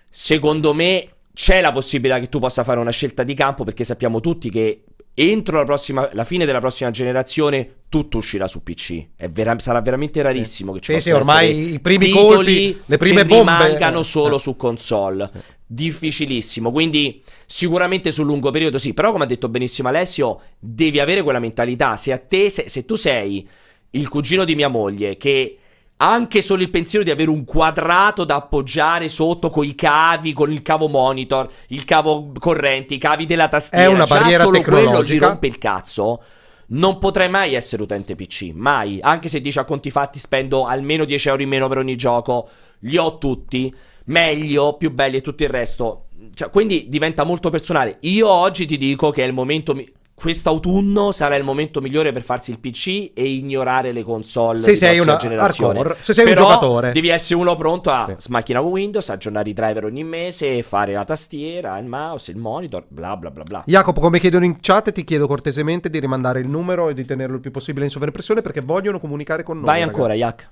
secondo 0.08 0.72
me 0.72 1.06
c'è 1.34 1.60
la 1.60 1.72
possibilità 1.72 2.18
che 2.18 2.30
tu 2.30 2.38
possa 2.38 2.64
fare 2.64 2.80
una 2.80 2.90
scelta 2.90 3.24
di 3.24 3.34
campo 3.34 3.64
perché 3.64 3.84
sappiamo 3.84 4.20
tutti 4.20 4.48
che 4.48 4.84
entro 5.14 5.58
la, 5.58 5.64
prossima, 5.64 6.08
la 6.12 6.24
fine 6.24 6.44
della 6.46 6.60
prossima 6.60 6.90
generazione 6.90 7.80
tutto 7.88 8.18
uscirà 8.18 8.46
su 8.46 8.62
PC. 8.62 9.06
Vera- 9.30 9.58
sarà 9.58 9.80
veramente 9.82 10.22
rarissimo 10.22 10.72
che 10.72 10.80
ci 10.80 10.92
Sì, 10.94 11.00
sì, 11.00 11.10
ormai 11.10 11.74
i 11.74 11.80
primi 11.80 12.08
colpi, 12.10 12.80
le 12.86 12.96
prime 12.96 13.26
bombe. 13.26 13.52
rimangano 13.64 14.02
solo 14.02 14.36
Eh. 14.36 14.38
su 14.38 14.56
console. 14.56 15.30
Difficilissimo, 15.66 16.70
quindi 16.70 17.22
sicuramente 17.46 18.10
sul 18.10 18.26
lungo 18.26 18.50
periodo 18.50 18.78
sì, 18.78 18.94
però 18.94 19.10
come 19.12 19.24
ha 19.24 19.26
detto 19.26 19.48
benissimo 19.48 19.88
Alessio, 19.88 20.40
devi 20.58 21.00
avere 21.00 21.22
quella 21.22 21.38
mentalità. 21.38 21.96
Se 21.96 22.12
a 22.12 22.18
te, 22.18 22.48
se, 22.50 22.68
se 22.68 22.84
tu 22.84 22.94
sei 22.94 23.46
il 23.90 24.08
cugino 24.08 24.44
di 24.44 24.54
mia 24.54 24.68
moglie 24.68 25.16
che 25.16 25.56
anche 26.02 26.42
solo 26.42 26.62
il 26.62 26.70
pensiero 26.70 27.04
di 27.04 27.12
avere 27.12 27.30
un 27.30 27.44
quadrato 27.44 28.24
da 28.24 28.34
appoggiare 28.34 29.06
sotto 29.08 29.50
con 29.50 29.64
i 29.64 29.76
cavi, 29.76 30.32
con 30.32 30.50
il 30.50 30.60
cavo 30.60 30.88
monitor, 30.88 31.48
il 31.68 31.84
cavo 31.84 32.32
corrente, 32.38 32.94
i 32.94 32.98
cavi 32.98 33.24
della 33.24 33.46
tastiera. 33.46 33.84
È 33.84 33.86
una 33.86 34.04
già 34.04 34.18
barriera 34.18 34.42
solo 34.42 34.60
quello 34.62 35.02
gli 35.04 35.18
rompe 35.18 35.46
il 35.46 35.58
cazzo. 35.58 36.22
Non 36.68 36.98
potrei 36.98 37.28
mai 37.28 37.54
essere 37.54 37.84
utente 37.84 38.16
PC, 38.16 38.50
mai. 38.52 38.98
Anche 39.00 39.28
se 39.28 39.40
dici 39.40 39.60
a 39.60 39.64
conti 39.64 39.90
fatti 39.90 40.18
spendo 40.18 40.64
almeno 40.64 41.04
10 41.04 41.28
euro 41.28 41.42
in 41.42 41.48
meno 41.48 41.68
per 41.68 41.78
ogni 41.78 41.96
gioco, 41.96 42.48
li 42.80 42.96
ho 42.96 43.18
tutti, 43.18 43.72
meglio, 44.06 44.76
più 44.76 44.90
belli 44.90 45.18
e 45.18 45.20
tutto 45.20 45.44
il 45.44 45.50
resto. 45.50 46.06
Cioè, 46.34 46.50
quindi 46.50 46.88
diventa 46.88 47.22
molto 47.22 47.50
personale. 47.50 47.98
Io 48.00 48.28
oggi 48.28 48.66
ti 48.66 48.76
dico 48.76 49.10
che 49.10 49.22
è 49.22 49.26
il 49.26 49.34
momento. 49.34 49.74
Mi- 49.74 49.88
Quest'autunno 50.22 51.10
sarà 51.10 51.34
il 51.34 51.42
momento 51.42 51.80
migliore 51.80 52.12
per 52.12 52.22
farsi 52.22 52.52
il 52.52 52.60
PC 52.60 53.10
e 53.12 53.24
ignorare 53.28 53.90
le 53.90 54.04
console 54.04 54.58
Se 54.58 54.70
di 54.70 54.76
sei 54.76 55.00
una 55.00 55.16
generazione. 55.16 55.78
hardcore, 55.80 55.96
se 56.00 56.12
sei 56.12 56.26
un 56.26 56.34
Però 56.34 56.46
giocatore. 56.46 56.92
Devi 56.92 57.08
essere 57.08 57.40
uno 57.40 57.56
pronto 57.56 57.90
a 57.90 58.06
Sì. 58.08 58.14
smachinare 58.18 58.64
Windows, 58.64 59.08
aggiornare 59.08 59.50
i 59.50 59.52
driver 59.52 59.86
ogni 59.86 60.04
mese, 60.04 60.62
fare 60.62 60.92
la 60.92 61.04
tastiera, 61.04 61.76
il 61.78 61.86
mouse, 61.86 62.30
il 62.30 62.36
monitor, 62.36 62.84
bla 62.86 63.16
bla 63.16 63.32
bla 63.32 63.42
bla. 63.42 63.62
Jacopo, 63.66 64.00
come 64.00 64.20
chiedono 64.20 64.44
in 64.44 64.58
chat, 64.60 64.92
ti 64.92 65.02
chiedo 65.02 65.26
cortesemente 65.26 65.90
di 65.90 65.98
rimandare 65.98 66.38
il 66.38 66.46
numero 66.48 66.88
e 66.88 66.94
di 66.94 67.04
tenerlo 67.04 67.34
il 67.34 67.40
più 67.40 67.50
possibile 67.50 67.86
in 67.86 67.90
sovraimpressione 67.90 68.42
perché 68.42 68.60
vogliono 68.60 69.00
comunicare 69.00 69.42
con 69.42 69.56
noi. 69.56 69.64
Vai 69.64 69.80
ragazzi. 69.80 69.96
ancora, 69.96 70.14
Yak. 70.14 70.50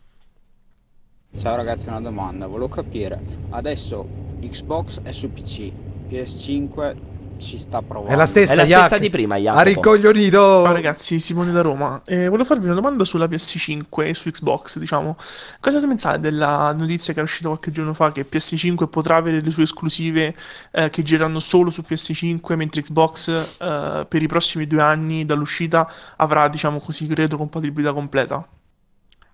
Ciao 1.38 1.54
ragazzi, 1.54 1.86
una 1.88 2.00
domanda. 2.00 2.48
Volevo 2.48 2.66
capire, 2.66 3.20
adesso 3.50 4.04
Xbox 4.40 5.00
è 5.02 5.12
su 5.12 5.32
PC, 5.32 5.70
PS5 6.08 7.09
ci 7.40 7.58
sta 7.58 7.82
provando. 7.82 8.12
È 8.12 8.16
la 8.16 8.26
stessa, 8.26 8.52
È 8.52 8.56
la 8.56 8.64
stessa 8.64 8.98
di 8.98 9.10
prima, 9.10 9.36
Jacopo. 9.36 9.60
Ha 9.60 9.62
ricoglionito. 9.64 10.38
Ciao 10.38 10.72
ragazzi, 10.72 11.18
Simone 11.18 11.52
da 11.52 11.60
Roma. 11.60 12.02
Eh, 12.04 12.28
volevo 12.28 12.44
farvi 12.44 12.66
una 12.66 12.74
domanda 12.74 13.04
sulla 13.04 13.26
PS5 13.26 14.06
e 14.06 14.14
su 14.14 14.30
Xbox, 14.30 14.78
diciamo. 14.78 15.16
Cosa 15.60 15.86
pensate 15.86 16.20
della 16.20 16.72
notizia 16.72 17.12
che 17.12 17.20
è 17.20 17.22
uscita 17.22 17.48
qualche 17.48 17.70
giorno 17.70 17.94
fa 17.94 18.12
che 18.12 18.26
PS5 18.30 18.88
potrà 18.88 19.16
avere 19.16 19.40
le 19.40 19.50
sue 19.50 19.64
esclusive 19.64 20.34
eh, 20.72 20.90
che 20.90 21.02
gireranno 21.02 21.40
solo 21.40 21.70
su 21.70 21.82
PS5, 21.86 22.54
mentre 22.56 22.82
Xbox 22.82 23.28
eh, 23.28 24.06
per 24.08 24.22
i 24.22 24.26
prossimi 24.26 24.66
due 24.66 24.82
anni 24.82 25.24
dall'uscita 25.24 25.90
avrà, 26.16 26.48
diciamo 26.48 26.78
così, 26.78 27.12
retrocompatibilità 27.12 27.92
completa? 27.92 28.46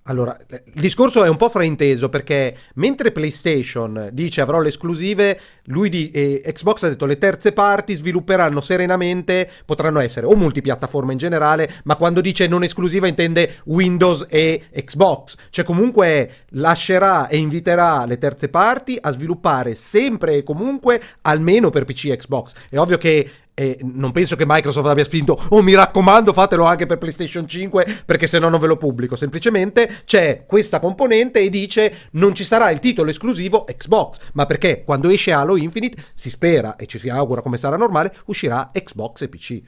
Allora, 0.09 0.37
il 0.49 0.81
discorso 0.81 1.25
è 1.25 1.29
un 1.29 1.37
po' 1.37 1.49
frainteso 1.49 2.09
perché 2.09 2.57
mentre 2.75 3.11
PlayStation 3.11 4.11
dice 4.13 4.41
avrò 4.41 4.61
le 4.61 4.69
esclusive, 4.69 5.39
lui 5.65 5.89
di 5.89 6.11
eh, 6.11 6.43
Xbox 6.53 6.85
ha 6.85 6.89
detto 6.89 7.07
le 7.07 7.19
terze 7.19 7.53
parti 7.53 7.95
svilupperanno 7.95 8.61
serenamente, 8.61 9.51
potranno 9.65 9.99
essere 9.99 10.27
o 10.27 10.37
multipiattaforma 10.37 11.11
in 11.11 11.19
generale, 11.19 11.69
ma 11.85 11.97
quando 11.97 12.21
dice 12.21 12.47
non 12.47 12.63
esclusiva 12.63 13.09
intende 13.09 13.57
Windows 13.65 14.27
e 14.29 14.67
Xbox, 14.73 15.37
cioè 15.51 15.65
comunque 15.65 16.45
lascerà 16.51 17.27
e 17.27 17.39
inviterà 17.39 18.05
le 18.05 18.19
terze 18.19 18.49
parti 18.49 18.97
a 19.01 19.11
sviluppare 19.11 19.75
sempre 19.75 20.37
e 20.37 20.43
comunque 20.45 21.03
almeno 21.23 21.71
per 21.71 21.85
PC 21.85 22.07
e 22.07 22.17
Xbox. 22.17 22.53
È 22.69 22.79
ovvio 22.79 22.97
che 22.97 23.29
e 23.59 23.79
non 23.81 24.13
penso 24.13 24.37
che 24.37 24.45
Microsoft 24.47 24.87
abbia 24.87 25.03
spinto, 25.03 25.43
oh 25.49 25.63
mi 25.63 25.73
raccomando 25.73 26.35
fatelo 26.35 26.65
anche 26.65 26.85
per 26.85 26.99
PlayStation 26.99 27.49
5 27.49 28.03
perché 28.05 28.27
se 28.27 28.39
no 28.39 28.51
non 28.51 28.61
ve 28.61 28.67
lo 28.67 28.77
pubblico. 28.77 29.17
Semplicemente 29.17 30.03
c'è 30.05 30.45
questa 30.47 30.79
componente 30.79 31.41
e 31.41 31.49
dice 31.49 32.11
non 32.13 32.35
ci 32.35 32.45
sarà 32.45 32.69
il 32.69 32.81
titolo 32.81 33.09
esclusivo 33.09 33.65
Xbox, 33.65 34.19
ma 34.35 34.45
perché 34.45 34.85
quando 34.85 35.09
esce 35.09 35.33
Halo 35.33 35.57
Infinite 35.57 35.97
si 36.13 36.29
spera 36.29 36.77
e 36.77 36.85
ci 36.85 36.99
si 36.99 37.09
augura 37.09 37.41
come 37.41 37.57
sarà 37.57 37.79
normale 37.79 38.15
uscirà 38.27 38.71
Xbox 38.75 39.23
e 39.23 39.29
PC. 39.29 39.63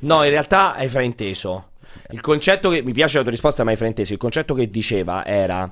No, 0.00 0.22
in 0.22 0.30
realtà 0.30 0.76
hai 0.76 0.88
frainteso. 0.88 1.70
Il 2.10 2.20
concetto 2.20 2.70
che 2.70 2.82
mi 2.82 2.92
piace 2.92 3.16
la 3.16 3.22
tua 3.22 3.32
risposta, 3.32 3.64
ma 3.64 3.72
hai 3.72 3.76
frainteso. 3.76 4.12
Il 4.12 4.20
concetto 4.20 4.54
che 4.54 4.70
diceva 4.70 5.26
era 5.26 5.68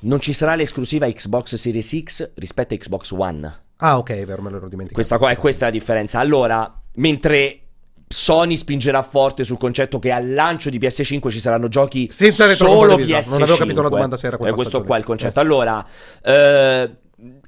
non 0.00 0.20
ci 0.20 0.32
sarà 0.32 0.56
l'esclusiva 0.56 1.08
Xbox 1.08 1.54
Series 1.54 2.00
X 2.02 2.32
rispetto 2.34 2.74
a 2.74 2.76
Xbox 2.76 3.12
One. 3.12 3.64
Ah 3.78 3.98
ok, 3.98 4.10
è 4.10 4.24
vero, 4.24 4.42
me 4.42 4.50
l'ero 4.50 4.68
dimenticato. 4.68 4.94
Questa 4.94 5.18
qua 5.18 5.30
è 5.30 5.36
questa 5.36 5.66
la 5.66 5.70
differenza. 5.70 6.18
Allora, 6.18 6.80
mentre 6.94 7.60
Sony 8.08 8.56
spingerà 8.56 9.02
forte 9.02 9.42
sul 9.44 9.58
concetto 9.58 9.98
che 9.98 10.12
al 10.12 10.32
lancio 10.32 10.70
di 10.70 10.78
PS5 10.78 11.28
ci 11.30 11.40
saranno 11.40 11.68
giochi 11.68 12.08
Senza 12.10 12.46
solo 12.54 12.84
retrocompatibilità. 12.86 13.18
PS5. 13.18 13.30
Non 13.30 13.42
avevo 13.42 13.56
capito 13.56 13.82
la 13.82 13.88
domanda 13.88 14.16
se 14.16 14.26
era 14.28 14.36
quel 14.36 14.50
Eh, 14.50 14.54
questo 14.54 14.82
qua 14.82 14.96
è 14.96 14.98
il 14.98 15.04
concetto. 15.04 15.40
Allora, 15.40 15.84
eh, 16.22 16.90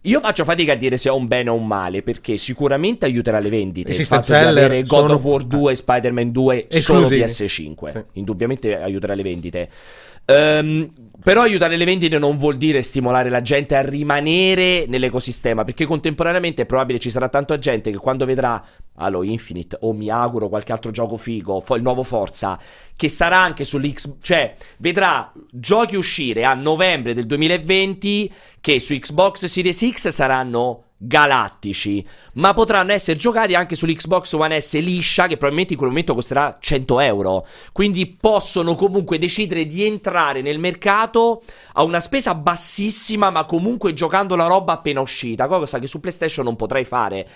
io 0.02 0.20
faccio 0.20 0.44
fatica 0.44 0.72
a 0.72 0.76
dire 0.76 0.96
se 0.96 1.08
è 1.08 1.12
un 1.12 1.26
bene 1.26 1.50
o 1.50 1.54
un 1.54 1.66
male, 1.66 2.02
perché 2.02 2.36
sicuramente 2.36 3.06
aiuterà 3.06 3.38
le 3.38 3.48
vendite. 3.48 3.92
Il 3.92 4.04
fatto 4.06 4.32
di 4.32 4.38
avere 4.38 4.82
God 4.82 5.00
sono- 5.00 5.14
of 5.14 5.24
War 5.24 5.42
2 5.44 5.72
e 5.72 5.74
Spider-Man 5.76 6.32
2 6.32 6.66
solo 6.70 7.06
Esclusivi. 7.06 7.22
PS5. 7.22 7.90
Sì. 7.92 8.04
Indubbiamente 8.14 8.78
aiuterà 8.80 9.14
le 9.14 9.22
vendite. 9.22 9.68
Ehm, 10.30 10.92
però 11.24 11.40
aiutare 11.42 11.76
le 11.76 11.84
vendite 11.86 12.18
non 12.18 12.36
vuol 12.36 12.56
dire 12.56 12.82
stimolare 12.82 13.30
la 13.30 13.40
gente 13.40 13.74
a 13.74 13.80
rimanere 13.80 14.84
nell'ecosistema, 14.86 15.64
perché 15.64 15.86
contemporaneamente 15.86 16.62
è 16.62 16.66
probabile 16.66 16.98
ci 16.98 17.10
sarà 17.10 17.28
tanta 17.28 17.58
gente 17.58 17.90
che 17.90 17.96
quando 17.96 18.26
vedrà 18.26 18.62
Halo 18.96 19.22
Infinite 19.22 19.78
o 19.80 19.92
mi 19.92 20.10
auguro 20.10 20.48
qualche 20.48 20.72
altro 20.72 20.90
gioco 20.90 21.16
figo, 21.16 21.64
il 21.74 21.82
nuovo 21.82 22.02
Forza, 22.02 22.58
che 22.94 23.08
sarà 23.08 23.38
anche 23.38 23.64
sull'X, 23.64 24.16
cioè 24.20 24.54
vedrà 24.78 25.32
giochi 25.50 25.96
uscire 25.96 26.44
a 26.44 26.54
novembre 26.54 27.14
del 27.14 27.26
2020 27.26 28.32
che 28.60 28.78
su 28.78 28.94
Xbox 28.94 29.46
Series 29.46 29.90
X 29.90 30.08
saranno 30.08 30.87
galattici, 30.98 32.04
ma 32.34 32.52
potranno 32.54 32.92
essere 32.92 33.16
giocati 33.16 33.54
anche 33.54 33.76
sull'Xbox 33.76 34.32
One 34.32 34.60
S 34.60 34.74
liscia 34.80 35.22
che 35.22 35.36
probabilmente 35.36 35.72
in 35.72 35.78
quel 35.78 35.90
momento 35.90 36.14
costerà 36.14 36.58
100 36.60 37.00
euro. 37.00 37.46
Quindi 37.72 38.06
possono 38.20 38.74
comunque 38.74 39.18
decidere 39.18 39.64
di 39.66 39.84
entrare 39.84 40.42
nel 40.42 40.58
mercato 40.58 41.42
a 41.74 41.82
una 41.82 42.00
spesa 42.00 42.34
bassissima, 42.34 43.30
ma 43.30 43.44
comunque 43.44 43.94
giocando 43.94 44.36
la 44.36 44.46
roba 44.46 44.74
appena 44.74 45.00
uscita, 45.00 45.46
cosa 45.46 45.78
che 45.78 45.86
su 45.86 46.00
PlayStation 46.00 46.44
non 46.44 46.56
potrai 46.56 46.84
fare. 46.84 47.26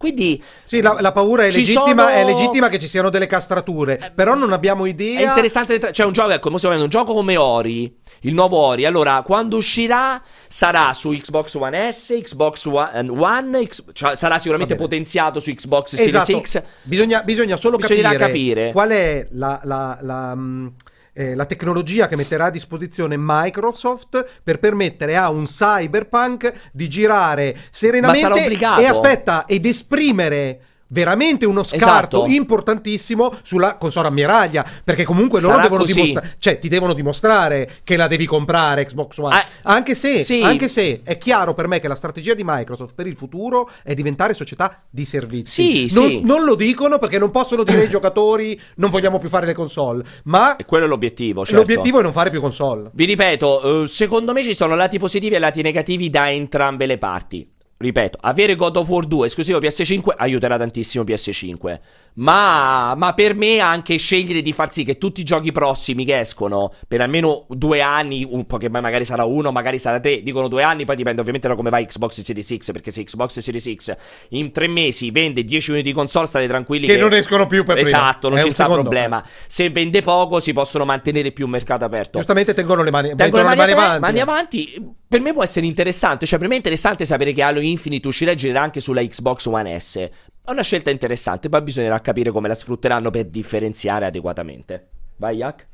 Quindi 0.00 0.42
Sì, 0.64 0.80
la, 0.80 0.96
la 0.98 1.12
paura 1.12 1.42
è 1.44 1.50
legittima, 1.50 2.04
sono- 2.04 2.08
è 2.08 2.24
legittima 2.24 2.68
che 2.70 2.78
ci 2.78 2.88
siano 2.88 3.10
delle 3.10 3.26
castrature, 3.26 4.12
però 4.14 4.34
non 4.34 4.50
abbiamo 4.50 4.86
È 4.86 4.88
idea. 4.88 5.28
interessante, 5.28 5.74
le 5.74 5.78
tra- 5.78 5.90
c'è 5.90 6.06
un 6.06 6.12
gioco, 6.12 6.30
ecco, 6.30 6.48
un 6.48 6.88
gioco 6.88 7.12
come 7.12 7.36
Ori, 7.36 7.99
il 8.20 8.34
nuovo 8.34 8.56
Ori. 8.56 8.84
Allora, 8.84 9.22
quando 9.22 9.56
uscirà 9.56 10.20
sarà 10.48 10.92
su 10.92 11.10
Xbox 11.10 11.54
One 11.54 11.90
S, 11.92 12.18
Xbox 12.20 12.64
One, 12.66 13.08
One, 13.10 13.66
X- 13.66 13.84
cioè, 13.92 14.16
sarà 14.16 14.38
sicuramente 14.38 14.74
potenziato 14.74 15.40
su 15.40 15.52
Xbox 15.52 15.94
Series 15.94 16.14
Esatto. 16.14 16.40
X. 16.40 16.62
Bisogna, 16.82 17.22
bisogna 17.22 17.56
solo 17.56 17.76
capire, 17.78 18.16
capire. 18.16 18.72
qual 18.72 18.90
è 18.90 19.26
la, 19.32 19.60
la- 19.64 19.98
la, 20.02 20.34
mh, 20.34 20.72
eh, 21.12 21.34
la 21.34 21.44
tecnologia 21.46 22.08
che 22.08 22.16
metterà 22.16 22.46
a 22.46 22.50
disposizione 22.50 23.16
Microsoft 23.18 24.40
per 24.42 24.58
permettere 24.58 25.16
a 25.16 25.30
un 25.30 25.44
cyberpunk 25.44 26.70
di 26.72 26.88
girare 26.88 27.56
serenamente 27.70 28.58
e 28.78 28.86
aspetta 28.86 29.44
ed 29.46 29.66
esprimere 29.66 30.60
veramente 30.92 31.46
uno 31.46 31.62
scarto 31.62 32.24
Esatto. 32.24 32.26
importantissimo 32.26 33.32
sulla 33.42 33.76
console 33.76 34.08
ammiraglia 34.08 34.64
perché 34.84 35.04
comunque 35.04 35.40
loro 35.40 35.54
Sarà 35.54 35.62
devono 35.64 35.84
dimostrare 35.84 36.34
cioè 36.38 36.58
ti 36.58 36.68
devono 36.68 36.92
dimostrare 36.94 37.70
che 37.84 37.96
la 37.96 38.06
devi 38.08 38.26
comprare 38.26 38.84
Xbox 38.84 39.18
One 39.18 39.34
Ah, 39.34 39.44
anche 39.62 39.94
se 39.94 40.22
sì. 40.24 40.40
anche 40.42 40.68
se 40.68 41.00
è 41.04 41.16
chiaro 41.18 41.54
per 41.54 41.68
me 41.68 41.78
che 41.80 41.88
la 41.88 41.94
strategia 41.94 42.34
di 42.34 42.42
Microsoft 42.44 42.94
per 42.94 43.06
il 43.06 43.16
futuro 43.16 43.68
è 43.82 43.94
diventare 43.94 44.34
società 44.34 44.78
di 44.90 45.04
servizi 45.04 45.88
Sì, 45.88 45.94
non, 45.94 46.08
sì. 46.08 46.20
non 46.24 46.44
lo 46.44 46.54
dicono 46.54 46.98
perché 46.98 47.18
non 47.18 47.30
possono 47.30 47.62
dire 47.64 47.82
ai 47.82 47.88
giocatori 47.90 48.58
non 48.76 48.90
vogliamo 48.90 49.18
più 49.18 49.28
fare 49.28 49.46
le 49.46 49.54
console, 49.54 50.04
ma 50.24 50.56
E 50.56 50.64
quello 50.64 50.84
è 50.86 50.88
l'obiettivo, 50.88 51.44
certo. 51.44 51.60
l'obiettivo 51.60 52.00
è 52.00 52.02
non 52.02 52.12
fare 52.12 52.30
più 52.30 52.40
console. 52.40 52.90
Vi 52.92 53.04
ripeto, 53.04 53.82
eh, 53.84 53.86
secondo 53.86 54.32
me 54.32 54.42
ci 54.42 54.54
sono 54.54 54.74
lati 54.74 54.98
positivi 54.98 55.34
e 55.34 55.38
lati 55.38 55.62
negativi 55.62 56.10
da 56.10 56.30
entrambe 56.30 56.86
le 56.86 56.98
parti. 56.98 57.48
Ripeto, 57.82 58.18
avere 58.20 58.56
God 58.56 58.76
of 58.76 58.90
War 58.90 59.06
2 59.06 59.24
esclusivo 59.24 59.58
PS5 59.58 60.12
aiuterà 60.14 60.58
tantissimo 60.58 61.02
PS5. 61.02 61.80
Ma, 62.14 62.94
ma 62.96 63.14
per 63.14 63.34
me 63.34 63.60
anche 63.60 63.96
scegliere 63.96 64.42
di 64.42 64.52
far 64.52 64.72
sì 64.72 64.84
che 64.84 64.98
tutti 64.98 65.20
i 65.20 65.24
giochi 65.24 65.52
prossimi 65.52 66.04
che 66.04 66.18
escono 66.18 66.72
per 66.86 67.00
almeno 67.00 67.46
due 67.48 67.80
anni, 67.80 68.26
un 68.28 68.46
po' 68.46 68.56
che 68.58 68.68
magari 68.68 69.04
sarà 69.04 69.24
uno, 69.24 69.52
magari 69.52 69.78
sarà 69.78 70.00
tre, 70.00 70.22
dicono 70.22 70.48
due 70.48 70.62
anni, 70.62 70.84
poi 70.84 70.96
dipende 70.96 71.20
ovviamente 71.20 71.48
da 71.48 71.54
come 71.54 71.70
va 71.70 71.82
Xbox 71.82 72.22
Series 72.22 72.56
X, 72.56 72.72
perché 72.72 72.90
se 72.90 73.04
Xbox 73.04 73.38
Series 73.38 73.72
X 73.74 73.94
in 74.30 74.50
tre 74.52 74.66
mesi 74.68 75.10
vende 75.10 75.44
10 75.44 75.70
unità 75.70 75.88
di 75.88 75.92
console, 75.94 76.26
state 76.26 76.46
tranquilli 76.46 76.86
Che 76.86 76.96
non 76.96 77.12
escono 77.14 77.46
più 77.46 77.64
per 77.64 77.74
prima. 77.80 77.88
Esatto, 77.88 78.28
non 78.28 78.38
È 78.38 78.42
ci 78.42 78.50
sta 78.50 78.64
secondo. 78.64 78.82
problema. 78.82 79.24
Se 79.46 79.70
vende 79.70 80.02
poco 80.02 80.40
si 80.40 80.52
possono 80.52 80.84
mantenere 80.84 81.32
più 81.32 81.44
un 81.44 81.50
mercato 81.52 81.84
aperto. 81.84 82.18
Giustamente 82.18 82.54
tengono 82.54 82.82
le 82.82 82.90
mani, 82.90 83.08
Tengo 83.14 83.36
mettono 83.38 83.48
le 83.48 83.56
mani, 83.56 83.72
avanti. 83.72 84.00
mani 84.00 84.20
avanti. 84.20 84.94
Per 85.10 85.20
me 85.20 85.32
può 85.32 85.42
essere 85.42 85.66
interessante. 85.66 86.24
Cioè, 86.26 86.38
per 86.38 86.46
me 86.46 86.54
è 86.54 86.56
interessante 86.58 87.04
sapere 87.04 87.32
che 87.32 87.42
Halo 87.42 87.58
Infinite 87.60 88.06
uscirà 88.06 88.30
e 88.30 88.36
girerà 88.36 88.62
anche 88.62 88.78
sulla 88.78 89.02
Xbox 89.02 89.46
One 89.46 89.76
S. 89.78 90.08
È 90.42 90.50
una 90.50 90.62
scelta 90.62 90.90
interessante, 90.90 91.48
poi 91.48 91.62
bisognerà 91.62 92.00
capire 92.00 92.30
come 92.30 92.48
la 92.48 92.54
sfrutteranno 92.54 93.10
per 93.10 93.26
differenziare 93.26 94.06
adeguatamente. 94.06 94.88
Vai, 95.16 95.36
Yak. 95.36 95.66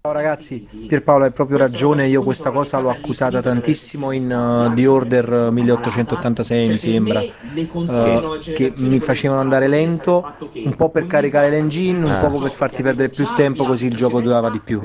Ciao 0.00 0.12
ragazzi, 0.12 0.66
Pierpaolo 0.86 1.24
hai 1.24 1.32
proprio 1.32 1.58
ragione, 1.58 2.06
io 2.06 2.22
questa 2.22 2.50
cosa 2.50 2.78
l'ho 2.78 2.88
accusata 2.88 3.42
tantissimo 3.42 4.12
in 4.12 4.32
uh, 4.32 4.72
The 4.72 4.86
Order 4.86 5.50
1886 5.50 6.68
mi 6.68 6.78
sembra, 6.78 7.20
uh, 7.20 8.38
che 8.38 8.72
mi 8.76 9.00
facevano 9.00 9.40
andare 9.40 9.68
lento, 9.68 10.34
un 10.64 10.74
po' 10.76 10.90
per 10.90 11.06
caricare 11.06 11.50
l'engine, 11.50 12.04
un 12.04 12.18
po' 12.20 12.40
per 12.40 12.52
farti 12.52 12.82
perdere 12.82 13.10
più 13.10 13.26
tempo 13.34 13.64
così 13.64 13.86
il 13.86 13.96
gioco 13.96 14.20
durava 14.20 14.50
di 14.50 14.60
più. 14.60 14.80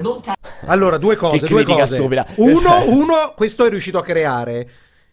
Allora, 0.66 0.98
due 0.98 1.16
cose, 1.16 1.46
due 1.48 1.64
cose. 1.64 2.00
Uno, 2.00 2.84
uno, 2.90 3.34
questo 3.36 3.66
è 3.66 3.70
riuscito 3.70 4.00
a 4.00 4.04
creare 4.04 4.70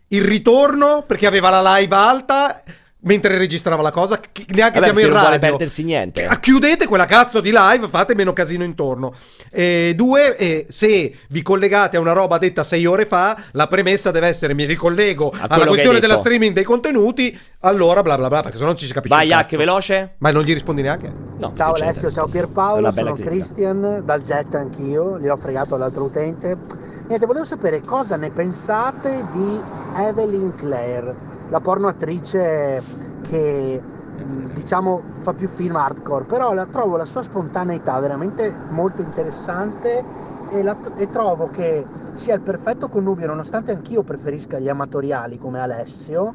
il 0.09 0.23
ritorno 0.23 1.05
perché 1.07 1.27
aveva 1.27 1.51
la 1.51 1.77
live 1.77 1.95
alta 1.95 2.63
mentre 3.03 3.39
registrava 3.39 3.83
la 3.83 3.91
cosa, 3.91 4.21
che 4.21 4.45
neanche 4.49 4.81
Vabbè, 4.81 4.93
siamo 4.93 5.01
in 5.01 5.07
perché 5.07 5.09
non 5.09 5.21
vuole 5.21 5.37
radio. 5.37 5.57
perdersi 5.57 5.85
niente. 5.85 6.29
Chiudete 6.41 6.87
quella 6.87 7.07
cazzo 7.07 7.41
di 7.41 7.51
live, 7.53 7.89
fate 7.89 8.15
meno 8.15 8.33
casino 8.33 8.65
intorno. 8.65 9.15
E 9.51 9.95
due, 9.97 10.37
eh, 10.37 10.67
se 10.69 11.15
vi 11.29 11.43
collegate 11.43 11.97
a 11.97 12.01
una 12.01 12.13
roba 12.13 12.39
detta 12.39 12.65
sei 12.65 12.87
ore 12.87 13.07
fa, 13.07 13.37
la 13.53 13.67
premessa 13.67 14.11
deve 14.11 14.29
essere 14.29 14.55
mi 14.55 14.65
ricollego 14.65 15.31
alla 15.31 15.47
quello 15.47 15.63
che 15.63 15.69
questione 15.69 16.01
della 16.01 16.17
streaming 16.19 16.55
dei 16.55 16.65
contenuti, 16.65 17.39
allora 17.61 18.03
bla 18.03 18.17
bla 18.17 18.29
bla, 18.29 18.41
perché 18.41 18.57
sennò 18.57 18.71
non 18.71 18.79
ci 18.79 18.87
si 18.87 18.93
capisce 18.93 19.17
Vai, 19.17 19.33
Hack, 19.33 19.57
veloce. 19.57 20.15
Ma 20.19 20.31
non 20.31 20.43
gli 20.43 20.53
rispondi 20.53 20.83
neanche? 20.83 21.13
No, 21.37 21.53
Ciao? 21.55 21.75
Alessio, 21.75 22.11
ciao 22.11 22.27
Pierpaolo, 22.27 22.91
sono 22.91 23.13
critica. 23.13 23.31
Christian 23.31 24.03
dal 24.05 24.23
jet 24.23 24.55
anch'io, 24.55 25.19
gli 25.19 25.29
ho 25.29 25.37
fregato 25.37 25.75
all'altro 25.75 26.05
utente. 26.05 26.57
Niente, 27.07 27.27
volevo 27.27 27.45
sapere 27.45 27.83
cosa 27.83 28.17
ne 28.17 28.31
pensate 28.31 29.25
di 29.31 29.61
Evelyn 29.97 30.55
Clare, 30.55 31.15
la 31.49 31.61
porno 31.61 31.89
attrice 31.89 32.83
che 33.23 33.81
mh, 34.17 34.53
diciamo 34.53 35.03
fa 35.19 35.33
più 35.35 35.49
film 35.49 35.77
hardcore, 35.77 36.25
però 36.25 36.53
la 36.55 36.67
trovo 36.67 36.97
la 36.97 37.05
sua 37.05 37.23
spontaneità 37.23 37.99
veramente 38.01 38.53
molto 38.71 39.03
interessante 39.03 40.03
e, 40.51 40.63
la- 40.63 40.77
e 40.97 41.11
trovo 41.11 41.51
che 41.51 41.85
sia 42.13 42.35
il 42.35 42.41
perfetto 42.43 42.89
connubio, 42.89 43.27
nonostante 43.27 43.73
anch'io 43.73 44.03
preferisca 44.03 44.59
gli 44.59 44.69
amatoriali 44.69 45.39
come 45.39 45.61
Alessio, 45.61 46.33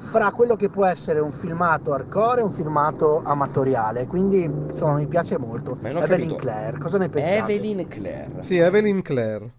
fra 0.00 0.32
quello 0.32 0.56
che 0.56 0.70
può 0.70 0.86
essere 0.86 1.20
un 1.20 1.30
filmato 1.30 1.92
hardcore 1.92 2.40
e 2.40 2.44
un 2.44 2.50
filmato 2.50 3.22
amatoriale. 3.22 4.06
Quindi 4.06 4.42
insomma 4.42 4.94
mi 4.94 5.06
piace 5.06 5.38
molto. 5.38 5.78
Evelyn 5.78 6.06
capito. 6.06 6.34
Clare, 6.36 6.78
cosa 6.78 6.98
ne 6.98 7.08
pensate? 7.08 7.52
Evelyn 7.52 7.86
Clare. 7.86 8.30
Sì, 8.40 8.56
Evelyn 8.56 9.02
Clare. 9.02 9.50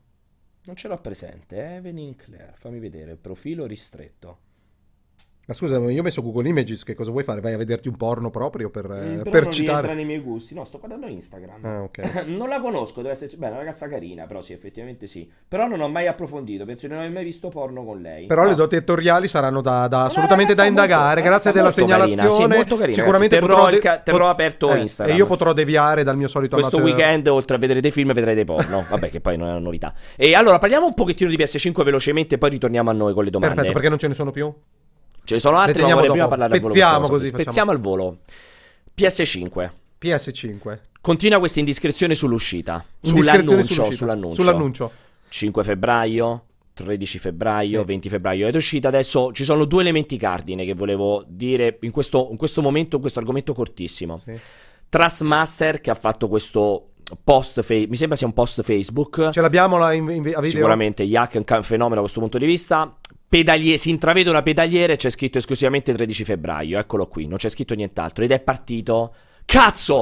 Non 0.65 0.75
ce 0.75 0.87
l'ho 0.87 0.97
presente. 0.97 1.75
Evelyn 1.75 2.15
Clare. 2.15 2.53
Fammi 2.55 2.79
vedere. 2.79 3.15
Profilo 3.15 3.65
ristretto. 3.65 4.37
Ma 5.47 5.55
scusa, 5.57 5.77
io 5.79 5.99
ho 5.99 6.03
messo 6.03 6.21
Google 6.21 6.47
Images, 6.47 6.83
che 6.83 6.93
cosa 6.93 7.11
vuoi 7.11 7.23
fare? 7.23 7.41
Vai 7.41 7.53
a 7.53 7.57
vederti 7.57 7.89
un 7.89 7.97
porno 7.97 8.29
proprio 8.29 8.69
per, 8.69 8.85
eh, 8.85 9.29
per 9.29 9.43
non 9.43 9.51
citare? 9.51 9.81
rientra 9.81 9.93
nei 9.93 10.05
miei 10.05 10.19
gusti. 10.21 10.53
No, 10.53 10.63
sto 10.63 10.77
guardando 10.77 11.07
Instagram. 11.07 11.65
Ah, 11.65 11.81
ok. 11.81 12.25
non 12.29 12.47
la 12.47 12.61
conosco, 12.61 13.01
deve 13.01 13.15
essere... 13.15 13.31
Beh, 13.35 13.47
una 13.47 13.57
ragazza 13.57 13.89
carina, 13.89 14.25
però 14.27 14.39
sì, 14.39 14.53
effettivamente 14.53 15.07
sì. 15.07 15.29
Però 15.47 15.67
non 15.67 15.81
ho 15.81 15.89
mai 15.89 16.07
approfondito. 16.07 16.63
Penso 16.63 16.85
di 16.87 16.93
non 16.93 17.01
aver 17.01 17.11
mai 17.13 17.25
visto 17.25 17.49
porno 17.49 17.83
con 17.83 17.99
lei. 17.99 18.27
Però 18.27 18.43
No. 18.43 18.49
le 18.49 18.55
doti 18.55 18.75
ettoriali 18.77 19.27
saranno 19.27 19.61
da, 19.61 19.87
da- 19.89 20.05
assolutamente 20.05 20.53
da 20.53 20.63
molto- 20.63 20.81
indagare. 20.81 21.19
eh, 21.19 21.23
Grazie 21.23 21.51
della 21.51 21.63
molto 21.65 21.85
carina, 21.85 22.05
segnalazione. 22.05 22.51
sì, 22.51 22.57
molto 22.57 22.77
carina, 22.77 22.97
Sicuramente 22.97 23.35
ragazzi. 23.39 23.55
Terrò 23.57 23.69
il 23.71 23.79
ca- 23.79 23.97
terrò 23.99 24.17
pot- 24.19 24.27
aperto 24.29 24.73
eh, 24.73 24.79
Instagram. 24.79 25.15
E 25.15 25.19
io 25.19 25.25
potrò 25.25 25.51
deviare 25.53 26.03
dal 26.03 26.15
mio 26.15 26.27
solito 26.29 26.55
Questo 26.55 26.77
amateur. 26.77 26.95
weekend, 26.97 27.27
oltre 27.27 27.55
a 27.57 27.59
vedere 27.59 27.81
dei 27.81 27.91
film, 27.91 28.13
vedrei 28.13 28.35
dei 28.35 28.45
porno. 28.45 28.85
Vabbè, 28.89 29.09
che 29.09 29.19
poi 29.19 29.35
non 29.35 29.47
è 29.47 29.51
una 29.51 29.59
novità. 29.59 29.93
E 30.15 30.33
allora 30.33 30.59
parliamo 30.59 30.85
un 30.85 30.93
pochettino 30.93 31.29
di 31.29 31.35
PS5 31.35 31.83
velocemente, 31.83 32.37
poi 32.37 32.51
ritorniamo 32.51 32.89
a 32.89 32.93
noi 32.93 33.13
con 33.13 33.23
le 33.25 33.31
domande. 33.31 33.55
Perfetto, 33.55 33.73
perché 33.73 33.89
non 33.89 33.97
ce 33.99 34.07
ne 34.07 34.13
sono 34.13 34.31
più? 34.31 34.53
Ce 35.23 35.33
ne 35.35 35.39
sono 35.39 35.57
altre, 35.57 35.81
ma 35.83 35.93
vorrei 35.93 36.09
prima 36.09 36.27
parlare 36.27 36.53
al 36.55 36.59
volo. 36.59 36.73
Spezziamo 36.73 36.97
questa 37.07 37.13
cosa. 37.13 37.31
così, 37.31 37.41
Spezziamo 37.43 37.71
al 37.71 37.79
volo. 37.79 38.17
PS5. 38.97 39.69
PS5. 40.01 40.79
Continua 41.01 41.39
questa 41.39 41.59
indiscrezione 41.59 42.13
sull'uscita. 42.15 42.83
Sull'annuncio, 43.01 43.51
sull'uscita. 43.73 43.91
sull'annuncio. 43.91 44.41
Sull'annuncio. 44.41 44.91
5 45.29 45.63
febbraio, 45.63 46.43
13 46.73 47.19
febbraio, 47.19 47.79
Sì. 47.81 47.85
20 47.85 48.09
febbraio 48.09 48.47
ed 48.47 48.53
è 48.53 48.57
uscita. 48.57 48.87
Adesso 48.89 49.31
ci 49.31 49.43
sono 49.43 49.65
due 49.65 49.81
elementi 49.81 50.17
cardine 50.17 50.65
che 50.65 50.73
volevo 50.73 51.23
dire 51.27 51.77
in 51.81 51.91
questo, 51.91 52.27
in 52.31 52.37
questo 52.37 52.61
momento, 52.61 52.95
in 52.95 53.01
questo 53.01 53.19
argomento 53.19 53.53
cortissimo. 53.53 54.17
Sì. 54.17 54.37
Trustmaster 54.89 55.79
che 55.81 55.89
ha 55.89 55.93
fatto 55.95 56.27
questo 56.27 56.87
post, 57.23 57.61
fe- 57.61 57.85
mi 57.87 57.95
sembra 57.95 58.17
sia 58.17 58.27
un 58.27 58.33
post 58.33 58.61
Facebook. 58.61 59.29
Ce 59.31 59.41
l'abbiamo 59.41 59.77
là 59.77 59.93
in, 59.93 60.03
in- 60.09 60.19
a 60.35 60.41
video? 60.41 60.43
Sicuramente 60.43 61.03
Yak 61.03 61.33
è 61.35 61.55
un 61.55 61.63
fenomeno 61.63 61.95
da 61.95 62.01
questo 62.01 62.19
punto 62.19 62.37
di 62.37 62.45
vista. 62.45 62.93
Pedalie- 63.31 63.77
si 63.77 63.89
intravede 63.89 64.29
una 64.29 64.41
pedaliera 64.41 64.91
e 64.91 64.97
c'è 64.97 65.09
scritto 65.09 65.37
esclusivamente 65.37 65.93
13 65.93 66.25
febbraio. 66.25 66.77
Eccolo 66.77 67.07
qui, 67.07 67.27
non 67.27 67.37
c'è 67.37 67.47
scritto 67.47 67.73
nient'altro. 67.75 68.25
Ed 68.25 68.31
è 68.31 68.41
partito. 68.41 69.15
Cazzo! 69.45 70.01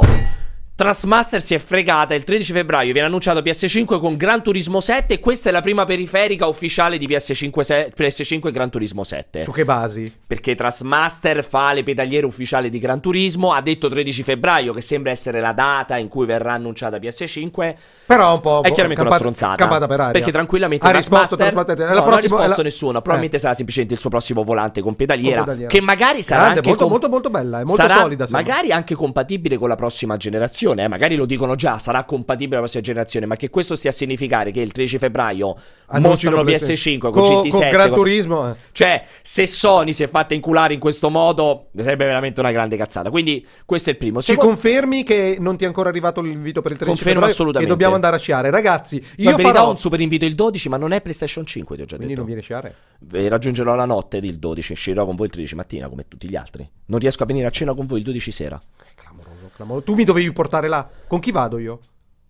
Trustmaster 0.80 1.42
si 1.42 1.54
è 1.56 1.60
fregata. 1.60 2.14
Il 2.14 2.24
13 2.24 2.54
febbraio 2.54 2.94
viene 2.94 3.06
annunciato 3.08 3.42
PS5 3.42 4.00
con 4.00 4.16
Gran 4.16 4.42
Turismo 4.42 4.80
7. 4.80 5.16
E 5.16 5.20
questa 5.20 5.50
è 5.50 5.52
la 5.52 5.60
prima 5.60 5.84
periferica 5.84 6.48
ufficiale 6.48 6.98
di 6.98 7.06
PS5, 7.06 7.60
se- 7.60 7.92
PS5 7.94 8.48
e 8.48 8.52
Gran 8.52 8.70
Turismo 8.70 9.04
7. 9.04 9.44
Su 9.44 9.52
che 9.52 9.66
basi? 9.66 10.10
Perché 10.26 10.56
Trustmaster 10.56 11.44
fa 11.44 11.74
le 11.74 11.84
pedaliere 11.84 12.26
ufficiali 12.26 12.70
di 12.70 12.80
Gran 12.80 13.02
Turismo. 13.02 13.52
Ha 13.52 13.60
detto 13.62 13.90
13 13.90 14.24
febbraio, 14.24 14.72
che 14.72 14.80
sembra 14.80 15.12
essere 15.12 15.42
la 15.42 15.52
data 15.52 15.98
in 15.98 16.08
cui 16.08 16.26
verrà 16.26 16.54
annunciata 16.54 16.96
PS5. 16.96 17.76
Però 18.06 18.36
un 18.36 18.40
po' 18.40 18.62
È 18.64 18.72
chiaramente 18.72 19.02
una 19.02 19.10
campata- 19.10 19.16
stronzata. 19.18 19.56
campata 19.58 19.86
per 19.88 20.00
aria. 20.00 20.12
Perché 20.14 20.32
tranquillamente 20.32 20.88
ha 20.88 20.92
risposto 20.92 21.36
Trustmaster. 21.36 21.78
No, 21.78 21.84
La 21.84 21.90
non 21.90 21.98
ha 21.98 22.06
prossima- 22.06 22.38
risposto 22.38 22.58
la- 22.62 22.64
nessuno. 22.64 22.92
Probabilmente 23.02 23.36
Eh. 23.36 23.40
sarà 23.40 23.54
semplicemente 23.54 23.96
il 23.96 24.00
suo 24.00 24.10
prossimo 24.10 24.44
volante 24.46 24.80
con 24.82 24.96
pedaliera. 24.96 25.36
Con 25.40 25.44
pedaliera. 25.44 25.70
Che 25.70 25.82
magari 25.82 26.22
sarà 26.22 26.40
Grande, 26.44 26.60
anche 26.60 26.70
molto, 26.70 26.84
com- 26.84 26.92
molto, 26.94 27.10
molto 27.10 27.30
bella, 27.30 27.60
è 27.60 27.64
molto 27.66 27.86
solida. 27.86 28.26
sembra. 28.26 28.54
Magari 28.54 28.72
anche 28.72 28.96
compatibile 28.96 29.58
con 29.58 29.68
la 29.68 29.76
prossima 29.76 30.16
generazione. 30.16 30.68
Eh. 30.78 30.88
Magari 30.88 31.16
lo 31.16 31.26
dicono 31.26 31.56
già, 31.56 31.78
sarà 31.80 32.04
compatibile 32.04 32.56
la 32.56 32.62
prossima 32.62 32.84
generazione. 32.84 33.26
Ma 33.26 33.36
che 33.36 33.50
questo 33.50 33.76
stia 33.76 33.90
a 33.90 33.94
significare 33.94 34.52
che 34.52 34.62
il 34.62 34.72
13 34.72 34.98
febbraio 34.98 35.56
Annuncino 35.88 36.36
mostrano 36.36 36.44
PS5 36.44 36.98
PS5 36.98 36.98
con, 37.00 37.12
con- 37.12 37.24
GT7. 37.24 37.50
con 37.50 37.70
Gran 37.70 37.88
con- 37.90 37.98
Turismo, 37.98 38.50
eh. 38.50 38.56
Cioè, 38.72 39.04
se 39.22 39.46
Sony 39.48 39.94
si 39.94 40.04
è 40.04 40.08
fatta 40.08 40.34
inculare 40.34 40.74
in 40.74 40.80
questo 40.80 41.10
modo, 41.10 41.70
sarebbe 41.78 42.06
veramente 42.06 42.40
una 42.40 42.52
grande 42.52 42.78
cazzata. 42.78 43.10
Quindi, 43.10 43.46
questo 43.66 43.90
è 43.90 43.94
il 43.94 44.00
primo. 44.00 44.22
Ci 44.22 44.32
Secondo- 44.32 44.52
confermi 44.54 45.04
che 45.04 45.38
non 45.40 45.58
ti 45.58 45.64
è 45.64 45.68
ancora 45.68 45.90
arrivato 45.90 46.22
l'invito 46.22 46.62
per 46.62 46.72
il 46.72 46.78
13 46.78 46.86
Confermo 46.86 47.10
febbraio 47.12 47.32
assolutamente. 47.34 47.72
E 47.74 47.76
dobbiamo 47.76 47.96
andare 47.96 48.16
a 48.16 48.20
sciare. 48.20 48.50
Ragazzi, 48.50 48.96
io 49.18 49.32
verità 49.32 49.54
farò... 49.54 49.68
ho 49.68 49.72
un 49.72 49.78
super 49.78 50.00
invito 50.00 50.26
il 50.26 50.36
12, 50.36 50.70
ma 50.70 50.78
non 50.78 50.92
è 50.92 51.02
PlayStation 51.02 51.46
5, 51.46 51.76
ti 51.76 51.82
ho 51.82 51.86
già 51.86 51.96
Quindi 51.96 52.14
detto. 52.16 52.26
non 52.28 52.36
viene 52.36 52.42
a 52.42 52.44
sciare? 52.44 53.28
Raggiungerò 53.30 53.76
la 53.76 53.86
notte 53.86 54.20
del 54.20 54.38
12, 54.38 54.74
uscirò 54.74 55.06
con 55.06 55.16
voi 55.16 55.28
il 55.28 55.32
13 55.32 55.56
mattina 55.56 55.88
come 55.88 56.06
tutti 56.08 56.30
gli 56.30 56.36
altri. 56.36 56.68
Non 56.86 57.00
riesco 57.00 57.24
a 57.24 57.26
venire 57.26 57.48
a 57.48 57.50
cena 57.50 57.74
con 57.74 57.86
voi 57.86 58.00
il 58.00 58.04
12 58.04 58.32
sera. 58.32 58.60
Clamoroso. 59.60 59.86
Tu 59.86 59.94
mi 59.94 60.06
dovevi 60.06 60.32
portare 60.32 60.70
là. 60.70 60.88
Con 61.06 61.20
chi 61.20 61.32
vado 61.32 61.58
io? 61.58 61.80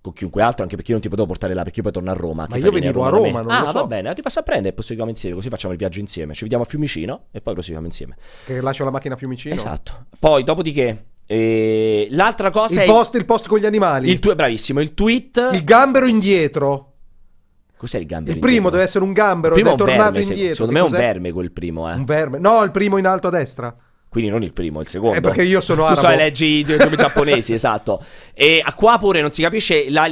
Con 0.01 0.13
chiunque 0.13 0.41
altro, 0.41 0.63
anche 0.63 0.75
perché 0.75 0.91
io 0.91 0.97
non 0.97 1.03
ti 1.03 1.09
potevo 1.09 1.27
portare 1.27 1.53
là, 1.53 1.61
perché 1.61 1.77
io 1.77 1.83
poi 1.83 1.91
torno 1.91 2.09
a 2.09 2.13
Roma. 2.13 2.47
Ma 2.49 2.57
io 2.57 2.71
venivo 2.71 3.05
a 3.05 3.11
da 3.11 3.19
me? 3.19 3.25
Roma, 3.25 3.41
non 3.41 3.51
ah, 3.51 3.59
lo 3.59 3.65
so. 3.67 3.73
va 3.73 3.85
bene, 3.85 4.13
ti 4.15 4.21
passo 4.21 4.39
a 4.39 4.43
prendere 4.43 4.69
e 4.69 4.73
proseguiamo 4.73 5.11
insieme, 5.11 5.35
così 5.35 5.49
facciamo 5.49 5.73
il 5.73 5.77
viaggio 5.77 5.99
insieme. 5.99 6.33
Ci 6.33 6.41
vediamo 6.41 6.63
a 6.63 6.65
Fiumicino 6.65 7.25
e 7.31 7.41
poi 7.41 7.53
proseguiamo 7.53 7.85
insieme. 7.85 8.15
Che 8.45 8.61
lascio 8.61 8.83
la 8.83 8.91
macchina 8.91 9.13
a 9.13 9.17
Fiumicino? 9.17 9.53
Esatto. 9.53 10.05
Poi, 10.17 10.43
dopodiché, 10.43 11.05
eh, 11.27 12.07
l'altra 12.11 12.49
cosa 12.49 12.81
Il 12.81 12.89
è... 12.89 12.91
post, 12.91 13.13
il 13.15 13.25
post 13.25 13.47
con 13.47 13.59
gli 13.59 13.65
animali. 13.65 14.09
Il 14.09 14.19
tuo, 14.19 14.33
bravissimo, 14.33 14.79
il 14.79 14.95
tweet... 14.95 15.49
Il 15.53 15.63
gambero 15.63 16.07
indietro. 16.07 16.93
Cos'è 17.77 17.99
il 17.99 18.05
gambero? 18.05 18.33
Il 18.33 18.39
primo 18.39 18.55
indietro? 18.55 18.77
deve 18.77 18.89
essere 18.89 19.03
un 19.03 19.13
gambero 19.13 19.55
Il 19.55 19.61
primo 19.61 19.75
è 19.75 19.77
tornato 19.77 20.13
verme, 20.13 20.19
indietro. 20.21 20.65
Secondo 20.65 20.73
Che 20.73 20.79
me 20.79 20.85
è 20.85 20.89
un 20.89 20.97
verme 20.97 21.31
quel 21.31 21.51
primo, 21.51 21.91
eh. 21.91 21.93
Un 21.93 22.05
verme. 22.05 22.39
No, 22.39 22.63
il 22.63 22.71
primo 22.71 22.97
in 22.97 23.05
alto 23.05 23.27
a 23.27 23.31
destra. 23.31 23.75
Quindi 24.09 24.29
non 24.31 24.41
il 24.43 24.53
primo, 24.53 24.81
il 24.81 24.87
secondo. 24.87 25.17
Eh, 25.17 25.21
perché 25.21 25.43
io 25.43 25.61
sono 25.61 25.81
tu 25.81 25.85
arabo. 25.85 26.01
sai, 26.01 26.17
leggi 26.17 26.45
i 26.45 26.63
due 26.63 26.77
giapponesi, 26.95 27.53
esatto. 27.53 28.03
E 28.33 28.61
a 28.63 28.73
qua 28.73 28.97
pure 28.97 29.21
non 29.21 29.31
si 29.31 29.41
capisce 29.43 29.89
la- 29.89 30.09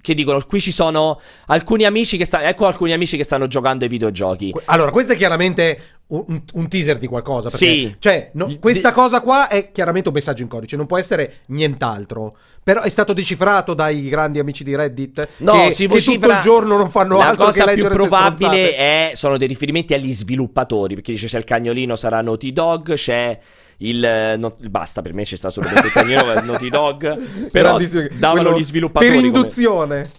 che 0.00 0.14
dicono, 0.14 0.40
qui 0.46 0.60
ci 0.60 0.72
sono 0.72 1.20
alcuni 1.46 1.84
amici 1.84 2.16
che 2.16 2.24
stanno, 2.24 2.44
ecco 2.46 2.66
alcuni 2.66 2.92
amici 2.92 3.16
che 3.16 3.24
stanno 3.24 3.46
giocando 3.46 3.84
ai 3.84 3.90
videogiochi. 3.90 4.52
Allora, 4.66 4.90
questo 4.90 5.12
è 5.12 5.16
chiaramente 5.16 5.80
un, 6.08 6.42
un- 6.52 6.68
teaser 6.68 6.98
di 6.98 7.06
qualcosa. 7.06 7.48
Perché, 7.48 7.66
Sì. 7.66 7.96
Cioè, 7.98 8.30
no, 8.34 8.50
questa 8.60 8.88
di- 8.90 8.94
cosa 8.94 9.20
qua 9.20 9.48
è 9.48 9.70
chiaramente 9.72 10.08
un 10.08 10.14
messaggio 10.14 10.42
in 10.42 10.48
codice, 10.48 10.76
non 10.76 10.86
può 10.86 10.98
essere 10.98 11.36
nient'altro. 11.46 12.36
Però 12.64 12.82
è 12.82 12.88
stato 12.90 13.12
decifrato 13.12 13.74
dai 13.74 14.08
grandi 14.08 14.38
amici 14.38 14.62
di 14.62 14.76
Reddit 14.76 15.28
No, 15.38 15.52
che, 15.66 15.72
si 15.72 15.86
che 15.88 15.94
vocifera- 15.94 16.18
tutto 16.20 16.32
il 16.34 16.40
giorno 16.40 16.76
non 16.76 16.90
fanno 16.90 17.16
La 17.18 17.28
altro 17.30 17.46
che 17.46 17.50
cosa 17.50 17.64
più 17.64 17.72
leggere 17.74 17.94
queste 17.96 18.08
probabile 18.08 18.76
è, 18.76 19.10
sono 19.14 19.36
dei 19.36 19.48
riferimenti 19.48 19.94
agli 19.94 20.12
sviluppatori, 20.12 20.94
perché 20.94 21.12
dice 21.12 21.26
c'è 21.26 21.38
il 21.38 21.44
cagnolino 21.44 21.96
sarà 21.96 22.20
Naughty 22.20 22.52
Dog, 22.52 22.92
c'è 22.94 23.36
il... 23.78 24.04
eh, 24.04 24.36
no- 24.36 24.56
basta, 24.68 25.02
per 25.02 25.12
me 25.12 25.24
c'è 25.24 25.34
sta 25.34 25.50
solamente 25.50 25.86
il 25.88 25.92
cagnolino 25.92 26.40
Naughty 26.42 26.68
Dog, 26.68 27.48
però 27.50 27.78
davano 28.12 28.56
gli 28.56 28.62
sviluppatori. 28.62 29.10
Per 29.10 29.20
come- 29.22 29.36
induzione. 29.38 30.10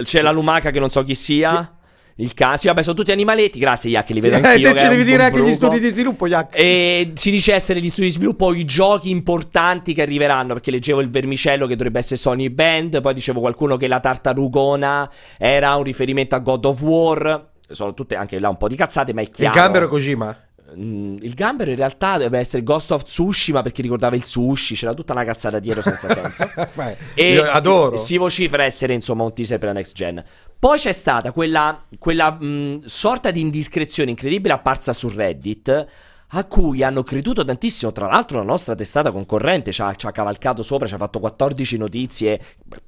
C'è 0.00 0.20
la 0.22 0.30
lumaca 0.30 0.70
che 0.70 0.78
non 0.78 0.90
so 0.90 1.02
chi 1.02 1.14
sia. 1.16 1.74
Il 2.22 2.34
cane, 2.34 2.56
sì, 2.58 2.66
vabbè, 2.66 2.82
sono 2.82 2.94
tutti 2.96 3.12
animaletti. 3.12 3.58
Grazie, 3.58 3.90
Yak, 3.90 4.10
li 4.10 4.20
vedo 4.20 4.36
Sì, 4.38 4.44
anch'io. 4.44 4.68
te 4.68 4.74
che 4.74 4.80
ci 4.80 4.88
devi 4.88 5.04
dire 5.04 5.22
anche 5.24 5.42
gli 5.42 5.54
studi 5.54 5.80
di 5.80 5.88
sviluppo, 5.88 6.28
Jack. 6.28 6.56
E 6.58 7.12
si 7.14 7.30
dice 7.30 7.54
essere 7.54 7.80
gli 7.80 7.88
studi 7.88 8.08
di 8.08 8.12
sviluppo 8.12 8.52
i 8.54 8.64
giochi 8.64 9.10
importanti 9.10 9.92
che 9.94 10.02
arriveranno. 10.02 10.52
Perché 10.52 10.70
leggevo 10.70 11.00
il 11.00 11.10
vermicello 11.10 11.66
che 11.66 11.76
dovrebbe 11.76 11.98
essere 12.00 12.16
Sony 12.16 12.50
Band. 12.50 13.00
Poi 13.00 13.14
dicevo 13.14 13.40
qualcuno 13.40 13.76
che 13.76 13.88
la 13.88 14.00
tartarugona 14.00 15.10
era 15.38 15.74
un 15.76 15.82
riferimento 15.82 16.34
a 16.34 16.38
God 16.38 16.64
of 16.66 16.80
War. 16.82 17.48
Sono 17.68 17.94
tutte 17.94 18.16
anche 18.16 18.38
là 18.40 18.48
un 18.48 18.56
po' 18.56 18.66
di 18.68 18.74
cazzate, 18.76 19.12
ma 19.12 19.20
è 19.20 19.24
Il 19.24 19.30
chiaro. 19.30 19.54
gambero 19.54 19.86
è 19.86 19.88
Kojima. 19.88 20.36
Mm, 20.76 21.16
il 21.20 21.34
gambero 21.34 21.70
in 21.70 21.76
realtà 21.76 22.12
dovrebbe 22.12 22.38
essere 22.38 22.62
Ghost 22.62 22.90
of 22.92 23.02
Tsushima 23.04 23.62
perché 23.62 23.82
ricordava 23.82 24.14
il 24.16 24.24
sushi. 24.24 24.74
C'era 24.74 24.94
tutta 24.94 25.12
una 25.12 25.24
cazzata 25.24 25.58
dietro 25.58 25.82
senza 25.82 26.08
senso. 26.12 26.50
Beh, 26.74 26.96
E 27.14 27.32
io 27.32 27.44
adoro. 27.50 27.96
si 27.96 28.16
vocifera 28.16 28.64
essere 28.64 28.94
insomma 28.94 29.24
un 29.24 29.32
teaser 29.34 29.58
per 29.58 29.68
la 29.68 29.74
next 29.74 29.94
gen. 29.94 30.22
Poi 30.58 30.78
c'è 30.78 30.92
stata 30.92 31.32
quella, 31.32 31.84
quella 31.98 32.30
mh, 32.32 32.82
sorta 32.84 33.30
di 33.30 33.40
indiscrezione 33.40 34.10
incredibile 34.10 34.52
apparsa 34.54 34.92
su 34.92 35.08
Reddit 35.08 35.86
a 36.32 36.44
cui 36.44 36.82
hanno 36.82 37.02
creduto 37.02 37.44
tantissimo. 37.44 37.92
Tra 37.92 38.06
l'altro, 38.06 38.38
la 38.38 38.44
nostra 38.44 38.74
testata 38.74 39.10
concorrente 39.10 39.72
ci 39.72 39.82
ha, 39.82 39.94
ci 39.94 40.06
ha 40.06 40.12
cavalcato 40.12 40.62
sopra, 40.62 40.86
ci 40.86 40.94
ha 40.94 40.98
fatto 40.98 41.18
14 41.18 41.76
notizie, 41.76 42.40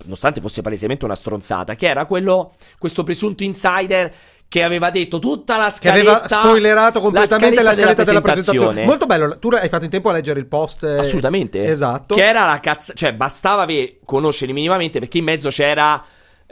nonostante 0.04 0.40
fosse 0.40 0.62
palesemente 0.62 1.04
una 1.04 1.14
stronzata. 1.16 1.74
Che 1.74 1.86
era 1.88 2.04
quello, 2.06 2.52
questo 2.78 3.02
presunto 3.02 3.42
insider 3.42 4.12
che 4.46 4.62
aveva 4.62 4.90
detto 4.90 5.18
tutta 5.18 5.56
la 5.56 5.66
Che 5.66 5.72
scaletta. 5.72 6.10
aveva 6.24 6.28
spoilerato 6.28 7.00
completamente 7.00 7.62
la 7.62 7.72
scaletta, 7.72 8.04
della, 8.04 8.20
presentazione. 8.20 8.58
presentazione. 8.58 8.86
Molto 8.86 9.06
bello. 9.06 9.38
Tu 9.38 9.48
hai 9.48 9.68
fatto 9.68 9.84
in 9.84 9.90
tempo 9.90 10.10
a 10.10 10.12
leggere 10.12 10.38
il 10.38 10.46
post. 10.46 10.84
eh, 10.84 10.98
Assolutamente. 10.98 11.64
Esatto. 11.64 12.14
Che 12.14 12.24
era 12.24 12.44
la 12.44 12.60
cazzo. 12.60 12.92
Cioè, 12.92 13.14
bastava 13.14 13.66
conoscerli 14.04 14.52
minimamente 14.52 14.98
perché 14.98 15.18
in 15.18 15.24
mezzo 15.24 15.48
c'era. 15.48 16.04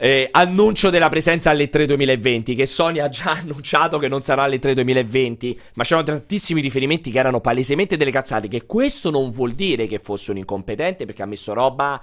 Eh, 0.03 0.29
annuncio 0.31 0.89
della 0.89 1.09
presenza 1.09 1.51
alle 1.51 1.69
3 1.69 1.85
2020 1.85 2.55
che 2.55 2.65
Sony 2.65 2.97
ha 2.99 3.07
già 3.07 3.33
annunciato 3.39 3.99
che 3.99 4.07
non 4.07 4.23
sarà 4.23 4.41
alle 4.43 4.57
3 4.57 4.73
2020 4.73 5.59
ma 5.75 5.83
c'erano 5.83 6.07
tantissimi 6.07 6.59
riferimenti 6.59 7.11
che 7.11 7.19
erano 7.19 7.39
palesemente 7.39 7.97
delle 7.97 8.09
cazzate 8.09 8.47
che 8.47 8.65
questo 8.65 9.11
non 9.11 9.29
vuol 9.29 9.51
dire 9.51 9.85
che 9.85 9.99
fosse 9.99 10.31
un 10.31 10.37
incompetente 10.37 11.05
perché 11.05 11.21
ha 11.21 11.27
messo 11.27 11.53
roba 11.53 12.01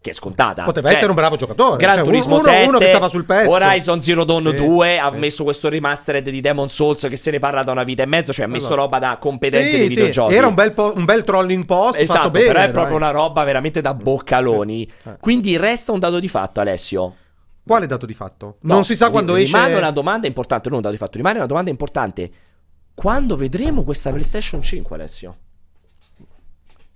che 0.00 0.10
è 0.10 0.14
scontata 0.14 0.62
Poteva 0.62 0.86
Cioè, 0.86 0.96
essere 0.96 1.10
un 1.10 1.16
bravo 1.16 1.34
giocatore. 1.36 1.76
Gran 1.78 1.96
Cioè, 1.96 2.04
Turismo 2.04 2.34
uno, 2.36 2.42
7, 2.44 2.68
uno 2.68 2.78
che 2.78 2.86
stava 2.86 3.08
sul 3.08 3.24
pezzo. 3.24 3.50
Horizon 3.50 4.00
Zero 4.00 4.24
Dawn 4.24 4.46
Sì, 4.50 4.54
2 4.64 4.98
ha 4.98 5.10
sì. 5.12 5.18
messo 5.18 5.42
questo 5.44 5.68
remastered 5.68 6.30
di 6.30 6.40
Demon 6.40 6.68
Souls 6.68 7.06
che 7.08 7.16
se 7.16 7.30
ne 7.32 7.38
parla 7.40 7.62
da 7.64 7.72
una 7.72 7.82
vita 7.82 8.02
e 8.04 8.06
mezzo 8.06 8.32
cioè 8.32 8.44
ha 8.44 8.48
messo 8.48 8.66
Esatto. 8.66 8.80
roba 8.80 8.98
da 9.00 9.16
competente 9.20 9.72
Sì, 9.72 9.76
dei 9.78 9.88
sì, 9.88 9.94
videogiochi 9.96 10.34
Era 10.34 10.46
un 10.46 10.54
bel, 10.54 10.72
po- 10.72 10.92
un 10.94 11.04
bel 11.04 11.24
trolling 11.24 11.64
post 11.66 11.98
Esatto, 12.00 12.18
fatto 12.18 12.30
bene. 12.30 12.46
però 12.46 12.58
è 12.60 12.62
dai. 12.64 12.72
proprio 12.72 12.96
una 12.96 13.10
roba 13.10 13.42
veramente 13.44 13.80
da 13.82 13.92
boccaloni. 13.94 14.90
Eh. 15.04 15.16
Quindi 15.20 15.56
resta 15.56 15.90
un 15.92 15.98
dato 15.98 16.18
di 16.20 16.28
fatto, 16.28 16.60
Alessio. 16.60 17.14
Quale 17.66 17.86
dato 17.86 18.06
di 18.06 18.14
fatto? 18.14 18.58
No, 18.60 18.74
non 18.74 18.84
si 18.84 18.94
sa 18.94 19.10
quando 19.10 19.34
esce. 19.34 19.56
Rimane 19.56 19.74
una 19.74 19.90
domanda 19.90 20.28
importante, 20.28 20.68
non 20.68 20.76
un 20.76 20.82
dato 20.82 20.94
di 20.94 21.00
fatto, 21.00 21.16
rimane 21.16 21.38
una 21.38 21.48
domanda 21.48 21.68
importante. 21.68 22.30
Quando 22.94 23.34
vedremo 23.34 23.82
questa 23.82 24.10
PlayStation 24.10 24.62
5, 24.62 24.94
Alessio? 24.94 25.36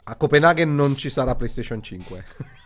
A 0.04 0.14
Copenaghen 0.14 0.72
non 0.72 0.94
ci 0.94 1.10
sarà 1.10 1.34
PlayStation 1.34 1.82
5. 1.82 2.24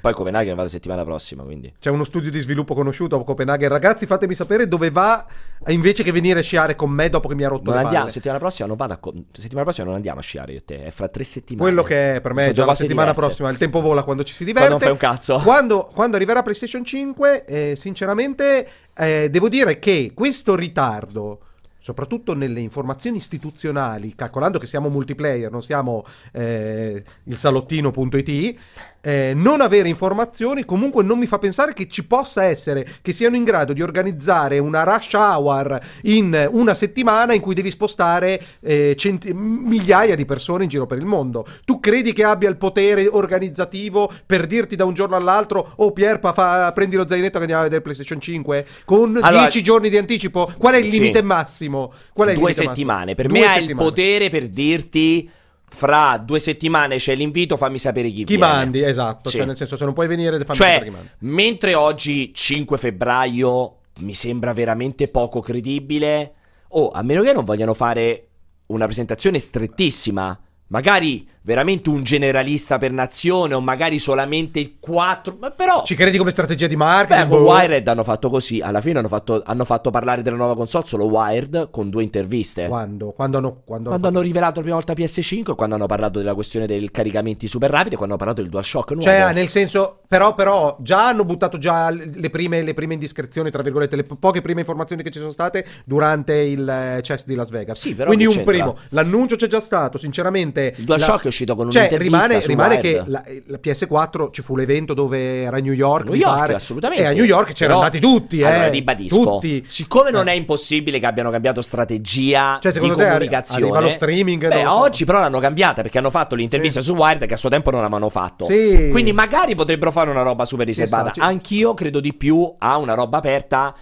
Poi 0.00 0.12
Copenaghen 0.12 0.54
va 0.54 0.62
la 0.62 0.68
settimana 0.68 1.04
prossima, 1.04 1.42
quindi. 1.42 1.72
C'è 1.78 1.90
uno 1.90 2.04
studio 2.04 2.30
di 2.30 2.40
sviluppo 2.40 2.74
conosciuto 2.74 3.16
a 3.16 3.24
Copenaghen. 3.24 3.68
Ragazzi, 3.68 4.06
fatemi 4.06 4.34
sapere 4.34 4.68
dove 4.68 4.90
va 4.90 5.26
invece 5.68 6.02
che 6.02 6.12
venire 6.12 6.40
a 6.40 6.42
sciare 6.42 6.74
con 6.74 6.90
me 6.90 7.08
dopo 7.08 7.28
che 7.28 7.34
mi 7.34 7.44
ha 7.44 7.48
rotto 7.48 7.70
Non 7.70 7.74
le 7.74 7.84
andiamo, 7.84 8.08
settimana 8.10 8.38
prossima 8.38 8.68
non 8.68 8.76
vado 8.76 8.92
a 8.92 8.96
co- 8.98 9.14
settimana 9.32 9.64
prossima 9.64 9.86
non 9.86 9.96
andiamo 9.96 10.18
a 10.18 10.22
sciare 10.22 10.52
io 10.52 10.58
e 10.58 10.64
te, 10.64 10.84
è 10.84 10.90
fra 10.90 11.08
tre 11.08 11.24
settimane. 11.24 11.70
Quello 11.70 11.82
che 11.82 12.16
è 12.16 12.20
per 12.20 12.34
me 12.34 12.46
è 12.46 12.52
già 12.52 12.64
la 12.64 12.74
settimana 12.74 13.10
diverse. 13.10 13.26
prossima. 13.26 13.50
Il 13.50 13.56
tempo 13.56 13.80
vola 13.80 14.02
quando 14.02 14.22
ci 14.24 14.34
si 14.34 14.44
diverte. 14.44 14.68
Quando 14.68 14.84
non 14.86 14.96
fai 14.96 15.08
un 15.08 15.14
cazzo. 15.14 15.38
Quando, 15.42 15.90
quando 15.92 16.16
arriverà 16.16 16.42
PlayStation 16.42 16.84
5, 16.84 17.44
eh, 17.44 17.76
sinceramente, 17.76 18.68
eh, 18.96 19.28
devo 19.30 19.48
dire 19.48 19.78
che 19.78 20.12
questo 20.14 20.54
ritardo. 20.54 21.40
Soprattutto 21.84 22.34
nelle 22.34 22.60
informazioni 22.60 23.18
istituzionali, 23.18 24.14
calcolando 24.14 24.58
che 24.58 24.64
siamo 24.64 24.88
multiplayer, 24.88 25.50
non 25.50 25.60
siamo 25.60 26.02
eh, 26.32 27.04
il 27.24 27.36
salottino.it, 27.36 28.58
eh, 29.04 29.32
non 29.36 29.60
avere 29.60 29.88
informazioni 29.88 30.64
comunque 30.64 31.02
non 31.04 31.18
mi 31.18 31.26
fa 31.26 31.38
pensare 31.38 31.74
che 31.74 31.86
ci 31.88 32.06
possa 32.06 32.44
essere, 32.44 32.86
che 33.02 33.12
siano 33.12 33.36
in 33.36 33.44
grado 33.44 33.72
di 33.74 33.82
organizzare 33.82 34.58
una 34.58 34.82
rush 34.82 35.12
hour 35.12 35.78
in 36.04 36.48
una 36.52 36.72
settimana 36.74 37.34
in 37.34 37.40
cui 37.42 37.54
devi 37.54 37.70
spostare 37.70 38.40
eh, 38.60 38.94
centi- 38.96 39.34
migliaia 39.34 40.14
di 40.14 40.24
persone 40.24 40.64
in 40.64 40.70
giro 40.70 40.86
per 40.86 40.98
il 40.98 41.04
mondo. 41.04 41.44
Tu 41.64 41.80
credi 41.80 42.12
che 42.14 42.24
abbia 42.24 42.48
il 42.48 42.56
potere 42.56 43.06
organizzativo 43.06 44.10
per 44.24 44.46
dirti 44.46 44.74
da 44.76 44.84
un 44.86 44.94
giorno 44.94 45.16
all'altro, 45.16 45.72
oh 45.76 45.92
Pierpa, 45.92 46.32
fa- 46.32 46.72
prendi 46.72 46.96
lo 46.96 47.06
zainetto 47.06 47.34
che 47.34 47.40
andiamo 47.40 47.60
a 47.60 47.64
vedere 47.64 47.82
PlayStation 47.82 48.20
5 48.20 48.66
con 48.84 49.18
Allora- 49.20 49.42
10 49.42 49.62
giorni 49.62 49.90
di 49.90 49.98
anticipo? 49.98 50.50
Qual 50.56 50.74
è 50.74 50.78
il 50.78 50.84
Sì. 50.84 50.90
limite 50.92 51.22
massimo? 51.22 51.92
Qual 52.12 52.28
è 52.28 52.32
il 52.32 52.38
due 52.38 52.52
settimane. 52.54 53.12
massimo? 53.12 53.14
Per 53.16 53.26
Due 53.26 53.38
me 53.38 53.44
ha 53.44 53.54
il 53.56 53.60
settimane. 53.62 53.86
potere 53.88 54.30
per 54.30 54.48
dirti 54.48 55.30
fra 55.74 56.16
due 56.16 56.38
settimane 56.38 56.96
c'è 56.96 57.14
l'invito, 57.14 57.56
fammi 57.58 57.78
sapere 57.78 58.08
chi, 58.08 58.24
Chi 58.24 58.36
viene. 58.36 58.52
mandi, 58.52 58.82
esatto. 58.82 59.28
Sì. 59.28 59.36
Cioè, 59.36 59.46
nel 59.46 59.56
senso, 59.56 59.76
se 59.76 59.84
non 59.84 59.92
puoi 59.92 60.06
venire, 60.06 60.30
fammi 60.40 60.54
Cioè, 60.54 60.66
sapere 60.72 60.84
chi 60.84 60.90
mandi. 60.90 61.08
mentre 61.18 61.74
oggi 61.74 62.32
5 62.32 62.78
febbraio 62.78 63.76
mi 64.00 64.14
sembra 64.14 64.52
veramente 64.52 65.08
poco 65.08 65.40
credibile, 65.40 66.32
oh, 66.68 66.90
a 66.90 67.02
meno 67.02 67.22
che 67.22 67.32
non 67.32 67.44
vogliano 67.44 67.74
fare 67.74 68.26
una 68.66 68.86
presentazione 68.86 69.38
strettissima, 69.38 70.38
magari 70.74 71.24
veramente 71.44 71.90
un 71.90 72.02
generalista 72.02 72.78
per 72.78 72.90
nazione 72.90 73.52
o 73.54 73.60
magari 73.60 73.98
solamente 73.98 74.58
il 74.58 74.76
4, 74.80 75.36
ma 75.38 75.50
però 75.50 75.82
Ci 75.84 75.94
credi 75.94 76.16
come 76.16 76.30
strategia 76.30 76.66
di 76.66 76.74
Beh, 76.74 76.82
marketing? 76.84 77.28
con 77.28 77.42
Boh. 77.42 77.50
Wired 77.50 77.86
hanno 77.86 78.02
fatto 78.02 78.30
così. 78.30 78.60
Alla 78.60 78.80
fine 78.80 78.98
hanno 78.98 79.08
fatto, 79.08 79.42
hanno 79.44 79.64
fatto 79.66 79.90
parlare 79.90 80.22
della 80.22 80.36
nuova 80.36 80.56
console 80.56 80.86
solo 80.86 81.04
Wired 81.04 81.68
con 81.70 81.90
due 81.90 82.02
interviste. 82.02 82.66
Quando? 82.66 83.12
Quando 83.12 83.38
hanno, 83.38 83.60
quando 83.64 83.90
Quando 83.90 84.08
hanno 84.08 84.20
rivelato 84.20 84.56
la 84.56 84.62
prima 84.62 84.76
volta 84.76 84.94
PS5 84.94 85.50
e 85.50 85.54
quando 85.54 85.74
hanno 85.76 85.86
parlato 85.86 86.18
della 86.18 86.34
questione 86.34 86.66
dei 86.66 86.90
caricamenti 86.90 87.46
super 87.46 87.70
rapidi 87.70 87.94
quando 87.96 88.14
hanno 88.14 88.24
parlato 88.24 88.40
del 88.40 88.50
DualShock 88.50 88.90
nuovo. 88.92 89.04
Cioè, 89.04 89.32
nel 89.34 89.48
senso, 89.48 90.00
però, 90.08 90.34
però, 90.34 90.76
già 90.80 91.08
hanno 91.08 91.24
buttato 91.26 91.58
già 91.58 91.90
le 91.90 92.30
prime, 92.30 92.62
le 92.62 92.72
prime 92.74 92.94
indiscrezioni, 92.94 93.50
tra 93.50 93.62
virgolette, 93.62 93.96
le 93.96 94.04
po- 94.04 94.16
poche 94.16 94.40
prime 94.40 94.60
informazioni 94.60 95.02
che 95.02 95.10
ci 95.10 95.18
sono 95.18 95.30
state 95.30 95.64
durante 95.84 96.34
il 96.34 96.66
eh, 96.66 97.02
CES 97.02 97.26
di 97.26 97.34
Las 97.34 97.50
Vegas. 97.50 97.78
Sì, 97.78 97.94
però 97.94 98.06
Quindi 98.06 98.24
un 98.24 98.32
c'entra? 98.32 98.52
primo, 98.52 98.76
l'annuncio 98.90 99.36
c'è 99.36 99.46
già 99.46 99.60
stato, 99.60 99.98
sinceramente. 99.98 100.63
Il 100.76 100.84
DualShock 100.84 101.16
la- 101.18 101.22
è 101.22 101.26
uscito 101.26 101.54
con 101.54 101.70
Cioè, 101.70 101.88
un'intervista 101.88 102.26
rimane, 102.26 102.46
rimane 102.46 102.78
che 102.78 103.02
la, 103.06 103.22
la 103.46 103.58
PS4 103.62 104.28
ci 104.30 104.42
fu 104.42 104.56
l'evento 104.56 104.94
dove 104.94 105.42
era 105.42 105.56
a 105.56 105.60
New 105.60 105.72
York, 105.72 106.06
New 106.06 106.14
York, 106.14 106.50
assolutamente. 106.50 107.02
E 107.02 107.06
a 107.06 107.12
New 107.12 107.24
York 107.24 107.52
c'erano 107.52 107.78
andati 107.80 108.00
tutti, 108.00 108.38
eh. 108.40 108.44
Allora, 108.46 108.68
ribadisco, 108.68 109.16
Tutti. 109.22 109.64
siccome 109.66 110.10
non 110.10 110.28
Eh. 110.28 110.32
è 110.32 110.34
impossibile 110.34 110.98
che 110.98 111.06
abbiano 111.06 111.30
cambiato 111.30 111.60
strategia 111.62 112.58
Cioè, 112.60 112.72
di 112.72 112.78
comunicazione, 112.78 113.62
arriva 113.62 113.80
lo 113.80 113.90
streaming? 113.90 114.48
Beh, 114.48 114.62
so. 114.62 114.72
oggi 114.72 115.04
però 115.04 115.20
l'hanno 115.20 115.40
cambiata 115.40 115.82
perché 115.82 115.98
hanno 115.98 116.10
fatto 116.10 116.34
l'intervista 116.34 116.80
Sì. 116.80 116.86
su 116.86 116.94
Wired 116.94 117.26
che 117.26 117.34
a 117.34 117.36
suo 117.36 117.48
tempo 117.48 117.70
non 117.70 117.80
avevano 117.80 118.08
fatto. 118.08 118.46
Sì. 118.46 118.88
Quindi 118.90 119.12
magari 119.12 119.54
potrebbero 119.54 119.90
fare 119.90 120.10
una 120.10 120.22
roba 120.22 120.44
super 120.44 120.66
riservata. 120.66 121.12
Sta- 121.12 121.24
Anch'io 121.24 121.74
credo 121.74 122.00
di 122.00 122.14
più 122.14 122.54
a 122.58 122.76
una 122.76 122.94
roba 122.94 123.18
aperta. 123.18 123.74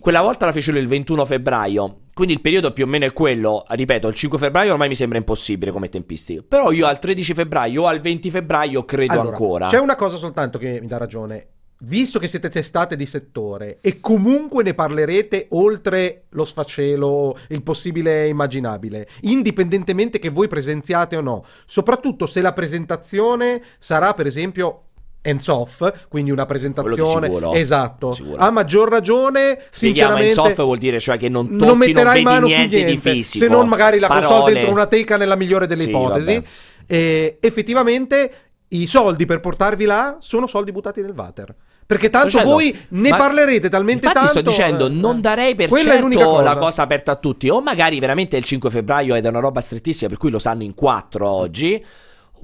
Quella 0.00 0.20
volta 0.20 0.46
la 0.46 0.52
fecero 0.52 0.78
il 0.78 0.88
21 0.88 1.24
febbraio. 1.24 1.96
Quindi 2.16 2.32
il 2.32 2.40
periodo 2.40 2.72
più 2.72 2.84
o 2.84 2.86
meno 2.86 3.04
è 3.04 3.12
quello. 3.12 3.62
Ripeto, 3.68 4.08
il 4.08 4.14
5 4.14 4.38
febbraio 4.38 4.72
ormai 4.72 4.88
mi 4.88 4.94
sembra 4.94 5.18
impossibile 5.18 5.70
come 5.70 5.90
tempistica. 5.90 6.42
Però 6.48 6.70
io 6.72 6.86
al 6.86 6.98
13 6.98 7.34
febbraio 7.34 7.82
o 7.82 7.86
al 7.88 8.00
20 8.00 8.30
febbraio 8.30 8.86
credo 8.86 9.12
Allora, 9.12 9.28
ancora. 9.28 9.66
C'è 9.66 9.78
una 9.78 9.96
cosa 9.96 10.16
soltanto 10.16 10.56
che 10.56 10.78
mi 10.80 10.86
dà 10.86 10.96
ragione. 10.96 11.48
Visto 11.80 12.18
che 12.18 12.26
siete 12.26 12.48
testate 12.48 12.96
di 12.96 13.04
settore 13.04 13.80
e 13.82 14.00
comunque 14.00 14.62
ne 14.62 14.72
parlerete 14.72 15.48
oltre 15.50 16.24
lo 16.30 16.46
sfacelo, 16.46 17.36
il 17.50 17.62
possibile 17.62 18.28
immaginabile, 18.28 19.06
indipendentemente 19.20 20.18
che 20.18 20.30
voi 20.30 20.48
presenziate 20.48 21.16
o 21.16 21.20
no, 21.20 21.44
soprattutto 21.66 22.24
se 22.24 22.40
la 22.40 22.54
presentazione 22.54 23.62
sarà 23.78 24.14
per 24.14 24.24
esempio 24.24 24.85
hands 25.26 25.48
off, 25.48 26.06
quindi 26.08 26.30
una 26.30 26.46
presentazione 26.46 27.26
sicuro. 27.26 27.52
esatto. 27.52 28.12
Sicuro. 28.12 28.36
A 28.36 28.50
maggior 28.50 28.88
ragione, 28.88 29.58
sinceramente 29.70 30.32
hands 30.32 30.36
off 30.38 30.56
vuol 30.62 30.78
dire 30.78 31.00
cioè 31.00 31.16
che 31.16 31.28
non 31.28 31.46
tocchi, 31.46 31.58
non 31.58 31.68
non, 31.68 31.78
metterai 31.78 32.12
vedi 32.12 32.24
mano 32.24 32.46
su 32.48 32.56
niente, 32.56 32.76
niente, 32.76 32.92
di 32.92 32.98
fisico. 32.98 33.44
se 33.44 33.50
non 33.50 33.68
magari 33.68 33.98
la 33.98 34.08
console 34.08 34.28
Parole. 34.28 34.52
dentro 34.52 34.72
una 34.72 34.86
teca 34.86 35.16
nella 35.16 35.36
migliore 35.36 35.66
delle 35.66 35.82
Sì, 35.82 35.88
ipotesi. 35.88 36.44
E 36.86 37.38
effettivamente 37.40 38.30
i 38.68 38.86
soldi 38.86 39.26
per 39.26 39.40
portarvi 39.40 39.84
là 39.84 40.16
sono 40.20 40.46
soldi 40.46 40.72
buttati 40.72 41.00
nel 41.00 41.14
water. 41.16 41.54
Perché 41.86 42.10
tanto 42.10 42.26
dicendo, 42.28 42.50
voi 42.50 42.76
ne 42.88 43.10
parlerete 43.10 43.68
talmente 43.68 44.10
tanto. 44.10 44.28
sto 44.28 44.40
dicendo, 44.40 44.86
eh, 44.86 44.88
non 44.88 45.18
eh. 45.18 45.20
darei 45.20 45.54
per 45.54 45.70
certo 45.70 46.08
cosa. 46.08 46.42
la 46.42 46.56
cosa 46.56 46.82
aperta 46.82 47.12
a 47.12 47.14
tutti. 47.14 47.48
O 47.48 47.60
magari 47.60 48.00
veramente 48.00 48.36
il 48.36 48.42
5 48.42 48.70
febbraio 48.70 49.14
ed 49.14 49.24
è 49.24 49.28
una 49.28 49.38
roba 49.38 49.60
strettissima, 49.60 50.08
per 50.08 50.18
cui 50.18 50.30
lo 50.30 50.40
sanno 50.40 50.64
in 50.64 50.74
quattro 50.74 51.28
oggi. 51.28 51.82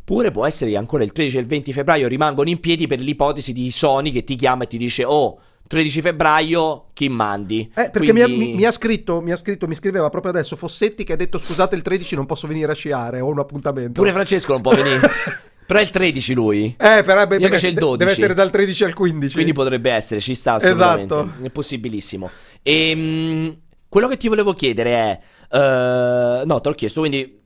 Oppure 0.04 0.32
può 0.32 0.44
essere 0.44 0.72
che 0.72 0.76
ancora 0.76 1.04
il 1.04 1.12
13 1.12 1.36
e 1.36 1.40
il 1.40 1.46
20 1.46 1.72
febbraio 1.72 2.08
rimangono 2.08 2.48
in 2.50 2.58
piedi 2.58 2.86
per 2.88 2.98
l'ipotesi 2.98 3.52
di 3.52 3.70
Sony 3.70 4.10
che 4.10 4.24
ti 4.24 4.34
chiama 4.34 4.64
e 4.64 4.66
ti 4.66 4.76
dice: 4.76 5.04
Oh, 5.04 5.38
13 5.68 6.00
febbraio, 6.02 6.86
chi 6.92 7.08
mandi? 7.08 7.70
Eh, 7.74 7.88
perché 7.88 8.12
mi, 8.12 8.20
ha, 8.20 8.24
Quindi- 8.26 8.46
mi- 8.48 8.54
mi 8.56 8.64
ha 8.64 8.72
scritto, 8.72 9.20
mi 9.20 9.30
ha 9.30 9.36
scritto, 9.36 9.66
mi 9.68 9.74
scriveva 9.76 10.08
proprio 10.08 10.32
adesso 10.32 10.56
Fossetti 10.56 11.04
che 11.04 11.12
ha 11.12 11.16
detto 11.16 11.38
scusate 11.38 11.76
il 11.76 11.82
13 11.82 12.16
non 12.16 12.26
posso 12.26 12.46
venire 12.48 12.72
a 12.72 12.74
sciare, 12.74 13.20
ho 13.20 13.28
un 13.28 13.38
appuntamento. 13.38 13.92
Pure 13.92 14.12
Francesco 14.12 14.52
non 14.52 14.60
può 14.60 14.74
venire. 14.74 15.00
Però 15.64 15.78
è 15.78 15.82
il 15.82 15.90
13 15.90 16.34
lui. 16.34 16.74
Eh, 16.76 17.02
però 17.04 17.24
beh, 17.26 17.36
invece 17.36 17.68
il 17.68 17.74
de- 17.74 17.80
12. 17.80 17.98
deve 17.98 18.10
essere 18.10 18.34
dal 18.34 18.50
13 18.50 18.84
al 18.84 18.92
15. 18.94 19.32
Quindi 19.32 19.52
potrebbe 19.52 19.90
essere, 19.92 20.20
ci 20.20 20.34
sta 20.34 20.54
assolutamente. 20.54 21.14
Esatto. 21.14 21.32
È 21.44 21.48
possibilissimo. 21.50 22.28
Ehm, 22.62 23.56
quello 23.88 24.08
che 24.08 24.16
ti 24.16 24.28
volevo 24.28 24.52
chiedere 24.52 24.90
è... 24.90 25.20
eh, 25.56 26.42
no, 26.44 26.60
te 26.60 26.68
l'ho 26.68 26.74
chiesto, 26.74 27.00
quindi 27.00 27.40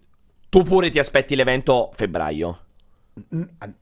tu 0.48 0.62
pure 0.62 0.90
ti 0.90 0.98
aspetti 0.98 1.34
l'evento 1.34 1.90
febbraio. 1.94 2.60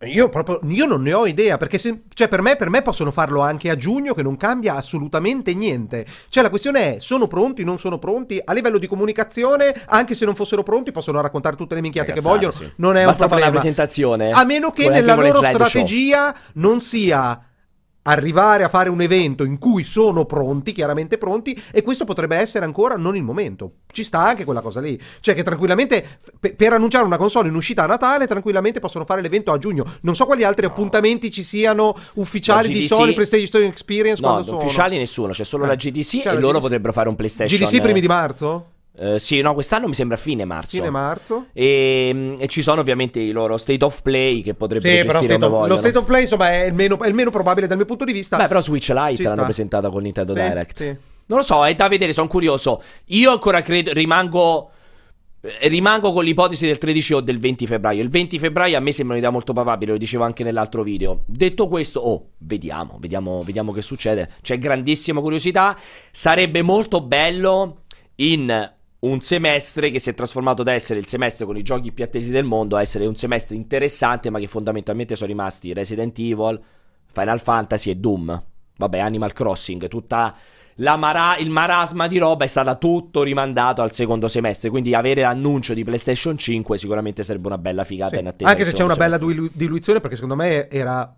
Io 0.05 0.29
proprio 0.29 0.61
io 0.69 0.87
non 0.87 1.03
ne 1.03 1.13
ho 1.13 1.27
idea 1.27 1.57
perché 1.57 1.77
se- 1.77 2.03
cioè 2.15 2.29
per 2.29 2.41
me, 2.41 2.55
per 2.55 2.71
me 2.71 2.83
possono 2.83 3.11
farlo 3.11 3.41
anche 3.41 3.69
a 3.69 3.75
giugno 3.75 4.15
che 4.15 4.23
non 4.23 4.37
cambia 4.37 4.77
assolutamente 4.77 5.55
niente. 5.55 6.07
Cioè 6.29 6.45
la 6.45 6.51
questione 6.51 6.97
è 6.97 7.01
sono 7.01 7.27
pronti, 7.27 7.65
non 7.65 7.79
sono 7.79 7.99
pronti 7.99 8.41
a 8.45 8.53
livello 8.53 8.79
di 8.79 8.87
comunicazione, 8.87 9.75
anche 9.87 10.15
se 10.15 10.25
non 10.25 10.37
fossero 10.37 10.63
pronti 10.63 10.93
possono 10.93 11.21
raccontare 11.21 11.57
tutte 11.57 11.75
le 11.75 11.81
minchiate 11.81 12.13
che 12.13 12.21
vogliono, 12.21 12.53
sì. 12.53 12.71
non 12.77 12.97
è 12.97 13.05
Basta 13.05 13.25
un 13.25 13.31
fare 13.31 13.41
problema. 13.43 13.51
una 13.51 13.61
presentazione. 13.61 14.29
A 14.31 14.45
meno 14.45 14.71
che 14.71 14.89
nella 14.89 15.17
loro 15.17 15.43
strategia 15.43 16.33
non 16.55 16.81
sia 16.81 17.43
arrivare 18.07 18.65
a 18.65 18.69
fare 18.69 18.89
un 18.91 19.01
evento 19.01 19.45
in 19.45 19.59
cui 19.59 19.83
sono 19.85 20.25
pronti, 20.25 20.73
chiaramente 20.73 21.19
pronti, 21.19 21.61
e 21.73 21.83
questo 21.83 22.05
potrebbe 22.05 22.37
essere 22.37 22.65
ancora 22.65 22.97
non 22.97 23.17
il 23.17 23.23
momento. 23.23 23.73
Ci 23.91 24.03
sta 24.05 24.21
anche 24.21 24.45
quella 24.45 24.61
cosa 24.61 24.81
lì. 24.81 25.01
Cioè 25.21 25.35
che 25.35 25.43
tranquillamente 25.43 26.05
pe- 26.39 26.55
per 26.55 26.73
annunciare 26.73 27.05
una 27.05 27.17
console 27.17 27.49
in 27.49 27.55
uscita 27.55 27.85
a 27.85 27.87
Natale, 27.87 28.27
tranquillamente 28.27 28.81
possono 28.81 29.05
fare 29.05 29.21
l'evento 29.23 29.53
a 29.53 29.59
giugno. 29.59 29.85
Non 30.03 30.15
so 30.15 30.27
quali 30.27 30.45
altri 30.45 30.67
appuntamenti 30.67 31.31
ci 31.31 31.43
siano 31.43 31.95
ufficiali 32.15 32.69
La 32.69 32.73
di 32.75 32.81
GDC 32.81 32.95
Sony 32.95 33.13
PlayStation 33.15 33.63
Experience 33.63 34.21
No, 34.21 34.29
quando 34.29 34.47
sono. 34.47 34.59
ufficiali 34.59 34.99
nessuno, 34.99 35.33
c'è 35.33 35.45
solo 35.45 35.65
Eh. 35.65 35.69
la 35.69 35.75
GDC 35.75 36.21
C'è 36.23 36.31
e 36.31 36.35
la 36.35 36.41
loro 36.41 36.53
GDC. 36.53 36.61
potrebbero 36.63 36.93
fare 36.93 37.09
un 37.09 37.15
PlayStation. 37.17 37.59
GDC 37.69 37.81
primi 37.81 38.01
di 38.01 38.07
marzo? 38.07 38.67
Eh, 38.97 39.19
sì, 39.19 39.41
no, 39.41 39.55
quest'anno 39.55 39.89
mi 39.89 39.95
sembra 39.95 40.17
fine 40.17 40.45
marzo. 40.45 40.77
Fine 40.77 40.91
marzo? 40.91 41.47
E, 41.53 42.37
e 42.39 42.47
ci 42.47 42.63
sono 42.63 42.81
ovviamente 42.81 43.19
i 43.21 43.33
loro 43.33 43.57
State 43.57 43.85
of 43.85 44.03
Play 44.03 44.41
che 44.43 44.55
potrebbero 44.55 44.95
Sì, 44.95 45.03
gestire 45.03 45.35
come 45.35 45.35
of- 45.35 45.41
lo 45.41 45.59
vogliono. 45.59 45.81
State 45.81 45.99
of 45.99 46.05
Play 46.05 46.23
insomma 46.23 46.51
è 46.53 46.65
il 46.65 46.75
meno, 46.75 46.99
è 47.01 47.09
il 47.09 47.15
meno 47.15 47.31
probabile 47.31 47.67
dal 47.67 47.77
mio 47.77 47.87
punto 47.87 48.05
di 48.05 48.13
vista. 48.13 48.37
Beh, 48.37 48.47
però 48.47 48.61
Switch 48.61 48.89
Lite 48.91 49.23
l'hanno 49.23 49.35
sta. 49.35 49.45
presentata 49.45 49.91
con 49.91 50.03
Nintendo 50.03 50.33
Sì, 50.35 50.41
Direct. 50.41 50.77
sì. 50.77 50.85
Non 51.27 51.39
lo 51.39 51.43
so, 51.45 51.65
è 51.65 51.75
da 51.75 51.89
vedere, 51.89 52.13
sono 52.13 52.29
curioso. 52.29 52.83
Io 53.07 53.33
ancora 53.33 53.63
credo, 53.63 53.93
rimango. 53.93 54.71
eh, 55.41 55.69
Rimango 55.69 56.13
con 56.13 56.23
l'ipotesi 56.23 56.65
del 56.67 56.79
13 56.79 57.15
o 57.15 57.21
del 57.21 57.39
20 57.41 57.67
febbraio. 57.67 58.01
Il 58.03 58.11
20 58.11 58.39
febbraio 58.39 58.77
a 58.77 58.81
me 58.81 58.93
sembra 58.93 59.15
un'idea 59.15 59.33
molto 59.33 59.53
probabile, 59.53 59.93
lo 59.93 59.99
dicevo 59.99 60.23
anche 60.23 60.45
nell'altro 60.45 60.83
video. 60.85 61.23
Detto 61.27 61.67
questo, 61.67 61.99
oh, 62.01 62.29
vediamo, 62.39 62.99
vediamo, 63.01 63.43
vediamo 63.43 63.73
che 63.73 63.83
succede. 63.83 64.29
C'è 64.41 64.57
grandissima 64.59 65.21
curiosità. 65.21 65.77
Sarebbe 66.13 66.63
molto 66.63 67.01
bello 67.01 67.79
in 68.17 68.73
un 69.05 69.21
semestre 69.21 69.91
che 69.91 69.99
si 69.99 70.11
è 70.11 70.15
trasformato 70.15 70.63
da 70.63 70.73
essere 70.73 70.99
il 70.99 71.07
semestre 71.07 71.45
con 71.45 71.57
i 71.57 71.63
giochi 71.63 71.93
più 71.93 72.05
attesi 72.05 72.31
del 72.31 72.45
mondo 72.45 72.77
a 72.77 72.81
essere 72.81 73.07
un 73.07 73.15
semestre 73.17 73.55
interessante, 73.57 74.31
ma 74.31 74.39
che 74.39 74.47
fondamentalmente 74.47 75.15
sono 75.15 75.29
rimasti 75.29 75.73
Resident 75.73 76.19
Evil, 76.19 76.61
Final 77.13 77.41
Fantasy 77.41 77.91
e 77.91 77.97
Doom. 77.97 78.43
Vabbè, 78.77 78.99
Animal 78.99 79.33
Crossing, 79.33 79.89
tutta 79.89 80.35
la 80.79 80.97
mara- 80.97 81.37
il 81.37 81.51
marasma 81.51 82.07
di 82.07 82.19
roba 82.19 82.45
è 82.45 82.49
stato 82.49 82.77
tutto 82.79 83.23
rimandato 83.23 83.83
al 83.83 83.93
secondo 83.93 84.27
semestre. 84.27 84.71
Quindi 84.71 84.95
avere 84.95 85.21
l'annuncio 85.21 85.75
di 85.75 85.85
PlayStation 85.85 86.37
5 86.37 86.79
sicuramente 86.79 87.23
sarebbe 87.23 87.47
una 87.47 87.59
bella 87.59 87.85
figata 87.85 88.15
Sì. 88.15 88.21
in 88.23 88.27
attesa. 88.29 88.51
Anche 88.51 88.65
se 88.65 88.73
c'è 88.73 88.83
una 88.83 88.97
bella 88.97 89.19
semestre. 89.19 89.41
dilu- 89.43 89.53
diluizione, 89.55 90.01
perché 90.01 90.15
secondo 90.17 90.35
me 90.35 90.69
era 90.71 91.15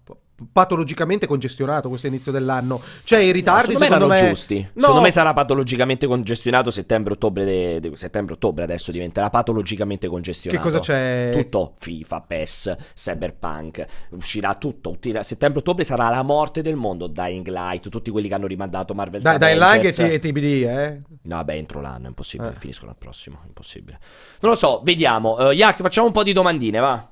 patologicamente 0.53 1.27
congestionato 1.27 1.89
questo 1.89 2.07
inizio 2.07 2.31
dell'anno. 2.33 2.81
Cioè, 3.05 3.21
i 3.21 3.33
ritardi 3.33 3.73
secondo 3.73 3.79
me 3.79 3.87
secondo 3.95 4.15
erano 4.15 4.23
me. 4.23 4.29
giusti. 4.35 4.69
No, 4.75 4.81
Secondo 4.81 5.01
me 5.03 5.11
sarà 5.11 5.33
patologicamente 5.33 6.07
congestionato 6.07 6.71
settembre-ottobre. 6.71 7.45
de- 7.45 7.81
de- 7.81 7.97
settembre-ottobre 7.97 8.65
adesso 8.65 8.91
diventerà 8.91 9.31
patologicamente 9.31 10.09
congestionato. 10.09 10.61
Che 10.63 10.69
cosa 10.71 10.81
c'è? 10.83 11.31
Tutto. 11.33 11.75
FIFA, 11.79 12.21
PES, 12.21 12.77
Cyberpunk. 12.95 13.85
Uscirà 14.11 14.55
tutto. 14.55 14.91
Uscirà- 14.91 15.23
Settembre-ottobre 15.23 15.85
sarà 15.85 16.09
la 16.11 16.23
morte 16.23 16.63
del 16.63 16.77
mondo. 16.77 17.07
Dying 17.07 17.47
Light, 17.49 17.89
tutti 17.89 18.11
quelli 18.11 18.29
che 18.29 18.35
hanno 18.35 18.47
rimandato 18.47 18.95
Marvel 18.95 19.21
Dai, 19.23 19.39
like 19.39 19.63
Avengers. 19.65 19.99
e 20.01 20.19
TBD, 20.19 20.45
eh. 20.65 21.01
No, 21.23 21.43
beh, 21.43 21.55
entro 21.55 21.81
l'anno 21.81 22.05
è 22.05 22.09
impossibile. 22.09 22.51
Eh. 22.51 22.55
Finiscono 22.59 22.91
al 22.91 22.97
prossimo. 22.99 23.39
Impossibile. 23.47 23.99
Non 24.41 24.51
lo 24.53 24.57
so, 24.57 24.81
vediamo. 24.85 25.37
Uh, 25.39 25.51
Yak, 25.51 25.81
facciamo 25.81 26.07
un 26.07 26.13
po' 26.13 26.23
di 26.23 26.33
domandine, 26.33 26.79
va. 26.79 27.09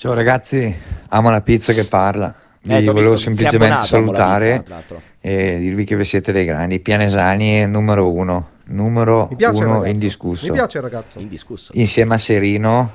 Ciao 0.00 0.14
ragazzi, 0.14 0.72
amo 1.08 1.28
la 1.28 1.40
pizza 1.40 1.72
che 1.72 1.84
parla. 1.84 2.32
Vi 2.62 2.72
Eh, 2.72 2.84
volevo 2.84 3.14
visto, 3.14 3.32
semplicemente 3.32 3.84
salutare 3.84 4.62
Pizza, 4.62 5.00
e 5.20 5.58
dirvi 5.58 5.82
che 5.84 5.96
vi 5.96 6.04
siete 6.04 6.30
dei 6.30 6.44
grandi. 6.44 6.78
Pianesani 6.78 7.66
numero 7.66 8.12
uno, 8.12 8.48
numero 8.66 9.28
piace 9.36 9.64
uno 9.64 9.72
ragazzo. 9.74 9.90
indiscusso. 9.90 10.46
Mi 10.46 10.52
piace 10.52 10.80
ragazzo. 10.80 11.18
Indiscusso. 11.18 11.72
Insieme 11.74 12.14
a 12.14 12.18
Serino 12.18 12.92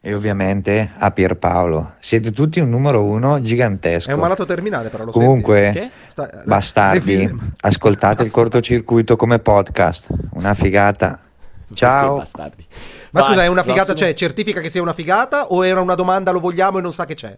e 0.00 0.14
ovviamente 0.14 0.90
a 0.96 1.10
Pierpaolo. 1.10 1.94
Siete 1.98 2.30
tutti 2.30 2.60
un 2.60 2.70
numero 2.70 3.02
uno 3.02 3.42
gigantesco. 3.42 4.08
È 4.10 4.14
un 4.14 4.20
malato 4.20 4.44
terminale, 4.46 4.90
però 4.90 5.02
lo 5.04 5.10
Comunque, 5.10 5.70
senti? 5.74 5.90
Sta- 6.06 6.42
bastardi, 6.44 6.98
l'efisema. 7.16 7.42
ascoltate 7.62 8.22
il 8.22 8.30
cortocircuito 8.30 9.16
come 9.16 9.40
podcast. 9.40 10.10
Una 10.34 10.54
figata. 10.54 11.18
Ciao. 11.74 12.18
bastardi. 12.18 12.64
Ma 13.12 13.20
Vai, 13.20 13.30
scusa, 13.30 13.42
è 13.44 13.46
una 13.46 13.62
figata, 13.62 13.84
prossimo. 13.84 13.98
cioè, 14.08 14.14
certifica 14.14 14.60
che 14.60 14.70
sia 14.70 14.82
una 14.82 14.92
figata 14.92 15.46
o 15.46 15.64
era 15.64 15.80
una 15.80 15.94
domanda, 15.94 16.30
lo 16.30 16.40
vogliamo 16.40 16.78
e 16.78 16.80
non 16.82 16.92
sa 16.92 17.04
che 17.06 17.14
c'è? 17.14 17.36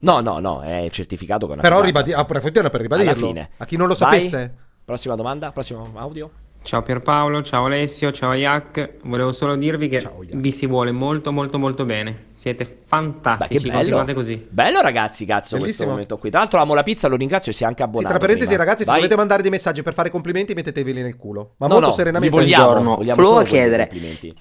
No, 0.00 0.20
no, 0.20 0.38
no, 0.40 0.62
è 0.62 0.88
certificato 0.90 1.46
con 1.46 1.54
una 1.54 1.62
Però 1.62 1.80
figata. 1.82 2.04
ribadi- 2.04 2.20
approfittiamo 2.20 2.68
per 2.70 2.80
ribadirlo. 2.80 3.10
Alla 3.10 3.18
fine. 3.20 3.50
A 3.56 3.64
chi 3.64 3.76
non 3.76 3.88
lo 3.88 3.94
Vai. 3.98 4.20
sapesse. 4.20 4.54
Prossima 4.84 5.14
domanda, 5.14 5.52
prossimo 5.52 5.90
audio. 5.94 6.30
Ciao 6.62 6.82
Pierpaolo, 6.82 7.42
ciao 7.42 7.64
Alessio, 7.64 8.12
ciao 8.12 8.34
Yak. 8.34 8.98
Volevo 9.02 9.32
solo 9.32 9.56
dirvi 9.56 9.88
che 9.88 10.08
vi 10.34 10.52
si 10.52 10.66
vuole 10.66 10.92
molto 10.92 11.32
molto 11.32 11.58
molto 11.58 11.84
bene. 11.84 12.26
Siete 12.42 12.64
Beh, 12.64 12.70
che 12.70 12.78
fantastici, 12.88 13.60
bello. 13.66 13.72
continuate 13.76 14.14
così. 14.14 14.46
Bello 14.50 14.80
ragazzi, 14.80 15.24
cazzo, 15.24 15.58
questo 15.58 15.86
momento 15.86 16.18
qui. 16.18 16.28
Tra 16.28 16.40
l'altro 16.40 16.58
amo 16.58 16.74
la 16.74 16.82
pizza, 16.82 17.06
lo 17.06 17.14
ringrazio 17.14 17.52
e 17.52 17.54
si 17.54 17.62
è 17.62 17.66
anche 17.66 17.82
Sì, 17.82 17.82
abbonato. 17.84 18.08
tra 18.08 18.18
parentesi, 18.18 18.48
prima. 18.48 18.64
ragazzi, 18.64 18.82
se 18.82 18.90
Vai. 18.90 18.96
dovete 19.00 19.16
mandare 19.16 19.42
dei 19.42 19.50
messaggi 19.52 19.84
per 19.84 19.94
fare 19.94 20.10
complimenti, 20.10 20.52
metteteveli 20.52 21.02
nel 21.02 21.16
culo. 21.16 21.54
Ma 21.58 21.68
No, 21.68 21.74
molto 21.74 21.88
no, 21.90 21.92
serenamente. 21.94 22.34
li 22.36 22.42
vogliamo. 22.42 22.64
Buongiorno, 22.64 22.96
vogliamo 22.96 23.22
volevo 23.22 23.42
chiedere, 23.44 23.88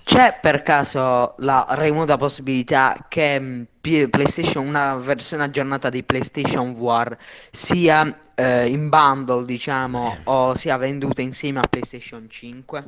c'è 0.03 0.39
per 0.41 0.63
caso 0.63 1.35
la 1.37 1.63
remota 1.69 2.17
possibilità 2.17 3.05
che 3.07 3.67
P- 3.79 4.07
PlayStation, 4.09 4.65
una 4.65 4.95
versione 4.95 5.43
aggiornata 5.43 5.89
di 5.89 6.01
PlayStation 6.01 6.71
War 6.71 7.15
sia 7.51 8.17
eh, 8.33 8.65
in 8.65 8.89
bundle, 8.89 9.45
diciamo, 9.45 10.11
Eh. 10.13 10.21
o 10.23 10.55
sia 10.55 10.77
venduta 10.77 11.21
insieme 11.21 11.59
a 11.59 11.67
PlayStation 11.69 12.25
5? 12.27 12.83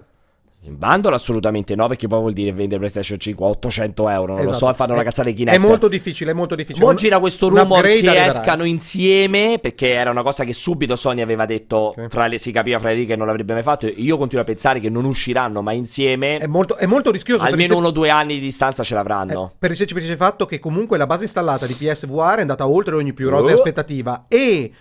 In 0.65 0.77
bundle 0.77 1.14
assolutamente 1.14 1.76
no, 1.76 1.88
perché 1.88 2.07
poi 2.07 2.19
vuol 2.19 2.31
dire 2.31 2.53
vendere 2.53 2.80
PlayStation 2.80 3.19
5 3.19 3.45
a 3.45 3.49
800 3.49 4.07
euro. 4.10 4.34
Non 4.35 4.44
lo 4.45 4.49
Esatto. 4.52 4.65
so, 4.65 4.69
e 4.72 4.73
fanno 4.73 4.94
una 4.94 5.03
cazzata 5.03 5.27
di 5.27 5.35
Kinect. 5.35 5.57
È 5.57 5.60
molto 5.60 5.90
difficile, 5.90 6.31
è 6.31 6.34
molto 6.34 6.56
difficile. 6.56 6.85
Un- 6.85 6.95
gira 6.95 7.19
questo 7.19 7.49
rumor 7.49 7.81
che 7.81 7.88
arriverà. 7.91 8.26
escano 8.27 8.64
insieme, 8.64 9.60
perché 9.60 9.90
era 9.90 10.10
una 10.10 10.22
cosa 10.22 10.45
che 10.45 10.53
subito 10.53 10.95
Sony 10.95 11.19
aveva 11.22 11.45
detto, 11.45 11.94
Ok. 11.98 12.07
fra 12.10 12.27
le, 12.27 12.38
si 12.38 12.52
capiva 12.53 12.80
fra 12.80 12.90
le 12.90 12.95
righe 12.95 13.07
che 13.07 13.15
non 13.18 13.27
l'avrebbe 13.27 13.53
mai 13.53 13.61
fatto. 13.64 13.88
Io 13.88 14.18
continuo 14.18 14.44
a 14.44 14.45
pensare 14.48 14.80
che 14.80 14.90
non 14.90 15.03
usciranno 15.03 15.61
mai 15.61 15.76
insieme. 15.77 16.38
È 16.38 16.48
molto, 16.48 16.77
è 16.77 16.85
molto 16.85 17.11
rischioso. 17.11 17.44
Almeno 17.44 17.76
uno 17.76 17.88
o 17.88 17.91
due 17.91 18.10
anni 18.10 18.35
di 18.35 18.40
distanza 18.40 18.84
ce 18.84 18.94
l'avranno. 18.95 19.52
Per 19.60 19.69
il 19.69 19.76
semplice 19.76 20.15
fatto 20.15 20.45
che 20.45 20.60
comunque 20.60 20.98
la 20.98 21.06
base 21.07 21.23
installata 21.23 21.65
di 21.65 21.73
PSVR 21.73 22.38
è 22.38 22.41
andata 22.41 22.65
oltre 22.68 22.95
ogni 22.95 23.11
più 23.11 23.27
rosea 23.30 23.52
Oh. 23.53 23.57
aspettativa 23.57 24.26
e 24.30 24.72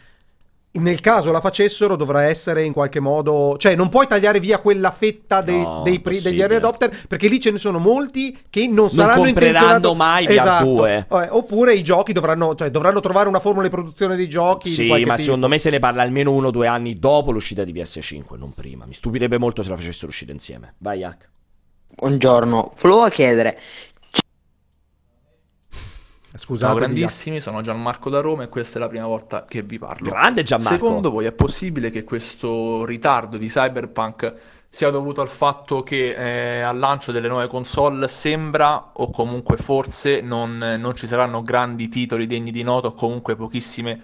nel 0.75 1.01
caso 1.01 1.31
la 1.31 1.41
facessero 1.43 1.97
dovrà 1.97 2.23
essere 2.25 2.65
in 2.65 2.73
qualche 2.73 2.99
modo 2.99 3.57
cioè 3.59 3.75
non 3.77 3.91
puoi 3.91 4.07
tagliare 4.07 4.41
via 4.41 4.59
quella 4.59 4.91
fetta 4.91 5.43
dei- 5.43 5.61
No, 5.61 5.83
dei 5.85 6.01
pri- 6.01 6.19
degli 6.21 6.41
early 6.41 6.57
adopter 6.57 6.91
perché 7.09 7.29
lì 7.29 7.39
ce 7.39 7.51
ne 7.51 7.59
sono 7.59 7.79
molti 7.79 8.37
che 8.49 8.67
non 8.67 8.77
Non 8.77 8.91
saranno 8.91 9.23
compreranno 9.25 9.67
intenzionati- 9.77 9.97
mai 9.97 10.25
VR 10.27 10.31
esatto. 10.33 10.65
2. 10.65 11.07
Eh, 11.11 11.27
oppure 11.31 11.75
i 11.75 11.83
giochi 11.83 12.13
dovranno 12.15 12.55
cioè, 12.55 12.71
dovranno 12.71 13.01
trovare 13.01 13.29
una 13.29 13.41
formula 13.41 13.65
di 13.65 13.71
produzione 13.71 14.17
dei 14.17 14.29
giochi 14.31 14.71
Sì, 14.71 14.89
ma 14.89 14.97
tipo. 14.97 15.17
secondo 15.19 15.49
me 15.49 15.59
se 15.59 15.69
ne 15.69 15.79
parla 15.79 16.01
almeno 16.03 16.33
uno 16.33 16.47
o 16.47 16.51
due 16.51 16.67
anni 16.67 16.99
dopo 16.99 17.33
l'uscita 17.33 17.65
di 17.65 17.73
PS5, 17.75 18.39
non 18.39 18.55
prima. 18.55 18.87
Mi 18.87 18.95
stupirebbe 18.95 19.37
molto 19.37 19.63
se 19.63 19.69
la 19.69 19.77
facessero 19.77 20.09
uscire 20.09 20.33
insieme. 20.33 20.75
Vai, 20.79 21.01
Yak. 21.01 21.29
Buongiorno, 21.95 22.73
volevo 22.81 23.07
chiedere, 23.09 23.59
Scusate, 26.43 26.73
Ciao 26.73 26.81
grandissimi, 26.81 27.39
sono 27.39 27.61
Gianmarco 27.61 28.11
da 28.11 28.19
Roma 28.19 28.43
e 28.43 28.49
questa 28.49 28.79
è 28.79 28.81
la 28.81 28.89
prima 28.89 29.07
volta 29.07 29.45
che 29.45 29.63
vi 29.63 29.79
parlo. 29.79 30.11
Grande 30.11 30.43
Gianmarco. 30.43 30.75
Secondo 30.75 31.13
voi 31.13 31.25
è 31.27 31.31
possibile 31.31 31.91
che 31.91 32.03
questo 32.03 32.85
ritardo 32.85 33.37
di 33.37 33.47
Cyberpunk 33.47 34.35
sia 34.69 34.91
dovuto 34.91 35.21
al 35.21 35.29
fatto 35.29 35.85
che 35.85 36.17
eh, 36.17 36.61
al 36.63 36.79
lancio 36.79 37.13
delle 37.13 37.29
nuove 37.29 37.47
console 37.47 38.09
sembra, 38.09 38.91
o 38.95 39.13
comunque 39.13 39.57
forse, 39.57 40.21
non, 40.21 40.59
non 40.81 40.97
ci 40.97 41.07
saranno 41.07 41.43
grandi 41.43 41.87
titoli 41.87 42.27
degni 42.27 42.51
di 42.51 42.65
nota 42.65 42.89
o 42.89 42.95
comunque 42.95 43.37
pochissime 43.37 44.01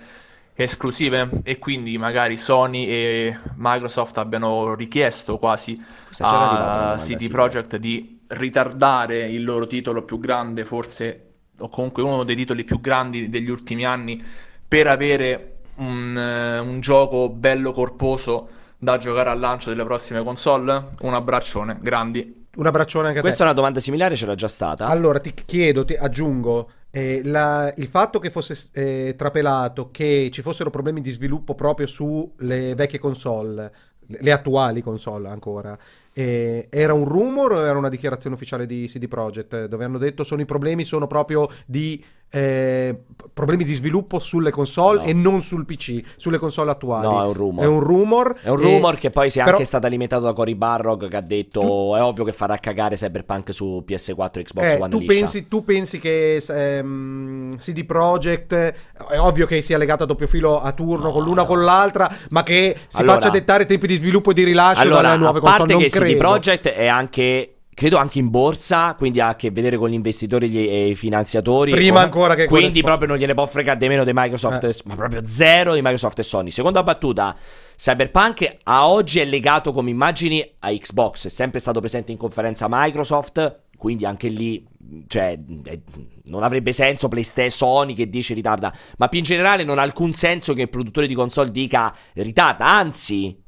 esclusive 0.55 1.40
e 1.43 1.59
quindi 1.59 1.98
magari 1.98 2.36
Sony 2.36 2.86
e 2.86 3.36
Microsoft 3.56 4.16
abbiano 4.16 4.77
richiesto 4.77 5.39
quasi 5.39 5.77
a 6.20 6.94
CD 6.98 7.16
sì. 7.16 7.28
Projekt 7.28 7.77
di 7.78 8.20
ritardare 8.28 9.27
il 9.27 9.43
loro 9.43 9.66
titolo 9.66 10.02
più 10.02 10.20
grande, 10.20 10.65
forse, 10.65 11.27
o 11.59 11.68
comunque 11.68 12.02
uno 12.02 12.24
dei 12.24 12.36
titoli 12.36 12.64
più 12.64 12.80
grandi 12.80 13.28
degli 13.28 13.51
ultimi 13.51 13.85
anni, 13.85 14.22
per 14.66 14.86
avere 14.86 15.59
un, 15.76 16.16
eh, 16.16 16.59
un 16.59 16.80
gioco 16.80 17.28
bello 17.28 17.72
corposo 17.72 18.48
da 18.78 18.97
giocare 18.97 19.30
al 19.30 19.40
lancio 19.40 19.70
delle 19.70 19.85
prossime 19.85 20.22
console? 20.22 20.90
Un 21.01 21.14
abbraccione, 21.14 21.78
grandi. 21.80 22.47
un 22.59 22.66
abbraccione 22.66 23.06
anche 23.09 23.18
a 23.18 23.22
te 23.22 23.26
Questa 23.26 23.43
è 23.44 23.47
una 23.47 23.55
domanda 23.55 23.80
similare, 23.80 24.14
c'era 24.14 24.35
già 24.35 24.48
stata. 24.48 24.86
Allora 24.86 25.20
ti 25.20 25.32
chiedo, 25.32 25.85
ti 25.85 25.94
aggiungo, 25.94 26.70
eh, 26.90 27.20
la- 27.24 27.72
il 27.76 27.86
fatto 27.86 28.18
che 28.18 28.30
fosse 28.30 28.70
eh, 28.72 29.14
trapelato 29.16 29.90
che 29.90 30.28
ci 30.32 30.43
fossero 30.43 30.70
problemi 30.70 31.01
di 31.01 31.10
sviluppo 31.10 31.55
proprio 31.55 31.86
sulle 31.86 32.74
vecchie 32.74 32.98
console, 32.98 33.72
le, 34.06 34.18
le 34.20 34.32
attuali 34.32 34.80
console 34.82 35.28
ancora, 35.28 35.78
eh, 36.18 36.66
era 36.68 36.94
un 36.94 37.04
rumor 37.04 37.52
o 37.52 37.64
era 37.64 37.78
una 37.78 37.88
dichiarazione 37.88 38.34
ufficiale 38.34 38.66
di 38.66 38.86
CD 38.88 39.06
Projekt? 39.06 39.66
Dove 39.66 39.84
hanno 39.84 39.98
detto 39.98 40.24
sono 40.24 40.40
i 40.40 40.46
problemi 40.46 40.82
sono 40.82 41.06
proprio 41.06 41.48
di 41.64 42.04
eh, 42.30 42.96
problemi 43.32 43.64
di 43.64 43.72
sviluppo 43.74 44.18
sulle 44.18 44.50
console 44.50 44.98
No. 45.00 45.05
e 45.05 45.12
non 45.12 45.40
sul 45.40 45.64
PC, 45.64 46.00
sulle 46.16 46.38
console 46.38 46.70
attuali? 46.70 47.06
No, 47.06 47.22
è 47.22 47.26
un 47.26 47.32
rumor. 47.32 47.64
È 47.64 47.66
un 47.66 47.80
rumor. 47.80 48.36
È 48.42 48.48
un 48.50 48.59
e- 48.60 48.62
rumor 48.62 48.96
che 48.96 49.10
poi 49.10 49.30
si 49.30 49.38
è 49.38 49.42
però- 49.44 49.56
anche 49.56 49.66
stato 49.66 49.86
alimentato 49.86 50.24
da 50.24 50.32
Cory 50.32 50.55
Barrog 50.55 51.09
che 51.09 51.16
ha 51.16 51.20
detto 51.20 51.96
è 51.96 52.02
ovvio 52.02 52.24
che 52.24 52.32
farà 52.32 52.56
cagare 52.59 52.96
Cyberpunk 52.96 53.52
su 53.55 53.82
PS4 53.86 54.40
e 54.40 54.42
Xbox 54.44 54.64
Eh, 54.74 54.78
One 54.80 54.88
tu, 54.88 55.05
pensi, 55.05 55.48
tu 55.48 55.64
pensi 55.64 55.98
che 55.98 56.36
ehm, 56.46 57.56
CD 57.56 57.84
Projekt 57.84 58.52
è 58.52 58.74
ovvio 59.18 59.46
che 59.46 59.62
sia 59.62 59.78
legata 59.78 60.05
a 60.05 60.06
doppio 60.06 60.26
filo 60.26 60.60
a 60.60 60.72
turno 60.72 61.10
con 61.12 61.22
l'una 61.22 61.42
o 61.42 61.46
con 61.46 61.62
l'altra, 61.64 62.10
ma 62.30 62.42
che 62.42 62.76
si 62.88 63.00
Allora- 63.00 63.14
faccia 63.14 63.30
dettare 63.30 63.66
tempi 63.66 63.86
di 63.86 63.96
sviluppo 63.96 64.30
e 64.30 64.34
di 64.34 64.44
rilascio 64.44 64.80
Allora, 64.82 65.02
dalle 65.02 65.16
nuove 65.18 65.38
a 65.38 65.42
parte 65.42 65.59
console, 65.59 65.72
non 65.74 65.82
che 65.82 65.88
CD 65.88 65.98
credo. 66.00 66.18
Projekt 66.18 66.68
è 66.68 66.86
anche 66.86 67.52
credo 67.78 67.96
anche 67.96 68.18
in 68.18 68.28
borsa, 68.28 68.96
quindi 68.96 69.20
ha 69.20 69.28
a 69.28 69.36
che 69.36 69.52
vedere 69.52 69.76
con 69.76 69.88
gli 69.88 69.92
investitori 69.92 70.68
e 70.68 70.88
i 70.88 70.94
finanziatori. 70.96 71.70
Prima 71.70 72.00
O- 72.00 72.02
ancora 72.02 72.34
che 72.34 72.46
Quindi 72.46 72.82
proprio 72.82 73.06
non 73.06 73.18
gliene 73.18 73.34
può 73.34 73.46
fregare 73.46 73.78
di 73.78 73.86
meno 73.86 74.02
di 74.02 74.10
Microsoft, 74.12 74.64
Eh. 74.64 74.74
ma 74.86 74.96
proprio 74.96 75.22
zero 75.24 75.74
di 75.74 75.80
Microsoft 75.80 76.18
e 76.18 76.24
Sony. 76.24 76.50
Seconda 76.50 76.82
battuta, 76.82 77.36
Cyberpunk 77.76 78.56
a 78.64 78.88
oggi 78.88 79.20
è 79.20 79.24
legato 79.24 79.72
come 79.72 79.90
immagini 79.90 80.44
a 80.59 80.72
Xbox, 80.72 81.26
è 81.26 81.30
sempre 81.30 81.60
stato 81.60 81.78
presente 81.78 82.10
in 82.10 82.18
conferenza 82.18 82.66
Microsoft, 82.68 83.60
quindi 83.76 84.05
anche 84.05 84.26
lì 84.26 84.66
cioè, 85.06 85.38
eh, 85.66 85.80
non 86.24 86.42
avrebbe 86.42 86.72
senso 86.72 87.06
PlayStation 87.06 87.50
Sony 87.50 87.94
che 87.94 88.09
dice 88.09 88.34
ritarda, 88.34 88.74
ma 88.96 89.06
più 89.06 89.20
in 89.20 89.24
generale 89.24 89.62
non 89.62 89.78
ha 89.78 89.82
alcun 89.82 90.12
senso 90.12 90.52
che 90.52 90.62
il 90.62 90.68
produttore 90.68 91.06
di 91.06 91.14
console 91.14 91.52
dica 91.52 91.94
ritarda, 92.14 92.66
anzi 92.66 93.40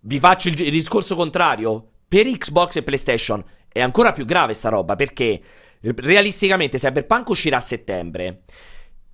vi 0.00 0.18
faccio 0.18 0.48
il, 0.48 0.60
il 0.60 0.70
discorso 0.70 1.16
contrario. 1.16 1.88
Per 2.14 2.28
Xbox 2.28 2.76
e 2.76 2.84
PlayStation 2.84 3.42
è 3.66 3.80
ancora 3.80 4.12
più 4.12 4.24
grave 4.24 4.54
sta 4.54 4.68
roba 4.68 4.94
perché 4.94 5.40
realisticamente 5.80 6.78
Cyberpunk 6.78 7.30
uscirà 7.30 7.56
a 7.56 7.60
settembre. 7.60 8.42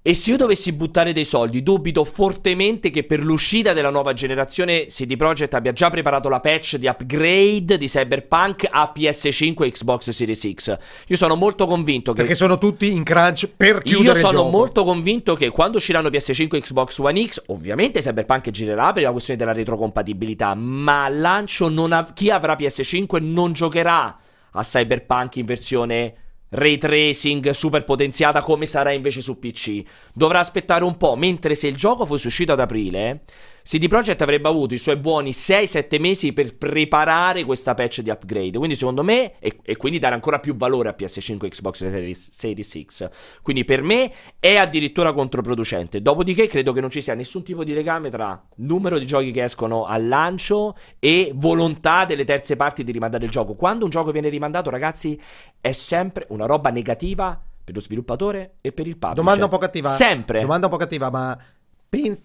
E 0.02 0.14
se 0.14 0.31
io 0.31 0.39
dovessi 0.39 0.72
buttare 0.72 1.12
dei 1.12 1.27
soldi, 1.27 1.62
dubito 1.62 2.06
fortemente 2.06 2.89
che 2.89 3.05
per 3.05 3.22
l'uscita 3.22 3.74
della 3.74 3.90
nuova 3.90 4.14
generazione 4.14 4.86
CD 4.86 5.14
Projekt 5.14 5.52
abbia 5.52 5.74
già 5.74 5.90
preparato 5.90 6.31
la 6.31 6.40
patch 6.40 6.77
di 6.77 6.86
upgrade 6.86 7.77
di 7.77 7.86
Cyberpunk 7.86 8.66
a 8.70 8.90
PS5 8.97 9.62
e 9.62 9.70
Xbox 9.72 10.09
Series 10.09 10.52
X. 10.55 10.78
Io 11.06 11.16
sono 11.16 11.36
molto 11.36 11.66
convinto 11.66 12.12
che 12.12 12.20
Perché 12.22 12.35
sono 12.35 12.56
tutti 12.56 12.90
in 12.90 13.02
crunch 13.02 13.51
per 13.55 13.82
chiudere 13.82 14.18
io 14.18 14.27
sono 14.27 14.44
molto 14.44 14.85
convinto 14.85 15.35
che 15.35 15.51
quando 15.51 15.77
usciranno 15.77 16.09
PS5 16.09 16.55
e 16.55 16.60
Xbox 16.62 16.97
One 16.97 17.27
X, 17.27 17.43
ovviamente 17.48 18.01
Cyberpunk 18.01 18.48
girerà 18.48 18.94
per 18.94 19.02
la 19.02 19.10
questione 19.10 19.39
della 19.39 19.52
retrocompatibilità, 19.52 20.55
ma 20.55 21.05
al 21.05 21.20
lancio 21.20 21.68
non 21.68 21.93
av- 21.93 22.14
chi 22.14 22.31
avrà 22.31 22.55
PS5 22.55 23.22
non 23.22 23.52
giocherà 23.52 24.18
a 24.52 24.62
Cyberpunk 24.62 25.36
in 25.36 25.44
versione 25.44 26.14
ray 26.51 26.78
tracing 26.78 27.51
super 27.51 27.85
potenziata 27.85 28.43
come 28.43 28.66
sarà 28.66 28.93
invece 28.93 29.20
su 29.20 29.39
PC. 29.39 29.82
Dovrà 30.14 30.39
aspettare 30.39 30.85
un 30.85 30.97
po', 30.97 31.16
mentre 31.16 31.55
se 31.55 31.66
il 31.66 31.77
gioco 31.77 32.06
fosse 32.06 32.28
uscito 32.28 32.52
ad 32.52 32.60
aprile, 32.60 33.22
CD 33.62 33.89
Projekt 33.89 34.23
avrebbe 34.23 34.49
avuto 34.49 34.74
i 34.74 34.78
suoi 34.78 34.97
buoni 34.97 35.31
6-7 35.31 36.01
mesi 36.01 36.32
per 36.32 36.57
preparare 36.57 37.45
questa 37.45 37.74
patch 37.74 38.01
di 38.01 38.11
upgrade. 38.11 38.57
Quindi 38.57 38.74
secondo 38.74 39.03
me, 39.03 39.39
e, 39.39 39.59
e 39.62 39.77
quindi 39.77 39.99
dare 39.99 40.15
ancora 40.15 40.39
più 40.39 40.57
valore 40.57 40.89
a 40.89 40.95
PS5 40.99 41.45
e 41.45 41.49
Xbox 41.49 41.78
Series, 41.78 42.31
Series 42.31 42.81
X. 42.85 43.09
Quindi 43.43 43.65
per 43.65 43.82
me 43.82 44.12
è 44.39 44.57
addirittura 44.57 45.12
controproducente. 45.12 46.01
Dopodiché 46.03 46.47
credo 46.47 46.73
che 46.73 46.81
non 46.81 46.91
ci 46.91 47.01
sia 47.01 47.15
nessun 47.15 47.43
tipo 47.43 47.65
di 47.65 47.73
legame 47.73 48.11
tra 48.11 48.43
numero 48.57 48.99
di 48.99 49.07
giochi 49.07 49.31
che 49.31 49.45
escono 49.45 49.85
al 49.85 50.09
lancio 50.09 50.77
e 50.99 51.32
volontà 51.35 52.05
delle 52.05 52.24
terze 52.24 52.57
parti 52.57 52.85
di 52.85 52.93
rimandare 52.93 53.24
il 53.24 53.31
gioco. 53.31 53.55
Quando 53.55 53.85
un 53.85 53.91
gioco 53.91 54.11
viene 54.11 54.28
rimandato, 54.28 54.70
ragazzi, 54.70 55.20
è 55.61 55.73
sempre 55.73 56.27
una 56.31 56.47
roba 56.47 56.70
negativa 56.70 57.41
per 57.62 57.74
lo 57.74 57.81
sviluppatore 57.81 58.55
e 58.61 58.73
per 58.73 58.87
il 58.87 58.95
publisher. 58.95 59.16
Domanda 59.16 59.45
un 59.45 59.51
po' 59.51 59.59
cattiva. 59.59 59.89
Sempre. 59.89 60.41
Domanda 60.41 60.66
un 60.66 60.73
po' 60.73 60.78
cattiva, 60.78 61.11
ma 61.11 61.39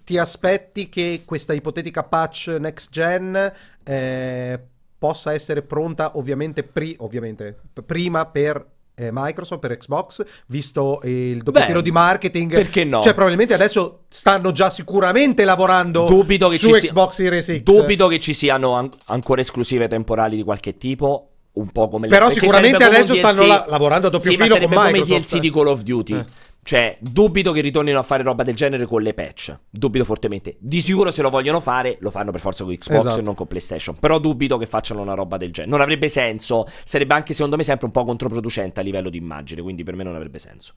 ti 0.04 0.18
aspetti 0.18 0.90
che 0.90 1.24
questa 1.26 1.54
ipotetica 1.54 2.04
patch 2.04 2.56
next 2.60 2.92
gen 2.92 3.52
eh, 3.84 4.60
possa 4.98 5.34
essere 5.34 5.62
pronta 5.64 6.18
ovviamente, 6.18 6.64
pri- 6.64 6.96
ovviamente 7.00 7.58
prima 7.86 8.26
per 8.28 8.64
eh, 8.98 9.10
Microsoft, 9.12 9.60
per 9.60 9.78
Xbox, 9.78 10.24
visto 10.48 11.02
il 11.04 11.42
doppio 11.42 11.82
di 11.82 11.92
marketing? 11.92 12.54
perché 12.54 12.84
no? 12.86 13.02
Cioè, 13.02 13.14
probabilmente 13.14 13.54
adesso 13.54 14.04
stanno 14.08 14.52
già 14.52 14.70
sicuramente 14.70 15.44
lavorando 15.44 16.06
Dubito 16.06 16.48
che 16.48 16.58
su 16.58 16.72
ci 16.72 16.88
Xbox 16.88 17.14
Series 17.16 17.46
X. 17.58 17.60
Dubito 17.62 18.08
che 18.08 18.20
ci 18.20 18.34
siano 18.34 18.74
an- 18.74 18.90
ancora 19.08 19.42
esclusive 19.42 19.88
temporali 19.88 20.38
di 20.38 20.44
qualche 20.44 20.78
tipo. 20.78 21.30
Un 21.56 21.70
po' 21.72 21.88
come 21.88 22.08
le 22.08 22.14
Però 22.14 22.26
perché 22.26 22.42
sicuramente 22.42 22.84
adesso 22.84 23.14
un 23.14 23.18
stanno 23.18 23.44
DLC 23.44 23.48
la- 23.48 23.66
lavorando 23.70 24.08
a 24.08 24.10
doppio 24.10 24.30
sì, 24.30 24.36
ma 24.38 24.44
filo 24.44 24.56
con 24.58 24.64
sarebbe 24.68 24.76
come 24.76 24.90
i 24.90 25.02
Microsoft. 25.02 25.30
DLC 25.30 25.40
di 25.40 25.52
Call 25.52 25.68
of 25.68 25.82
Duty. 25.84 26.14
Eh. 26.14 26.26
Cioè, 26.66 26.98
dubito 27.00 27.52
che 27.52 27.62
ritornino 27.62 28.00
a 28.00 28.02
fare 28.02 28.24
roba 28.24 28.42
del 28.42 28.56
genere 28.56 28.88
con 28.88 29.04
le 29.04 29.14
patch. 29.14 29.56
Dubito 29.70 30.04
fortemente. 30.04 30.56
Di 30.58 30.82
sicuro 30.82 31.12
se 31.12 31.22
lo 31.22 31.30
vogliono 31.30 31.60
fare, 31.60 31.98
lo 32.00 32.10
fanno 32.10 32.32
per 32.32 32.40
forza 32.42 32.64
con 32.64 32.74
Xbox 32.76 33.06
Esatto. 33.06 33.20
e 33.20 33.22
non 33.22 33.36
con 33.36 33.46
PlayStation. 33.46 33.96
Però 34.00 34.18
dubito 34.18 34.58
che 34.58 34.66
facciano 34.66 35.00
una 35.02 35.14
roba 35.14 35.38
del 35.38 35.52
genere. 35.52 35.70
Non 35.72 35.82
avrebbe 35.82 36.08
senso. 36.08 36.68
Sarebbe 36.84 37.14
anche, 37.14 37.34
secondo 37.34 37.56
me, 37.56 37.62
sempre 37.62 37.86
un 37.86 37.92
po' 37.92 38.04
controproducente 38.04 38.80
a 38.80 38.84
livello 38.84 39.12
di 39.12 39.18
immagine. 39.20 39.62
Quindi 39.62 39.84
per 39.84 39.96
me 39.96 40.02
non 40.02 40.16
avrebbe 40.16 40.40
senso. 40.40 40.74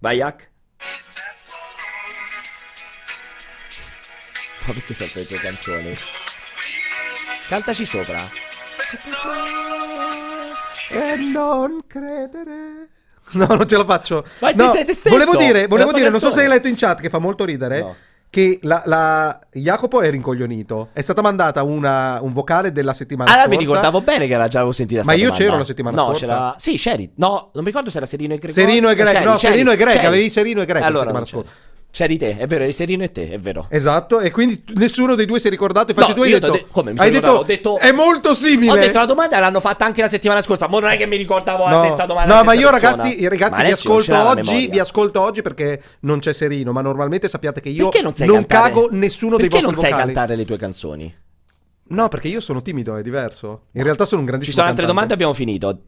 Vai, 0.00 0.20
Hack. 0.20 0.50
Ma 4.66 4.72
perché 4.74 4.92
sempre 4.92 5.20
le 5.20 5.26
tue 5.26 5.38
canzoni? 5.38 5.94
Cantaci 7.48 7.86
sopra. 7.86 8.18
E 10.90 11.16
non 11.16 11.80
credere. 11.86 12.88
No, 13.38 13.46
non 13.46 13.66
ce 13.68 13.76
la 13.76 13.84
faccio. 13.84 14.24
Vai, 14.38 14.54
No, 14.54 14.64
ti 14.66 14.70
sei 14.70 14.84
te 14.84 14.92
stesso. 14.92 15.14
Volevo 15.16 15.36
dire, 15.36 15.66
volevo 15.66 15.90
la 15.92 15.96
dire 15.98 16.10
non 16.10 16.18
so 16.18 16.30
se 16.32 16.40
hai 16.42 16.48
letto 16.48 16.68
in 16.68 16.74
chat 16.76 17.00
che 17.00 17.08
fa 17.08 17.18
molto 17.18 17.44
ridere. 17.44 17.80
No. 17.80 17.94
Che 18.30 18.60
la, 18.62 18.80
la- 18.86 19.40
Jacopo 19.52 20.00
è 20.02 20.08
rincoglionito. 20.08 20.90
È 20.92 21.00
stata 21.00 21.20
mandata 21.20 21.64
una- 21.64 22.20
un 22.22 22.32
vocale 22.32 22.70
della 22.70 22.92
settimana 22.92 23.28
Allora 23.28 23.46
scorsa. 23.46 23.58
mi 23.58 23.64
ricordavo 23.66 24.00
bene 24.02 24.26
che 24.28 24.34
era 24.34 24.46
già 24.46 24.58
avevo 24.58 24.72
sentita 24.72 25.02
Ma 25.04 25.14
io 25.14 25.24
domanda. 25.24 25.44
c'ero 25.44 25.56
la 25.56 25.64
settimana 25.64 25.96
no, 25.96 26.04
scorsa. 26.08 26.26
c'era 26.26 26.54
Sì, 26.56 26.76
c'eri. 26.76 27.10
No, 27.16 27.50
non 27.52 27.64
mi 27.64 27.70
ricordo 27.70 27.90
se 27.90 27.96
era 27.96 28.06
Serino 28.06 28.34
e 28.34 28.38
Greg. 28.38 28.52
Serino 28.54 28.88
e 28.88 28.94
Greg, 28.94 29.24
no, 29.24 29.36
Serino 29.36 29.72
e 29.72 29.76
Greg, 29.76 30.04
avevi 30.04 30.30
Serino 30.30 30.60
e 30.62 30.64
Greg 30.64 30.80
la 30.80 30.86
allora, 30.86 31.06
settimana 31.10 31.24
non 31.30 31.42
c'eri. 31.42 31.42
scorsa. 31.54 31.68
C'eri 31.92 32.16
te, 32.18 32.36
è 32.36 32.46
vero, 32.46 32.62
eri 32.62 32.72
Serino 32.72 33.02
e 33.02 33.10
te, 33.10 33.28
è 33.30 33.38
vero. 33.38 33.66
Esatto, 33.68 34.20
e 34.20 34.30
quindi 34.30 34.62
nessuno 34.74 35.16
dei 35.16 35.26
due 35.26 35.40
si 35.40 35.48
è 35.48 35.50
ricordato. 35.50 35.90
Infatti, 35.90 36.10
No, 36.10 36.14
tu 36.14 36.22
hai 36.22 36.30
detto, 36.30 36.50
de- 36.52 36.66
come, 36.70 36.92
mi 36.92 36.98
hai 37.00 37.06
sono 37.08 37.20
detto, 37.20 37.32
ho 37.32 37.42
detto- 37.42 37.78
è 37.78 37.90
molto 37.90 38.32
simile. 38.34 38.70
Ho 38.70 38.76
detto 38.76 38.98
la 38.98 39.06
domanda 39.06 39.40
l'hanno 39.40 39.58
fatta 39.58 39.86
anche 39.86 40.00
la 40.00 40.06
settimana 40.08 40.40
scorsa. 40.40 40.68
Ma 40.68 40.78
non 40.78 40.90
è 40.90 40.96
che 40.96 41.06
mi 41.06 41.16
ricordavo 41.16 41.64
la 41.64 41.70
No, 41.70 41.82
stessa 41.84 42.06
domanda. 42.06 42.36
no 42.36 42.44
ma 42.44 42.52
io 42.52 42.70
persona. 42.70 42.90
ragazzi, 43.02 43.28
ragazzi 43.28 43.62
vi 43.64 43.70
ascolto 43.72 44.12
la 44.12 44.28
oggi, 44.28 44.68
vi 44.68 44.78
ascolto 44.78 45.20
oggi 45.20 45.42
perché 45.42 45.82
non 46.00 46.20
c'è 46.20 46.32
Serino, 46.32 46.70
ma 46.70 46.80
normalmente 46.80 47.28
sappiate 47.28 47.60
che 47.60 47.70
io 47.70 47.88
Perché 47.88 48.02
non 48.02 48.14
sai 48.14 48.28
non 48.28 48.46
cantare? 48.46 48.68
cago 48.72 48.88
nessuno 48.92 49.36
dei 49.36 49.48
Perché 49.48 49.64
vostri 49.64 49.72
non 49.72 49.80
sai 49.80 49.90
vocali. 49.90 50.12
cantare 50.12 50.36
le 50.36 50.44
tue 50.44 50.56
canzoni? 50.56 51.14
No, 51.88 52.06
perché 52.08 52.28
io 52.28 52.40
sono 52.40 52.62
timido, 52.62 52.94
è 52.96 53.02
diverso. 53.02 53.62
In 53.72 53.82
realtà 53.82 54.04
sono 54.04 54.20
un 54.20 54.26
Ci 54.26 54.30
grandissimo 54.30 54.56
sono 54.58 54.68
altre 54.68 54.86
cantante. 54.86 54.86
domande, 54.86 55.14
abbiamo 55.14 55.32
finito. 55.32 55.80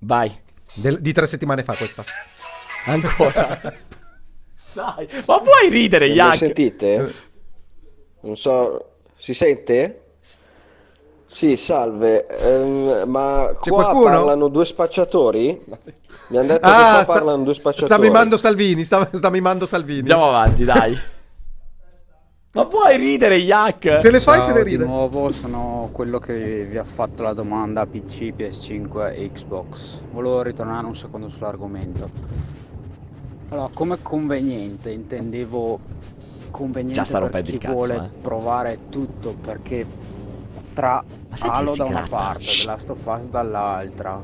Vai. 0.00 0.36
Del- 0.74 1.00
di 1.00 1.12
tre 1.12 1.28
settimane 1.28 1.62
fa 1.62 1.74
questa. 1.76 2.02
Ancora. 2.86 3.60
Dai, 4.74 5.08
ma 5.26 5.40
puoi 5.40 5.68
ridere, 5.70 6.08
Mi 6.08 6.14
Yak? 6.14 6.36
sentite? 6.36 7.14
Non 8.20 8.36
so, 8.36 8.90
si 9.16 9.32
sente? 9.34 10.00
Sì, 11.26 11.56
salve, 11.56 12.26
ehm, 12.26 13.08
ma 13.08 13.56
C'è 13.60 13.70
qua 13.70 13.82
qualcuno? 13.84 14.10
parlano 14.10 14.48
due 14.48 14.64
spacciatori? 14.64 15.60
Mi 16.28 16.36
hanno 16.38 16.46
detto 16.46 16.60
che 16.68 16.74
Ah, 16.74 16.92
qua 16.94 17.02
sta, 17.04 17.12
parlano 17.12 17.42
due 17.42 17.54
sta 17.54 17.72
spacciatori. 17.72 18.02
mimando 18.02 18.36
Salvini, 18.36 18.84
sta, 18.84 19.08
sta 19.12 19.30
mimando 19.30 19.66
Salvini. 19.66 19.98
Andiamo 20.00 20.28
avanti, 20.28 20.64
dai. 20.64 20.96
ma 22.52 22.66
puoi 22.66 22.96
ridere, 22.96 23.36
Yak? 23.36 23.98
Se 24.00 24.10
le 24.10 24.20
fai, 24.20 24.38
Ciao, 24.38 24.46
se 24.46 24.52
le 24.52 24.62
di 24.64 24.70
ride. 24.70 24.84
nuovo 24.84 25.32
sono 25.32 25.88
quello 25.92 26.18
che 26.20 26.64
vi 26.66 26.78
ha 26.78 26.84
fatto 26.84 27.22
la 27.24 27.32
domanda 27.32 27.84
PC, 27.84 28.32
PS5 28.36 29.12
e 29.14 29.30
Xbox. 29.32 30.00
Volevo 30.12 30.40
ritornare 30.42 30.86
un 30.86 30.94
secondo 30.94 31.28
sull'argomento. 31.30 32.10
Allora, 33.48 33.68
come 33.72 34.00
conveniente 34.00 34.90
intendevo 34.90 35.78
conveniente 36.50 37.02
Già 37.02 37.20
per 37.28 37.42
chi 37.42 37.58
cazzo, 37.58 37.74
vuole 37.74 37.96
eh. 37.96 38.20
provare 38.20 38.78
tutto 38.88 39.34
perché 39.34 39.84
tra 40.72 41.04
Halo 41.40 41.74
da 41.74 41.84
una 41.84 42.06
parte, 42.08 42.44
The 42.44 42.66
Last 42.66 42.90
of 42.90 43.06
Us 43.06 43.28
dall'altra, 43.28 44.20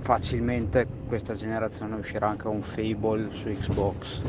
facilmente 0.00 0.86
questa 1.06 1.34
generazione 1.34 1.96
uscirà 1.96 2.28
anche 2.28 2.48
un 2.48 2.62
Fable 2.62 3.30
su 3.32 3.48
Xbox 3.48 4.20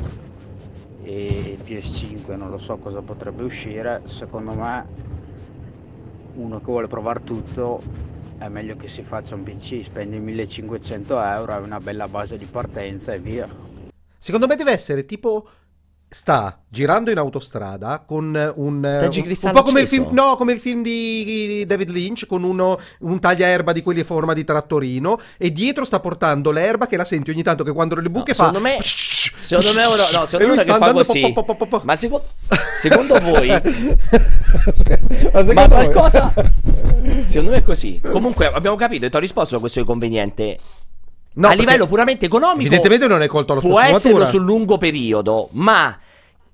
e 1.03 1.57
PS5 1.63 2.35
non 2.35 2.49
lo 2.49 2.59
so 2.59 2.77
cosa 2.77 3.01
potrebbe 3.01 3.43
uscire. 3.43 4.01
Secondo 4.05 4.53
me 4.53 4.85
uno 6.35 6.59
che 6.59 6.65
vuole 6.65 6.87
provare 6.87 7.23
tutto 7.23 7.81
è 8.37 8.47
meglio 8.47 8.75
che 8.77 8.87
si 8.87 9.03
faccia 9.03 9.35
un 9.35 9.43
PC 9.43 9.83
spendi 9.83 10.17
1500 10.17 11.21
euro 11.21 11.53
hai 11.53 11.61
una 11.61 11.79
bella 11.79 12.07
base 12.07 12.37
di 12.37 12.45
partenza 12.45 13.13
e 13.13 13.19
via 13.19 13.47
Secondo 14.23 14.45
me 14.45 14.55
deve 14.55 14.71
essere 14.71 15.03
tipo 15.03 15.43
sta 16.07 16.61
girando 16.67 17.09
in 17.09 17.17
autostrada 17.17 18.03
con 18.05 18.25
un, 18.25 18.85
eh, 18.85 19.05
un, 19.05 19.35
un 19.43 19.51
po' 19.53 19.63
come 19.63 19.79
il 19.79 19.87
film 19.87 20.07
no, 20.11 20.35
come 20.35 20.51
il 20.51 20.59
film 20.59 20.83
di 20.83 21.63
David 21.65 21.89
Lynch 21.89 22.25
con 22.27 22.43
uno, 22.43 22.77
un 22.99 23.19
tagliaerba 23.19 23.71
di 23.71 23.81
quelli 23.81 24.01
a 24.01 24.03
forma 24.03 24.33
di 24.33 24.43
trattorino 24.43 25.17
e 25.37 25.51
dietro 25.53 25.85
sta 25.85 25.99
portando 26.01 26.51
l'erba 26.51 26.85
che 26.85 26.97
la 26.97 27.05
senti 27.05 27.31
ogni 27.31 27.43
tanto 27.43 27.63
che 27.63 27.71
quando 27.71 27.95
le 27.95 28.09
buche 28.09 28.33
fa 28.35 28.47
Secondo 28.47 28.59
me, 28.59 28.77
secondo 28.81 29.73
me, 29.73 29.87
uno, 29.87 29.95
no, 30.19 30.25
secondo 30.25 30.55
me 30.55 30.63
che 30.65 30.73
fa 30.73 30.91
così. 30.91 31.31
po- 31.33 31.43
po- 31.43 31.55
po- 31.55 31.65
po- 31.65 31.81
Ma 31.85 31.95
seco- 31.95 32.25
secondo 32.77 33.17
voi, 33.21 33.47
Ma 33.47 33.59
ma 35.31 35.43
secondo 35.45 35.53
voi? 35.53 35.67
qualcosa, 35.67 36.33
secondo 37.25 37.51
me 37.51 37.57
è 37.57 37.63
così. 37.63 38.01
Comunque, 38.11 38.47
abbiamo 38.47 38.75
capito 38.75 39.05
e 39.05 39.09
ti 39.09 39.15
ho 39.15 39.19
risposto 39.19 39.55
a 39.55 39.59
questo 39.59 39.79
di 39.79 39.85
conveniente. 39.85 40.57
No, 41.33 41.47
a 41.47 41.53
livello 41.53 41.87
puramente 41.87 42.25
economico 42.25 42.59
Evidentemente 42.61 43.07
non 43.07 43.21
hai 43.21 43.27
colto 43.29 43.53
la 43.53 43.61
sua 43.61 43.69
può 43.69 43.79
esserlo 43.79 44.25
sul 44.25 44.43
lungo 44.43 44.77
periodo, 44.77 45.47
ma 45.51 45.97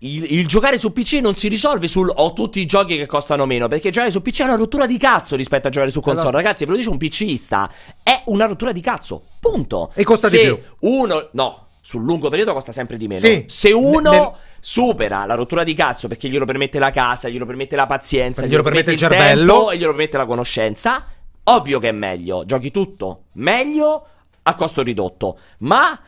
il, 0.02 0.34
il 0.40 0.48
giocare 0.48 0.78
su 0.78 0.94
PC 0.94 1.14
non 1.22 1.34
si 1.36 1.48
risolve 1.48 1.88
sul 1.88 2.12
ho 2.14 2.34
tutti 2.34 2.60
i 2.60 2.68
giochi 2.68 2.96
che 2.98 3.08
costano 3.08 3.48
meno, 3.48 3.68
perché 3.68 3.90
giocare 3.90 4.12
su 4.12 4.22
PC 4.22 4.42
è 4.42 4.44
una 4.44 4.56
rottura 4.56 4.86
di 4.86 4.98
cazzo 5.00 5.36
rispetto 5.36 5.68
a 5.68 5.72
giocare 5.72 5.90
su 5.92 6.00
console. 6.02 6.28
Allora- 6.30 6.44
Ragazzi, 6.44 6.66
ve 6.66 6.72
lo 6.72 6.78
dice 6.78 6.90
un 6.90 6.98
PCista, 6.98 7.72
è 8.04 8.22
una 8.26 8.46
rottura 8.46 8.72
di 8.72 8.82
cazzo. 8.82 9.24
Punto. 9.40 9.90
E 9.96 10.04
costa 10.04 10.28
Se 10.30 10.38
di 10.38 10.44
più. 10.44 10.60
uno 10.82 11.30
no, 11.32 11.68
sul 11.82 12.04
lungo 12.04 12.30
periodo 12.30 12.54
costa 12.54 12.72
sempre 12.72 12.98
di 12.98 13.08
meno. 13.08 13.22
Sì. 13.22 13.46
Se 13.48 13.72
uno 13.72 14.12
Nel- 14.12 14.32
supera 14.60 15.26
la 15.26 15.34
rottura 15.34 15.64
di 15.64 15.74
cazzo 15.74 16.08
perché 16.08 16.30
glielo 16.30 16.46
permette 16.46 16.78
la 16.78 16.92
casa, 16.92 17.30
glielo 17.30 17.48
permette 17.48 17.76
la 17.76 17.88
pazienza, 17.88 18.46
Glielo 18.46 18.62
permette 18.62 18.92
il 18.92 19.00
tempo 19.00 19.16
cervello. 19.16 19.72
e 19.72 19.78
glielo 19.78 19.90
permette 19.92 20.18
la 20.18 20.26
conoscenza, 20.28 21.04
ovvio 21.46 21.80
che 21.80 21.90
è 21.90 21.94
meglio. 21.94 22.46
Giochi 22.46 22.70
tutto 22.70 23.24
meglio 23.34 24.06
a 24.48 24.56
costo 24.56 24.82
ridotto, 24.82 25.38
ma 25.60 26.00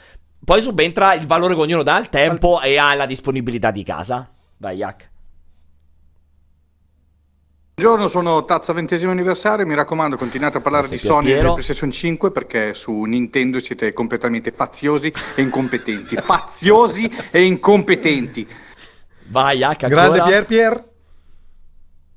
poi 0.43 0.61
subentra 0.61 1.13
il 1.13 1.27
valore 1.27 1.53
che 1.53 1.59
ognuno 1.59 1.83
dà 1.83 1.95
al 1.95 2.09
tempo 2.09 2.61
e 2.61 2.77
alla 2.77 3.05
disponibilità 3.05 3.69
di 3.69 3.83
casa. 3.83 4.29
Vai, 4.57 4.77
Yak. 4.77 5.09
Buongiorno, 7.75 8.07
sono 8.07 8.43
Tazza 8.45 8.73
ventesimo 8.73 9.11
anniversario, 9.11 9.65
mi 9.65 9.75
raccomando 9.75 10.17
continuate 10.17 10.57
a 10.57 10.61
parlare 10.61 10.87
di 10.87 10.97
Sony 10.97 11.31
e 11.31 11.35
del 11.35 11.51
PlayStation 11.51 11.91
5 11.91 12.31
perché 12.31 12.73
su 12.73 13.03
Nintendo 13.03 13.59
siete 13.59 13.93
completamente 13.93 14.51
faziosi 14.51 15.13
e 15.35 15.41
incompetenti. 15.41 16.15
faziosi 16.19 17.09
e 17.31 17.43
incompetenti. 17.43 18.47
Vai, 19.27 19.59
Yak, 19.59 19.87
Grande 19.87 20.23
Pier 20.23 20.45
Pier. 20.45 20.89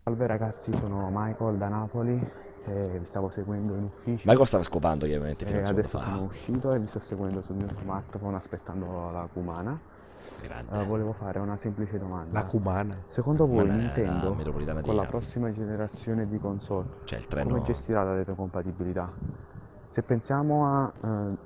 Salve 0.02 0.26
ragazzi, 0.26 0.72
sono 0.72 1.10
Michael 1.12 1.56
da 1.56 1.68
Napoli 1.68 2.20
e 2.64 2.98
vi 2.98 3.04
stavo 3.06 3.28
seguendo 3.28 3.74
in 3.74 3.84
ufficio. 3.84 4.28
Michael 4.28 4.46
stava 4.46 4.62
scopando 4.62 5.06
chiaramente 5.06 5.44
fino 5.44 5.58
E 5.58 5.64
secondo 5.64 5.80
adesso 5.80 5.98
fa. 5.98 6.04
sono 6.12 6.24
uscito 6.24 6.72
e 6.72 6.78
vi 6.78 6.86
sto 6.86 6.98
seguendo 6.98 7.42
sul 7.42 7.56
mio 7.56 7.68
smartphone 7.68 8.36
aspettando 8.36 9.10
la 9.10 9.28
Cumana. 9.32 9.80
Eh, 10.42 10.84
volevo 10.84 11.12
fare 11.12 11.38
una 11.40 11.56
semplice 11.56 11.98
domanda. 11.98 12.40
La 12.40 12.46
Cumana. 12.46 12.96
Secondo 13.06 13.46
voi 13.46 13.62
Cumana 13.62 13.76
la 13.76 13.82
Nintendo 13.82 14.34
di 14.34 14.80
con 14.82 14.94
la 14.96 15.04
prossima 15.04 15.52
generazione 15.52 16.28
di 16.28 16.38
console 16.38 16.86
Cioè 17.04 17.18
il 17.18 17.26
treno- 17.26 17.50
come 17.50 17.62
gestirà 17.62 18.02
la 18.04 18.14
retrocompatibilità? 18.14 19.10
Se 19.88 20.02
pensiamo 20.02 20.66
a 20.66 20.92
eh, 21.02 21.36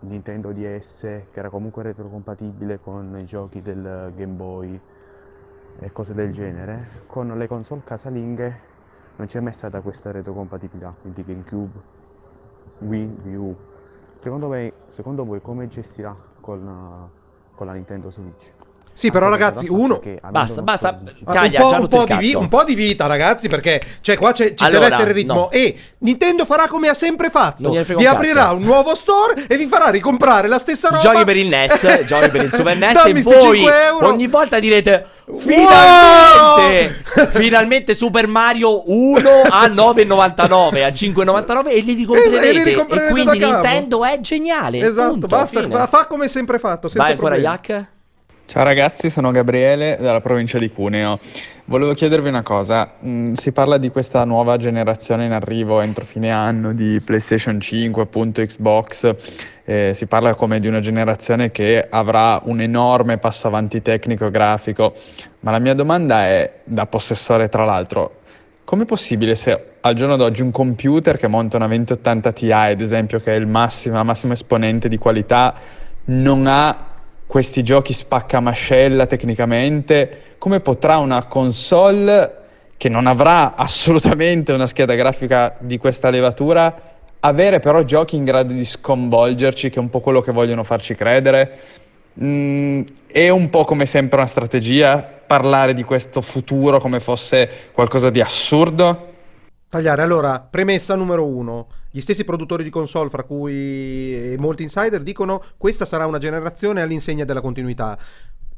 Nintendo 0.00 0.52
DS 0.52 1.00
che 1.00 1.38
era 1.38 1.48
comunque 1.48 1.82
retrocompatibile 1.82 2.80
con 2.80 3.16
i 3.18 3.24
giochi 3.24 3.60
del 3.60 4.12
Game 4.16 4.34
Boy 4.34 4.80
e 5.78 5.92
cose 5.92 6.12
del 6.12 6.32
genere, 6.32 7.02
con 7.06 7.28
le 7.36 7.46
console 7.46 7.82
casalinghe 7.84 8.70
non 9.22 9.30
c'è 9.30 9.38
mai 9.38 9.52
stata 9.52 9.80
questa 9.80 10.10
retrocompatibilità, 10.10 10.92
quindi 11.00 11.22
GameCube, 11.22 11.80
Wii, 12.78 13.18
Wii 13.22 13.36
U. 13.36 13.56
Secondo, 14.16 14.48
me, 14.48 14.72
secondo 14.88 15.24
voi 15.24 15.40
come 15.40 15.68
gestirà 15.68 16.12
con, 16.40 17.08
con 17.54 17.66
la 17.66 17.72
Nintendo 17.72 18.10
Switch? 18.10 18.52
Sì, 18.94 19.10
però 19.10 19.28
ragazzi, 19.30 19.66
uno... 19.68 20.00
Basta, 20.30 20.60
basta. 20.62 21.00
Caglia, 21.30 21.64
un, 21.64 21.70
po', 21.88 21.98
un 22.00 22.06
po' 22.06 22.16
vi- 22.16 22.34
un 22.34 22.48
po' 22.48 22.62
di 22.64 22.74
vita, 22.74 23.06
ragazzi, 23.06 23.48
perché 23.48 23.80
cioè, 24.00 24.16
qua 24.18 24.32
c'è- 24.32 24.54
ci 24.54 24.64
Allora, 24.64 24.80
deve 24.80 24.92
essere 24.94 25.08
il 25.10 25.14
ritmo. 25.16 25.34
no. 25.34 25.50
E 25.50 25.76
Nintendo 25.98 26.44
farà 26.44 26.68
come 26.68 26.88
ha 26.88 26.94
sempre 26.94 27.30
fatto: 27.30 27.70
vi 27.70 27.76
un 27.94 28.06
aprirà 28.06 28.42
cazzo. 28.42 28.54
un 28.56 28.62
nuovo 28.62 28.94
store 28.94 29.46
e 29.48 29.56
vi 29.56 29.66
farà 29.66 29.88
ricomprare 29.88 30.46
la 30.46 30.58
stessa 30.58 30.88
roba. 30.88 31.00
Giochi 31.00 31.24
per 31.24 31.36
il 31.36 31.48
NES, 31.48 32.04
giochi 32.06 32.28
per 32.28 32.42
il 32.42 32.52
Super 32.52 32.76
NES 32.76 32.92
Dammi 33.02 33.18
e 33.18 33.22
voi 33.22 33.40
5 33.56 33.84
euro. 33.86 34.06
ogni 34.08 34.26
volta 34.26 34.58
direte 34.58 35.06
Wow! 35.24 35.38
finalmente 36.58 37.30
finalmente 37.30 37.94
Super 37.94 38.26
Mario 38.26 38.82
1 38.90 39.28
a 39.50 39.66
9,99 39.68 40.82
a 40.84 40.88
5,99 40.88 41.68
e 41.68 41.80
li 41.80 41.92
E 41.92 41.94
ricomprerete 41.94 42.52
li 42.52 42.60
e, 42.60 42.64
ricomprerete 42.64 43.10
quindi. 43.10 43.38
Nintendo 43.38 44.04
è 44.04 44.20
geniale 44.20 44.78
Esatto, 44.80 45.10
punto, 45.12 45.26
basta, 45.28 45.60
fine. 45.62 45.74
fa, 45.74 45.86
fa 45.86 46.06
come 46.06 46.28
sempre 46.28 46.58
fatto. 46.58 46.88
Senza 46.88 47.02
Vai 47.04 47.12
ancora 47.12 47.34
problemi. 47.34 47.54
Yak 47.54 47.86
Ciao 48.44 48.64
ragazzi, 48.64 49.08
sono 49.08 49.30
Gabriele 49.30 49.96
dalla 49.98 50.20
provincia 50.20 50.58
di 50.58 50.70
Cuneo. 50.70 51.18
Volevo 51.64 51.94
chiedervi 51.94 52.28
una 52.28 52.42
cosa, 52.42 52.94
Mm, 53.04 53.32
si 53.32 53.50
parla 53.52 53.78
di 53.78 53.88
questa 53.88 54.24
nuova 54.24 54.58
generazione 54.58 55.24
in 55.24 55.32
arrivo 55.32 55.80
entro 55.80 56.04
fine 56.04 56.30
anno 56.30 56.74
di 56.74 57.00
PlayStation 57.00 57.58
5, 57.58 58.02
appunto 58.02 58.42
Xbox, 58.42 59.14
eh, 59.64 59.92
si 59.94 60.06
parla 60.06 60.34
come 60.34 60.60
di 60.60 60.68
una 60.68 60.80
generazione 60.80 61.50
che 61.50 61.86
avrà 61.88 62.40
un 62.44 62.60
enorme 62.60 63.16
passo 63.16 63.46
avanti 63.46 63.80
tecnico 63.80 64.26
e 64.26 64.30
grafico, 64.30 64.94
ma 65.40 65.50
la 65.50 65.58
mia 65.58 65.74
domanda 65.74 66.26
è, 66.26 66.60
da 66.64 66.86
possessore 66.86 67.48
tra 67.48 67.64
l'altro, 67.64 68.20
Com'è 68.64 68.84
possibile 68.84 69.34
se 69.34 69.72
al 69.80 69.94
giorno 69.94 70.16
d'oggi 70.16 70.40
un 70.40 70.52
computer 70.52 71.18
che 71.18 71.26
monta 71.26 71.56
una 71.56 71.66
2080 71.66 72.32
Ti, 72.32 72.52
ad 72.52 72.80
esempio, 72.80 73.18
che 73.18 73.32
è 73.32 73.36
il 73.36 73.46
massimo, 73.46 73.96
la 73.96 74.02
massima 74.04 74.34
esponente 74.34 74.88
di 74.88 74.96
qualità, 74.98 75.54
non 76.04 76.46
ha 76.46 76.91
questi 77.32 77.62
giochi 77.62 77.94
spaccamascella 77.94 79.06
tecnicamente? 79.06 80.34
Come 80.36 80.60
potrà 80.60 80.98
una 80.98 81.24
console 81.24 82.40
che 82.76 82.90
non 82.90 83.06
avrà 83.06 83.54
assolutamente 83.54 84.52
una 84.52 84.66
scheda 84.66 84.94
grafica 84.94 85.56
di 85.58 85.78
questa 85.78 86.10
levatura 86.10 86.90
avere 87.20 87.58
però 87.58 87.84
giochi 87.84 88.16
in 88.16 88.24
grado 88.24 88.52
di 88.52 88.66
sconvolgerci, 88.66 89.70
che 89.70 89.76
è 89.76 89.78
un 89.78 89.88
po' 89.88 90.00
quello 90.00 90.20
che 90.20 90.30
vogliono 90.30 90.62
farci 90.62 90.94
credere? 90.94 91.58
Mm, 92.22 92.82
è 93.06 93.30
un 93.30 93.48
po' 93.48 93.64
come 93.64 93.86
sempre 93.86 94.18
una 94.18 94.26
strategia 94.26 95.02
parlare 95.26 95.72
di 95.72 95.84
questo 95.84 96.20
futuro 96.20 96.80
come 96.80 97.00
fosse 97.00 97.48
qualcosa 97.72 98.10
di 98.10 98.20
assurdo? 98.20 99.12
Tagliare. 99.70 100.02
Allora, 100.02 100.38
premessa 100.38 100.94
numero 100.96 101.26
uno. 101.26 101.66
Gli 101.94 102.00
stessi 102.00 102.24
produttori 102.24 102.64
di 102.64 102.70
console, 102.70 103.10
fra 103.10 103.22
cui 103.22 104.32
eh, 104.32 104.36
molti 104.38 104.62
insider, 104.62 105.02
dicono 105.02 105.42
questa 105.58 105.84
sarà 105.84 106.06
una 106.06 106.16
generazione 106.16 106.80
all'insegna 106.80 107.26
della 107.26 107.42
continuità. 107.42 107.98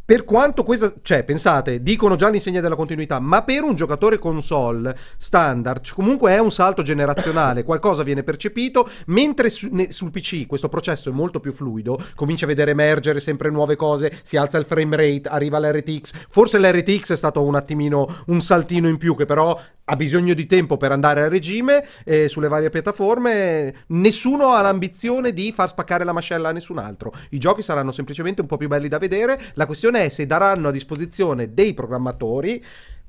Per 0.07 0.25
quanto 0.25 0.65
questa, 0.65 0.93
cioè, 1.01 1.25
pensate, 1.25 1.83
dicono 1.83 2.15
già 2.15 2.27
all'insegna 2.27 2.61
della 2.61 2.77
continuità, 2.77 3.21
ma 3.21 3.43
per 3.43 3.63
un 3.63 3.75
giocatore 3.75 4.19
console 4.19 4.95
standard 5.17 5.91
comunque 5.95 6.33
è 6.33 6.39
un 6.39 6.53
salto 6.53 6.83
generazionale, 6.83 7.63
qualcosa 7.65 8.03
viene 8.03 8.23
percepito, 8.23 8.87
mentre 9.07 9.49
su- 9.49 9.71
ne- 9.73 9.91
sul 9.93 10.11
PC 10.11 10.47
questo 10.47 10.69
processo 10.69 11.09
è 11.09 11.13
molto 11.13 11.41
più 11.41 11.53
fluido, 11.53 11.99
comincia 12.17 12.45
a 12.45 12.49
vedere 12.49 12.73
emergere 12.73 13.19
sempre 13.19 13.49
nuove 13.49 13.77
cose, 13.77 14.13
si 14.23 14.37
alza 14.37 14.59
il 14.59 14.67
frame 14.67 14.95
rate, 14.95 15.31
arriva 15.31 15.59
l'RTX, 15.59 16.27
forse 16.29 16.59
l'RTX 16.59 17.13
è 17.13 17.17
stato 17.17 17.43
un 17.43 17.55
attimino 17.55 18.07
un 18.27 18.43
saltino 18.43 18.89
in 18.89 18.99
più 18.99 19.17
che 19.17 19.25
però 19.25 19.59
ha 19.87 19.97
bisogno 19.97 20.33
di 20.35 20.47
tempo 20.47 20.77
per 20.77 20.93
andare 20.93 21.23
a 21.23 21.29
regime 21.29 21.85
eh, 22.05 22.29
sulle 22.29 22.49
varie 22.49 22.71
piattaforme. 22.71 23.75
Nessuno 23.89 24.53
ha 24.53 24.63
l'ambizione 24.63 25.33
di 25.33 25.53
far 25.53 25.69
spaccare 25.69 26.05
la 26.05 26.13
mascella 26.13 26.49
a 26.49 26.53
nessun 26.53 26.79
altro. 26.79 27.13
I 27.31 27.39
giochi 27.39 27.63
saranno 27.63 27.93
semplicemente 27.93 28.41
un 28.41 28.47
po' 28.47 28.57
più 28.57 28.69
belli 28.69 28.89
da 28.89 28.99
vedere. 28.99 29.39
La 29.55 29.67
questione 29.67 29.94
è 29.97 30.09
se 30.09 30.27
daranno 30.27 30.69
a 30.69 30.73
disposizione 30.73 31.55
dei 31.55 31.75
programmatori 31.75 32.63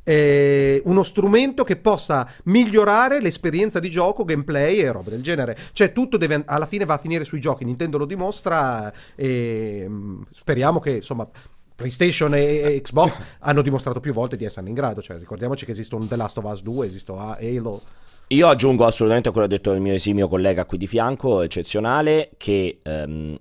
eh, 0.08 0.82
uno 0.86 1.04
strumento 1.04 1.64
che 1.64 1.78
possa 1.78 2.30
migliorare 2.44 3.20
l'esperienza 3.20 3.80
di 3.80 3.90
gioco, 3.90 4.24
gameplay 4.24 4.78
e 4.78 4.92
robe 4.92 5.10
del 5.10 5.24
genere. 5.24 5.58
Cioè, 5.74 5.92
tutto 5.92 6.18
deve, 6.18 6.44
alla 6.46 6.68
fine 6.68 6.86
va 6.86 6.94
a 6.94 7.00
finire 7.00 7.24
sui 7.24 7.40
giochi. 7.40 7.66
Nintendo 7.66 7.98
lo 7.98 8.06
dimostra 8.06 8.94
e 9.16 9.86
mm, 9.88 10.22
speriamo 10.32 10.80
che 10.80 10.92
insomma. 10.92 11.28
PlayStation 11.76 12.34
e 12.34 12.80
Xbox 12.82 13.20
hanno 13.40 13.62
dimostrato 13.62 14.00
più 14.00 14.14
volte 14.14 14.38
di 14.38 14.46
esserne 14.46 14.70
in 14.70 14.76
grado. 14.76 15.02
Cioè, 15.02 15.18
ricordiamo-ci 15.18 15.66
che 15.66 15.72
esiste 15.72 15.96
un 15.96 16.08
The 16.08 16.16
Last 16.16 16.38
of 16.38 16.46
Us 16.46 16.62
2, 16.62 16.88
esiste 16.88 17.12
a- 17.12 17.38
Halo. 17.38 17.82
Io 18.28 18.48
aggiungo 18.48 18.86
assolutamente 18.86 19.28
a 19.28 19.32
quello 19.34 19.46
detto 19.46 19.72
dal 19.72 19.82
mio 19.82 19.92
esimio 19.92 20.30
collega 20.30 20.64
qui 20.64 20.78
di 20.78 20.88
fianco, 20.88 21.42
eccezionale, 21.42 22.30
che 22.38 22.80
ehm, 22.82 23.38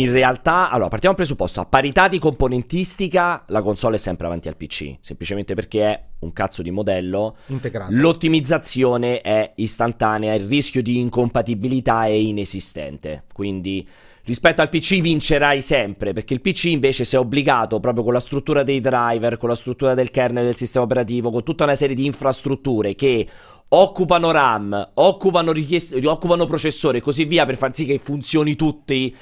in 0.00 0.12
realtà, 0.12 0.70
allora, 0.70 0.88
partiamo 0.88 1.14
dal 1.14 1.24
presupposto, 1.24 1.60
a 1.60 1.66
parità 1.66 2.08
di 2.08 2.18
componentistica 2.18 3.44
la 3.48 3.62
console 3.62 3.96
è 3.96 3.98
sempre 3.98 4.26
avanti 4.26 4.48
al 4.48 4.56
PC, 4.56 4.96
semplicemente 5.00 5.54
perché 5.54 5.86
è 5.86 6.02
un 6.20 6.32
cazzo 6.32 6.62
di 6.62 6.70
modello, 6.70 7.36
Integrato. 7.46 7.92
l'ottimizzazione 7.92 9.20
è 9.20 9.52
istantanea, 9.56 10.34
il 10.34 10.46
rischio 10.46 10.82
di 10.82 10.98
incompatibilità 10.98 12.04
è 12.04 12.10
inesistente, 12.10 13.24
quindi 13.32 13.86
rispetto 14.24 14.60
al 14.60 14.68
PC 14.68 15.00
vincerai 15.00 15.60
sempre, 15.60 16.12
perché 16.12 16.34
il 16.34 16.40
PC 16.40 16.64
invece 16.64 17.04
si 17.04 17.14
è 17.14 17.18
obbligato 17.18 17.78
proprio 17.80 18.02
con 18.02 18.12
la 18.12 18.20
struttura 18.20 18.62
dei 18.64 18.80
driver, 18.80 19.36
con 19.38 19.48
la 19.48 19.54
struttura 19.54 19.94
del 19.94 20.10
kernel 20.10 20.44
del 20.44 20.56
sistema 20.56 20.84
operativo, 20.84 21.30
con 21.30 21.44
tutta 21.44 21.64
una 21.64 21.76
serie 21.76 21.94
di 21.94 22.04
infrastrutture 22.04 22.94
che 22.96 23.26
occupano 23.68 24.30
RAM, 24.30 24.90
occupano, 24.94 25.52
richieste, 25.52 26.04
occupano 26.06 26.44
processore 26.44 26.98
e 26.98 27.00
così 27.00 27.24
via 27.24 27.46
per 27.46 27.56
far 27.56 27.74
sì 27.74 27.86
che 27.86 27.98
funzioni 27.98 28.56
tutti. 28.56 29.14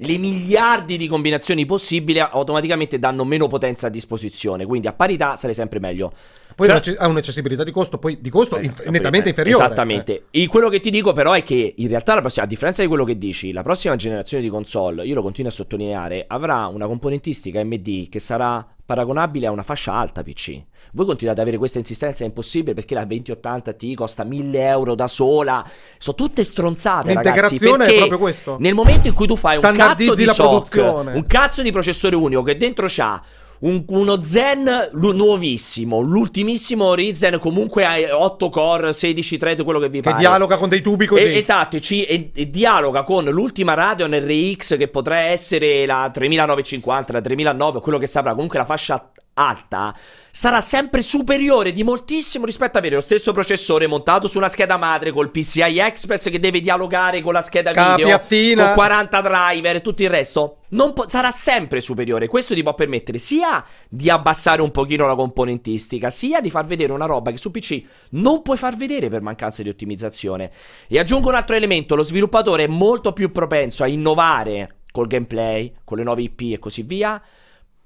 Le 0.00 0.16
miliardi 0.16 0.96
di 0.96 1.08
combinazioni 1.08 1.64
possibili 1.64 2.20
automaticamente 2.20 3.00
danno 3.00 3.24
meno 3.24 3.48
potenza 3.48 3.88
a 3.88 3.90
disposizione, 3.90 4.64
quindi 4.64 4.86
a 4.86 4.92
parità 4.92 5.34
sarei 5.34 5.56
sempre 5.56 5.80
meglio. 5.80 6.12
Poi 6.54 6.68
Cioè- 6.68 6.96
ha 6.98 7.08
un'accessibilità 7.08 7.64
di 7.64 7.72
costo, 7.72 7.98
poi 7.98 8.20
di 8.20 8.30
costo 8.30 8.60
inf- 8.60 8.86
Eh, 8.86 8.90
nettamente 8.90 9.26
eh, 9.26 9.30
inferiore. 9.30 9.64
Esattamente. 9.64 10.26
E 10.30 10.46
quello 10.46 10.68
che 10.68 10.78
ti 10.78 10.90
dico 10.90 11.12
però 11.12 11.32
è 11.32 11.42
che 11.42 11.74
in 11.76 11.88
realtà 11.88 12.14
la 12.14 12.20
prossima, 12.20 12.44
a 12.44 12.48
differenza 12.48 12.82
di 12.82 12.88
quello 12.88 13.02
che 13.02 13.18
dici, 13.18 13.50
la 13.50 13.62
prossima 13.64 13.96
generazione 13.96 14.42
di 14.42 14.48
console, 14.48 15.04
io 15.04 15.14
lo 15.16 15.22
continuo 15.22 15.50
a 15.50 15.54
sottolineare, 15.54 16.24
avrà 16.28 16.66
una 16.66 16.86
componentistica 16.86 17.58
AMD 17.60 18.08
che 18.08 18.18
sarà 18.20 18.64
paragonabile 18.86 19.46
a 19.46 19.50
una 19.50 19.64
fascia 19.64 19.94
alta 19.94 20.22
PC. 20.22 20.62
Voi 20.92 21.06
continuate 21.06 21.40
ad 21.40 21.46
avere 21.46 21.58
questa 21.58 21.78
insistenza, 21.78 22.24
è 22.24 22.26
impossibile 22.26 22.74
perché 22.74 22.94
la 22.94 23.04
2080 23.04 23.72
Ti 23.72 23.94
costa 23.94 24.24
1000 24.24 24.66
euro 24.66 24.94
da 24.94 25.06
sola. 25.06 25.64
Sono 25.98 26.16
tutte 26.16 26.42
stronzate, 26.42 27.12
ragazzi. 27.14 27.26
L'integrazione 27.58 27.84
è 27.84 27.86
perché 27.86 27.96
proprio 27.98 28.18
questo. 28.18 28.56
Nel 28.60 28.74
momento 28.74 29.06
in 29.08 29.14
cui 29.14 29.26
tu 29.26 29.36
fai 29.36 29.56
un 29.56 29.72
cazzo 29.76 30.14
di 30.14 30.24
SOC, 30.26 30.74
un 31.14 31.24
cazzo 31.26 31.62
di 31.62 31.70
processore 31.72 32.16
unico 32.16 32.42
che 32.42 32.56
dentro 32.56 32.86
c'ha 32.88 33.20
un- 33.60 33.82
uno 33.88 34.20
Zen 34.22 34.88
lu- 34.92 35.10
nuovissimo, 35.16 36.00
l'ultimissimo 36.00 36.94
Ryzen 36.94 37.40
comunque 37.40 37.84
a 37.84 38.16
8 38.16 38.48
core, 38.50 38.92
16 38.92 39.36
thread, 39.36 39.64
quello 39.64 39.80
che 39.80 39.88
vi 39.88 40.00
Che 40.00 40.08
pare. 40.10 40.18
dialoga 40.20 40.56
con 40.56 40.68
dei 40.68 40.80
tubi 40.80 41.06
così. 41.06 41.24
E- 41.24 41.36
esatto, 41.38 41.74
e, 41.76 41.80
ci- 41.80 42.04
e- 42.04 42.30
e 42.32 42.50
dialoga 42.50 43.02
con 43.02 43.24
l'ultima 43.24 43.74
Radeon 43.74 44.12
RX 44.16 44.76
che 44.76 44.86
potrà 44.86 45.18
essere 45.18 45.86
la 45.86 46.08
3950, 46.12 47.12
la 47.12 47.20
3009, 47.20 47.80
quello 47.80 47.98
che 47.98 48.06
saprà, 48.06 48.32
comunque 48.34 48.58
la 48.58 48.64
fascia 48.64 49.10
alta, 49.34 49.92
sarà 50.38 50.60
sempre 50.60 51.00
superiore 51.00 51.72
di 51.72 51.82
moltissimo 51.82 52.44
rispetto 52.44 52.76
a 52.76 52.78
avere 52.78 52.94
lo 52.94 53.00
stesso 53.00 53.32
processore 53.32 53.88
montato 53.88 54.28
su 54.28 54.38
una 54.38 54.46
scheda 54.46 54.76
madre 54.76 55.10
col 55.10 55.32
PCI 55.32 55.80
Express 55.80 56.30
che 56.30 56.38
deve 56.38 56.60
dialogare 56.60 57.22
con 57.22 57.32
la 57.32 57.42
scheda 57.42 57.72
Ca- 57.72 57.96
video, 57.96 58.20
con 58.54 58.74
40 58.74 59.20
driver 59.20 59.74
e 59.74 59.80
tutto 59.80 60.02
il 60.04 60.10
resto. 60.10 60.58
Non 60.68 60.92
po- 60.92 61.08
sarà 61.08 61.32
sempre 61.32 61.80
superiore. 61.80 62.28
Questo 62.28 62.54
ti 62.54 62.62
può 62.62 62.72
permettere 62.74 63.18
sia 63.18 63.64
di 63.88 64.08
abbassare 64.10 64.62
un 64.62 64.70
pochino 64.70 65.08
la 65.08 65.16
componentistica, 65.16 66.08
sia 66.08 66.40
di 66.40 66.50
far 66.50 66.66
vedere 66.66 66.92
una 66.92 67.06
roba 67.06 67.32
che 67.32 67.36
su 67.36 67.50
PC 67.50 67.82
non 68.10 68.40
puoi 68.42 68.58
far 68.58 68.76
vedere 68.76 69.08
per 69.08 69.22
mancanza 69.22 69.64
di 69.64 69.70
ottimizzazione. 69.70 70.52
E 70.86 71.00
aggiungo 71.00 71.30
un 71.30 71.34
altro 71.34 71.56
elemento: 71.56 71.96
lo 71.96 72.04
sviluppatore 72.04 72.62
è 72.62 72.68
molto 72.68 73.12
più 73.12 73.32
propenso 73.32 73.82
a 73.82 73.88
innovare 73.88 74.82
col 74.92 75.08
gameplay, 75.08 75.72
con 75.82 75.98
le 75.98 76.04
nuove 76.04 76.22
IP 76.22 76.52
e 76.52 76.58
così 76.60 76.82
via, 76.82 77.20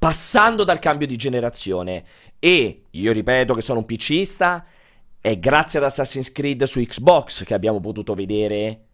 passando 0.02 0.64
dal 0.64 0.80
cambio 0.80 1.06
di 1.06 1.14
generazione. 1.14 2.02
E 2.40 2.86
io 2.90 3.12
ripeto 3.12 3.54
che 3.54 3.60
sono 3.60 3.78
un 3.78 3.84
PCista, 3.84 4.66
è 5.20 5.38
grazie 5.38 5.78
ad 5.78 5.84
Assassin's 5.84 6.32
Creed 6.32 6.64
su 6.64 6.80
Xbox 6.80 7.44
che 7.44 7.54
abbiamo 7.54 7.78
potuto 7.78 8.14
vedere 8.14 8.86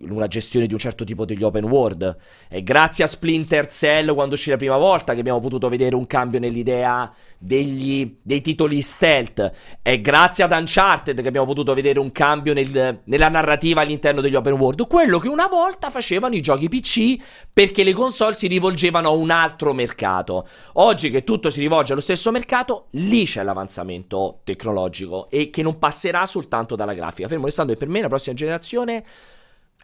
una 0.00 0.28
gestione 0.28 0.66
di 0.66 0.72
un 0.72 0.78
certo 0.78 1.04
tipo 1.04 1.24
degli 1.24 1.42
open 1.42 1.64
world. 1.64 2.16
È 2.48 2.62
grazie 2.62 3.04
a 3.04 3.06
Splinter 3.06 3.66
Cell 3.66 4.14
quando 4.14 4.34
uscì 4.34 4.50
la 4.50 4.56
prima 4.56 4.76
volta 4.76 5.14
che 5.14 5.20
abbiamo 5.20 5.40
potuto 5.40 5.68
vedere 5.68 5.96
un 5.96 6.06
cambio 6.06 6.38
nell'idea 6.38 7.12
degli, 7.36 8.18
dei 8.22 8.40
titoli 8.40 8.80
stealth. 8.80 9.52
È 9.82 10.00
grazie 10.00 10.44
ad 10.44 10.52
Uncharted 10.52 11.20
che 11.20 11.28
abbiamo 11.28 11.46
potuto 11.46 11.74
vedere 11.74 11.98
un 11.98 12.12
cambio 12.12 12.52
nel- 12.54 13.00
nella 13.04 13.28
narrativa 13.28 13.80
all'interno 13.80 14.20
degli 14.20 14.36
open 14.36 14.54
world. 14.54 14.86
Quello 14.86 15.18
che 15.18 15.28
una 15.28 15.48
volta 15.48 15.90
facevano 15.90 16.36
i 16.36 16.40
giochi 16.40 16.68
PC 16.68 17.16
perché 17.52 17.82
le 17.82 17.92
console 17.92 18.34
si 18.34 18.46
rivolgevano 18.46 19.08
a 19.08 19.12
un 19.12 19.30
altro 19.30 19.72
mercato. 19.72 20.46
Oggi 20.74 21.10
che 21.10 21.24
tutto 21.24 21.50
si 21.50 21.60
rivolge 21.60 21.92
allo 21.92 22.00
stesso 22.00 22.30
mercato, 22.30 22.86
lì 22.92 23.24
c'è 23.24 23.42
l'avanzamento 23.42 24.40
tecnologico 24.44 25.28
e 25.28 25.50
che 25.50 25.62
non 25.62 25.78
passerà 25.78 26.24
soltanto 26.24 26.76
dalla 26.76 26.94
grafica. 26.94 27.26
Fermo 27.26 27.46
restando 27.46 27.72
che 27.72 27.78
per 27.78 27.88
me 27.88 28.00
la 28.00 28.08
prossima 28.08 28.34
generazione 28.34 29.04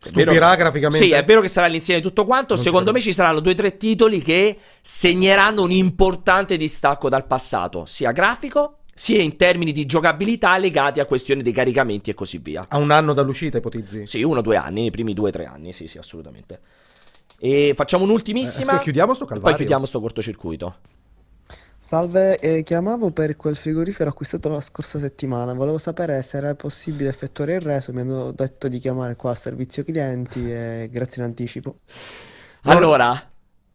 è 0.08 0.12
vero- 0.12 0.30
Stupirà 0.32 0.54
graficamente? 0.56 1.04
Sì, 1.06 1.12
è 1.12 1.24
vero 1.24 1.40
che 1.40 1.48
sarà 1.48 1.66
l'insieme 1.66 2.00
di 2.00 2.06
tutto 2.06 2.24
quanto. 2.24 2.54
Non 2.54 2.62
Secondo 2.62 2.92
me 2.92 3.00
ci 3.00 3.12
saranno 3.12 3.40
due 3.40 3.52
o 3.52 3.54
tre 3.54 3.76
titoli 3.76 4.20
che 4.22 4.58
segneranno 4.80 5.62
un 5.62 5.70
importante 5.70 6.56
distacco 6.56 7.08
dal 7.08 7.26
passato, 7.26 7.84
sia 7.86 8.12
grafico, 8.12 8.78
sia 8.94 9.20
in 9.20 9.36
termini 9.36 9.72
di 9.72 9.86
giocabilità 9.86 10.56
legati 10.56 11.00
a 11.00 11.06
questioni 11.06 11.42
dei 11.42 11.52
caricamenti 11.52 12.10
e 12.10 12.14
così 12.14 12.38
via. 12.38 12.64
A 12.68 12.76
un 12.78 12.90
anno 12.90 13.12
dall'uscita, 13.12 13.58
ipotizzi. 13.58 14.06
Sì, 14.06 14.22
uno 14.22 14.38
o 14.38 14.42
due 14.42 14.56
anni, 14.56 14.82
nei 14.82 14.90
primi 14.90 15.14
due 15.14 15.28
o 15.30 15.32
tre 15.32 15.46
anni, 15.46 15.72
sì, 15.72 15.88
sì, 15.88 15.98
assolutamente. 15.98 16.60
E 17.38 17.72
facciamo 17.76 18.04
un'ultimissima. 18.04 18.78
Eh, 18.78 18.82
chiudiamo 18.82 19.12
sto 19.14 19.24
e 19.24 19.26
Poi 19.26 19.34
calvario. 19.36 19.56
chiudiamo 19.58 19.84
sto 19.86 20.00
cortocircuito. 20.00 20.76
Salve, 21.86 22.38
eh, 22.38 22.62
chiamavo 22.62 23.10
per 23.10 23.36
quel 23.36 23.56
frigorifero 23.56 24.08
acquistato 24.08 24.48
la 24.48 24.62
scorsa 24.62 24.98
settimana. 24.98 25.52
Volevo 25.52 25.76
sapere 25.76 26.22
se 26.22 26.38
era 26.38 26.54
possibile 26.54 27.10
effettuare 27.10 27.56
il 27.56 27.60
reso. 27.60 27.92
Mi 27.92 28.00
hanno 28.00 28.32
detto 28.32 28.68
di 28.68 28.78
chiamare 28.78 29.16
qua 29.16 29.32
al 29.32 29.36
servizio 29.36 29.84
clienti 29.84 30.50
e 30.50 30.88
grazie 30.90 31.20
in 31.22 31.28
anticipo. 31.28 31.80
Allora, 32.62 33.33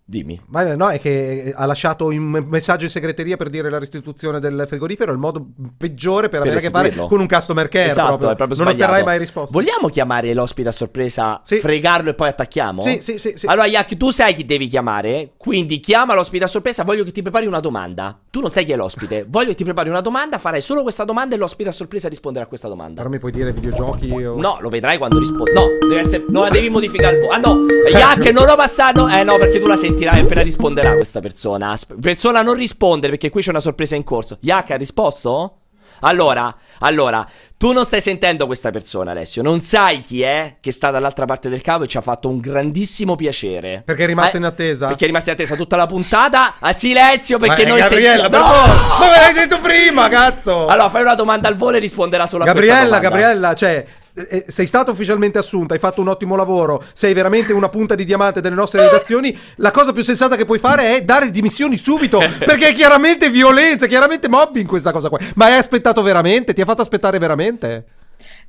dimmi. 0.10 0.42
Ma 0.48 0.72
eh, 0.72 0.76
no, 0.76 0.90
è 0.90 1.00
che 1.00 1.54
ha 1.56 1.66
lasciato 1.66 2.06
un 2.08 2.46
messaggio 2.48 2.86
in 2.86 2.90
segreteria 2.90 3.38
per 3.38 3.50
dire 3.50 3.70
la 3.70 3.78
restituzione 3.78 4.40
del 4.40 4.66
frigorifero. 4.68 5.12
È 5.12 5.14
il 5.14 5.20
modo 5.20 5.46
peggiore 5.78 6.30
per, 6.30 6.42
Per 6.42 6.50
avere 6.50 6.58
a 6.58 6.62
che 6.62 6.70
fare 6.70 7.08
con 7.08 7.20
un 7.20 7.28
customer 7.28 7.68
care. 7.68 7.86
Esatto, 7.86 8.08
proprio. 8.08 8.30
è 8.32 8.36
proprio 8.36 8.58
non 8.58 8.68
sbagliato. 8.68 8.92
otterrai 8.92 9.06
mai 9.08 9.18
risposta. 9.20 9.52
Vogliamo 9.52 9.88
chiamare 9.90 10.34
l'ospite 10.34 10.70
a 10.70 10.72
sorpresa, 10.72 11.42
fregarlo 11.46 12.10
e 12.10 12.14
poi 12.16 12.30
attacchiamo? 12.30 12.82
Sì, 12.82 13.00
sì, 13.02 13.18
sì, 13.20 13.34
sì. 13.36 13.46
Allora, 13.46 13.68
Yak, 13.68 13.96
tu 13.98 14.10
sai 14.10 14.34
chi 14.34 14.46
devi 14.46 14.68
chiamare? 14.68 15.34
Quindi 15.38 15.80
chiama 15.80 16.16
l'ospite 16.16 16.46
a 16.46 16.48
sorpresa. 16.48 16.84
Voglio 16.84 17.04
che 17.04 17.12
ti 17.12 17.22
prepari 17.22 17.46
una 17.46 17.60
domanda. 17.60 18.20
Tu 18.30 18.42
non 18.42 18.52
sai 18.52 18.66
chi 18.66 18.72
è 18.72 18.76
l'ospite. 18.76 19.26
Voglio 19.30 19.50
che 19.50 19.56
ti 19.56 19.64
prepari 19.64 19.90
una 19.90 20.02
domanda. 20.02 20.38
Farai 20.40 20.62
solo 20.62 20.82
questa 20.82 21.04
domanda 21.04 21.36
e 21.36 21.38
l'ospite 21.38 21.70
a 21.70 21.74
sorpresa 21.74 22.10
risponderà 22.10 22.46
a 22.46 22.48
questa 22.48 22.68
domanda. 22.68 22.96
Però 23.02 23.10
mi 23.10 23.20
puoi 23.20 23.32
dire 23.32 23.52
videogiochi 23.54 24.12
o... 24.12 24.40
No, 24.40 24.58
lo 24.60 24.70
vedrai 24.70 24.98
quando 24.98 25.20
rispondi. 25.20 25.52
No, 25.54 25.68
deve 25.88 26.00
essere. 26.00 26.26
No, 26.30 26.48
devi 26.50 26.70
modificare 26.70 27.18
il 27.18 27.22
vo- 27.22 27.30
Ah, 27.30 27.38
no. 27.38 27.66
Yak, 27.92 28.32
non 28.32 28.46
lo 28.46 28.56
passare. 28.56 29.00
no. 29.00 29.08
Eh, 29.08 29.24
no, 29.24 29.38
perché 29.38 29.60
tu 29.60 29.68
la 29.68 29.76
sentirai 30.00 30.22
appena 30.22 30.42
risponderà 30.42 30.94
questa 30.96 31.20
persona. 31.20 31.78
Persona 32.00 32.42
non 32.42 32.56
rispondere 32.56 33.12
perché 33.12 33.30
qui 33.30 33.42
c'è 33.42 33.50
una 33.50 33.60
sorpresa 33.60 33.96
in 33.96 34.04
corso. 34.04 34.38
Yak 34.42 34.72
ha 34.72 34.78
risposto? 34.78 35.56
Allora, 36.02 36.56
allora, 36.80 37.28
tu 37.58 37.74
non 37.74 37.84
stai 37.84 38.00
sentendo 38.00 38.46
questa 38.46 38.70
persona, 38.70 39.12
Alessio. 39.12 39.42
Non 39.42 39.60
sai 39.60 40.00
chi 40.00 40.22
è 40.22 40.56
che 40.62 40.72
sta 40.72 40.92
dall'altra 40.92 41.26
parte 41.26 41.50
del 41.50 41.60
cavo 41.62 41.84
e 41.84 41.88
ci 41.88 41.98
ha 41.98 42.02
fatto 42.02 42.30
un 42.30 42.40
grandissimo 42.40 43.18
piacere. 43.18 43.82
Perché 43.84 44.06
è 44.06 44.08
rimasto 44.08 44.38
Eh, 44.38 44.40
in 44.40 44.46
attesa? 44.46 44.88
Perché 44.88 45.04
è 45.04 45.08
rimasto 45.08 45.30
in 45.32 45.36
attesa 45.36 45.56
tutta 45.58 45.76
la 45.76 45.86
puntata. 45.88 46.56
A 46.60 46.72
silenzio 46.72 47.38
perché 47.38 47.64
Ma 47.64 47.68
è 47.68 47.72
noi 47.72 47.80
Gabriella, 47.82 48.30
per 48.30 48.40
No! 48.40 48.46
Ma 48.46 49.10
me 49.10 49.16
l'hai 49.18 49.34
detto 49.34 49.60
prima, 49.60 50.08
cazzo! 50.08 50.68
Allora, 50.68 50.88
fai 50.88 51.02
una 51.02 51.16
domanda 51.16 51.50
al 51.50 51.58
volo 51.58 51.76
e 51.76 51.80
risponderà 51.82 52.26
solo 52.26 52.46
a 52.46 52.52
questa 52.52 52.66
Gabriella, 52.66 53.00
domanda. 53.00 53.10
Gabriella, 53.10 53.54
cioè, 53.56 53.86
eh, 54.28 54.46
sei 54.48 54.68
stato 54.68 54.92
ufficialmente 54.92 55.38
assunta, 55.38 55.74
hai 55.74 55.80
fatto 55.80 56.02
un 56.02 56.08
ottimo 56.08 56.36
lavoro, 56.36 56.84
sei 56.94 57.14
veramente 57.14 57.54
una 57.54 57.70
punta 57.70 57.96
di 57.96 58.04
diamante 58.04 58.42
delle 58.42 58.56
nostre 58.56 58.82
redazioni. 58.82 59.38
La 59.56 59.72
cosa 59.72 59.94
più 59.94 60.04
sensata 60.04 60.36
che 60.36 60.46
puoi 60.46 60.60
fare 60.60 60.96
è 60.96 61.04
dare 61.04 61.32
dimissioni 61.32 61.78
subito, 61.78 62.20
perché 62.40 62.70
è 62.70 62.74
chiaramente 62.74 63.30
violenza, 63.30 63.88
chiaramente 63.88 64.28
mobbing 64.28 64.68
questa 64.68 64.92
cosa 64.92 65.10
qua. 65.10 65.20
Ma 65.36 65.46
hai 65.46 65.58
aspettato 65.58 66.02
veramente? 66.02 66.54
Ti 66.54 66.62
ha 66.62 66.66
fatto 66.66 66.82
aspettare 66.82 67.20
veramente? 67.20 67.86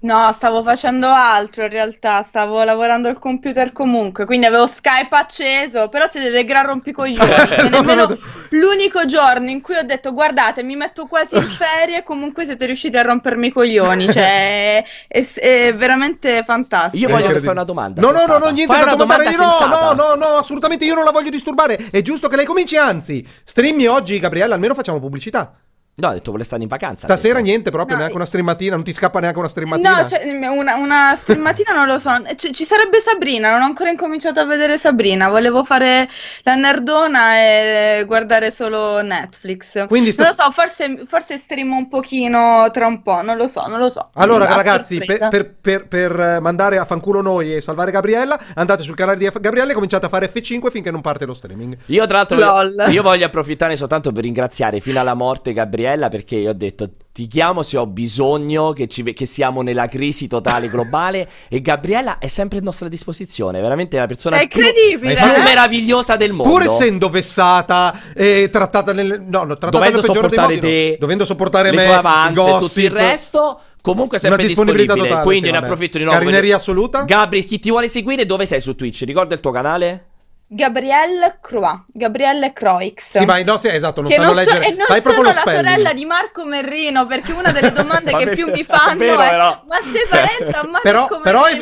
No, 0.03 0.33
stavo 0.33 0.63
facendo 0.63 1.09
altro 1.09 1.65
in 1.65 1.69
realtà, 1.69 2.23
stavo 2.23 2.65
lavorando 2.65 3.09
al 3.09 3.19
computer 3.19 3.71
comunque, 3.71 4.25
quindi 4.25 4.47
avevo 4.47 4.67
Skype 4.67 5.15
acceso, 5.15 5.91
però 5.91 6.09
siete 6.09 6.31
dei 6.31 6.45
gran 6.45 6.65
rompicoglioni, 6.73 7.19
Cioè, 7.47 7.69
nemmeno 7.69 8.07
l'unico 8.49 9.05
giorno 9.05 9.51
in 9.51 9.61
cui 9.61 9.77
ho 9.77 9.83
detto 9.83 10.15
guardate 10.15 10.63
mi 10.63 10.75
metto 10.75 11.07
quasi 11.07 11.37
in 11.37 11.43
ferie 11.53 11.99
e 11.99 12.03
comunque 12.03 12.47
siete 12.47 12.65
riusciti 12.65 12.97
a 12.97 13.03
rompermi 13.03 13.49
i 13.49 13.53
coglioni, 13.53 14.11
cioè 14.11 14.83
è, 15.07 15.27
è 15.35 15.75
veramente 15.75 16.45
fantastico. 16.47 16.97
Io 16.97 17.15
voglio 17.15 17.31
che 17.33 17.41
fai 17.41 17.53
una 17.53 17.65
domanda. 17.65 18.01
No, 18.01 18.07
no, 18.07 18.13
no, 18.13 18.19
sensata. 18.21 18.45
no, 18.47 18.51
niente 18.53 18.73
Fai 18.73 18.85
da 18.85 18.87
una 18.87 18.97
domandare. 18.97 19.31
domanda 19.37 19.45
No, 19.45 19.51
no, 19.51 19.57
sensata. 19.57 19.95
no, 19.95 20.15
no, 20.15 20.37
assolutamente 20.39 20.85
io 20.87 20.95
non 20.95 21.05
la 21.05 21.11
voglio 21.11 21.29
disturbare. 21.29 21.77
È 21.91 22.01
giusto 22.01 22.29
che 22.29 22.37
lei 22.37 22.47
cominci, 22.47 22.79
anzi, 22.79 23.23
streammi 23.45 23.85
oggi, 23.87 24.19
Gabriella, 24.19 24.55
almeno 24.55 24.73
facciamo 24.73 24.99
pubblicità. 24.99 25.53
No, 26.01 26.09
ha 26.09 26.13
detto 26.13 26.31
vuole 26.31 26.45
stare 26.45 26.63
in 26.63 26.69
vacanza. 26.69 27.07
Stasera 27.07 27.39
niente 27.41 27.71
proprio, 27.71 27.95
No, 27.95 28.01
neanche 28.01 28.17
una 28.17 28.27
streamatina, 28.27 28.75
non 28.75 28.85
ti 28.85 28.93
scappa 28.93 29.21
neanche 29.21 29.39
una 29.39 29.49
streamatina. 29.49 30.01
No, 30.01 30.07
cioè, 30.09 30.49
una, 30.49 30.75
una 30.77 31.15
streamatina 31.17 31.75
non 31.75 31.87
lo 31.87 31.99
so. 31.99 32.11
C- 32.37 32.51
ci 32.51 32.65
sarebbe 32.65 33.01
Sabrina, 33.01 33.51
non 33.51 33.63
ho 33.63 33.65
ancora 33.65 33.91
incominciato 33.91 34.41
a 34.41 34.45
vedere 34.47 34.79
Sabrina. 34.79 35.29
Volevo 35.29 35.63
fare 35.65 36.09
la 36.43 36.55
nerdona 36.55 37.37
e 37.39 38.05
guardare 38.07 38.51
solo 38.51 39.03
Netflix. 39.03 39.87
Quindi 39.87 40.15
Non 40.17 40.27
lo 40.27 40.33
stas- 40.33 40.45
so, 40.47 40.51
forse, 40.51 41.03
forse 41.07 41.37
streamo 41.37 41.77
un 41.77 41.89
pochino 41.89 42.69
tra 42.73 42.87
un 42.87 43.03
po', 43.03 43.23
non 43.23 43.37
lo 43.37 43.49
so, 43.49 43.67
non 43.67 43.79
lo 43.79 43.89
so. 43.89 44.11
Allora, 44.15 44.47
A 44.49 44.55
ragazzi, 44.57 44.97
sorpresa. 44.97 45.29
per, 45.29 45.55
per- 45.61 45.87
per, 45.89 46.21
eh, 46.21 46.41
mandare 46.41 46.79
a 46.79 46.85
fanculo 46.85 47.21
noi 47.21 47.55
e 47.55 47.61
salvare 47.61 47.91
Gabriella, 47.91 48.39
andate 48.55 48.83
sul 48.83 48.95
canale 48.95 49.19
di 49.19 49.27
F- 49.27 49.41
Gabriella 49.41 49.71
e 49.73 49.75
cominciate 49.75 50.07
a 50.07 50.09
fare 50.09 50.31
F5 50.33 50.71
finché 50.71 50.91
non 50.91 51.01
parte 51.01 51.27
lo 51.27 51.35
streaming. 51.35 51.77
Io 51.87 52.07
tra 52.07 52.19
l'altro 52.19 52.39
Lol. 52.39 52.85
io 52.89 53.03
voglio 53.03 53.27
approfittare 53.27 53.77
soltanto 53.77 54.13
per 54.13 54.23
ringraziare 54.25 54.81
fino 54.81 54.99
alla 55.01 55.15
morte 55.15 55.53
Gabriella 55.53 55.89
perché 56.09 56.37
io 56.37 56.51
ho 56.51 56.55
detto 56.55 56.91
ti 57.13 57.27
chiamo 57.27 57.63
se 57.63 57.77
ho 57.77 57.87
bisogno 57.87 58.73
che, 58.73 58.87
ci 58.87 59.03
che 59.03 59.27
siamo 59.27 59.63
nella 59.63 59.87
crisi 59.89 60.27
totale 60.27 60.69
globale 60.69 61.29
e 61.49 61.61
Gabriella 61.61 62.19
è 62.19 62.29
sempre 62.29 62.59
a 62.59 62.63
nostra 62.63 62.89
disposizione, 62.89 63.61
veramente 63.61 63.99
la 63.99 64.07
persona 64.07 64.39
È 64.39 64.47
più, 64.47 64.63
incredibile, 64.63 65.15
più 65.15 65.25
eh? 65.25 65.43
meravigliosa 65.43 66.17
del 66.17 66.33
mondo. 66.33 66.53
Pur 66.53 66.63
essendo 66.63 67.09
vessata 67.09 67.99
e 68.15 68.49
trattata 68.51 68.93
nel 68.93 69.23
no, 69.27 69.45
no, 69.45 69.57
trattata 69.57 69.71
dovendo 69.71 69.97
nel 69.97 70.05
sopportare 70.05 70.55
modi, 70.55 70.59
te, 70.61 70.89
no. 70.93 70.97
dovendo 71.01 71.25
sopportare 71.25 71.71
le 71.71 71.77
me, 71.77 71.85
tue 71.85 71.95
avanze 71.95 72.41
e 72.41 72.45
gossip, 72.45 72.69
tutto 72.69 72.81
il 72.81 72.91
resto, 72.91 73.61
comunque 73.83 74.19
Una 74.21 74.29
sempre 74.29 74.47
disponibilità 74.47 74.93
disponibile. 74.95 75.09
totale, 75.09 75.27
Quindi 75.27 75.47
sì, 75.47 75.53
ne 75.53 75.59
approfitto 75.59 75.99
di 75.99 76.05
nuovo. 76.05 76.19
Carineria 76.19 76.57
assoluta? 76.57 77.03
Gabri, 77.03 77.45
chi 77.45 77.59
ti 77.59 77.71
vuole 77.71 77.89
seguire, 77.89 78.25
dove 78.25 78.47
sei 78.47 78.61
su 78.61 78.77
Twitch? 78.77 79.03
Ricorda 79.03 79.35
il 79.35 79.41
tuo 79.41 79.51
canale? 79.51 80.10
Gabrielle 80.53 81.39
Croix, 81.41 81.85
Gabrielle 81.93 82.53
Croix. 82.53 82.93
Sì, 82.97 83.25
ma 83.25 83.39
i 83.39 83.45
nostri, 83.45 83.71
esatto, 83.71 84.01
non 84.01 84.11
che 84.11 84.17
sanno 84.17 84.33
non 84.33 84.43
so- 84.43 84.51
leggere. 84.51 84.67
e 84.67 84.75
non 84.75 84.87
Fai 84.89 85.01
proprio 85.01 85.23
sono 85.23 85.29
la 85.29 85.41
spelling. 85.41 85.65
sorella 85.65 85.93
di 85.93 86.05
Marco 86.05 86.45
Merrino, 86.45 87.07
perché 87.07 87.31
una 87.31 87.53
delle 87.53 87.71
domande 87.73 88.11
Ma 88.11 88.19
che 88.19 88.31
più 88.31 88.51
mi 88.51 88.65
fanno 88.65 88.97
vero, 88.99 89.21
è 89.21 89.29
però. 89.29 89.63
ma 89.69 89.77
sei 89.81 90.07
parente 90.09 90.57
a 90.57 90.65
Marco 90.67 90.81
Però, 90.83 91.07
però 91.23 91.43
Merrino? 91.43 91.61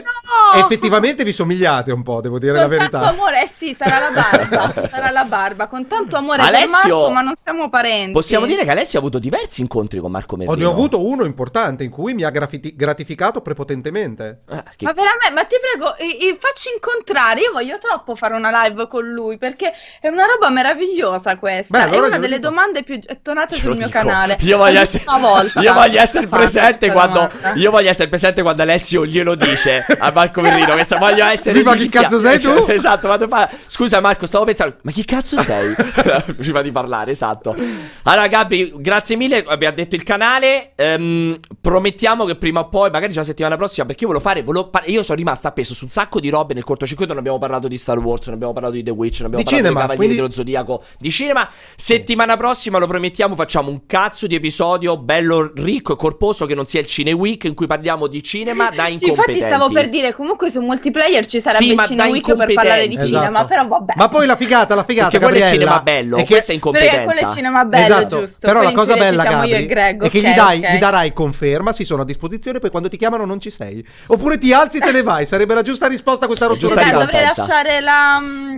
eff- 0.54 0.64
effettivamente 0.64 1.22
vi 1.22 1.32
somigliate 1.32 1.92
un 1.92 2.02
po', 2.02 2.22
devo 2.22 2.38
dire 2.38 2.52
la 2.54 2.60
Con 2.60 2.70
verità. 2.70 2.98
tanto 3.00 3.14
amore, 3.14 3.42
eh 3.42 3.50
sì, 3.54 3.74
sarà 3.78 3.98
la 3.98 4.10
barba, 4.10 4.72
sarà 4.88 5.10
la 5.10 5.24
barba, 5.24 5.66
con 5.66 5.86
tanto 5.86 6.16
amore 6.16 6.38
per 6.38 6.46
Alessio- 6.54 6.96
Marco, 6.98 7.10
ma 7.12 7.20
non 7.20 7.34
siamo 7.42 7.68
parenti. 7.68 8.12
Possiamo 8.12 8.46
dire 8.46 8.64
che 8.64 8.70
Alessio 8.70 8.98
ha 8.98 9.02
avuto 9.02 9.18
diversi 9.18 9.60
incontri 9.60 10.00
con 10.00 10.10
Marco 10.10 10.34
Ho, 10.34 10.38
Merlino. 10.38 10.56
ne 10.58 10.64
ho 10.64 10.70
avuto 10.72 11.06
uno 11.06 11.24
importante 11.26 11.84
in 11.84 11.90
cui 11.90 12.14
mi 12.14 12.22
ha 12.24 12.30
grafiti- 12.30 12.74
gratificato 12.74 13.42
prepotentemente. 13.42 14.44
Ma 14.48 14.62
veramente, 14.94 15.30
ma 15.34 15.44
ti 15.44 15.56
prego, 15.60 15.94
i- 15.98 16.28
i- 16.28 16.36
facci 16.40 16.70
incontrare. 16.72 17.40
Io 17.40 17.52
voglio 17.52 17.76
troppo 17.76 18.14
fare 18.14 18.34
una 18.34 18.62
live 18.62 18.77
con 18.86 19.04
lui 19.06 19.38
perché 19.38 19.72
è 20.00 20.08
una 20.08 20.26
roba 20.26 20.50
meravigliosa 20.50 21.36
questa. 21.36 21.76
Beh, 21.78 21.84
allora 21.84 22.04
è 22.04 22.08
una 22.08 22.18
delle 22.18 22.36
dico. 22.36 22.48
domande 22.48 22.82
più 22.82 22.98
gettonate 22.98 23.54
Ce 23.54 23.60
sul 23.62 23.76
mio 23.76 23.86
dico. 23.86 23.98
canale. 23.98 24.36
Io 24.40 24.56
voglio 24.56 24.80
essere, 24.80 25.04
volta 25.18 25.60
io 25.60 25.72
voglio 25.72 26.00
essere 26.00 26.26
presente 26.28 26.90
quando 26.92 27.28
domanda. 27.32 27.58
io 27.58 27.70
voglio 27.70 27.88
essere 27.88 28.08
presente 28.08 28.42
quando 28.42 28.62
Alessio 28.62 29.04
glielo 29.06 29.34
dice 29.34 29.84
a 29.98 30.10
Marco 30.12 30.40
Merlino 30.40 30.74
che 30.76 30.84
sa- 30.84 30.98
voglio 30.98 31.24
essere 31.24 31.58
Viva, 31.58 31.74
chi 31.74 31.88
cazzo 31.88 32.20
sei 32.20 32.38
tu? 32.38 32.50
esatto 32.68 33.06
quando 33.06 33.26
fa 33.26 33.48
scusa 33.66 34.00
Marco 34.00 34.26
stavo 34.26 34.44
pensando 34.44 34.76
ma 34.82 34.90
chi 34.92 35.04
cazzo 35.04 35.40
sei 35.42 35.74
prima 36.36 36.60
di 36.62 36.70
parlare 36.70 37.10
esatto 37.10 37.56
allora 38.04 38.26
Gabri 38.28 38.72
grazie 38.76 39.16
mille 39.16 39.44
abbiamo 39.46 39.74
detto 39.74 39.94
il 39.94 40.02
canale 40.02 40.72
ehm, 40.74 41.36
promettiamo 41.60 42.24
che 42.24 42.36
prima 42.36 42.60
o 42.60 42.68
poi 42.68 42.90
magari 42.90 43.12
già 43.12 43.20
la 43.20 43.26
settimana 43.26 43.56
prossima 43.56 43.86
perché 43.86 44.04
io 44.04 44.10
volevo 44.10 44.24
fare 44.28 44.42
volevo 44.42 44.68
par- 44.68 44.88
io 44.88 45.02
sono 45.02 45.16
rimasto 45.16 45.48
appeso 45.48 45.74
su 45.74 45.84
un 45.84 45.90
sacco 45.90 46.20
di 46.20 46.28
robe 46.28 46.54
nel 46.54 46.64
cortocircuito 46.64 47.10
non 47.12 47.20
abbiamo 47.20 47.38
parlato 47.38 47.68
di 47.68 47.76
Star 47.78 47.98
Wars 47.98 48.26
non 48.26 48.34
abbiamo 48.34 48.52
parlato 48.52 48.67
di 48.70 48.82
The 48.82 48.90
Witch 48.90 49.20
non 49.20 49.26
abbiamo 49.32 49.44
Di 49.44 49.50
parlato 49.50 49.56
cinema, 49.66 49.68
di 49.68 49.74
Cavalieri 49.74 49.96
quindi- 49.96 50.16
dello 50.16 50.30
Zodiaco 50.30 50.82
di 50.98 51.10
cinema 51.10 51.48
settimana 51.74 52.36
prossima 52.36 52.78
lo 52.78 52.86
promettiamo 52.86 53.34
facciamo 53.36 53.70
un 53.70 53.86
cazzo 53.86 54.26
di 54.26 54.34
episodio 54.34 54.96
bello 54.96 55.52
ricco 55.54 55.92
e 55.92 55.96
corposo 55.96 56.44
che 56.46 56.54
non 56.54 56.66
sia 56.66 56.80
il 56.80 56.86
Cine 56.86 57.12
Week 57.12 57.44
in 57.44 57.54
cui 57.54 57.66
parliamo 57.66 58.06
di 58.06 58.22
cinema 58.22 58.70
da 58.70 58.84
Sì, 58.86 58.92
incompetenti 58.94 59.38
infatti 59.38 59.40
stavo 59.40 59.68
per 59.72 59.88
dire, 59.88 60.12
comunque 60.12 60.50
su 60.50 60.60
multiplayer 60.60 61.26
ci 61.26 61.40
sarebbe 61.40 61.64
Sì, 61.64 61.72
il 61.72 61.80
Cine 61.86 62.02
Week 62.08 62.24
per 62.34 62.52
parlare 62.52 62.86
di 62.88 62.94
incompetenti. 62.94 63.06
cinema, 63.06 63.28
Esatto. 63.38 63.46
però 63.46 63.66
vabbè. 63.66 63.92
Ma 63.96 64.08
poi 64.08 64.26
la 64.26 64.36
figata, 64.36 64.74
la 64.74 64.84
figata, 64.84 65.08
Perché 65.10 65.24
quello 65.24 65.36
è 65.36 65.40
Gabriella, 65.40 65.64
cinema 65.64 65.82
bello, 65.82 66.16
che- 66.16 66.24
questa 66.26 66.52
è 66.52 66.58
Perché 66.58 66.68
quello 66.70 66.88
incompetenza 66.90 67.30
è 67.30 67.34
cinema 67.34 67.64
bello, 67.64 67.84
Esatto, 67.84 68.18
giusto? 68.20 68.46
però 68.46 68.62
la 68.62 68.72
cosa 68.72 68.96
bella, 68.96 69.22
Gabri, 69.24 69.52
e 69.52 69.66
Greg, 69.66 70.02
è 70.04 70.10
che 70.10 70.20
gli, 70.20 70.32
dai, 70.34 70.58
ok. 70.58 70.70
gli 70.72 70.78
darai 70.78 71.12
conferma, 71.12 71.72
si 71.72 71.84
sono 71.84 72.02
a 72.02 72.04
disposizione, 72.04 72.58
poi 72.58 72.70
quando 72.70 72.88
ti 72.88 72.96
chiamano 72.96 73.24
non 73.24 73.40
ci 73.40 73.50
sei. 73.50 73.84
Oppure 74.06 74.38
ti 74.38 74.52
alzi 74.52 74.78
e 74.78 74.80
te 74.80 74.92
ne 74.92 75.02
vai, 75.02 75.26
sarebbe 75.26 75.54
la 75.54 75.62
giusta 75.62 75.86
risposta 75.86 76.24
a 76.24 76.26
questa 76.26 76.46
rottura 76.46 76.82
di 76.82 76.90
dovrei 76.90 77.22
lasciare 77.22 77.80
la, 77.80 78.18
mm, 78.20 78.56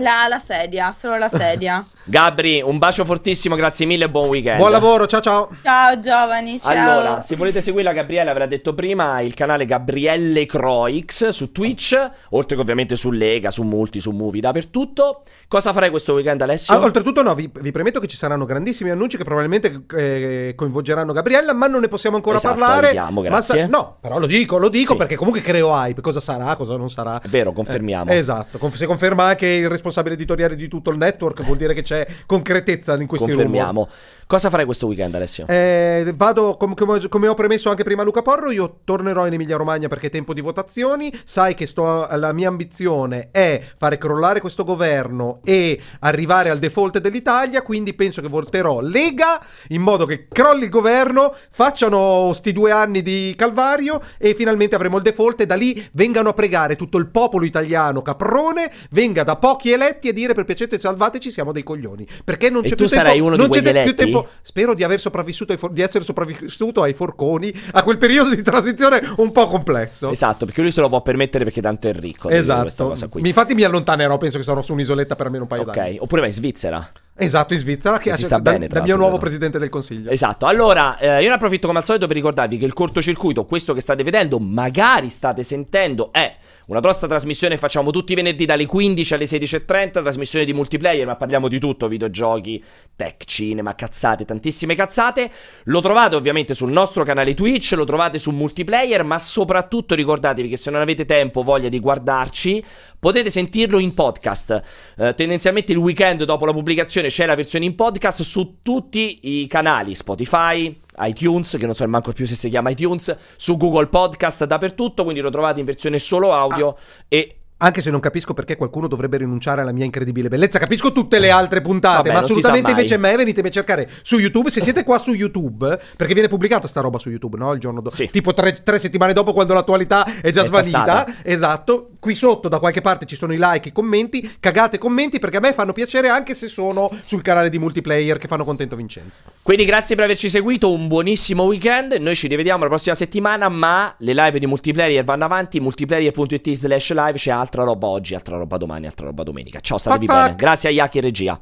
la, 0.00 0.26
la 0.28 0.38
sedia, 0.38 0.92
solo 0.92 1.16
la 1.18 1.28
sedia. 1.28 1.84
Gabri 2.02 2.60
un 2.64 2.78
bacio 2.78 3.04
fortissimo 3.04 3.54
grazie 3.54 3.86
mille 3.86 4.06
e 4.06 4.08
buon 4.08 4.28
weekend 4.28 4.56
Buon 4.56 4.72
lavoro, 4.72 5.06
ciao 5.06 5.20
ciao. 5.20 5.48
Ciao 5.62 6.00
giovani, 6.00 6.60
ciao. 6.60 6.72
Allora, 6.72 7.20
se 7.20 7.36
volete 7.36 7.60
seguirla, 7.60 7.92
Gabriele 7.92 8.30
avrà 8.30 8.46
detto 8.46 8.74
prima 8.74 9.20
il 9.20 9.34
canale 9.34 9.64
Gabrielle 9.66 10.44
Croix 10.46 11.28
su 11.28 11.52
Twitch, 11.52 12.10
oltre 12.30 12.56
che 12.56 12.62
ovviamente 12.62 12.96
su 12.96 13.10
Lega, 13.12 13.50
su 13.50 13.62
Multi, 13.62 14.00
su 14.00 14.10
Movie, 14.10 14.40
dappertutto. 14.40 15.22
Cosa 15.46 15.72
farai 15.72 15.90
questo 15.90 16.14
weekend, 16.14 16.40
Alessio? 16.42 16.74
Ah, 16.74 16.78
oltretutto, 16.78 17.22
no, 17.22 17.34
vi, 17.34 17.50
vi 17.60 17.70
premetto 17.70 18.00
che 18.00 18.06
ci 18.06 18.16
saranno 18.16 18.44
grandissimi 18.44 18.90
annunci 18.90 19.16
che 19.16 19.24
probabilmente 19.24 19.84
eh, 19.96 20.54
coinvolgeranno 20.56 21.12
Gabriella, 21.12 21.52
ma 21.52 21.66
non 21.66 21.80
ne 21.80 21.88
possiamo 21.88 22.16
ancora 22.16 22.36
Esatto, 22.36 22.58
parlare. 22.58 22.86
vediamo, 22.88 23.20
Ma 23.20 23.28
grazie. 23.28 23.66
no, 23.66 23.96
però 24.00 24.18
lo 24.18 24.26
dico, 24.26 24.58
lo 24.58 24.68
dico 24.68 24.92
Sì. 24.92 24.98
perché 24.98 25.16
comunque 25.16 25.42
creo 25.42 25.68
hype. 25.70 26.00
Cosa 26.00 26.20
sarà, 26.20 26.56
cosa 26.56 26.76
non 26.76 26.88
sarà. 26.88 27.20
È 27.20 27.28
vero, 27.28 27.52
confermiamo. 27.52 28.10
Eh, 28.10 28.16
esatto, 28.16 28.58
Conf- 28.58 28.76
se 28.76 28.86
conferma 28.86 29.24
anche 29.24 29.46
il 29.46 29.68
responsabile 29.68 29.89
editoriale 30.14 30.56
di 30.56 30.68
tutto 30.68 30.90
il 30.90 30.96
network, 30.96 31.42
vuol 31.42 31.56
dire 31.56 31.74
che 31.74 31.82
c'è 31.82 32.06
concretezza 32.26 32.94
in 33.00 33.06
questi 33.06 33.30
rumor. 33.30 33.44
Confermiamo. 33.44 33.88
Cosa 34.26 34.48
farai 34.48 34.64
questo 34.64 34.86
weekend, 34.86 35.12
Alessio? 35.14 35.46
Eh, 35.48 36.12
vado, 36.14 36.56
com- 36.56 36.74
come, 36.74 37.08
come 37.08 37.26
ho 37.26 37.34
premesso 37.34 37.68
anche 37.68 37.82
prima 37.82 38.04
Luca 38.04 38.22
Porro, 38.22 38.52
io 38.52 38.78
tornerò 38.84 39.26
in 39.26 39.32
Emilia 39.32 39.56
Romagna 39.56 39.88
perché 39.88 40.06
è 40.06 40.10
tempo 40.10 40.32
di 40.32 40.40
votazioni. 40.40 41.12
Sai 41.24 41.54
che 41.54 41.66
sto, 41.66 42.06
la 42.12 42.32
mia 42.32 42.46
ambizione 42.46 43.30
è 43.32 43.60
fare 43.76 43.98
crollare 43.98 44.40
questo 44.40 44.62
governo 44.62 45.40
e 45.42 45.80
arrivare 46.00 46.50
al 46.50 46.60
default 46.60 46.98
dell'Italia, 46.98 47.62
quindi 47.62 47.92
penso 47.94 48.20
che 48.20 48.28
voterò 48.28 48.80
Lega 48.80 49.44
in 49.70 49.82
modo 49.82 50.06
che 50.06 50.28
crolli 50.28 50.64
il 50.64 50.70
governo, 50.70 51.34
facciano 51.50 52.32
sti 52.32 52.52
due 52.52 52.70
anni 52.70 53.02
di 53.02 53.34
calvario 53.36 54.00
e 54.16 54.34
finalmente 54.34 54.76
avremo 54.76 54.98
il 54.98 55.02
default 55.02 55.40
e 55.40 55.46
da 55.46 55.56
lì 55.56 55.88
vengano 55.92 56.28
a 56.28 56.34
pregare 56.34 56.76
tutto 56.76 56.98
il 56.98 57.08
popolo 57.08 57.44
italiano 57.44 58.00
caprone, 58.00 58.70
venga 58.90 59.24
da 59.24 59.34
pochi 59.34 59.69
eletti 59.72 60.08
a 60.08 60.12
dire 60.12 60.34
per 60.34 60.44
piacere 60.44 60.78
salvateci, 60.78 61.30
siamo 61.30 61.52
dei 61.52 61.62
coglioni. 61.62 62.06
Perché 62.24 62.50
non 62.50 62.60
E 62.64 62.68
c'è 62.68 62.70
tu 62.70 62.84
più 62.84 62.86
tempo, 62.88 63.02
sarai 63.04 63.20
uno 63.20 63.36
di 63.36 63.36
non 63.42 63.50
c'è 63.50 63.60
quegli 63.62 63.74
te- 63.74 63.82
più 63.82 63.94
tempo 63.94 64.28
Spero 64.42 64.74
di 64.74 64.84
aver 64.84 65.00
sopravvissuto 65.00 65.52
ai 65.52 65.58
for- 65.58 65.72
di 65.72 65.80
essere 65.82 66.04
sopravvissuto 66.04 66.82
ai 66.82 66.92
forconi 66.92 67.52
a 67.72 67.82
quel 67.82 67.98
periodo 67.98 68.34
di 68.34 68.42
transizione 68.42 69.00
un 69.16 69.32
po' 69.32 69.46
complesso. 69.46 70.10
Esatto, 70.10 70.44
perché 70.46 70.60
lui 70.62 70.70
se 70.70 70.80
lo 70.80 70.88
può 70.88 71.02
permettere 71.02 71.44
perché 71.44 71.60
tanto 71.60 71.88
è 71.88 71.92
ricco. 71.94 72.28
Esatto. 72.28 72.94
Mi- 73.14 73.28
Infatti 73.28 73.54
mi 73.54 73.62
allontanerò, 73.64 74.16
penso 74.18 74.38
che 74.38 74.44
sarò 74.44 74.62
su 74.62 74.72
un'isoletta 74.72 75.16
per 75.16 75.26
almeno 75.26 75.44
un 75.44 75.48
paio 75.48 75.64
d'anni. 75.64 75.96
Ok, 75.96 76.02
oppure 76.02 76.20
vai 76.20 76.30
in 76.30 76.36
Svizzera. 76.36 76.90
Esatto, 77.22 77.52
in 77.52 77.58
Svizzera, 77.60 77.98
che 77.98 78.10
Che 78.10 78.16
si 78.16 78.22
sta 78.24 78.38
da, 78.38 78.52
bene, 78.52 78.66
da 78.66 78.80
mio 78.80 78.94
nuovo 78.96 79.10
vero? 79.12 79.20
presidente 79.22 79.58
del 79.58 79.68
consiglio. 79.68 80.10
Esatto, 80.10 80.46
allora 80.46 80.96
eh, 80.98 81.22
io 81.22 81.28
ne 81.28 81.34
approfitto 81.34 81.66
come 81.66 81.78
al 81.80 81.84
solito 81.84 82.06
per 82.06 82.16
ricordarvi 82.16 82.56
che 82.56 82.64
il 82.64 82.72
cortocircuito, 82.72 83.44
questo 83.44 83.74
che 83.74 83.80
state 83.82 84.02
vedendo, 84.02 84.38
magari 84.38 85.10
state 85.10 85.42
sentendo, 85.42 86.12
è 86.12 86.34
una 86.70 86.78
nostra 86.80 87.08
trasmissione 87.08 87.56
facciamo 87.56 87.90
tutti 87.90 88.12
i 88.12 88.14
venerdì 88.14 88.44
dalle 88.44 88.64
15 88.64 89.14
alle 89.14 89.24
16.30, 89.24 89.90
trasmissione 89.90 90.44
di 90.44 90.52
multiplayer, 90.52 91.04
ma 91.04 91.16
parliamo 91.16 91.48
di 91.48 91.58
tutto, 91.58 91.88
videogiochi, 91.88 92.62
tech, 92.94 93.24
cinema, 93.24 93.74
cazzate, 93.74 94.24
tantissime 94.24 94.76
cazzate. 94.76 95.28
Lo 95.64 95.80
trovate 95.80 96.14
ovviamente 96.14 96.54
sul 96.54 96.70
nostro 96.70 97.02
canale 97.02 97.34
Twitch, 97.34 97.72
lo 97.72 97.82
trovate 97.84 98.18
su 98.18 98.30
multiplayer, 98.30 99.02
ma 99.02 99.18
soprattutto 99.18 99.96
ricordatevi 99.96 100.48
che 100.48 100.56
se 100.56 100.70
non 100.70 100.80
avete 100.80 101.04
tempo, 101.06 101.42
voglia 101.42 101.68
di 101.68 101.80
guardarci, 101.80 102.64
potete 103.00 103.30
sentirlo 103.30 103.80
in 103.80 103.92
podcast. 103.92 104.62
Eh, 104.96 105.14
tendenzialmente 105.14 105.72
il 105.72 105.78
weekend 105.78 106.22
dopo 106.22 106.46
la 106.46 106.52
pubblicazione 106.52 107.08
c'è 107.08 107.26
la 107.26 107.34
versione 107.34 107.64
in 107.64 107.74
podcast 107.74 108.22
su 108.22 108.58
tutti 108.62 109.18
i 109.22 109.48
canali 109.48 109.96
Spotify, 109.96 110.78
iTunes, 111.00 111.56
che 111.58 111.66
non 111.66 111.74
so 111.74 111.86
manco 111.88 112.12
più 112.12 112.26
se 112.26 112.34
si 112.34 112.48
chiama 112.48 112.70
iTunes, 112.70 113.16
su 113.36 113.56
Google 113.56 113.88
Podcast, 113.88 114.44
dappertutto, 114.44 115.02
quindi 115.02 115.20
lo 115.20 115.30
trovate 115.30 115.60
in 115.60 115.66
versione 115.66 115.98
solo 115.98 116.32
audio 116.32 116.76
e 117.08 117.39
Anche 117.62 117.82
se 117.82 117.90
non 117.90 118.00
capisco 118.00 118.32
perché 118.32 118.56
qualcuno 118.56 118.88
dovrebbe 118.88 119.18
rinunciare 119.18 119.60
alla 119.60 119.72
mia 119.72 119.84
incredibile 119.84 120.28
bellezza. 120.28 120.58
Capisco 120.58 120.92
tutte 120.92 121.18
le 121.18 121.30
altre 121.30 121.60
puntate, 121.60 122.08
Vabbè, 122.08 122.12
ma 122.12 122.18
assolutamente 122.20 122.70
invece 122.70 122.96
me 122.96 123.14
venitemi 123.16 123.48
a 123.48 123.50
cercare 123.50 123.88
su 124.02 124.18
YouTube. 124.18 124.50
Se 124.50 124.62
siete 124.62 124.82
qua 124.82 124.98
su 124.98 125.12
YouTube, 125.12 125.78
perché 125.96 126.14
viene 126.14 126.28
pubblicata 126.28 126.66
sta 126.66 126.80
roba 126.80 126.98
su 126.98 127.10
YouTube, 127.10 127.36
no? 127.36 127.52
Il 127.52 127.60
giorno 127.60 127.82
dopo. 127.82 127.94
Tipo 128.10 128.32
tre, 128.32 128.54
tre 128.54 128.78
settimane 128.78 129.12
dopo, 129.12 129.32
quando 129.34 129.52
l'attualità 129.52 130.06
è 130.22 130.30
già 130.30 130.42
È 130.42 130.46
svanita. 130.46 130.84
passata. 130.84 131.12
Esatto. 131.22 131.90
Qui 132.00 132.14
sotto, 132.14 132.48
da 132.48 132.58
qualche 132.58 132.80
parte, 132.80 133.04
ci 133.04 133.14
sono 133.14 133.34
i 133.34 133.38
like, 133.38 133.68
i 133.68 133.72
commenti. 133.72 134.36
Cagate 134.40 134.78
commenti 134.78 135.18
perché 135.18 135.36
a 135.36 135.40
me 135.40 135.52
fanno 135.52 135.74
piacere 135.74 136.08
anche 136.08 136.34
se 136.34 136.48
sono 136.48 136.90
sul 137.04 137.20
canale 137.20 137.50
di 137.50 137.58
multiplayer 137.58 138.16
che 138.16 138.26
fanno 138.26 138.44
contento 138.44 138.74
Vincenzo. 138.74 139.20
Quindi 139.42 139.66
grazie 139.66 139.96
per 139.96 140.04
averci 140.04 140.30
seguito, 140.30 140.72
un 140.72 140.88
buonissimo 140.88 141.42
weekend, 141.42 141.92
noi 142.00 142.14
ci 142.14 142.26
rivediamo 142.26 142.62
la 142.62 142.68
prossima 142.68 142.94
settimana, 142.94 143.50
ma 143.50 143.94
le 143.98 144.14
live 144.14 144.38
di 144.38 144.46
multiplayer 144.46 145.04
vanno 145.04 145.24
avanti, 145.26 145.60
multiplayer.it 145.60 146.52
slash 146.52 146.92
live, 146.92 147.12
c'è 147.18 147.30
altra 147.50 147.64
roba 147.64 147.88
oggi, 147.88 148.14
altra 148.14 148.36
roba 148.38 148.56
domani, 148.56 148.86
altra 148.86 149.06
roba 149.06 149.24
domenica. 149.24 149.58
Ciao, 149.60 149.76
statevi 149.76 150.06
bene. 150.06 150.36
Grazie 150.36 150.68
a 150.68 150.72
Yaki 150.72 150.98
e 150.98 151.00
regia. 151.00 151.40